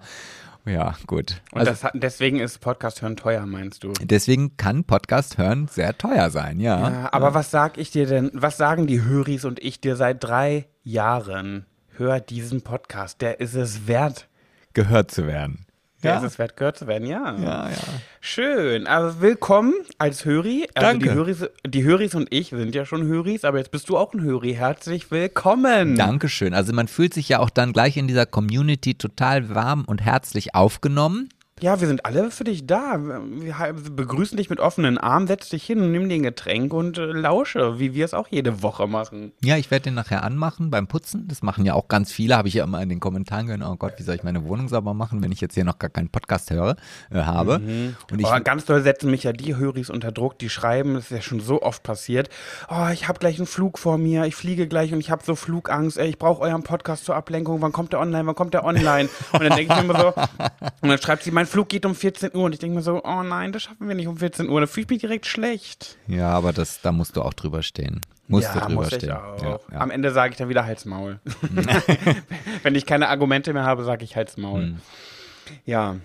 ja, 0.66 0.94
gut. 1.06 1.42
Und 1.52 1.60
Also, 1.60 1.70
das 1.70 1.84
hat, 1.84 1.92
deswegen 1.94 2.40
ist 2.40 2.58
Podcast 2.60 3.02
hören 3.02 3.16
teuer, 3.16 3.46
meinst 3.46 3.84
du? 3.84 3.92
deswegen 4.02 4.56
kann 4.56 4.84
Podcast 4.84 5.38
hören 5.38 5.68
sehr 5.68 5.96
teuer 5.96 6.30
sein, 6.30 6.60
ja. 6.60 6.90
Ja, 6.90 7.08
aber 7.12 7.34
was 7.34 7.50
sag 7.50 7.78
ich 7.78 7.90
dir 7.90 8.06
denn, 8.06 8.30
was 8.34 8.56
sagen 8.56 8.86
die 8.86 9.02
Höris 9.02 9.44
und 9.44 9.60
ich 9.60 9.80
dir 9.80 9.96
seit 9.96 10.22
drei 10.22 10.66
Jahren? 10.82 11.66
Hör 11.96 12.20
diesen 12.20 12.62
Podcast, 12.62 13.22
der 13.22 13.40
ist 13.40 13.54
es 13.54 13.86
wert. 13.86 14.28
Gehört 14.74 15.10
zu 15.10 15.26
werden. 15.26 15.65
Ja. 16.06 16.38
wert, 16.38 16.56
gehört 16.56 16.78
zu 16.78 16.86
werden, 16.86 17.06
ja. 17.06 17.36
Ja, 17.38 17.68
ja. 17.68 17.76
Schön. 18.20 18.86
Also 18.86 19.20
willkommen 19.20 19.74
als 19.98 20.24
Höri. 20.24 20.66
Also 20.74 20.88
Danke. 20.88 21.08
Die 21.08 21.14
Höris, 21.14 21.44
die 21.66 21.84
Höris 21.84 22.14
und 22.14 22.28
ich 22.32 22.48
sind 22.48 22.74
ja 22.74 22.84
schon 22.84 23.04
Höris, 23.04 23.44
aber 23.44 23.58
jetzt 23.58 23.70
bist 23.70 23.88
du 23.88 23.96
auch 23.96 24.12
ein 24.14 24.20
Höri. 24.20 24.54
Herzlich 24.54 25.10
willkommen. 25.10 25.96
Dankeschön. 25.96 26.54
Also 26.54 26.72
man 26.72 26.88
fühlt 26.88 27.14
sich 27.14 27.28
ja 27.28 27.38
auch 27.38 27.50
dann 27.50 27.72
gleich 27.72 27.96
in 27.96 28.08
dieser 28.08 28.26
Community 28.26 28.94
total 28.94 29.54
warm 29.54 29.84
und 29.84 30.02
herzlich 30.02 30.54
aufgenommen. 30.54 31.28
Ja, 31.62 31.80
wir 31.80 31.88
sind 31.88 32.04
alle 32.04 32.30
für 32.30 32.44
dich 32.44 32.66
da. 32.66 33.00
Wir 33.00 33.72
begrüßen 33.72 34.36
dich 34.36 34.50
mit 34.50 34.60
offenen 34.60 34.98
Armen, 34.98 35.26
setz 35.26 35.48
dich 35.48 35.64
hin 35.64 35.80
und 35.80 35.90
nimm 35.90 36.06
dir 36.06 36.16
ein 36.16 36.22
Getränk 36.22 36.74
und 36.74 36.98
äh, 36.98 37.06
lausche, 37.06 37.78
wie 37.78 37.94
wir 37.94 38.04
es 38.04 38.12
auch 38.12 38.28
jede 38.28 38.62
Woche 38.62 38.86
machen. 38.86 39.32
Ja, 39.42 39.56
ich 39.56 39.70
werde 39.70 39.84
den 39.84 39.94
nachher 39.94 40.22
anmachen 40.22 40.70
beim 40.70 40.86
Putzen. 40.86 41.26
Das 41.28 41.42
machen 41.42 41.64
ja 41.64 41.72
auch 41.72 41.88
ganz 41.88 42.12
viele. 42.12 42.36
Habe 42.36 42.48
ich 42.48 42.54
ja 42.54 42.64
immer 42.64 42.82
in 42.82 42.90
den 42.90 43.00
Kommentaren 43.00 43.46
gehört. 43.46 43.62
Oh 43.64 43.76
Gott, 43.76 43.94
wie 43.96 44.02
soll 44.02 44.16
ich 44.16 44.22
meine 44.22 44.44
Wohnung 44.44 44.68
sauber 44.68 44.92
machen, 44.92 45.22
wenn 45.22 45.32
ich 45.32 45.40
jetzt 45.40 45.54
hier 45.54 45.64
noch 45.64 45.78
gar 45.78 45.88
keinen 45.88 46.10
Podcast 46.10 46.50
höre, 46.50 46.76
äh, 47.10 47.20
habe. 47.22 47.54
Und 48.12 48.20
ich, 48.20 48.26
Aber 48.26 48.40
ganz 48.40 48.66
doll 48.66 48.82
setzen 48.82 49.10
mich 49.10 49.22
ja 49.22 49.32
die 49.32 49.56
Höris 49.56 49.88
unter 49.88 50.12
Druck, 50.12 50.38
die 50.38 50.50
schreiben, 50.50 50.92
das 50.92 51.04
ist 51.04 51.10
ja 51.10 51.22
schon 51.22 51.40
so 51.40 51.62
oft 51.62 51.82
passiert. 51.82 52.28
Oh, 52.68 52.88
ich 52.92 53.08
habe 53.08 53.18
gleich 53.18 53.38
einen 53.38 53.46
Flug 53.46 53.78
vor 53.78 53.96
mir, 53.96 54.26
ich 54.26 54.34
fliege 54.34 54.68
gleich 54.68 54.92
und 54.92 55.00
ich 55.00 55.10
habe 55.10 55.22
so 55.24 55.34
Flugangst. 55.34 55.96
Ey, 55.96 56.10
ich 56.10 56.18
brauche 56.18 56.42
euren 56.42 56.64
Podcast 56.64 57.06
zur 57.06 57.16
Ablenkung. 57.16 57.62
Wann 57.62 57.72
kommt 57.72 57.94
der 57.94 58.00
online? 58.00 58.26
Wann 58.26 58.34
kommt 58.34 58.52
der 58.52 58.62
online? 58.62 59.08
Und 59.32 59.42
dann 59.42 59.56
denke 59.56 59.72
ich 59.72 59.82
mir 59.82 59.90
immer 59.90 59.98
so, 59.98 60.08
und 60.82 60.90
dann 60.90 60.98
schreibt 60.98 61.22
sie, 61.22 61.30
mein 61.30 61.45
Flug 61.46 61.68
geht 61.68 61.86
um 61.86 61.94
14 61.94 62.30
Uhr. 62.34 62.44
Und 62.44 62.52
ich 62.52 62.58
denke 62.58 62.76
mir 62.76 62.82
so, 62.82 63.02
oh 63.04 63.22
nein, 63.22 63.52
das 63.52 63.62
schaffen 63.62 63.88
wir 63.88 63.94
nicht 63.94 64.08
um 64.08 64.16
14 64.16 64.48
Uhr. 64.48 64.60
Da 64.60 64.66
fühle 64.66 64.84
ich 64.84 64.90
mich 64.90 65.00
direkt 65.00 65.26
schlecht. 65.26 65.96
ja, 66.06 66.30
aber 66.30 66.52
das, 66.52 66.80
da 66.80 66.92
musst 66.92 67.16
du 67.16 67.22
auch 67.22 67.34
drüber 67.34 67.62
stehen. 67.62 68.00
Musst 68.28 68.54
du 68.54 68.58
ja, 68.58 68.66
drüber 68.66 68.82
muss 68.82 68.94
stehen. 68.94 69.08
Ja, 69.08 69.36
ja. 69.42 69.60
Am 69.78 69.90
Ende 69.90 70.10
sage 70.10 70.32
ich 70.32 70.38
dann 70.38 70.48
wieder 70.48 70.64
Halsmaul. 70.64 71.20
Wenn 72.62 72.74
ich 72.74 72.86
keine 72.86 73.08
Argumente 73.08 73.52
mehr 73.52 73.64
habe, 73.64 73.84
sage 73.84 74.04
ich 74.04 74.16
Halsmaul. 74.16 74.62
Hm. 74.62 74.78
Ja. 75.64 75.96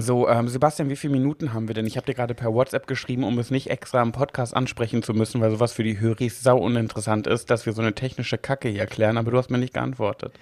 So, 0.00 0.28
ähm, 0.28 0.48
Sebastian, 0.48 0.88
wie 0.88 0.96
viele 0.96 1.12
Minuten 1.12 1.52
haben 1.52 1.68
wir 1.68 1.74
denn? 1.74 1.86
Ich 1.86 1.96
habe 1.96 2.06
dir 2.06 2.14
gerade 2.14 2.34
per 2.34 2.52
WhatsApp 2.52 2.86
geschrieben, 2.86 3.24
um 3.24 3.38
es 3.38 3.50
nicht 3.50 3.70
extra 3.70 4.02
im 4.02 4.12
Podcast 4.12 4.54
ansprechen 4.54 5.02
zu 5.02 5.14
müssen, 5.14 5.40
weil 5.40 5.50
sowas 5.50 5.72
für 5.72 5.82
die 5.82 5.98
Höris 5.98 6.42
sau 6.42 6.58
uninteressant 6.58 7.26
ist, 7.26 7.50
dass 7.50 7.66
wir 7.66 7.72
so 7.72 7.82
eine 7.82 7.94
technische 7.94 8.38
Kacke 8.38 8.68
hier 8.68 8.80
erklären, 8.80 9.16
aber 9.16 9.30
du 9.30 9.38
hast 9.38 9.50
mir 9.50 9.58
nicht 9.58 9.74
geantwortet. 9.74 10.32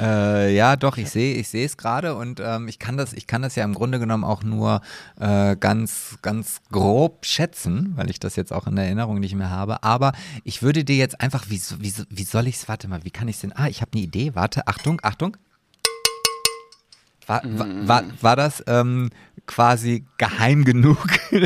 Äh, 0.00 0.54
ja, 0.54 0.76
doch, 0.76 0.96
ich 0.96 1.10
sehe 1.10 1.34
ich 1.34 1.52
es 1.52 1.76
gerade 1.76 2.14
und 2.14 2.40
ähm, 2.40 2.68
ich 2.68 2.78
kann 2.78 2.96
das 2.96 3.12
ich 3.12 3.26
kann 3.26 3.42
das 3.42 3.56
ja 3.56 3.64
im 3.64 3.74
Grunde 3.74 3.98
genommen 3.98 4.24
auch 4.24 4.42
nur 4.42 4.80
äh, 5.18 5.56
ganz 5.56 6.18
ganz 6.22 6.60
grob 6.70 7.26
schätzen, 7.26 7.92
weil 7.96 8.10
ich 8.10 8.20
das 8.20 8.36
jetzt 8.36 8.52
auch 8.52 8.66
in 8.66 8.76
der 8.76 8.84
Erinnerung 8.84 9.20
nicht 9.20 9.34
mehr 9.34 9.50
habe, 9.50 9.82
aber 9.82 10.12
ich 10.44 10.62
würde 10.62 10.84
dir 10.84 10.96
jetzt 10.96 11.20
einfach 11.20 11.46
wie 11.48 11.60
wie, 11.78 11.92
wie 12.08 12.24
soll 12.24 12.46
ich 12.46 12.56
es 12.56 12.68
warte 12.68 12.88
mal, 12.88 13.04
wie 13.04 13.10
kann 13.10 13.28
ich 13.28 13.36
es 13.36 13.40
denn? 13.42 13.52
Ah, 13.54 13.68
ich 13.68 13.80
habe 13.80 13.92
eine 13.94 14.02
Idee. 14.02 14.32
Warte, 14.34 14.66
Achtung, 14.66 15.00
Achtung. 15.02 15.36
War, 17.30 17.42
war, 17.44 17.88
war, 17.88 18.04
war 18.22 18.34
das 18.34 18.64
ähm, 18.66 19.10
quasi 19.46 20.04
geheim 20.18 20.64
genug? 20.64 21.06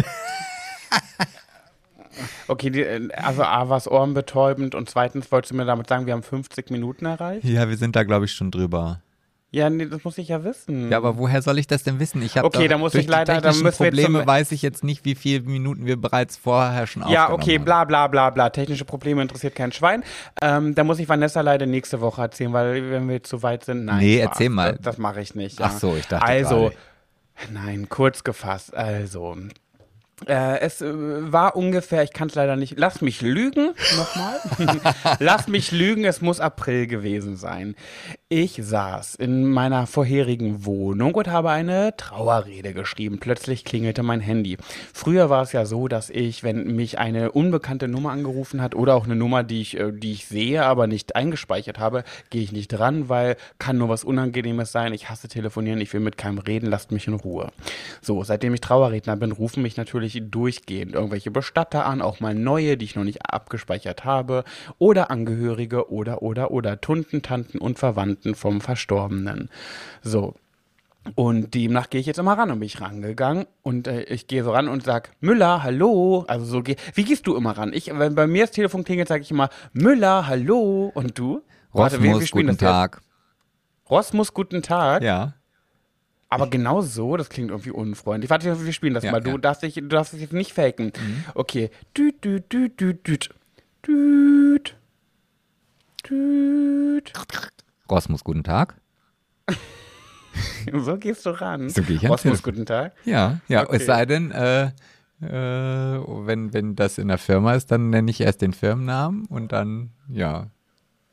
Okay, 2.47 2.71
die, 2.71 2.83
äh, 2.83 3.09
also 3.15 3.43
A 3.43 3.69
war 3.69 3.77
es 3.77 3.91
ohrenbetäubend 3.91 4.77
und 4.77 4.89
zweitens 4.89 5.33
wolltest 5.33 5.51
du 5.51 5.57
mir 5.57 5.65
damit 5.65 5.89
sagen, 5.89 6.07
wir 6.07 6.13
haben 6.13 6.23
50 6.23 6.71
Minuten 6.71 7.07
erreicht? 7.07 7.45
ja, 7.45 7.69
wir 7.69 7.77
sind 7.77 7.97
da 7.97 8.05
glaube 8.05 8.27
ich 8.27 8.33
schon 8.33 8.53
drüber. 8.53 9.01
Ja, 9.55 9.71
nee, 9.71 9.87
das 9.87 10.03
muss 10.03 10.19
ich 10.19 10.27
ja 10.29 10.43
wissen. 10.43 10.91
Ja, 10.91 10.97
aber 10.97 11.17
woher 11.17 11.41
soll 11.41 11.59
ich 11.61 11.69
das 11.69 11.85
denn 11.85 12.01
wissen? 12.01 12.21
Ich 12.23 12.37
habe 12.37 12.47
Okay, 12.49 12.67
da 12.67 12.77
muss 12.77 12.91
durch 12.91 13.05
ich 13.05 13.09
leider- 13.11 13.41
die 13.41 13.63
müssen 13.63 13.85
Probleme 13.85 14.19
zum- 14.19 14.27
weiß 14.27 14.51
ich 14.51 14.63
jetzt 14.63 14.83
nicht, 14.83 15.05
wie 15.05 15.15
viele 15.15 15.43
Minuten 15.43 15.87
wir 15.87 15.97
bereits 15.97 16.37
vorher 16.37 16.89
schon 16.89 17.07
Ja, 17.09 17.31
okay, 17.31 17.55
haben. 17.59 17.65
bla 17.65 17.85
bla 17.85 18.09
bla 18.09 18.31
bla. 18.31 18.51
Technische 18.51 18.85
Probleme 18.85 19.23
interessiert 19.23 19.55
kein 19.55 19.71
Schwein. 19.71 20.03
Ähm, 20.43 20.75
da 20.75 20.83
muss 20.83 20.99
ich 20.99 21.09
Vanessa 21.09 21.41
leider 21.41 21.67
nächste 21.67 22.01
Woche 22.01 22.23
erzählen, 22.23 22.53
weil 22.53 22.91
wenn 22.91 23.09
wir 23.09 23.23
zu 23.23 23.45
weit 23.45 23.65
sind, 23.65 23.85
nein. 23.85 23.99
Nee, 23.99 24.19
Spaß. 24.23 24.31
erzähl 24.33 24.49
mal. 24.49 24.73
Das, 24.73 24.81
das 24.83 24.99
mache 24.99 25.21
ich 25.21 25.37
nicht. 25.37 25.61
Ja. 25.61 25.67
Ach 25.73 25.79
so, 25.79 25.95
ich 25.97 26.09
dachte 26.09 26.27
Also, 26.27 26.57
gerade. 26.63 26.75
nein, 27.53 27.89
kurz 27.89 28.25
gefasst. 28.25 28.75
Also, 28.75 29.37
äh, 30.27 30.59
es 30.61 30.81
äh, 30.81 30.93
war 31.33 31.55
ungefähr, 31.57 32.03
ich 32.03 32.13
kann 32.13 32.29
es 32.29 32.35
leider 32.35 32.57
nicht, 32.57 32.75
lass 32.79 33.01
mich 33.03 33.21
lügen, 33.21 33.73
nochmal. 33.97 34.41
lass 35.19 35.49
mich 35.49 35.71
lügen, 35.73 36.05
es 36.05 36.21
muss 36.21 36.41
April 36.41 36.87
gewesen 36.87 37.37
sein. 37.37 37.75
Ich 38.37 38.59
saß 38.61 39.15
in 39.15 39.45
meiner 39.45 39.87
vorherigen 39.87 40.65
Wohnung 40.67 41.15
und 41.15 41.29
habe 41.29 41.51
eine 41.51 41.97
Trauerrede 41.97 42.75
geschrieben. 42.75 43.21
Plötzlich 43.21 43.65
klingelte 43.65 44.03
mein 44.03 44.19
Handy. 44.19 44.57
Früher 44.93 45.31
war 45.31 45.43
es 45.43 45.53
ja 45.53 45.65
so, 45.67 45.87
dass 45.87 46.11
ich, 46.11 46.43
wenn 46.43 46.75
mich 46.75 46.99
eine 46.99 47.31
unbekannte 47.31 47.87
Nummer 47.87 48.11
angerufen 48.11 48.61
hat 48.61 48.75
oder 48.75 48.97
auch 48.97 49.05
eine 49.05 49.15
Nummer, 49.15 49.45
die 49.45 49.61
ich, 49.61 49.79
äh, 49.79 49.93
die 49.93 50.11
ich 50.11 50.27
sehe, 50.27 50.65
aber 50.65 50.89
nicht 50.89 51.15
eingespeichert 51.15 51.79
habe, 51.79 52.03
gehe 52.31 52.43
ich 52.43 52.51
nicht 52.51 52.67
dran, 52.67 53.09
weil 53.09 53.37
kann 53.61 53.79
nur 53.79 53.89
was 53.89 54.03
Unangenehmes 54.03 54.73
sein. 54.73 54.95
Ich 54.95 55.09
hasse 55.09 55.29
telefonieren, 55.29 55.81
ich 55.81 55.93
will 55.93 56.01
mit 56.01 56.19
keinem 56.19 56.39
reden, 56.39 56.69
lasst 56.69 56.91
mich 56.91 57.07
in 57.07 57.15
Ruhe. 57.15 57.53
So, 58.03 58.25
seitdem 58.25 58.53
ich 58.53 58.63
Trauerredner 58.63 59.15
bin, 59.15 59.31
rufen 59.31 59.63
mich 59.63 59.77
natürlich 59.77 60.21
durchgehend 60.29 60.95
irgendwelche 60.95 61.31
Bestatter 61.31 61.87
an, 61.87 62.03
auch 62.03 62.19
mal 62.19 62.35
neue, 62.35 62.77
die 62.77 62.87
ich 62.87 62.97
noch 62.97 63.05
nicht 63.05 63.31
abgespeichert 63.31 64.05
habe, 64.05 64.43
oder 64.79 65.13
Angehörige 65.13 65.89
oder, 65.93 66.21
oder, 66.23 66.51
oder 66.51 66.81
Tunten, 66.81 67.23
Tanten 67.23 67.59
und 67.59 67.79
Verwandten 67.79 68.24
vom 68.35 68.63
Verstorbenen. 68.63 69.51
So, 70.03 70.35
und 71.17 71.53
demnach 71.55 71.91
gehe 71.91 72.01
ich 72.01 72.07
jetzt 72.07 72.19
immer 72.19 72.33
ran 72.39 72.51
und 72.51 72.61
bin 72.61 72.67
ich 72.67 72.81
rangegangen 72.81 73.47
und 73.63 73.87
äh, 73.87 74.05
ich 74.05 74.27
gehe 74.27 74.43
so 74.43 74.53
ran 74.53 74.69
und 74.69 74.85
sag 74.85 75.11
Müller, 75.21 75.63
hallo. 75.63 76.25
Also 76.29 76.47
so 76.47 76.63
geh, 76.63 76.77
wie 76.95 77.05
gehst 77.05 77.27
du 77.27 77.37
immer 77.37 77.51
ran? 77.59 77.75
Ich, 77.75 77.91
wenn 77.93 78.15
bei 78.15 78.27
mir 78.27 78.45
das 78.45 78.53
Telefon 78.53 78.85
klingelt, 78.85 79.09
sage 79.09 79.21
ich 79.23 79.31
immer 79.31 79.51
Müller, 79.75 80.27
hallo. 80.27 80.91
Und 80.95 81.19
du? 81.19 81.43
Warte, 81.73 81.97
wir- 81.99 82.05
wir 82.05 82.13
Rosmus, 82.15 82.31
guten 82.31 82.47
das 82.47 82.55
jetzt. 82.55 82.61
Tag. 82.63 83.03
Rosmus, 83.91 84.33
guten 84.33 84.63
Tag. 84.63 85.03
Ja. 85.03 85.35
Aber 86.31 86.49
genau 86.49 86.81
so, 86.81 87.17
das 87.19 87.29
klingt 87.29 87.51
irgendwie 87.51 87.71
unfreundlich. 87.71 88.31
Warte, 88.31 88.65
wir 88.65 88.73
spielen 88.73 88.95
das 88.95 89.05
Ja, 89.05 89.13
mal. 89.13 89.21
Du 89.21 89.33
ja. 89.33 89.39
darfst 89.39 89.63
dich, 89.63 89.75
du 89.75 89.83
darfst 89.87 90.15
es 90.15 90.21
jetzt 90.21 90.33
nicht 90.33 90.53
faken. 90.55 90.93
Okay. 91.35 91.71
Düt, 91.97 92.25
düt, 92.25 92.51
düt, 92.51 92.81
düt, 92.81 93.07
düt. 93.07 93.29
Düt. 93.87 94.75
Düt. 96.09 97.13
Rosmus, 97.91 98.25
guten 98.25 98.45
Tag. 98.45 98.75
So 100.73 100.97
gehst 100.97 101.25
du 101.27 101.31
ran. 101.31 101.69
So 101.71 101.83
gehe 101.83 101.95
ich 101.97 102.09
Rosmus, 102.09 102.43
guten 102.43 102.67
Tag. 102.67 102.93
Ja, 103.05 103.39
ja, 103.47 103.63
Okay. 103.63 103.77
es 103.77 103.87
sei 103.87 104.05
denn, 104.05 104.33
äh, 104.33 104.65
äh, 105.21 105.31
wenn, 105.31 106.53
wenn 106.53 106.75
das 106.75 106.99
in 106.99 107.07
der 107.07 107.19
Firma 107.19 107.55
ist, 107.55 107.71
dann 107.71 107.91
nenne 107.91 108.11
ich 108.11 108.21
erst 108.21 108.43
den 108.43 108.53
Firmennamen 108.53 109.27
und 109.27 109.53
dann, 109.53 109.91
ja, 110.09 110.49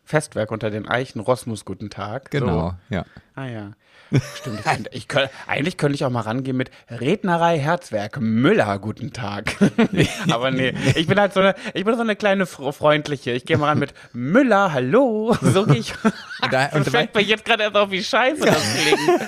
Festwerk 0.03 0.49
unter 0.51 0.72
den 0.72 0.88
Eichen, 0.88 1.19
Rosmus, 1.19 1.65
guten 1.65 1.91
Tag. 1.91 2.32
genau, 2.32 2.72
So. 2.89 2.95
ja. 2.95 3.05
Ah 3.36 3.45
ja. 3.45 3.72
Stimmt. 4.36 4.59
Ich 4.91 5.07
könnte, 5.07 5.30
eigentlich 5.47 5.78
könnte 5.78 5.95
ich 5.95 6.03
auch 6.05 6.09
mal 6.09 6.22
rangehen 6.22 6.57
mit 6.57 6.70
Rednerei 6.89 7.57
Herzwerk 7.59 8.20
Müller, 8.20 8.78
guten 8.80 9.14
Tag. 9.14 9.55
Aber 10.30 10.51
nee, 10.51 10.74
ich 10.95 11.07
bin 11.07 11.20
halt 11.20 11.34
so 11.34 11.39
eine, 11.39 11.55
ich 11.74 11.86
bin 11.86 11.95
so 11.95 12.01
eine 12.01 12.16
kleine 12.16 12.43
fr- 12.45 12.74
freundliche. 12.74 13.32
Ich 13.32 13.45
gehe 13.45 13.57
mal 13.57 13.68
ran 13.68 13.80
mit 13.80 13.93
Müller, 14.14 14.74
hallo. 14.74 15.36
So 15.41 15.66
gehe 15.66 15.78
ich. 15.78 15.93
Und 16.41 16.51
da- 16.53 16.68
und 16.74 16.84
fällt 16.89 17.16
mir 17.16 17.22
jetzt 17.22 17.45
gerade 17.45 17.64
erst 17.64 17.76
auf, 17.78 17.91
wie 17.91 18.03
scheiße 18.03 18.45
das 18.45 18.64
klingt. 18.82 19.22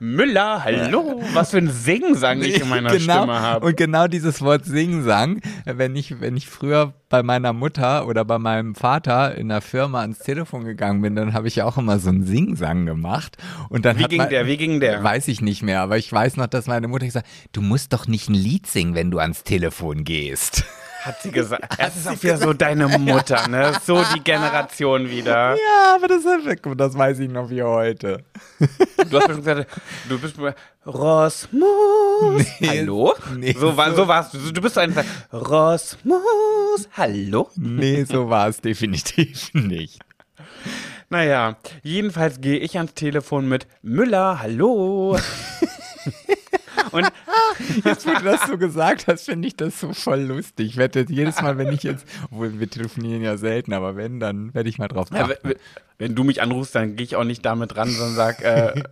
Müller, 0.00 0.64
hallo. 0.64 1.22
Was 1.32 1.50
für 1.50 1.58
ein 1.58 1.70
Singsang 1.70 2.42
ich 2.42 2.60
in 2.60 2.68
meiner 2.68 2.90
genau, 2.90 3.18
Stimme 3.22 3.40
habe. 3.40 3.66
Und 3.66 3.76
genau 3.76 4.06
dieses 4.08 4.42
Wort 4.42 4.64
Sing-Sang, 4.64 5.40
wenn 5.64 5.96
ich, 5.96 6.20
wenn 6.20 6.36
ich 6.36 6.48
früher 6.48 6.92
bei 7.08 7.22
meiner 7.22 7.52
Mutter 7.52 8.06
oder 8.06 8.24
bei 8.24 8.38
meinem 8.38 8.74
Vater 8.74 9.34
in 9.34 9.48
der 9.48 9.60
Firma 9.60 10.02
ans 10.02 10.18
Telefon 10.18 10.64
gegangen 10.64 11.00
bin, 11.00 11.16
dann 11.16 11.32
habe 11.32 11.48
ich 11.48 11.56
ja 11.56 11.64
auch 11.64 11.78
immer 11.78 11.98
so 11.98 12.10
einen 12.10 12.24
Sing-Sang 12.24 12.86
gemacht. 12.86 13.36
Und 13.70 13.84
dann 13.84 13.98
Wie 13.98 14.04
ging 14.04 14.18
man, 14.18 14.28
der? 14.28 14.46
Wie 14.46 14.56
ging 14.56 14.80
der? 14.80 15.02
Weiß 15.02 15.28
ich 15.28 15.40
nicht 15.40 15.62
mehr, 15.62 15.80
aber 15.80 15.96
ich 15.96 16.12
weiß 16.12 16.36
noch, 16.36 16.46
dass 16.46 16.66
meine 16.66 16.88
Mutter 16.88 17.06
gesagt 17.06 17.26
hat, 17.26 17.32
du 17.52 17.62
musst 17.62 17.92
doch 17.92 18.06
nicht 18.06 18.28
ein 18.28 18.34
Lied 18.34 18.66
singen, 18.66 18.94
wenn 18.94 19.10
du 19.10 19.18
ans 19.18 19.42
Telefon 19.42 20.04
gehst. 20.04 20.64
Hat 21.02 21.22
sie 21.22 21.30
gesagt. 21.30 21.74
Es 21.78 21.96
ist 21.96 22.08
auch 22.08 22.22
wieder 22.22 22.36
so 22.38 22.52
deine 22.52 22.88
Mutter, 22.98 23.46
ne? 23.48 23.72
So 23.84 24.02
die 24.14 24.20
Generation 24.20 25.08
wieder. 25.08 25.54
Ja, 25.54 25.94
aber 25.94 26.08
das, 26.08 26.24
ist, 26.24 26.60
das 26.76 26.98
weiß 26.98 27.18
ich 27.20 27.30
noch 27.30 27.48
wie 27.50 27.62
heute. 27.62 28.24
Du 28.58 29.18
hast 29.18 29.26
bestimmt 29.28 29.44
gesagt, 29.44 29.66
du 30.08 30.18
bist 30.18 30.36
Rosmus. 30.84 32.46
Nee, 32.60 32.68
hallo? 32.80 33.14
nee, 33.36 33.54
so, 33.58 33.76
war, 33.76 33.94
so- 33.94 34.08
warst 34.08 34.34
du. 34.34 34.38
Du 34.52 34.60
bist 34.60 34.76
einfach 34.78 35.04
Rosmus. 35.32 36.88
Hallo? 36.96 37.50
Nee, 37.56 38.04
so 38.04 38.28
war 38.28 38.48
es 38.48 38.60
definitiv 38.60 39.50
nicht. 39.54 40.00
Naja, 41.10 41.56
jedenfalls 41.82 42.40
gehe 42.40 42.58
ich 42.58 42.76
ans 42.76 42.92
Telefon 42.94 43.48
mit 43.48 43.66
Müller. 43.82 44.40
Hallo? 44.42 45.16
Und 46.90 47.08
Jetzt, 47.84 48.06
wo 48.06 48.10
du 48.14 48.22
das 48.24 48.46
so 48.46 48.58
gesagt 48.58 49.06
hast, 49.06 49.24
finde 49.26 49.48
ich 49.48 49.56
das 49.56 49.80
so 49.80 49.92
voll 49.92 50.20
lustig. 50.20 50.66
Ich 50.68 50.76
werde 50.76 51.06
jedes 51.08 51.40
Mal, 51.42 51.58
wenn 51.58 51.72
ich 51.72 51.82
jetzt, 51.82 52.06
obwohl 52.30 52.58
wir 52.60 52.68
telefonieren 52.70 53.22
ja 53.22 53.36
selten, 53.36 53.72
aber 53.72 53.96
wenn, 53.96 54.20
dann 54.20 54.52
werde 54.54 54.68
ich 54.68 54.78
mal 54.78 54.88
drauf 54.88 55.08
Ja, 55.12 55.24
achten. 55.24 55.36
wenn- 55.42 55.56
wenn 56.00 56.14
du 56.14 56.22
mich 56.22 56.40
anrufst, 56.40 56.76
dann 56.76 56.94
gehe 56.94 57.02
ich 57.02 57.16
auch 57.16 57.24
nicht 57.24 57.44
damit 57.44 57.76
ran, 57.76 57.88
sondern 57.90 58.14
sag, 58.14 58.40
äh, 58.44 58.68
äh, 58.68 58.82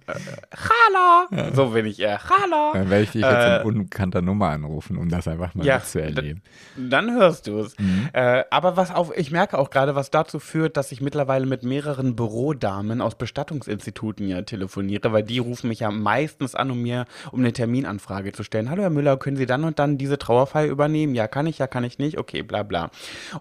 Hallo. 0.55 1.53
So 1.55 1.67
bin 1.71 1.87
ich 1.87 2.01
eher, 2.01 2.19
Hallo. 2.29 2.73
Dann 2.73 2.91
werde 2.91 3.05
ich 3.05 3.13
dich 3.13 3.23
jetzt 3.23 3.33
Äh, 3.47 3.61
in 3.61 3.67
unbekannter 3.67 4.23
Nummer 4.23 4.49
anrufen, 4.49 4.97
um 4.97 5.09
das 5.09 5.29
einfach 5.29 5.55
mal 5.55 5.65
Ja, 5.65 5.77
mitzuerleben. 5.77 6.43
Dann 6.77 7.13
hörst 7.13 7.47
du 7.47 7.61
es. 7.61 7.79
Mhm. 7.79 8.09
Äh, 8.13 8.43
aber 8.51 8.77
was 8.77 8.91
auf, 8.91 9.17
ich 9.17 9.31
merke 9.31 9.57
auch 9.59 9.71
gerade, 9.71 9.95
was 9.95 10.11
dazu 10.11 10.41
führt, 10.41 10.77
dass 10.77 10.91
ich 10.91 11.01
mittlerweile 11.01 11.47
mit 11.47 11.63
mehreren 11.63 12.17
Bürodamen 12.17 13.01
aus 13.01 13.15
Bestattungsinstituten 13.15 14.29
ja 14.29 14.43
telefoniere, 14.43 15.13
weil 15.13 15.23
die 15.23 15.39
rufen 15.39 15.69
mich 15.69 15.81
ja 15.81 15.91
meistens 15.93 16.57
an, 16.57 16.73
um 16.73 16.83
mir 16.83 17.05
um 17.31 17.39
eine 17.39 17.53
Terminanfrage 17.53 18.33
zu 18.33 18.43
stellen. 18.47 18.71
Hallo 18.71 18.83
Herr 18.83 18.91
Müller, 18.91 19.19
können 19.19 19.37
Sie 19.37 19.45
dann 19.45 19.65
und 19.65 19.79
dann 19.79 19.99
diese 19.99 20.17
Trauerfeier 20.17 20.69
übernehmen? 20.69 21.15
Ja, 21.15 21.29
kann 21.29 21.47
ich, 21.47 21.59
ja, 21.59 21.67
kann 21.67 21.85
ich 21.85 21.99
nicht. 21.99 22.17
Okay, 22.17 22.43
bla 22.43 22.63
bla. 22.63 22.91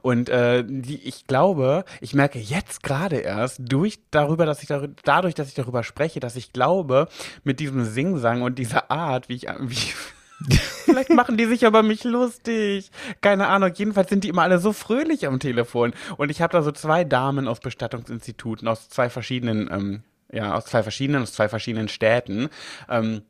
Und 0.01 0.27
äh, 0.27 0.65
die, 0.67 1.01
ich 1.07 1.27
glaube, 1.27 1.85
ich 2.01 2.13
merke 2.13 2.39
jetzt 2.39 2.83
gerade 2.83 3.17
erst 3.17 3.59
durch 3.59 3.99
darüber, 4.11 4.45
dass 4.45 4.61
ich 4.61 4.69
darü- 4.69 4.91
dadurch, 5.03 5.35
dass 5.35 5.47
ich 5.47 5.53
darüber 5.53 5.83
spreche, 5.83 6.19
dass 6.19 6.35
ich 6.35 6.51
glaube, 6.51 7.07
mit 7.45 7.61
diesem 7.61 7.85
Singsang 7.85 8.41
und 8.41 8.59
dieser 8.59 8.91
Art, 8.91 9.29
wie 9.29 9.35
ich 9.35 9.47
wie, 9.59 9.93
Vielleicht 10.85 11.11
machen 11.11 11.37
die 11.37 11.45
sich 11.45 11.63
über 11.63 11.81
mich 11.81 12.03
lustig. 12.03 12.91
Keine 13.21 13.47
Ahnung. 13.47 13.71
Jedenfalls 13.73 14.09
sind 14.09 14.23
die 14.23 14.29
immer 14.29 14.41
alle 14.43 14.59
so 14.59 14.73
fröhlich 14.73 15.25
am 15.27 15.39
Telefon. 15.39 15.93
Und 16.17 16.29
ich 16.29 16.41
habe 16.41 16.51
da 16.51 16.61
so 16.61 16.71
zwei 16.71 17.03
Damen 17.05 17.47
aus 17.47 17.59
Bestattungsinstituten, 17.61 18.67
aus 18.67 18.89
zwei 18.89 19.09
verschiedenen, 19.09 19.69
ähm, 19.71 20.03
ja, 20.31 20.53
aus 20.55 20.65
zwei 20.65 20.83
verschiedenen, 20.83 21.21
aus 21.23 21.33
zwei 21.33 21.47
verschiedenen 21.47 21.87
Städten. 21.87 22.49
Ähm, 22.89 23.21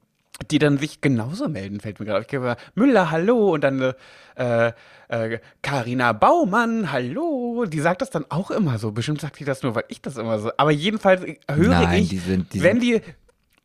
die 0.51 0.59
dann 0.59 0.77
sich 0.77 1.01
genauso 1.01 1.47
melden, 1.49 1.79
fällt 1.79 1.99
mir 1.99 2.05
gerade. 2.05 2.19
auf. 2.19 2.25
Ich 2.25 2.29
gebe 2.29 2.55
Müller, 2.75 3.09
hallo, 3.11 3.53
und 3.53 3.63
dann 3.63 3.93
äh, 4.35 4.71
äh, 5.07 5.39
Carina 5.61 6.11
Baumann, 6.13 6.91
hallo. 6.91 7.65
Die 7.65 7.79
sagt 7.79 8.01
das 8.01 8.09
dann 8.09 8.25
auch 8.29 8.51
immer 8.51 8.77
so. 8.77 8.91
Bestimmt 8.91 9.21
sagt 9.21 9.37
sie 9.37 9.45
das 9.45 9.63
nur, 9.63 9.75
weil 9.75 9.85
ich 9.87 10.01
das 10.01 10.17
immer 10.17 10.39
so. 10.39 10.51
Aber 10.57 10.71
jedenfalls 10.71 11.21
höre 11.49 11.69
Nein, 11.69 12.03
ich, 12.03 12.09
die 12.09 12.17
sind- 12.17 12.53
die 12.53 12.61
wenn 12.63 12.79
die 12.79 13.01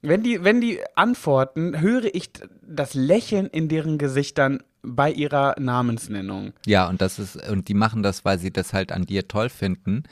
wenn 0.03 0.23
die, 0.23 0.43
wenn 0.43 0.63
die 0.63 0.81
antworten, 0.95 1.79
höre 1.79 2.15
ich 2.15 2.31
das 2.63 2.95
Lächeln 2.95 3.49
in 3.49 3.69
deren 3.69 3.99
Gesichtern 3.99 4.63
bei 4.83 5.13
ihrer 5.13 5.57
Namensnennung. 5.61 6.55
Ja, 6.65 6.89
und 6.89 7.03
das 7.03 7.19
ist, 7.19 7.37
und 7.51 7.69
die 7.69 7.75
machen 7.75 8.03
das, 8.03 8.25
weil 8.25 8.39
sie 8.39 8.51
das 8.51 8.73
halt 8.73 8.93
an 8.93 9.05
dir 9.05 9.29
toll 9.29 9.51
finden. 9.51 10.05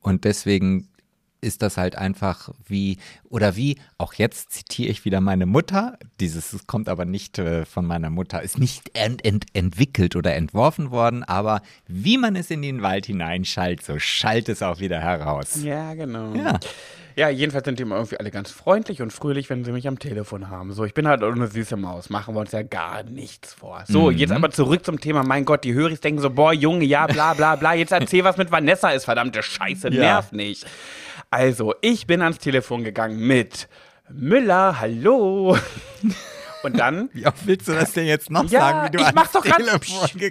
Und 0.00 0.24
deswegen 0.24 0.88
ist 1.46 1.62
das 1.62 1.76
halt 1.76 1.96
einfach 1.96 2.50
wie, 2.66 2.98
oder 3.30 3.56
wie, 3.56 3.78
auch 3.96 4.12
jetzt 4.14 4.50
zitiere 4.52 4.90
ich 4.90 5.04
wieder 5.04 5.20
meine 5.20 5.46
Mutter, 5.46 5.98
dieses 6.20 6.52
es 6.52 6.66
kommt 6.66 6.88
aber 6.88 7.04
nicht 7.04 7.38
äh, 7.38 7.64
von 7.64 7.86
meiner 7.86 8.10
Mutter, 8.10 8.42
ist 8.42 8.58
nicht 8.58 8.90
ent, 8.94 9.24
ent, 9.24 9.46
entwickelt 9.54 10.16
oder 10.16 10.34
entworfen 10.34 10.90
worden, 10.90 11.22
aber 11.24 11.62
wie 11.86 12.18
man 12.18 12.36
es 12.36 12.50
in 12.50 12.60
den 12.62 12.82
Wald 12.82 13.06
hineinschallt, 13.06 13.82
so 13.82 13.98
schallt 13.98 14.48
es 14.48 14.62
auch 14.62 14.80
wieder 14.80 15.00
heraus. 15.00 15.62
Ja, 15.62 15.94
genau. 15.94 16.34
Ja. 16.34 16.58
Ja, 17.18 17.30
jedenfalls 17.30 17.64
sind 17.64 17.78
die 17.78 17.82
immer 17.84 17.94
irgendwie 17.96 18.18
alle 18.18 18.30
ganz 18.30 18.50
freundlich 18.50 19.00
und 19.00 19.10
fröhlich, 19.10 19.48
wenn 19.48 19.64
sie 19.64 19.72
mich 19.72 19.88
am 19.88 19.98
Telefon 19.98 20.50
haben. 20.50 20.74
So, 20.74 20.84
ich 20.84 20.92
bin 20.92 21.08
halt 21.08 21.22
eine 21.22 21.46
süße 21.46 21.78
Maus. 21.78 22.10
Machen 22.10 22.34
wir 22.34 22.40
uns 22.40 22.52
ja 22.52 22.60
gar 22.62 23.04
nichts 23.04 23.54
vor. 23.54 23.84
So, 23.88 24.10
Mhm. 24.10 24.18
jetzt 24.18 24.32
aber 24.32 24.50
zurück 24.50 24.84
zum 24.84 25.00
Thema. 25.00 25.22
Mein 25.22 25.46
Gott, 25.46 25.64
die 25.64 25.72
Höris 25.72 26.00
denken 26.02 26.20
so, 26.20 26.28
boah, 26.28 26.52
Junge, 26.52 26.84
ja, 26.84 27.06
bla, 27.06 27.32
bla, 27.32 27.56
bla. 27.56 27.72
Jetzt 27.72 27.92
erzähl, 27.92 28.22
was 28.22 28.36
mit 28.36 28.52
Vanessa 28.52 28.90
ist. 28.90 29.06
Verdammte 29.06 29.42
Scheiße, 29.42 29.88
Ja. 29.88 29.98
nerv 30.02 30.32
nicht. 30.32 30.66
Also, 31.30 31.74
ich 31.80 32.06
bin 32.06 32.22
ans 32.22 32.38
Telefon 32.38 32.84
gegangen 32.84 33.18
mit 33.18 33.68
Müller, 34.08 34.80
hallo. 34.80 35.56
Und 36.62 36.78
dann 36.78 37.10
Wie 37.12 37.24
oft 37.26 37.46
willst 37.46 37.68
du 37.68 37.72
das 37.74 37.92
denn 37.92 38.06
jetzt 38.06 38.28
noch 38.28 38.50
ja, 38.50 38.60
sagen, 38.60 38.88
wie 38.88 38.96
du 38.96 39.02
ich 39.02 39.14
mach 39.14 39.22
ans 39.22 39.32
doch 39.32 39.44
grad, 39.44 39.60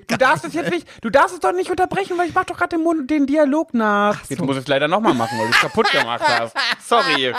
Du 0.10 0.18
darfst 0.18 0.44
es 0.44 0.54
jetzt 0.54 0.70
nicht, 0.70 0.86
du 1.02 1.10
darfst 1.10 1.34
es 1.34 1.40
doch 1.40 1.54
nicht 1.54 1.72
unterbrechen, 1.72 2.18
weil 2.18 2.28
ich 2.28 2.34
mach 2.34 2.44
doch 2.44 2.58
gerade 2.58 2.76
den, 2.76 3.08
den 3.08 3.26
Dialog 3.26 3.74
nach. 3.74 4.22
Jetzt 4.30 4.42
muss 4.42 4.58
ich 4.58 4.64
es 4.64 4.68
leider 4.68 4.90
nochmal 4.90 5.14
machen, 5.14 5.38
weil 5.40 5.48
du 5.48 5.54
es 5.54 5.60
kaputt 5.60 5.90
gemacht 5.92 6.24
hast. 6.26 6.54
Sorry. 6.86 7.34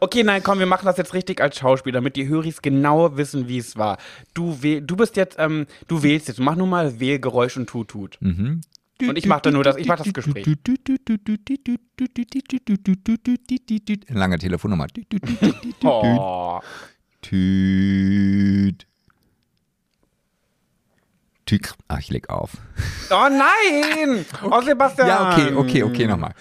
Okay, 0.00 0.22
nein, 0.22 0.42
komm, 0.42 0.60
wir 0.60 0.66
machen 0.66 0.86
das 0.86 0.96
jetzt 0.96 1.12
richtig 1.12 1.42
als 1.42 1.58
Schauspieler, 1.58 1.94
damit 1.94 2.16
die 2.16 2.26
Höris 2.26 2.62
genau 2.62 3.16
wissen, 3.18 3.48
wie 3.48 3.58
es 3.58 3.76
war. 3.76 3.98
Du, 4.32 4.62
wähl, 4.62 4.80
du 4.80 4.96
bist 4.96 5.16
jetzt, 5.16 5.36
ähm, 5.38 5.66
du 5.88 6.02
wählst 6.02 6.28
jetzt. 6.28 6.40
Mach 6.40 6.56
nur 6.56 6.66
mal 6.66 7.00
Wählgeräusch 7.00 7.56
und 7.58 7.68
Tut 7.68 7.88
Tut. 7.88 8.18
Und 9.08 9.18
ich 9.18 9.26
mach 9.26 9.40
dann 9.40 9.54
nur 9.54 9.64
das, 9.64 9.76
ich 9.76 9.86
mach 9.86 9.96
das 9.96 10.12
Gespräch. 10.12 10.44
Lange 14.08 14.38
Telefonnummer. 14.38 14.86
Oh. 15.84 16.60
Tüt. 17.22 18.86
Tüt. 21.46 21.74
Ach, 21.88 21.98
ich 21.98 22.10
leg 22.10 22.28
auf. 22.30 22.52
oh 23.10 23.28
nein! 23.28 24.24
Oh, 24.42 24.60
Sebastian! 24.60 25.08
Ja, 25.08 25.32
okay, 25.32 25.52
okay, 25.54 25.82
okay, 25.82 26.06
nochmal. 26.06 26.34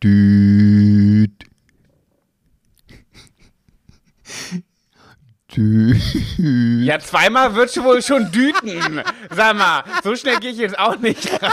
Tüt. 0.00 1.50
Tüt. 5.50 6.00
Ja, 6.38 6.98
zweimal 7.00 7.54
wird 7.54 7.72
schon 7.72 7.84
wohl 7.84 8.02
schon 8.02 8.30
düten. 8.30 9.02
Sag 9.30 9.56
mal, 9.56 9.82
so 10.04 10.14
schnell 10.14 10.38
gehe 10.38 10.52
ich 10.52 10.58
jetzt 10.58 10.78
auch 10.78 10.96
nicht 10.96 11.28
ran. 11.42 11.50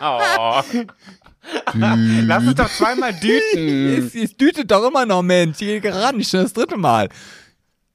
oh. 0.02 0.62
Lass 1.74 2.44
uns 2.44 2.56
doch 2.56 2.68
zweimal 2.68 3.14
düten. 3.14 4.06
Es, 4.06 4.14
es 4.16 4.36
dütet 4.36 4.70
doch 4.70 4.88
immer 4.88 5.06
noch, 5.06 5.22
Mensch. 5.22 5.60
Ich 5.60 5.80
gehe 5.80 5.94
ran, 5.94 6.22
schon 6.24 6.42
das 6.42 6.52
dritte 6.52 6.76
Mal. 6.76 7.08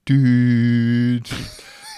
Düt. 0.08 1.28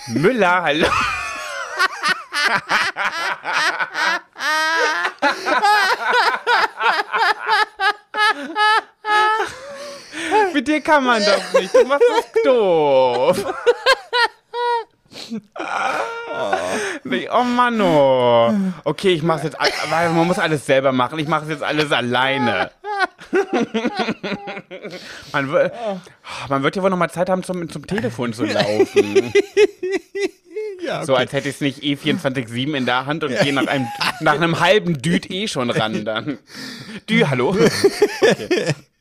Müller, 0.09 0.62
hallo. 0.62 0.87
Mit 10.55 10.68
dir 10.68 10.80
kann 10.80 11.05
man 11.05 11.20
das 11.24 11.52
nicht. 11.52 11.74
Du 11.74 11.84
machst 11.84 12.05
das 12.16 12.42
doof. 12.44 13.55
Nee, 17.02 17.28
Oh 17.32 17.42
Mann, 17.42 17.80
oh. 17.80 18.55
Okay, 18.84 19.14
ich 19.14 19.22
mach's 19.22 19.42
jetzt, 19.42 19.57
weil 19.90 20.11
man 20.11 20.26
muss 20.28 20.38
alles 20.38 20.64
selber 20.64 20.92
machen. 20.92 21.18
Ich 21.18 21.26
mache 21.26 21.50
jetzt 21.50 21.62
alles 21.64 21.90
alleine. 21.90 22.70
man, 25.32 25.50
wird, 25.50 25.72
man 26.48 26.62
wird 26.62 26.76
ja 26.76 26.82
wohl 26.82 26.90
noch 26.90 26.96
mal 26.96 27.11
Zeit 27.11 27.28
haben, 27.28 27.42
zum, 27.42 27.68
zum 27.68 27.86
Telefon 27.86 28.32
zu 28.32 28.44
laufen. 28.44 29.32
Ja, 30.84 31.05
So 31.05 31.16
als 31.16 31.32
hätte 31.32 31.48
ich 31.48 31.57
es 31.57 31.61
nicht 31.61 31.82
eh 31.82 31.94
24-7 31.94 32.76
in 32.76 32.86
der 32.86 33.07
Hand 33.07 33.24
und 33.24 33.36
gehe 33.40 33.52
nach 33.52 33.66
einem, 33.66 33.88
nach 34.20 34.34
einem 34.34 34.61
halben 34.61 35.00
Düt 35.00 35.30
eh 35.30 35.48
schon 35.48 35.70
ran 35.70 36.05
dann. 36.05 36.38
Dü, 37.09 37.24
hallo? 37.28 37.50
Okay. 37.50 38.74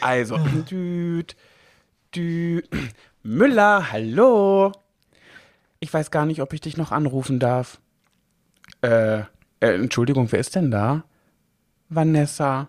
Also, 0.00 0.38
Düt, 0.38 1.36
Düt, 2.14 2.68
Müller, 3.22 3.92
hallo? 3.92 4.72
Ich 5.80 5.92
weiß 5.92 6.10
gar 6.10 6.26
nicht, 6.26 6.40
ob 6.42 6.52
ich 6.52 6.60
dich 6.60 6.76
noch 6.76 6.92
anrufen 6.92 7.38
darf. 7.38 7.80
Äh, 8.82 9.18
äh, 9.18 9.24
Entschuldigung, 9.60 10.30
wer 10.32 10.40
ist 10.40 10.54
denn 10.54 10.70
da? 10.70 11.04
Vanessa. 11.88 12.68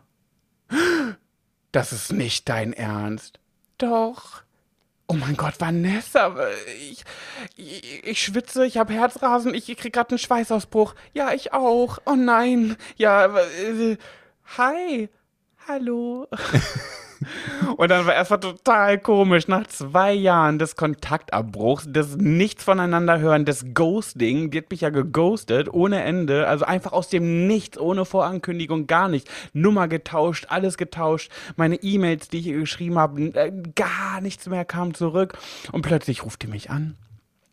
Das 1.72 1.92
ist 1.92 2.12
nicht 2.12 2.50
dein 2.50 2.74
Ernst. 2.74 3.40
Doch. 3.78 4.44
Oh 5.10 5.14
mein 5.14 5.38
Gott, 5.38 5.54
Vanessa, 5.60 6.36
ich, 6.82 7.06
ich, 7.56 8.04
ich 8.06 8.22
schwitze, 8.22 8.66
ich 8.66 8.78
habe 8.78 8.94
Herzrasen, 8.94 9.54
ich 9.54 9.66
krieg 9.78 9.94
gerade 9.94 10.10
einen 10.10 10.18
Schweißausbruch. 10.18 10.96
Ja, 11.14 11.32
ich 11.32 11.54
auch. 11.54 12.00
Oh 12.06 12.16
nein. 12.16 12.76
Ja, 12.98 13.38
äh, 13.38 13.98
hi. 14.58 15.10
Hallo. 15.68 16.28
Und 17.78 17.90
dann 17.90 18.06
war 18.06 18.14
erstmal 18.14 18.40
total 18.40 19.00
komisch, 19.00 19.50
nach 19.50 19.68
zwei 19.68 20.14
Jahren 20.14 20.60
des 20.60 20.78
Kontaktabbruchs, 20.78 21.92
des 21.92 22.16
Nichts 22.16 22.64
voneinander 22.64 23.20
hören, 23.20 23.44
des 23.44 23.74
Ghosting, 23.74 24.50
die 24.50 24.60
hat 24.60 24.70
mich 24.72 24.82
ja 24.82 24.92
geghostet, 24.92 25.68
ohne 25.74 26.04
Ende, 26.04 26.48
also 26.48 26.64
einfach 26.64 26.94
aus 26.94 27.10
dem 27.10 27.48
Nichts, 27.48 27.78
ohne 27.78 28.06
Vorankündigung, 28.06 28.88
gar 28.88 29.10
nicht. 29.10 29.30
Nummer 29.52 29.90
getauscht, 29.90 30.46
alles 30.50 30.78
getauscht, 30.78 31.32
meine 31.58 31.76
E-Mails, 31.76 32.30
die 32.30 32.38
ich 32.38 32.48
ihr 32.48 32.60
geschrieben 32.60 32.98
habe, 32.98 33.22
äh, 33.22 33.52
gar 33.76 34.22
nichts 34.22 34.48
mehr 34.48 34.64
kam 34.64 34.94
zurück. 34.94 35.38
Und 35.74 35.82
plötzlich 35.82 36.24
ruft 36.24 36.44
die 36.44 36.48
mich 36.48 36.70
an 36.70 36.96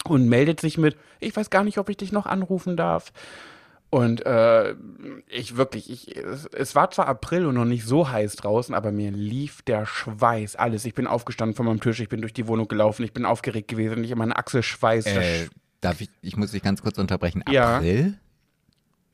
und 0.07 0.29
meldet 0.29 0.61
sich 0.61 0.79
mit, 0.79 0.97
ich 1.19 1.35
weiß 1.35 1.51
gar 1.51 1.65
nicht, 1.65 1.79
ob 1.79 1.89
ich 1.89 1.97
dich 1.97 2.13
noch 2.13 2.27
anrufen 2.27 2.77
darf. 2.77 3.13
Und 3.95 4.27
äh, 4.27 4.75
ich 5.29 5.57
wirklich, 5.57 5.89
ich, 5.89 6.17
es, 6.17 6.47
es, 6.47 6.75
war 6.75 6.91
zwar 6.91 7.07
April 7.07 7.47
und 7.47 7.55
noch 7.55 7.65
nicht 7.65 7.85
so 7.85 8.11
heiß 8.11 8.35
draußen, 8.35 8.75
aber 8.75 8.91
mir 8.91 9.13
lief 9.13 9.63
der 9.63 9.87
Schweiß, 9.87 10.57
alles. 10.57 10.85
Ich 10.85 10.95
bin 10.95 11.07
aufgestanden 11.07 11.55
von 11.55 11.65
meinem 11.65 11.79
Tisch, 11.79 12.01
ich 12.01 12.09
bin 12.09 12.21
durch 12.21 12.33
die 12.33 12.49
Wohnung 12.49 12.67
gelaufen, 12.67 13.05
ich 13.05 13.13
bin 13.13 13.25
aufgeregt 13.25 13.69
gewesen, 13.69 14.03
ich 14.03 14.13
meine 14.17 14.35
Achsel 14.35 14.65
schweißt. 14.65 15.07
Äh, 15.07 15.47
darf 15.81 16.01
ich, 16.01 16.09
ich 16.23 16.37
muss 16.37 16.51
dich 16.51 16.65
ganz 16.65 16.83
kurz 16.83 16.99
unterbrechen. 16.99 17.45
April? 17.45 18.19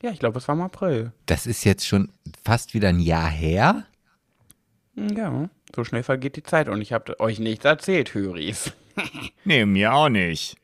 Ja, 0.01 0.09
ja 0.09 0.13
ich 0.13 0.17
glaube, 0.17 0.39
es 0.39 0.47
war 0.47 0.55
im 0.55 0.61
April. 0.61 1.11
Das 1.27 1.45
ist 1.45 1.63
jetzt 1.63 1.85
schon 1.85 2.09
fast 2.43 2.73
wieder 2.73 2.89
ein 2.89 2.99
Jahr 2.99 3.29
her? 3.29 3.85
Ja, 4.95 5.47
so 5.75 5.83
schnell 5.83 6.01
vergeht 6.01 6.37
die 6.37 6.43
Zeit 6.43 6.69
und 6.69 6.81
ich 6.81 6.91
habe 6.91 7.19
euch 7.19 7.37
nichts 7.37 7.65
erzählt, 7.65 8.15
Höris. 8.15 8.71
nee, 9.45 9.63
mir 9.63 9.93
auch 9.93 10.09
nicht. 10.09 10.57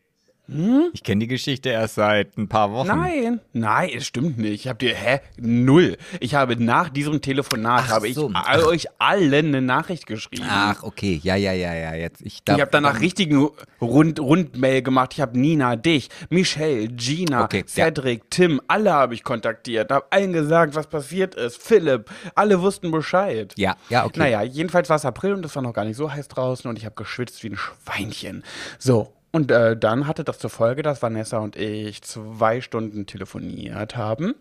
Hm? 0.49 0.91
Ich 0.93 1.03
kenne 1.03 1.19
die 1.19 1.27
Geschichte 1.27 1.69
erst 1.69 1.95
seit 1.95 2.37
ein 2.37 2.47
paar 2.47 2.71
Wochen. 2.71 2.87
Nein, 2.87 3.41
nein, 3.51 3.89
es 3.95 4.05
stimmt 4.05 4.37
nicht. 4.37 4.53
Ich 4.53 4.67
habe 4.67 4.79
dir, 4.79 4.95
hä, 4.95 5.19
null. 5.37 5.97
Ich 6.21 6.35
habe 6.35 6.55
nach 6.61 6.89
diesem 6.89 7.21
Telefonat, 7.21 7.83
Ach 7.85 7.89
habe 7.89 8.13
so. 8.13 8.31
ich 8.31 8.65
euch 8.65 8.85
allen 8.97 9.47
eine 9.47 9.61
Nachricht 9.61 10.05
geschrieben. 10.05 10.45
Ach, 10.47 10.83
okay, 10.83 11.19
ja, 11.21 11.35
ja, 11.35 11.51
ja, 11.51 11.73
ja, 11.73 11.95
jetzt. 11.95 12.21
Ich, 12.21 12.41
ich 12.47 12.53
habe 12.53 12.69
danach 12.71 13.01
richtigen 13.01 13.49
Rund 13.81 14.19
Rundmail 14.19 14.81
gemacht. 14.81 15.13
Ich 15.13 15.21
habe 15.21 15.37
Nina, 15.37 15.75
dich, 15.75 16.09
Michelle, 16.29 16.87
Gina, 16.87 17.43
okay, 17.43 17.65
Cedric, 17.67 18.19
ja. 18.19 18.25
Tim, 18.29 18.61
alle 18.67 18.93
habe 18.93 19.13
ich 19.15 19.23
kontaktiert. 19.23 19.91
Habe 19.91 20.05
allen 20.11 20.31
gesagt, 20.31 20.75
was 20.75 20.87
passiert 20.87 21.35
ist. 21.35 21.61
Philipp, 21.61 22.09
alle 22.35 22.61
wussten 22.61 22.91
Bescheid. 22.91 23.53
Ja, 23.57 23.75
ja, 23.89 24.05
okay. 24.05 24.19
Naja, 24.19 24.43
jedenfalls 24.43 24.89
war 24.89 24.95
es 24.95 25.05
April 25.05 25.33
und 25.33 25.45
es 25.45 25.55
war 25.55 25.61
noch 25.63 25.73
gar 25.73 25.83
nicht 25.83 25.97
so 25.97 26.11
heiß 26.11 26.29
draußen 26.29 26.69
und 26.69 26.77
ich 26.77 26.85
habe 26.85 26.95
geschwitzt 26.95 27.43
wie 27.43 27.49
ein 27.49 27.57
Schweinchen. 27.57 28.43
So, 28.79 29.13
und 29.37 29.51
äh, 29.51 29.77
dann 29.77 30.07
hatte 30.07 30.23
das 30.23 30.39
zur 30.39 30.49
Folge, 30.49 30.81
dass 30.81 31.03
Vanessa 31.03 31.37
und 31.37 31.55
ich 31.55 32.01
zwei 32.01 32.59
Stunden 32.59 33.05
telefoniert 33.05 33.95
haben. 33.95 34.33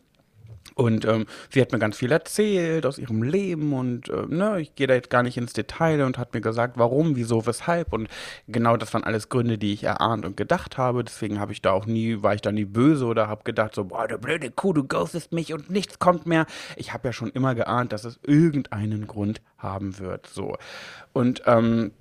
Und 0.74 1.04
ähm, 1.04 1.26
sie 1.50 1.60
hat 1.60 1.70
mir 1.70 1.78
ganz 1.78 1.98
viel 1.98 2.10
erzählt 2.10 2.86
aus 2.86 2.96
ihrem 2.96 3.22
Leben 3.22 3.74
und 3.74 4.08
äh, 4.08 4.24
ne, 4.26 4.58
ich 4.58 4.74
gehe 4.74 4.86
da 4.86 4.94
jetzt 4.94 5.10
gar 5.10 5.22
nicht 5.22 5.36
ins 5.36 5.52
Detail 5.52 6.02
und 6.02 6.16
hat 6.16 6.32
mir 6.32 6.40
gesagt, 6.40 6.78
warum, 6.78 7.14
wieso, 7.14 7.44
weshalb 7.44 7.92
und 7.92 8.08
genau 8.48 8.78
das 8.78 8.94
waren 8.94 9.04
alles 9.04 9.28
Gründe, 9.28 9.58
die 9.58 9.74
ich 9.74 9.84
erahnt 9.84 10.24
und 10.24 10.38
gedacht 10.38 10.78
habe. 10.78 11.04
Deswegen 11.04 11.40
habe 11.40 11.52
ich 11.52 11.60
da 11.60 11.72
auch 11.72 11.84
nie, 11.84 12.22
war 12.22 12.34
ich 12.34 12.40
da 12.40 12.50
nie 12.50 12.64
böse 12.64 13.04
oder 13.04 13.28
habe 13.28 13.44
gedacht 13.44 13.74
so, 13.74 13.84
boah, 13.84 14.08
du 14.08 14.16
blöde 14.16 14.50
Kuh, 14.50 14.72
du 14.72 14.84
ghostest 14.84 15.30
mich 15.30 15.52
und 15.52 15.68
nichts 15.68 15.98
kommt 15.98 16.24
mehr. 16.24 16.46
Ich 16.76 16.94
habe 16.94 17.08
ja 17.08 17.12
schon 17.12 17.30
immer 17.30 17.54
geahnt, 17.54 17.92
dass 17.92 18.04
es 18.04 18.18
irgendeinen 18.22 19.06
Grund 19.06 19.42
haben 19.58 19.98
wird. 19.98 20.26
So 20.26 20.56
und 21.12 21.42
ähm, 21.44 21.92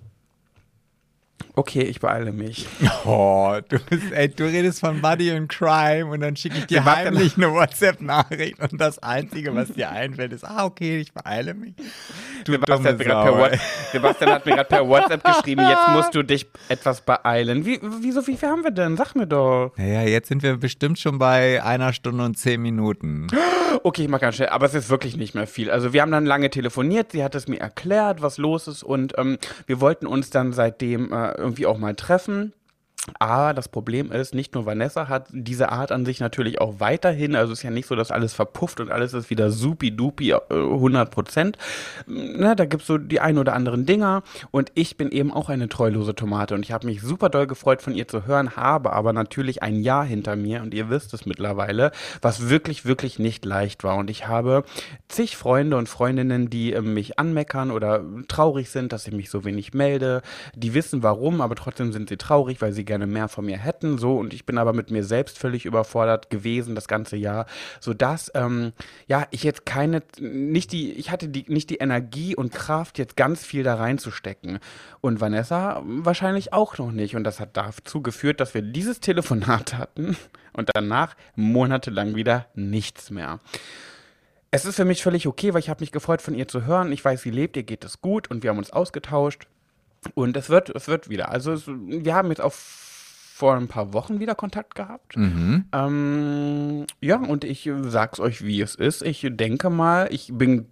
Okay, 1.58 1.84
ich 1.84 2.02
beeile 2.02 2.32
mich. 2.34 2.68
Oh, 3.08 3.58
du, 3.70 3.78
bist, 3.78 4.12
ey, 4.14 4.30
du 4.30 4.46
redest 4.46 4.80
von 4.80 5.00
Buddy 5.00 5.32
und 5.34 5.48
Crime 5.48 6.08
und 6.08 6.22
dann 6.22 6.36
schicke 6.36 6.58
ich 6.58 6.66
dir 6.66 6.84
heimlich 6.84 7.38
eine 7.38 7.54
WhatsApp-Nachricht 7.54 8.60
und 8.60 8.82
das 8.82 8.98
Einzige, 8.98 9.54
was 9.54 9.74
dir 9.74 9.92
einfällt, 9.92 10.34
ist, 10.34 10.44
ah, 10.44 10.66
okay, 10.66 11.00
ich 11.00 11.14
beeile 11.14 11.54
mich. 11.54 11.76
Du 12.46 12.54
Sebastian, 12.54 12.98
hat 12.98 13.60
Sebastian, 13.92 14.32
hat 14.32 14.46
mir 14.46 14.54
gerade 14.54 14.70
per 14.70 14.88
WhatsApp 14.88 15.24
geschrieben, 15.24 15.62
jetzt 15.62 15.88
musst 15.94 16.16
du 16.16 16.24
dich 16.24 16.48
etwas 16.68 17.02
beeilen. 17.02 17.64
Wie, 17.64 17.80
wieso, 18.02 18.26
wie 18.26 18.38
viel 18.38 18.50
haben 18.50 18.64
wir 18.64 18.72
denn? 18.72 18.98
Sag 18.98 19.14
mir 19.14 19.28
doch. 19.28 19.74
Naja, 19.78 20.02
jetzt 20.02 20.30
sind 20.30 20.42
wir 20.42 20.58
bestimmt 20.58 20.98
schon 20.98 21.20
bei 21.20 21.64
einer 21.64 21.94
Stunde 21.94 22.24
und 22.24 22.38
zehn 22.38 22.62
Minuten. 22.62 23.28
Okay, 23.84 24.04
ich 24.04 24.08
mach 24.08 24.22
ganz 24.22 24.38
schnell, 24.38 24.50
aber 24.50 24.66
es 24.66 24.74
ist 24.74 24.90
wirklich 24.90 25.18
nicht 25.18 25.36
mehr 25.36 25.48
viel. 25.48 25.70
Also 25.70 25.92
wir 25.92 26.02
haben 26.02 26.12
dann 26.12 26.26
lange 26.26 26.50
telefoniert, 26.50 27.12
sie 27.12 27.24
hat 27.24 27.36
es 27.36 27.48
mir 27.48 27.60
erklärt, 27.60 28.22
was 28.22 28.38
los 28.38 28.68
ist 28.68 28.84
und 28.84 29.14
ähm, 29.18 29.38
wir 29.68 29.82
wollten 29.82 30.08
uns 30.08 30.30
dann 30.30 30.54
seitdem 30.54 31.12
äh, 31.12 31.25
irgendwie 31.34 31.66
auch 31.66 31.78
mal 31.78 31.96
treffen. 31.96 32.54
Aber 33.20 33.54
das 33.54 33.70
Problem 33.70 34.12
ist, 34.12 34.34
nicht 34.34 34.56
nur 34.56 34.66
Vanessa 34.66 35.08
hat 35.08 35.28
diese 35.32 35.72
Art 35.72 35.92
an 35.92 36.06
sich 36.06 36.20
natürlich 36.20 36.60
auch 36.60 36.80
weiterhin. 36.80 37.36
Also 37.36 37.54
es 37.54 37.60
ist 37.60 37.64
ja 37.64 37.70
nicht 37.70 37.88
so, 37.88 37.96
dass 37.96 38.12
alles 38.12 38.34
verpufft 38.34 38.80
und 38.80 38.92
alles 38.92 39.14
ist 39.14 39.30
wieder 39.30 39.52
supi-dupi 39.52 40.34
100 40.34 41.08
äh, 41.08 41.12
Prozent. 41.12 41.58
Ne, 42.08 42.56
da 42.56 42.66
gibt's 42.66 42.88
so 42.88 42.98
die 42.98 43.20
ein 43.20 43.38
oder 43.38 43.54
anderen 43.54 43.86
Dinger. 43.86 44.24
Und 44.50 44.72
ich 44.74 44.98
bin 44.98 45.12
eben 45.12 45.32
auch 45.32 45.50
eine 45.50 45.70
treulose 45.70 46.16
Tomate. 46.16 46.56
Und 46.56 46.64
ich 46.64 46.72
habe 46.72 46.88
mich 46.88 47.02
super 47.02 47.30
doll 47.30 47.46
gefreut, 47.46 47.82
von 47.82 47.94
ihr 47.94 48.08
zu 48.08 48.26
hören, 48.26 48.56
habe 48.56 48.94
aber 48.94 49.14
natürlich 49.14 49.62
ein 49.62 49.82
Jahr 49.82 50.04
hinter 50.04 50.36
mir. 50.36 50.64
Und 50.64 50.74
ihr 50.74 50.90
wisst 50.90 51.14
es 51.14 51.28
mittlerweile, 51.28 51.92
was 52.22 52.50
wirklich, 52.50 52.86
wirklich 52.86 53.20
nicht 53.20 53.46
leicht 53.46 53.84
war. 53.84 53.98
Und 53.98 54.10
ich 54.10 54.28
habe 54.28 54.64
zig 55.10 55.38
Freunde 55.38 55.78
und 55.78 55.90
Freundinnen, 55.90 56.50
die 56.50 56.74
äh, 56.74 56.82
mich 56.82 57.20
anmeckern 57.20 57.70
oder 57.70 58.04
traurig 58.28 58.72
sind, 58.72 58.92
dass 58.94 59.08
ich 59.08 59.14
mich 59.14 59.30
so 59.30 59.46
wenig 59.46 59.76
melde. 59.76 60.24
Die 60.56 60.74
wissen 60.74 61.04
warum, 61.04 61.42
aber 61.42 61.54
trotzdem 61.56 61.92
sind 61.92 62.10
sie 62.10 62.18
traurig, 62.18 62.62
weil 62.62 62.74
sie 62.74 62.84
gerne 62.84 62.95
gerne 62.96 63.08
mehr 63.08 63.28
von 63.28 63.46
mir 63.46 63.58
hätten, 63.58 63.98
so 63.98 64.18
und 64.18 64.34
ich 64.34 64.46
bin 64.46 64.58
aber 64.58 64.72
mit 64.72 64.90
mir 64.90 65.04
selbst 65.04 65.38
völlig 65.38 65.66
überfordert 65.66 66.30
gewesen 66.30 66.76
das 66.76 66.88
ganze 66.88 67.18
Jahr, 67.18 67.46
so 67.82 67.94
dass 67.94 68.32
ähm, 68.36 68.72
ja 69.08 69.28
ich 69.32 69.44
jetzt 69.44 69.66
keine 69.66 70.02
nicht 70.20 70.72
die 70.72 70.94
ich 70.94 71.12
hatte 71.12 71.28
die 71.28 71.46
nicht 71.48 71.70
die 71.70 71.78
Energie 71.78 72.36
und 72.36 72.54
Kraft 72.54 72.98
jetzt 72.98 73.18
ganz 73.18 73.44
viel 73.46 73.64
da 73.64 73.76
reinzustecken 73.76 74.60
und 75.02 75.20
Vanessa 75.20 75.82
wahrscheinlich 75.86 76.54
auch 76.54 76.78
noch 76.78 76.92
nicht 76.92 77.16
und 77.16 77.26
das 77.26 77.40
hat 77.40 77.58
dazu 77.58 78.02
geführt, 78.02 78.40
dass 78.40 78.54
wir 78.54 78.62
dieses 78.62 79.02
Telefonat 79.02 79.78
hatten 79.78 80.16
und 80.54 80.70
danach 80.74 81.16
monatelang 81.36 82.16
wieder 82.16 82.46
nichts 82.56 83.12
mehr. 83.12 83.40
Es 84.52 84.64
ist 84.64 84.78
für 84.78 84.86
mich 84.86 85.04
völlig 85.04 85.28
okay, 85.28 85.54
weil 85.54 85.60
ich 85.60 85.70
habe 85.70 85.82
mich 85.82 85.92
gefreut, 85.92 86.22
von 86.22 86.34
ihr 86.34 86.48
zu 86.48 86.66
hören. 86.66 86.94
Ich 86.94 87.04
weiß, 87.04 87.22
sie 87.22 87.30
lebt, 87.30 87.58
ihr 87.58 87.64
geht 87.64 87.84
es 87.84 88.00
gut 88.00 88.32
und 88.32 88.42
wir 88.42 88.52
haben 88.52 88.58
uns 88.58 88.72
ausgetauscht. 88.72 89.48
Und 90.14 90.38
es 90.38 90.50
wird, 90.50 90.70
es 90.70 90.88
wird 90.88 91.10
wieder. 91.10 91.30
Also 91.30 91.52
es, 91.52 91.68
wir 91.68 92.14
haben 92.16 92.30
jetzt 92.30 92.42
auch 92.42 92.54
vor 93.36 93.58
ein 93.58 93.68
paar 93.68 93.92
Wochen 93.92 94.22
wieder 94.22 94.34
Kontakt 94.34 94.76
gehabt. 94.76 95.18
Mhm. 95.18 95.66
Ähm, 95.74 96.86
ja, 97.02 97.18
und 97.18 97.44
ich 97.44 97.70
sag's 97.82 98.22
euch, 98.22 98.46
wie 98.46 98.62
es 98.62 98.76
ist. 98.76 99.02
Ich 99.02 99.28
denke 99.30 99.70
mal, 99.70 100.08
ich 100.10 100.32
bin 100.34 100.68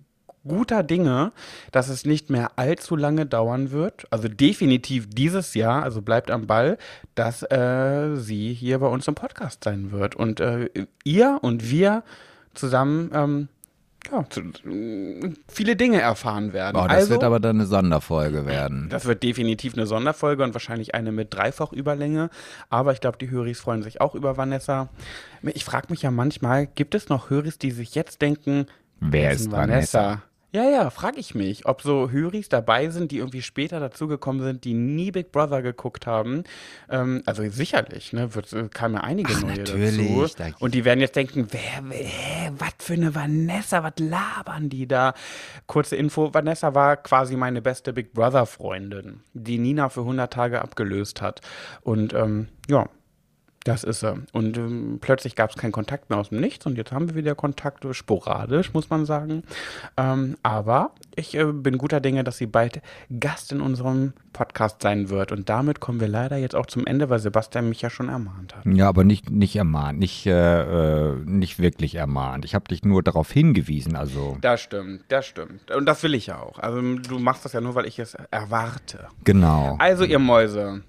guter 0.48 0.82
Dinge, 0.82 1.34
dass 1.74 1.90
es 1.90 2.06
nicht 2.06 2.30
mehr 2.30 2.52
allzu 2.56 2.96
lange 2.96 3.26
dauern 3.26 3.72
wird. 3.72 4.06
Also 4.12 4.30
definitiv 4.30 5.10
dieses 5.10 5.56
Jahr, 5.56 5.84
also 5.84 6.02
bleibt 6.02 6.32
am 6.32 6.48
Ball, 6.48 6.78
dass 7.16 7.44
äh, 7.44 8.16
sie 8.16 8.54
hier 8.54 8.80
bei 8.80 8.88
uns 8.88 9.10
im 9.10 9.16
Podcast 9.16 9.66
sein 9.66 9.92
wird. 9.92 10.16
Und 10.16 10.40
äh, 10.40 10.70
ihr 11.04 11.40
und 11.42 11.70
wir 11.70 12.02
zusammen 12.54 13.12
ähm, 13.14 13.48
ja, 14.12 14.26
viele 15.48 15.76
Dinge 15.76 16.02
erfahren 16.02 16.54
werden. 16.54 16.76
Oh, 16.78 16.88
das 16.88 16.92
also, 16.92 17.10
wird 17.12 17.24
aber 17.24 17.40
dann 17.40 17.58
eine 17.58 17.66
Sonderfolge 17.66 18.46
werden. 18.46 18.90
Das 18.90 19.06
wird 19.06 19.24
definitiv 19.24 19.74
eine 19.74 19.86
Sonderfolge 19.86 20.44
und 20.44 20.54
wahrscheinlich 20.54 20.94
eine 20.96 21.12
mit 21.12 21.34
Dreifachüberlänge. 21.34 22.30
Aber 22.70 22.94
ich 22.94 23.02
glaube, 23.02 23.18
die 23.18 23.30
Höris 23.30 23.60
freuen 23.60 23.84
sich 23.84 24.02
auch 24.02 24.16
über 24.16 24.38
Vanessa. 24.38 24.90
Ich 25.44 25.66
frage 25.66 25.88
mich 25.90 26.02
ja 26.02 26.12
manchmal, 26.12 26.68
gibt 26.68 26.96
es 26.96 27.10
noch 27.10 27.30
Höris, 27.30 27.58
die 27.58 27.72
sich 27.72 27.96
jetzt 27.96 28.22
denken, 28.22 28.68
wer 29.00 29.32
ist 29.32 29.52
Vanessa? 29.52 30.00
Vanessa? 30.00 30.24
Ja, 30.56 30.70
ja, 30.70 30.92
frage 30.92 31.20
ich 31.20 31.34
mich, 31.34 31.66
ob 31.66 31.82
so 31.82 32.12
Höris 32.12 32.48
dabei 32.48 32.90
sind, 32.90 33.12
die 33.12 33.18
irgendwie 33.18 33.42
später 33.42 33.80
dazugekommen 33.80 34.44
sind, 34.44 34.66
die 34.66 34.76
nie 34.76 35.10
Big 35.10 35.32
Brother 35.32 35.64
geguckt 35.64 36.06
haben. 36.06 36.44
Ähm, 36.92 37.24
also 37.26 37.42
sicherlich, 37.50 38.14
ne, 38.14 38.36
wird, 38.36 38.54
äh, 38.54 38.70
kamen 38.70 38.94
ja 38.94 39.02
einige 39.02 39.34
Ach, 39.36 39.42
neue 39.42 39.58
natürlich, 39.58 40.36
dazu. 40.36 40.56
Und 40.60 40.76
die 40.76 40.86
werden 40.86 41.00
jetzt 41.00 41.16
denken, 41.16 41.48
wer, 41.50 41.84
wer 41.90 42.54
was 42.60 42.74
für 42.78 42.94
eine 42.94 43.16
Vanessa, 43.16 43.82
was 43.82 43.94
labern 43.98 44.70
die 44.70 44.88
da? 44.88 45.16
Kurze 45.66 45.96
Info, 45.96 46.36
Vanessa 46.36 46.76
war 46.76 46.98
quasi 46.98 47.36
meine 47.36 47.64
beste 47.64 47.92
Big 47.92 48.14
Brother 48.14 48.46
Freundin, 48.46 49.22
die 49.34 49.58
Nina 49.58 49.90
für 49.90 50.02
100 50.02 50.32
Tage 50.32 50.62
abgelöst 50.62 51.20
hat. 51.24 51.42
Und 51.82 52.14
ähm, 52.14 52.48
ja, 52.70 52.88
das 53.64 53.84
ist 53.84 54.04
er. 54.04 54.18
Und 54.34 54.58
ähm, 54.58 54.98
plötzlich 55.00 55.36
gab 55.36 55.50
es 55.50 55.56
keinen 55.56 55.72
Kontakt 55.72 56.10
mehr 56.10 56.20
aus 56.20 56.30
dem 56.30 56.40
Nichts 56.40 56.66
und 56.66 56.78
jetzt 56.78 56.92
haben 56.92 57.10
wir 57.10 57.16
wieder 57.16 57.36
Kontakt, 57.36 57.86
sporadisch, 57.92 58.74
muss 58.74 58.90
man 58.90 59.06
sagen. 59.06 59.44
Ähm, 59.98 60.36
aber 60.44 60.92
ich 61.16 61.36
äh, 61.36 61.46
bin 61.46 61.78
guter 61.78 62.02
Dinge, 62.02 62.24
dass 62.24 62.38
sie 62.38 62.46
bald 62.46 62.82
Gast 63.20 63.52
in 63.52 63.62
unserem 63.62 64.14
Podcast 64.34 64.82
sein 64.82 65.10
wird. 65.10 65.32
Und 65.32 65.48
damit 65.50 65.80
kommen 65.80 66.00
wir 66.00 66.08
leider 66.08 66.38
jetzt 66.38 66.56
auch 66.56 66.66
zum 66.66 66.86
Ende, 66.86 67.10
weil 67.10 67.20
Sebastian 67.20 67.70
mich 67.70 67.82
ja 67.82 67.90
schon 67.90 68.10
ermahnt 68.10 68.56
hat. 68.56 68.66
Ja, 68.66 68.90
aber 68.90 69.04
nicht, 69.04 69.30
nicht 69.30 69.56
ermahnt, 69.56 70.00
nicht, 70.00 70.26
äh, 70.26 71.12
äh 71.12 71.16
nicht 71.26 71.60
wirklich 71.60 71.96
ermahnt. 71.96 72.46
Ich 72.46 72.56
habe 72.56 72.68
dich 72.68 72.84
nur 72.84 73.04
darauf 73.04 73.32
hingewiesen. 73.32 73.96
Also. 73.96 74.38
Das 74.42 74.62
stimmt, 74.62 75.04
das 75.08 75.26
stimmt. 75.26 75.72
Und 75.72 75.86
das 75.86 76.04
will 76.04 76.16
ich 76.16 76.28
ja 76.28 76.40
auch. 76.40 76.60
Also 76.60 76.82
du 76.82 77.20
machst 77.20 77.46
das 77.46 77.54
ja 77.54 77.62
nur, 77.62 77.76
weil 77.76 77.86
ich 77.86 78.00
es 78.00 78.16
erwarte. 78.32 79.08
Genau. 79.24 79.76
Also 79.80 80.04
ihr 80.04 80.20
Mäuse. 80.20 80.82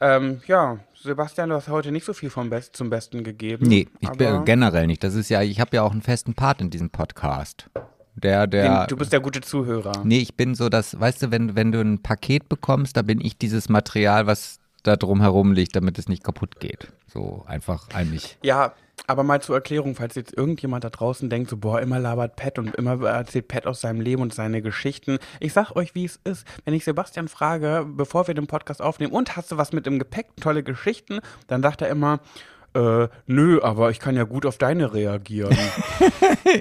Ähm, 0.00 0.40
ja, 0.46 0.78
Sebastian, 0.94 1.50
du 1.50 1.54
hast 1.54 1.68
heute 1.68 1.92
nicht 1.92 2.04
so 2.04 2.12
viel 2.12 2.30
vom 2.30 2.50
Best 2.50 2.76
zum 2.76 2.90
Besten 2.90 3.24
gegeben. 3.24 3.66
Nee, 3.66 3.88
ich 4.00 4.10
bin 4.10 4.44
generell 4.44 4.86
nicht. 4.86 5.02
Das 5.02 5.14
ist 5.14 5.28
ja, 5.28 5.42
ich 5.42 5.60
habe 5.60 5.76
ja 5.76 5.82
auch 5.82 5.92
einen 5.92 6.02
festen 6.02 6.34
Part 6.34 6.60
in 6.60 6.70
diesem 6.70 6.90
Podcast. 6.90 7.70
Der, 8.14 8.46
der. 8.46 8.80
Den, 8.80 8.88
du 8.88 8.96
bist 8.96 9.12
der 9.12 9.20
gute 9.20 9.40
Zuhörer. 9.40 10.02
Nee, 10.04 10.18
ich 10.18 10.36
bin 10.36 10.54
so 10.54 10.68
das, 10.68 10.98
weißt 10.98 11.22
du, 11.22 11.30
wenn, 11.30 11.54
wenn 11.54 11.72
du 11.72 11.80
ein 11.80 12.02
Paket 12.02 12.48
bekommst, 12.48 12.96
da 12.96 13.02
bin 13.02 13.20
ich 13.20 13.38
dieses 13.38 13.68
Material, 13.68 14.26
was 14.26 14.58
da 14.82 14.96
drum 14.96 15.20
herum 15.20 15.52
liegt, 15.52 15.76
damit 15.76 15.98
es 15.98 16.08
nicht 16.08 16.24
kaputt 16.24 16.60
geht. 16.60 16.88
So 17.06 17.44
einfach 17.46 17.88
eigentlich. 17.94 18.38
Ja, 18.42 18.72
aber 19.06 19.22
mal 19.22 19.40
zur 19.40 19.54
Erklärung, 19.56 19.94
falls 19.94 20.14
jetzt 20.14 20.36
irgendjemand 20.36 20.84
da 20.84 20.90
draußen 20.90 21.30
denkt, 21.30 21.50
so, 21.50 21.56
boah, 21.56 21.80
immer 21.80 21.98
labert 21.98 22.36
Pat 22.36 22.58
und 22.58 22.74
immer 22.74 23.00
erzählt 23.06 23.48
Pat 23.48 23.66
aus 23.66 23.80
seinem 23.80 24.00
Leben 24.00 24.22
und 24.22 24.34
seine 24.34 24.62
Geschichten. 24.62 25.18
Ich 25.38 25.52
sag 25.52 25.76
euch, 25.76 25.94
wie 25.94 26.04
es 26.04 26.18
ist. 26.24 26.46
Wenn 26.64 26.74
ich 26.74 26.84
Sebastian 26.84 27.28
frage, 27.28 27.86
bevor 27.88 28.26
wir 28.26 28.34
den 28.34 28.46
Podcast 28.46 28.82
aufnehmen, 28.82 29.12
und 29.12 29.36
hast 29.36 29.52
du 29.52 29.56
was 29.56 29.72
mit 29.72 29.86
im 29.86 29.98
Gepäck, 29.98 30.28
tolle 30.40 30.62
Geschichten, 30.62 31.20
dann 31.46 31.62
sagt 31.62 31.82
er 31.82 31.88
immer, 31.88 32.20
äh, 32.76 33.08
nö, 33.26 33.60
aber 33.62 33.90
ich 33.90 33.98
kann 33.98 34.14
ja 34.16 34.24
gut 34.24 34.44
auf 34.46 34.58
deine 34.58 34.92
reagieren. 34.92 35.56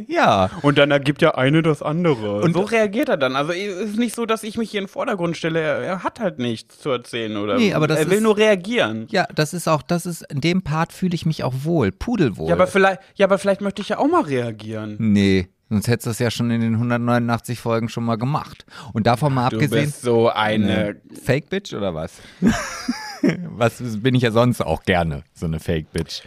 Ja. 0.07 0.49
Und 0.63 0.77
dann 0.79 0.89
ergibt 0.91 1.21
ja 1.21 1.35
eine 1.35 1.61
das 1.61 1.81
andere. 1.83 2.41
Und- 2.41 2.53
so 2.53 2.61
reagiert 2.61 3.07
er 3.09 3.17
dann. 3.17 3.35
Also 3.35 3.51
es 3.51 3.91
ist 3.91 3.97
nicht 3.97 4.15
so, 4.15 4.25
dass 4.25 4.43
ich 4.43 4.57
mich 4.57 4.71
hier 4.71 4.79
in 4.79 4.85
den 4.85 4.91
Vordergrund 4.91 5.37
stelle. 5.37 5.59
Er, 5.59 5.75
er 5.79 6.03
hat 6.03 6.19
halt 6.19 6.39
nichts 6.39 6.79
zu 6.79 6.89
erzählen 6.89 7.37
oder 7.37 7.57
Nee, 7.57 7.73
aber 7.73 7.87
das 7.87 7.99
er 7.99 8.07
will 8.09 8.17
ist- 8.17 8.23
nur 8.23 8.35
reagieren. 8.37 9.05
Ja, 9.11 9.25
das 9.35 9.53
ist 9.53 9.67
auch, 9.67 9.81
das 9.83 10.05
ist, 10.07 10.23
in 10.31 10.41
dem 10.41 10.63
Part 10.63 10.91
fühle 10.91 11.13
ich 11.13 11.25
mich 11.27 11.43
auch 11.43 11.53
wohl, 11.63 11.91
pudelwohl. 11.91 12.47
Ja, 12.49 12.55
aber 12.55 12.65
vielleicht, 12.67 12.99
ja, 13.15 13.27
aber 13.27 13.37
vielleicht 13.37 13.61
möchte 13.61 13.81
ich 13.83 13.89
ja 13.89 13.99
auch 13.99 14.07
mal 14.07 14.21
reagieren. 14.21 14.95
Nee, 14.99 15.49
sonst 15.69 15.87
hättest 15.87 16.07
du 16.07 16.11
es 16.11 16.19
ja 16.19 16.31
schon 16.31 16.49
in 16.49 16.61
den 16.61 16.73
189 16.73 17.59
Folgen 17.59 17.87
schon 17.89 18.05
mal 18.05 18.17
gemacht. 18.17 18.65
Und 18.93 19.05
davon 19.07 19.33
mal 19.35 19.49
Du 19.49 19.57
abgesehen. 19.57 19.85
bist 19.85 20.01
so 20.01 20.29
eine. 20.29 20.95
Fake 21.23 21.49
Bitch 21.49 21.73
oder 21.73 21.93
was? 21.93 22.13
was 23.49 23.81
bin 24.01 24.15
ich 24.15 24.23
ja 24.23 24.31
sonst 24.31 24.61
auch 24.61 24.83
gerne, 24.83 25.23
so 25.33 25.45
eine 25.45 25.59
Fake 25.59 25.91
Bitch. 25.91 26.21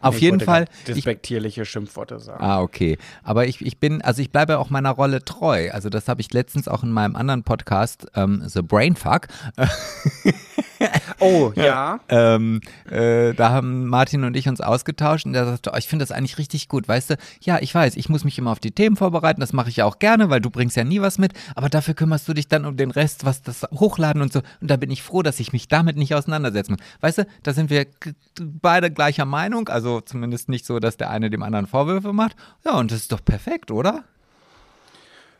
Auf 0.00 0.16
Ich 0.16 0.22
jeden 0.22 0.40
Fall. 0.40 0.64
grad 0.64 0.74
Ich, 0.80 0.94
Despektierliche 0.94 1.64
Schimpfworte 1.64 2.18
sagen. 2.18 2.42
ah, 2.42 2.60
okay. 2.60 2.98
Aber 3.22 3.46
ich, 3.46 3.64
ich 3.64 3.78
bin, 3.78 4.02
also 4.02 4.20
ich 4.20 4.32
bleibe 4.32 4.58
auch 4.58 4.68
meiner 4.68 4.90
Rolle 4.90 5.24
treu. 5.24 5.70
Also 5.70 5.90
das 5.90 6.08
habe 6.08 6.20
ich 6.20 6.32
letztens 6.32 6.66
auch 6.66 6.82
in 6.82 6.90
meinem 6.90 7.14
anderen 7.14 7.44
Podcast, 7.44 8.08
ähm, 8.16 8.42
The 8.44 8.62
Brainfuck, 8.62 9.28
Oh, 11.22 11.52
ja. 11.56 12.00
ähm, 12.08 12.60
äh, 12.90 13.32
da 13.34 13.50
haben 13.50 13.86
Martin 13.86 14.24
und 14.24 14.36
ich 14.36 14.48
uns 14.48 14.60
ausgetauscht 14.60 15.26
und 15.26 15.32
der 15.32 15.46
sagte, 15.46 15.70
oh, 15.72 15.76
ich 15.78 15.88
finde 15.88 16.02
das 16.02 16.12
eigentlich 16.12 16.38
richtig 16.38 16.68
gut, 16.68 16.88
weißt 16.88 17.10
du, 17.10 17.16
ja, 17.40 17.58
ich 17.60 17.74
weiß, 17.74 17.96
ich 17.96 18.08
muss 18.08 18.24
mich 18.24 18.38
immer 18.38 18.50
auf 18.50 18.60
die 18.60 18.72
Themen 18.72 18.96
vorbereiten, 18.96 19.40
das 19.40 19.52
mache 19.52 19.68
ich 19.68 19.76
ja 19.76 19.84
auch 19.84 19.98
gerne, 19.98 20.30
weil 20.30 20.40
du 20.40 20.50
bringst 20.50 20.76
ja 20.76 20.84
nie 20.84 21.00
was 21.00 21.18
mit, 21.18 21.32
aber 21.54 21.68
dafür 21.68 21.94
kümmerst 21.94 22.28
du 22.28 22.34
dich 22.34 22.48
dann 22.48 22.64
um 22.64 22.76
den 22.76 22.90
Rest, 22.90 23.24
was 23.24 23.42
das 23.42 23.62
Hochladen 23.72 24.22
und 24.22 24.32
so 24.32 24.40
und 24.60 24.70
da 24.70 24.76
bin 24.76 24.90
ich 24.90 25.02
froh, 25.02 25.22
dass 25.22 25.40
ich 25.40 25.52
mich 25.52 25.68
damit 25.68 25.96
nicht 25.96 26.14
auseinandersetzen 26.14 26.72
muss. 26.72 26.80
Weißt 27.00 27.18
du, 27.18 27.26
da 27.42 27.52
sind 27.52 27.70
wir 27.70 27.86
beide 28.40 28.90
gleicher 28.90 29.24
Meinung, 29.24 29.68
also 29.68 30.00
zumindest 30.00 30.48
nicht 30.48 30.66
so, 30.66 30.78
dass 30.78 30.96
der 30.96 31.10
eine 31.10 31.30
dem 31.30 31.42
anderen 31.42 31.66
Vorwürfe 31.66 32.12
macht. 32.12 32.36
Ja, 32.64 32.78
und 32.78 32.90
das 32.90 33.00
ist 33.00 33.12
doch 33.12 33.24
perfekt, 33.24 33.70
oder? 33.70 34.04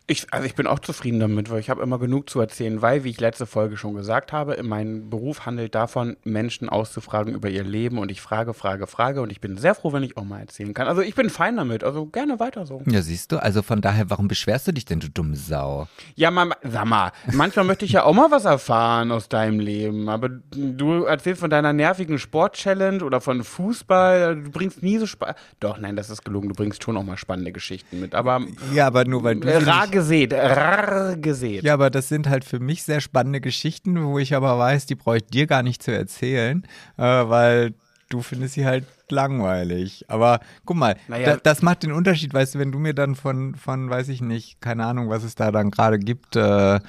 Ich, 0.08 0.26
also 0.32 0.44
ich 0.44 0.54
bin 0.56 0.66
auch 0.66 0.80
zufrieden 0.80 1.20
damit, 1.20 1.48
weil 1.48 1.60
ich 1.60 1.70
habe 1.70 1.80
immer 1.80 1.98
genug 1.98 2.28
zu 2.28 2.40
erzählen, 2.40 2.82
weil, 2.82 3.04
wie 3.04 3.10
ich 3.10 3.20
letzte 3.20 3.46
Folge 3.46 3.76
schon 3.76 3.94
gesagt 3.94 4.32
habe, 4.32 4.60
mein 4.64 5.08
Beruf 5.08 5.46
handelt 5.46 5.74
davon, 5.76 6.16
Menschen 6.24 6.68
auszufragen 6.68 7.34
über 7.34 7.48
ihr 7.48 7.62
Leben 7.62 7.98
und 7.98 8.10
ich 8.10 8.20
frage, 8.20 8.52
frage, 8.52 8.88
frage 8.88 9.22
und 9.22 9.30
ich 9.30 9.40
bin 9.40 9.56
sehr 9.56 9.76
froh, 9.76 9.92
wenn 9.92 10.02
ich 10.02 10.16
auch 10.16 10.24
mal 10.24 10.40
erzählen 10.40 10.74
kann. 10.74 10.88
Also 10.88 11.02
ich 11.02 11.14
bin 11.14 11.30
fein 11.30 11.56
damit, 11.56 11.84
also 11.84 12.06
gerne 12.06 12.40
weiter 12.40 12.66
so. 12.66 12.82
Ja, 12.86 13.00
siehst 13.00 13.30
du, 13.30 13.36
also 13.40 13.62
von 13.62 13.80
daher, 13.80 14.10
warum 14.10 14.26
beschwerst 14.26 14.66
du 14.66 14.72
dich 14.72 14.84
denn, 14.84 14.98
du 14.98 15.08
dumme 15.08 15.36
Sau? 15.36 15.86
Ja, 16.16 16.32
mal, 16.32 16.50
sag 16.64 16.84
mal, 16.84 17.12
manchmal 17.32 17.64
möchte 17.64 17.84
ich 17.84 17.92
ja 17.92 18.02
auch 18.02 18.12
mal 18.14 18.30
was 18.32 18.44
erfahren 18.44 19.12
aus 19.12 19.28
deinem 19.28 19.60
Leben, 19.60 20.08
aber 20.08 20.28
du 20.28 21.04
erzählst 21.04 21.40
von 21.40 21.50
deiner 21.50 21.72
nervigen 21.72 22.18
Sport-Challenge 22.18 23.04
oder 23.04 23.20
von 23.20 23.44
Fußball, 23.44 24.34
du 24.42 24.50
bringst 24.50 24.82
nie 24.82 24.98
so 24.98 25.06
Spaß. 25.06 25.36
Doch, 25.60 25.78
nein, 25.78 25.94
das 25.94 26.10
ist 26.10 26.24
gelogen, 26.24 26.48
du 26.48 26.54
bringst 26.56 26.82
schon 26.82 26.96
auch 26.96 27.04
mal 27.04 27.16
spannende 27.16 27.52
Geschichten 27.52 28.00
mit, 28.00 28.14
aber 28.16 28.40
Ja, 28.74 28.88
aber 28.88 29.04
nur 29.04 29.22
weil 29.22 29.36
du 29.36 29.46
nicht- 29.46 29.54
gesät, 29.93 30.32
rar 30.32 31.14
gesät. 31.16 31.62
Ja, 31.62 31.74
aber 31.74 31.90
das 31.90 32.09
sind 32.09 32.28
halt 32.28 32.44
für 32.44 32.59
mich 32.59 32.82
sehr 32.82 33.01
spannende 33.01 33.40
Geschichten, 33.40 34.02
wo 34.05 34.19
ich 34.19 34.35
aber 34.35 34.59
weiß, 34.59 34.86
die 34.86 34.97
brauche 34.97 35.19
ich 35.19 35.27
dir 35.27 35.47
gar 35.47 35.62
nicht 35.62 35.82
zu 35.85 35.93
erzählen, 35.93 36.64
äh, 36.98 37.02
weil 37.02 37.74
du 38.09 38.20
findest 38.20 38.55
sie 38.55 38.66
halt 38.66 38.85
langweilig. 39.09 40.05
Aber 40.09 40.40
guck 40.66 40.77
mal, 40.77 40.97
Naja. 41.09 41.35
da, 41.35 41.36
das 41.43 41.62
macht 41.62 41.82
den 41.82 41.93
Unterschied, 41.93 42.35
weißt 42.35 42.55
du, 42.55 42.59
wenn 42.59 42.73
du 42.73 42.78
mir 42.78 42.94
dann 42.94 43.14
von, 43.14 43.55
von 43.55 43.89
weiß 43.89 44.09
ich 44.09 44.20
nicht, 44.20 44.60
keine 44.60 44.85
Ahnung, 44.85 45.09
was 45.09 45.23
es 45.23 45.35
da 45.35 45.51
dann 45.51 45.70
gerade 45.70 45.98
gibt, 45.98 46.36
äh, 46.36 46.77
äh, 46.77 46.81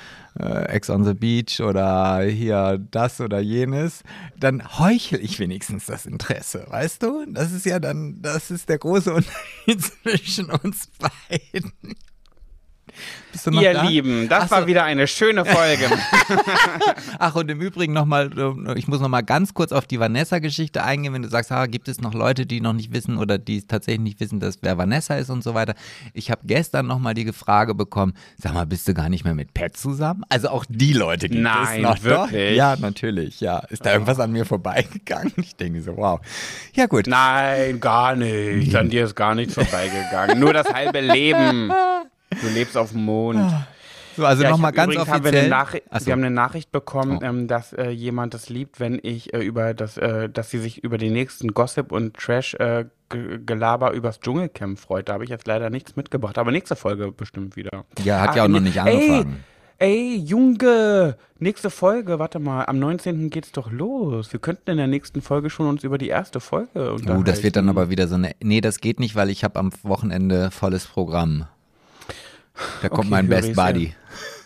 Ex 0.68 0.90
on 0.90 1.06
the 1.06 1.14
Beach 1.14 1.62
oder 1.62 2.22
hier 2.24 2.80
das 2.92 3.22
oder 3.22 3.40
jenes, 3.40 4.04
dann 4.38 4.64
heuchel 4.80 5.20
ich 5.24 5.40
wenigstens 5.40 5.86
das 5.86 6.06
Interesse, 6.06 6.66
weißt 6.70 7.04
du? 7.04 7.26
Das 7.30 7.52
ist 7.52 7.66
ja 7.66 7.80
dann, 7.80 8.22
das 8.22 8.52
ist 8.52 8.68
der 8.70 8.80
große 8.80 9.14
Unterschied 9.14 9.82
zwischen 10.04 10.50
uns 10.50 10.90
beiden. 10.98 11.72
Ihr 13.52 13.74
da? 13.74 13.84
Lieben, 13.84 14.30
das 14.30 14.49
so. 14.49 14.56
war 14.56 14.68
wieder 14.68 14.84
eine 14.84 15.07
schöne 15.07 15.44
Folge. 15.44 15.90
Ach, 17.20 17.36
und 17.36 17.49
im 17.49 17.61
Übrigen 17.61 17.94
nochmal, 17.94 18.30
ich 18.76 18.88
muss 18.88 18.99
nochmal 18.99 19.24
ganz 19.24 19.53
kurz 19.53 19.72
auf 19.72 19.88
die 19.88 19.99
Vanessa-Geschichte 19.99 20.84
eingehen, 20.84 21.14
wenn 21.14 21.24
du 21.24 21.30
sagst, 21.30 21.52
ah, 21.52 21.65
gibt 21.65 21.88
es 21.88 21.99
noch 21.99 22.14
Leute, 22.14 22.45
die 22.45 22.61
noch 22.61 22.74
nicht 22.74 22.94
wissen 22.94 23.18
oder 23.18 23.38
die 23.38 23.65
tatsächlich 23.65 24.02
nicht 24.02 24.20
wissen, 24.20 24.40
dass 24.40 24.60
wer 24.61 24.78
Vanessa 24.78 25.15
ist 25.15 25.30
und 25.30 25.44
so 25.44 25.53
weiter. 25.53 25.74
Ich 26.14 26.30
habe 26.30 26.41
gestern 26.45 26.88
nochmal 26.88 27.14
die 27.14 27.32
Frage 27.34 27.74
bekommen, 27.74 28.14
sag 28.38 28.53
mal, 28.53 28.65
bist 28.65 28.88
du 28.88 28.94
gar 28.94 29.10
nicht 29.10 29.24
mehr 29.24 29.36
mit 29.36 29.53
Pat 29.53 29.76
zusammen? 29.76 30.24
Also 30.30 30.49
auch 30.49 30.65
die 30.70 30.94
Leute 30.94 31.30
gibt 31.30 31.41
Nein, 31.41 31.78
es 31.78 31.82
noch. 31.82 32.03
wirklich? 32.03 32.49
Doch? 32.52 32.57
Ja, 32.57 32.76
natürlich, 32.76 33.40
ja. 33.40 33.60
Ist 33.70 33.86
da 33.86 33.94
irgendwas 33.94 34.20
an 34.20 34.32
mir 34.32 34.45
vorbeigegangen? 34.45 35.34
Ich 35.38 35.56
denke 35.56 35.82
so, 35.82 35.98
wow. 35.98 36.20
Ja 36.74 36.86
gut. 36.86 37.07
Nein, 37.07 37.80
gar 37.80 38.15
nicht. 38.15 38.76
An 38.76 38.90
dir 38.90 39.06
ist 39.06 39.15
gar 39.15 39.36
nichts 39.36 39.56
vorbeigegangen. 39.56 40.40
Nur 40.40 40.53
das 40.53 40.72
halbe 40.72 41.02
Leben. 41.02 41.72
Du 42.41 42.47
lebst 42.53 42.77
auf 42.77 42.91
dem 42.91 43.05
Mond. 43.05 43.51
So, 44.15 44.26
also 44.26 44.43
Ja, 44.43 44.51
nochmal 44.51 44.72
ganz 44.73 44.93
übrigens 44.93 45.10
haben 45.11 45.23
wir, 45.23 45.30
offiziell. 45.31 45.51
eine 45.53 45.99
so. 45.99 46.05
wir 46.05 46.14
haben 46.14 46.19
eine 46.23 46.30
Nachricht 46.35 46.72
bekommen, 46.72 47.18
Oh. 47.22 47.26
ähm, 47.26 47.47
dass 47.47 47.73
äh, 47.73 47.89
jemand 47.89 48.35
das 48.35 48.47
liebt, 48.49 48.80
wenn 48.80 48.99
ich 49.01 49.34
äh, 49.34 49.39
über 49.39 49.73
das, 49.73 49.97
äh, 49.97 50.30
dass 50.30 50.51
sie 50.51 50.60
sich 50.60 50.84
über 50.84 50.99
den 50.99 51.14
nächsten 51.14 51.53
Gossip 51.55 51.91
und 51.91 52.15
Trash 52.15 52.53
äh, 52.55 52.85
Ge- 53.10 53.39
Gelaber 53.43 53.91
übers 53.93 54.19
Dschungelcamp 54.19 54.77
freut. 54.77 55.10
Da 55.10 55.14
habe 55.14 55.23
ich 55.23 55.31
jetzt 55.31 55.47
leider 55.47 55.72
nichts 55.72 55.95
mitgebracht, 55.95 56.38
aber 56.38 56.51
nächste 56.51 56.76
Folge 56.76 57.11
bestimmt 57.11 57.55
wieder. 57.55 57.85
Ja, 58.03 58.22
hat 58.22 58.30
Ach, 58.31 58.35
ja 58.35 58.43
auch 58.43 58.47
noch 58.49 58.60
nicht 58.60 58.80
angefangen. 58.80 59.43
Ey, 59.80 60.14
ey, 60.14 60.18
Junge, 60.18 61.18
nächste 61.39 61.72
Folge, 61.72 62.19
warte 62.19 62.38
mal, 62.38 62.65
am 62.65 62.77
19. 62.77 63.31
geht's 63.31 63.51
doch 63.51 63.72
los. 63.72 64.31
Wir 64.31 64.39
könnten 64.39 64.69
in 64.69 64.77
der 64.77 64.85
nächsten 64.88 65.23
Folge 65.23 65.49
schon 65.49 65.68
uns 65.68 65.84
über 65.84 65.97
die 65.97 66.10
erste 66.10 66.39
Folge 66.39 66.93
unterhalten. 66.93 67.19
Oh, 67.19 67.23
das 67.23 67.41
wird 67.41 67.55
dann 67.55 67.68
aber 67.68 67.89
wieder 67.89 68.07
so 68.07 68.14
eine. 68.14 68.34
Nee, 68.43 68.61
das 68.61 68.80
geht 68.80 68.99
nicht, 68.99 69.15
weil 69.15 69.31
ich 69.31 69.43
habe 69.43 69.57
am 69.60 69.72
Wochenende 69.81 70.51
volles 70.51 70.85
Programm. 70.85 71.47
Da 72.82 72.90
kommt 72.90 73.02
Okay, 73.02 73.10
mein 73.10 73.28
Best. 73.30 73.56
Buddy. 73.56 73.94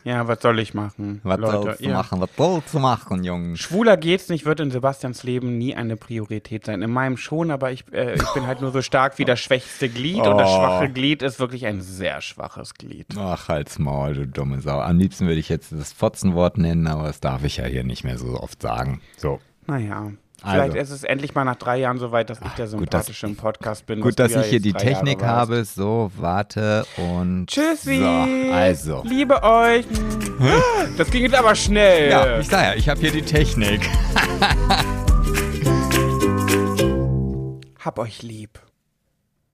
Ja, 0.04 0.26
was 0.26 0.42
soll 0.42 0.60
ich 0.60 0.74
machen? 0.74 1.20
Was 1.24 1.38
Leute, 1.38 1.52
sollst 1.64 1.80
du 1.82 1.90
ja. 1.90 1.94
machen? 1.98 2.22
Was 2.22 2.30
sollst 2.38 2.74
du 2.74 2.80
machen, 2.80 3.26
Junge? 3.26 3.58
Schwuler 3.58 3.98
geht's 3.98 4.30
nicht, 4.30 4.46
wird 4.46 4.62
in 4.62 4.72
Sebastians 4.72 5.24
Leben 5.24 5.58
nie 5.58 5.76
eine 5.76 5.98
Priorität 5.98 6.66
sein. 6.66 6.82
In 6.82 6.92
meinem 6.92 7.18
schon, 7.18 7.52
aber 7.52 7.74
ich, 7.74 7.84
äh, 7.92 8.16
ich 8.16 8.34
bin 8.34 8.48
halt 8.48 8.62
nur 8.62 8.72
so 8.72 8.82
stark 8.82 9.18
wie 9.20 9.26
das 9.26 9.42
schwächste 9.42 9.90
Glied 9.90 10.26
und 10.26 10.38
das 10.38 10.50
Oh. 10.50 10.56
schwache 10.56 10.90
Glied 10.90 11.22
ist 11.24 11.40
wirklich 11.42 11.66
ein 11.66 11.82
sehr 11.82 12.22
schwaches 12.22 12.76
Glied. 12.76 13.08
Ach, 13.18 13.50
halt's 13.50 13.80
Maul, 13.80 14.14
du 14.14 14.26
dumme 14.28 14.62
Sau. 14.62 14.80
Am 14.80 14.98
liebsten 14.98 15.28
würde 15.28 15.40
ich 15.42 15.50
jetzt 15.50 15.74
das 15.74 15.92
Fotzenwort 15.92 16.58
nennen, 16.58 16.88
aber 16.88 17.04
das 17.04 17.20
darf 17.20 17.44
ich 17.44 17.58
ja 17.58 17.66
hier 17.66 17.84
nicht 17.84 18.06
mehr 18.06 18.18
so 18.18 18.40
oft 18.40 18.62
sagen. 18.62 19.02
So. 19.18 19.42
Naja. 19.66 20.12
Also. 20.44 20.56
Vielleicht 20.56 20.76
ist 20.76 20.92
es 20.92 21.04
endlich 21.04 21.34
mal 21.34 21.44
nach 21.46 21.56
drei 21.56 21.78
Jahren 21.78 21.98
soweit, 21.98 22.30
dass 22.30 22.40
ich 22.40 22.52
der 22.52 22.68
gut, 22.68 22.80
Sympathische 22.80 23.26
im 23.26 23.36
Podcast 23.36 23.86
bin. 23.88 24.02
Gut, 24.02 24.20
dass 24.20 24.36
ich 24.36 24.46
hier 24.46 24.60
die 24.60 24.70
Jahre 24.70 24.84
Technik 24.84 25.22
warst. 25.22 25.32
habe. 25.32 25.66
So, 25.66 26.12
warte 26.16 26.86
und. 26.98 27.48
Tschüssi. 27.48 27.98
So, 27.98 28.54
also. 28.54 29.04
Liebe 29.04 29.42
euch. 29.42 29.86
Das 30.98 31.10
ging 31.10 31.24
jetzt 31.24 31.36
aber 31.36 31.56
schnell. 31.56 32.12
Ja, 32.12 32.40
ich 32.40 32.48
sag 32.48 32.64
ja, 32.64 32.74
ich 32.76 32.88
habe 32.88 33.00
hier 33.00 33.12
die 33.12 33.24
Technik. 33.24 33.82
Hab 37.80 37.98
euch 38.00 38.22
lieb. 38.22 38.60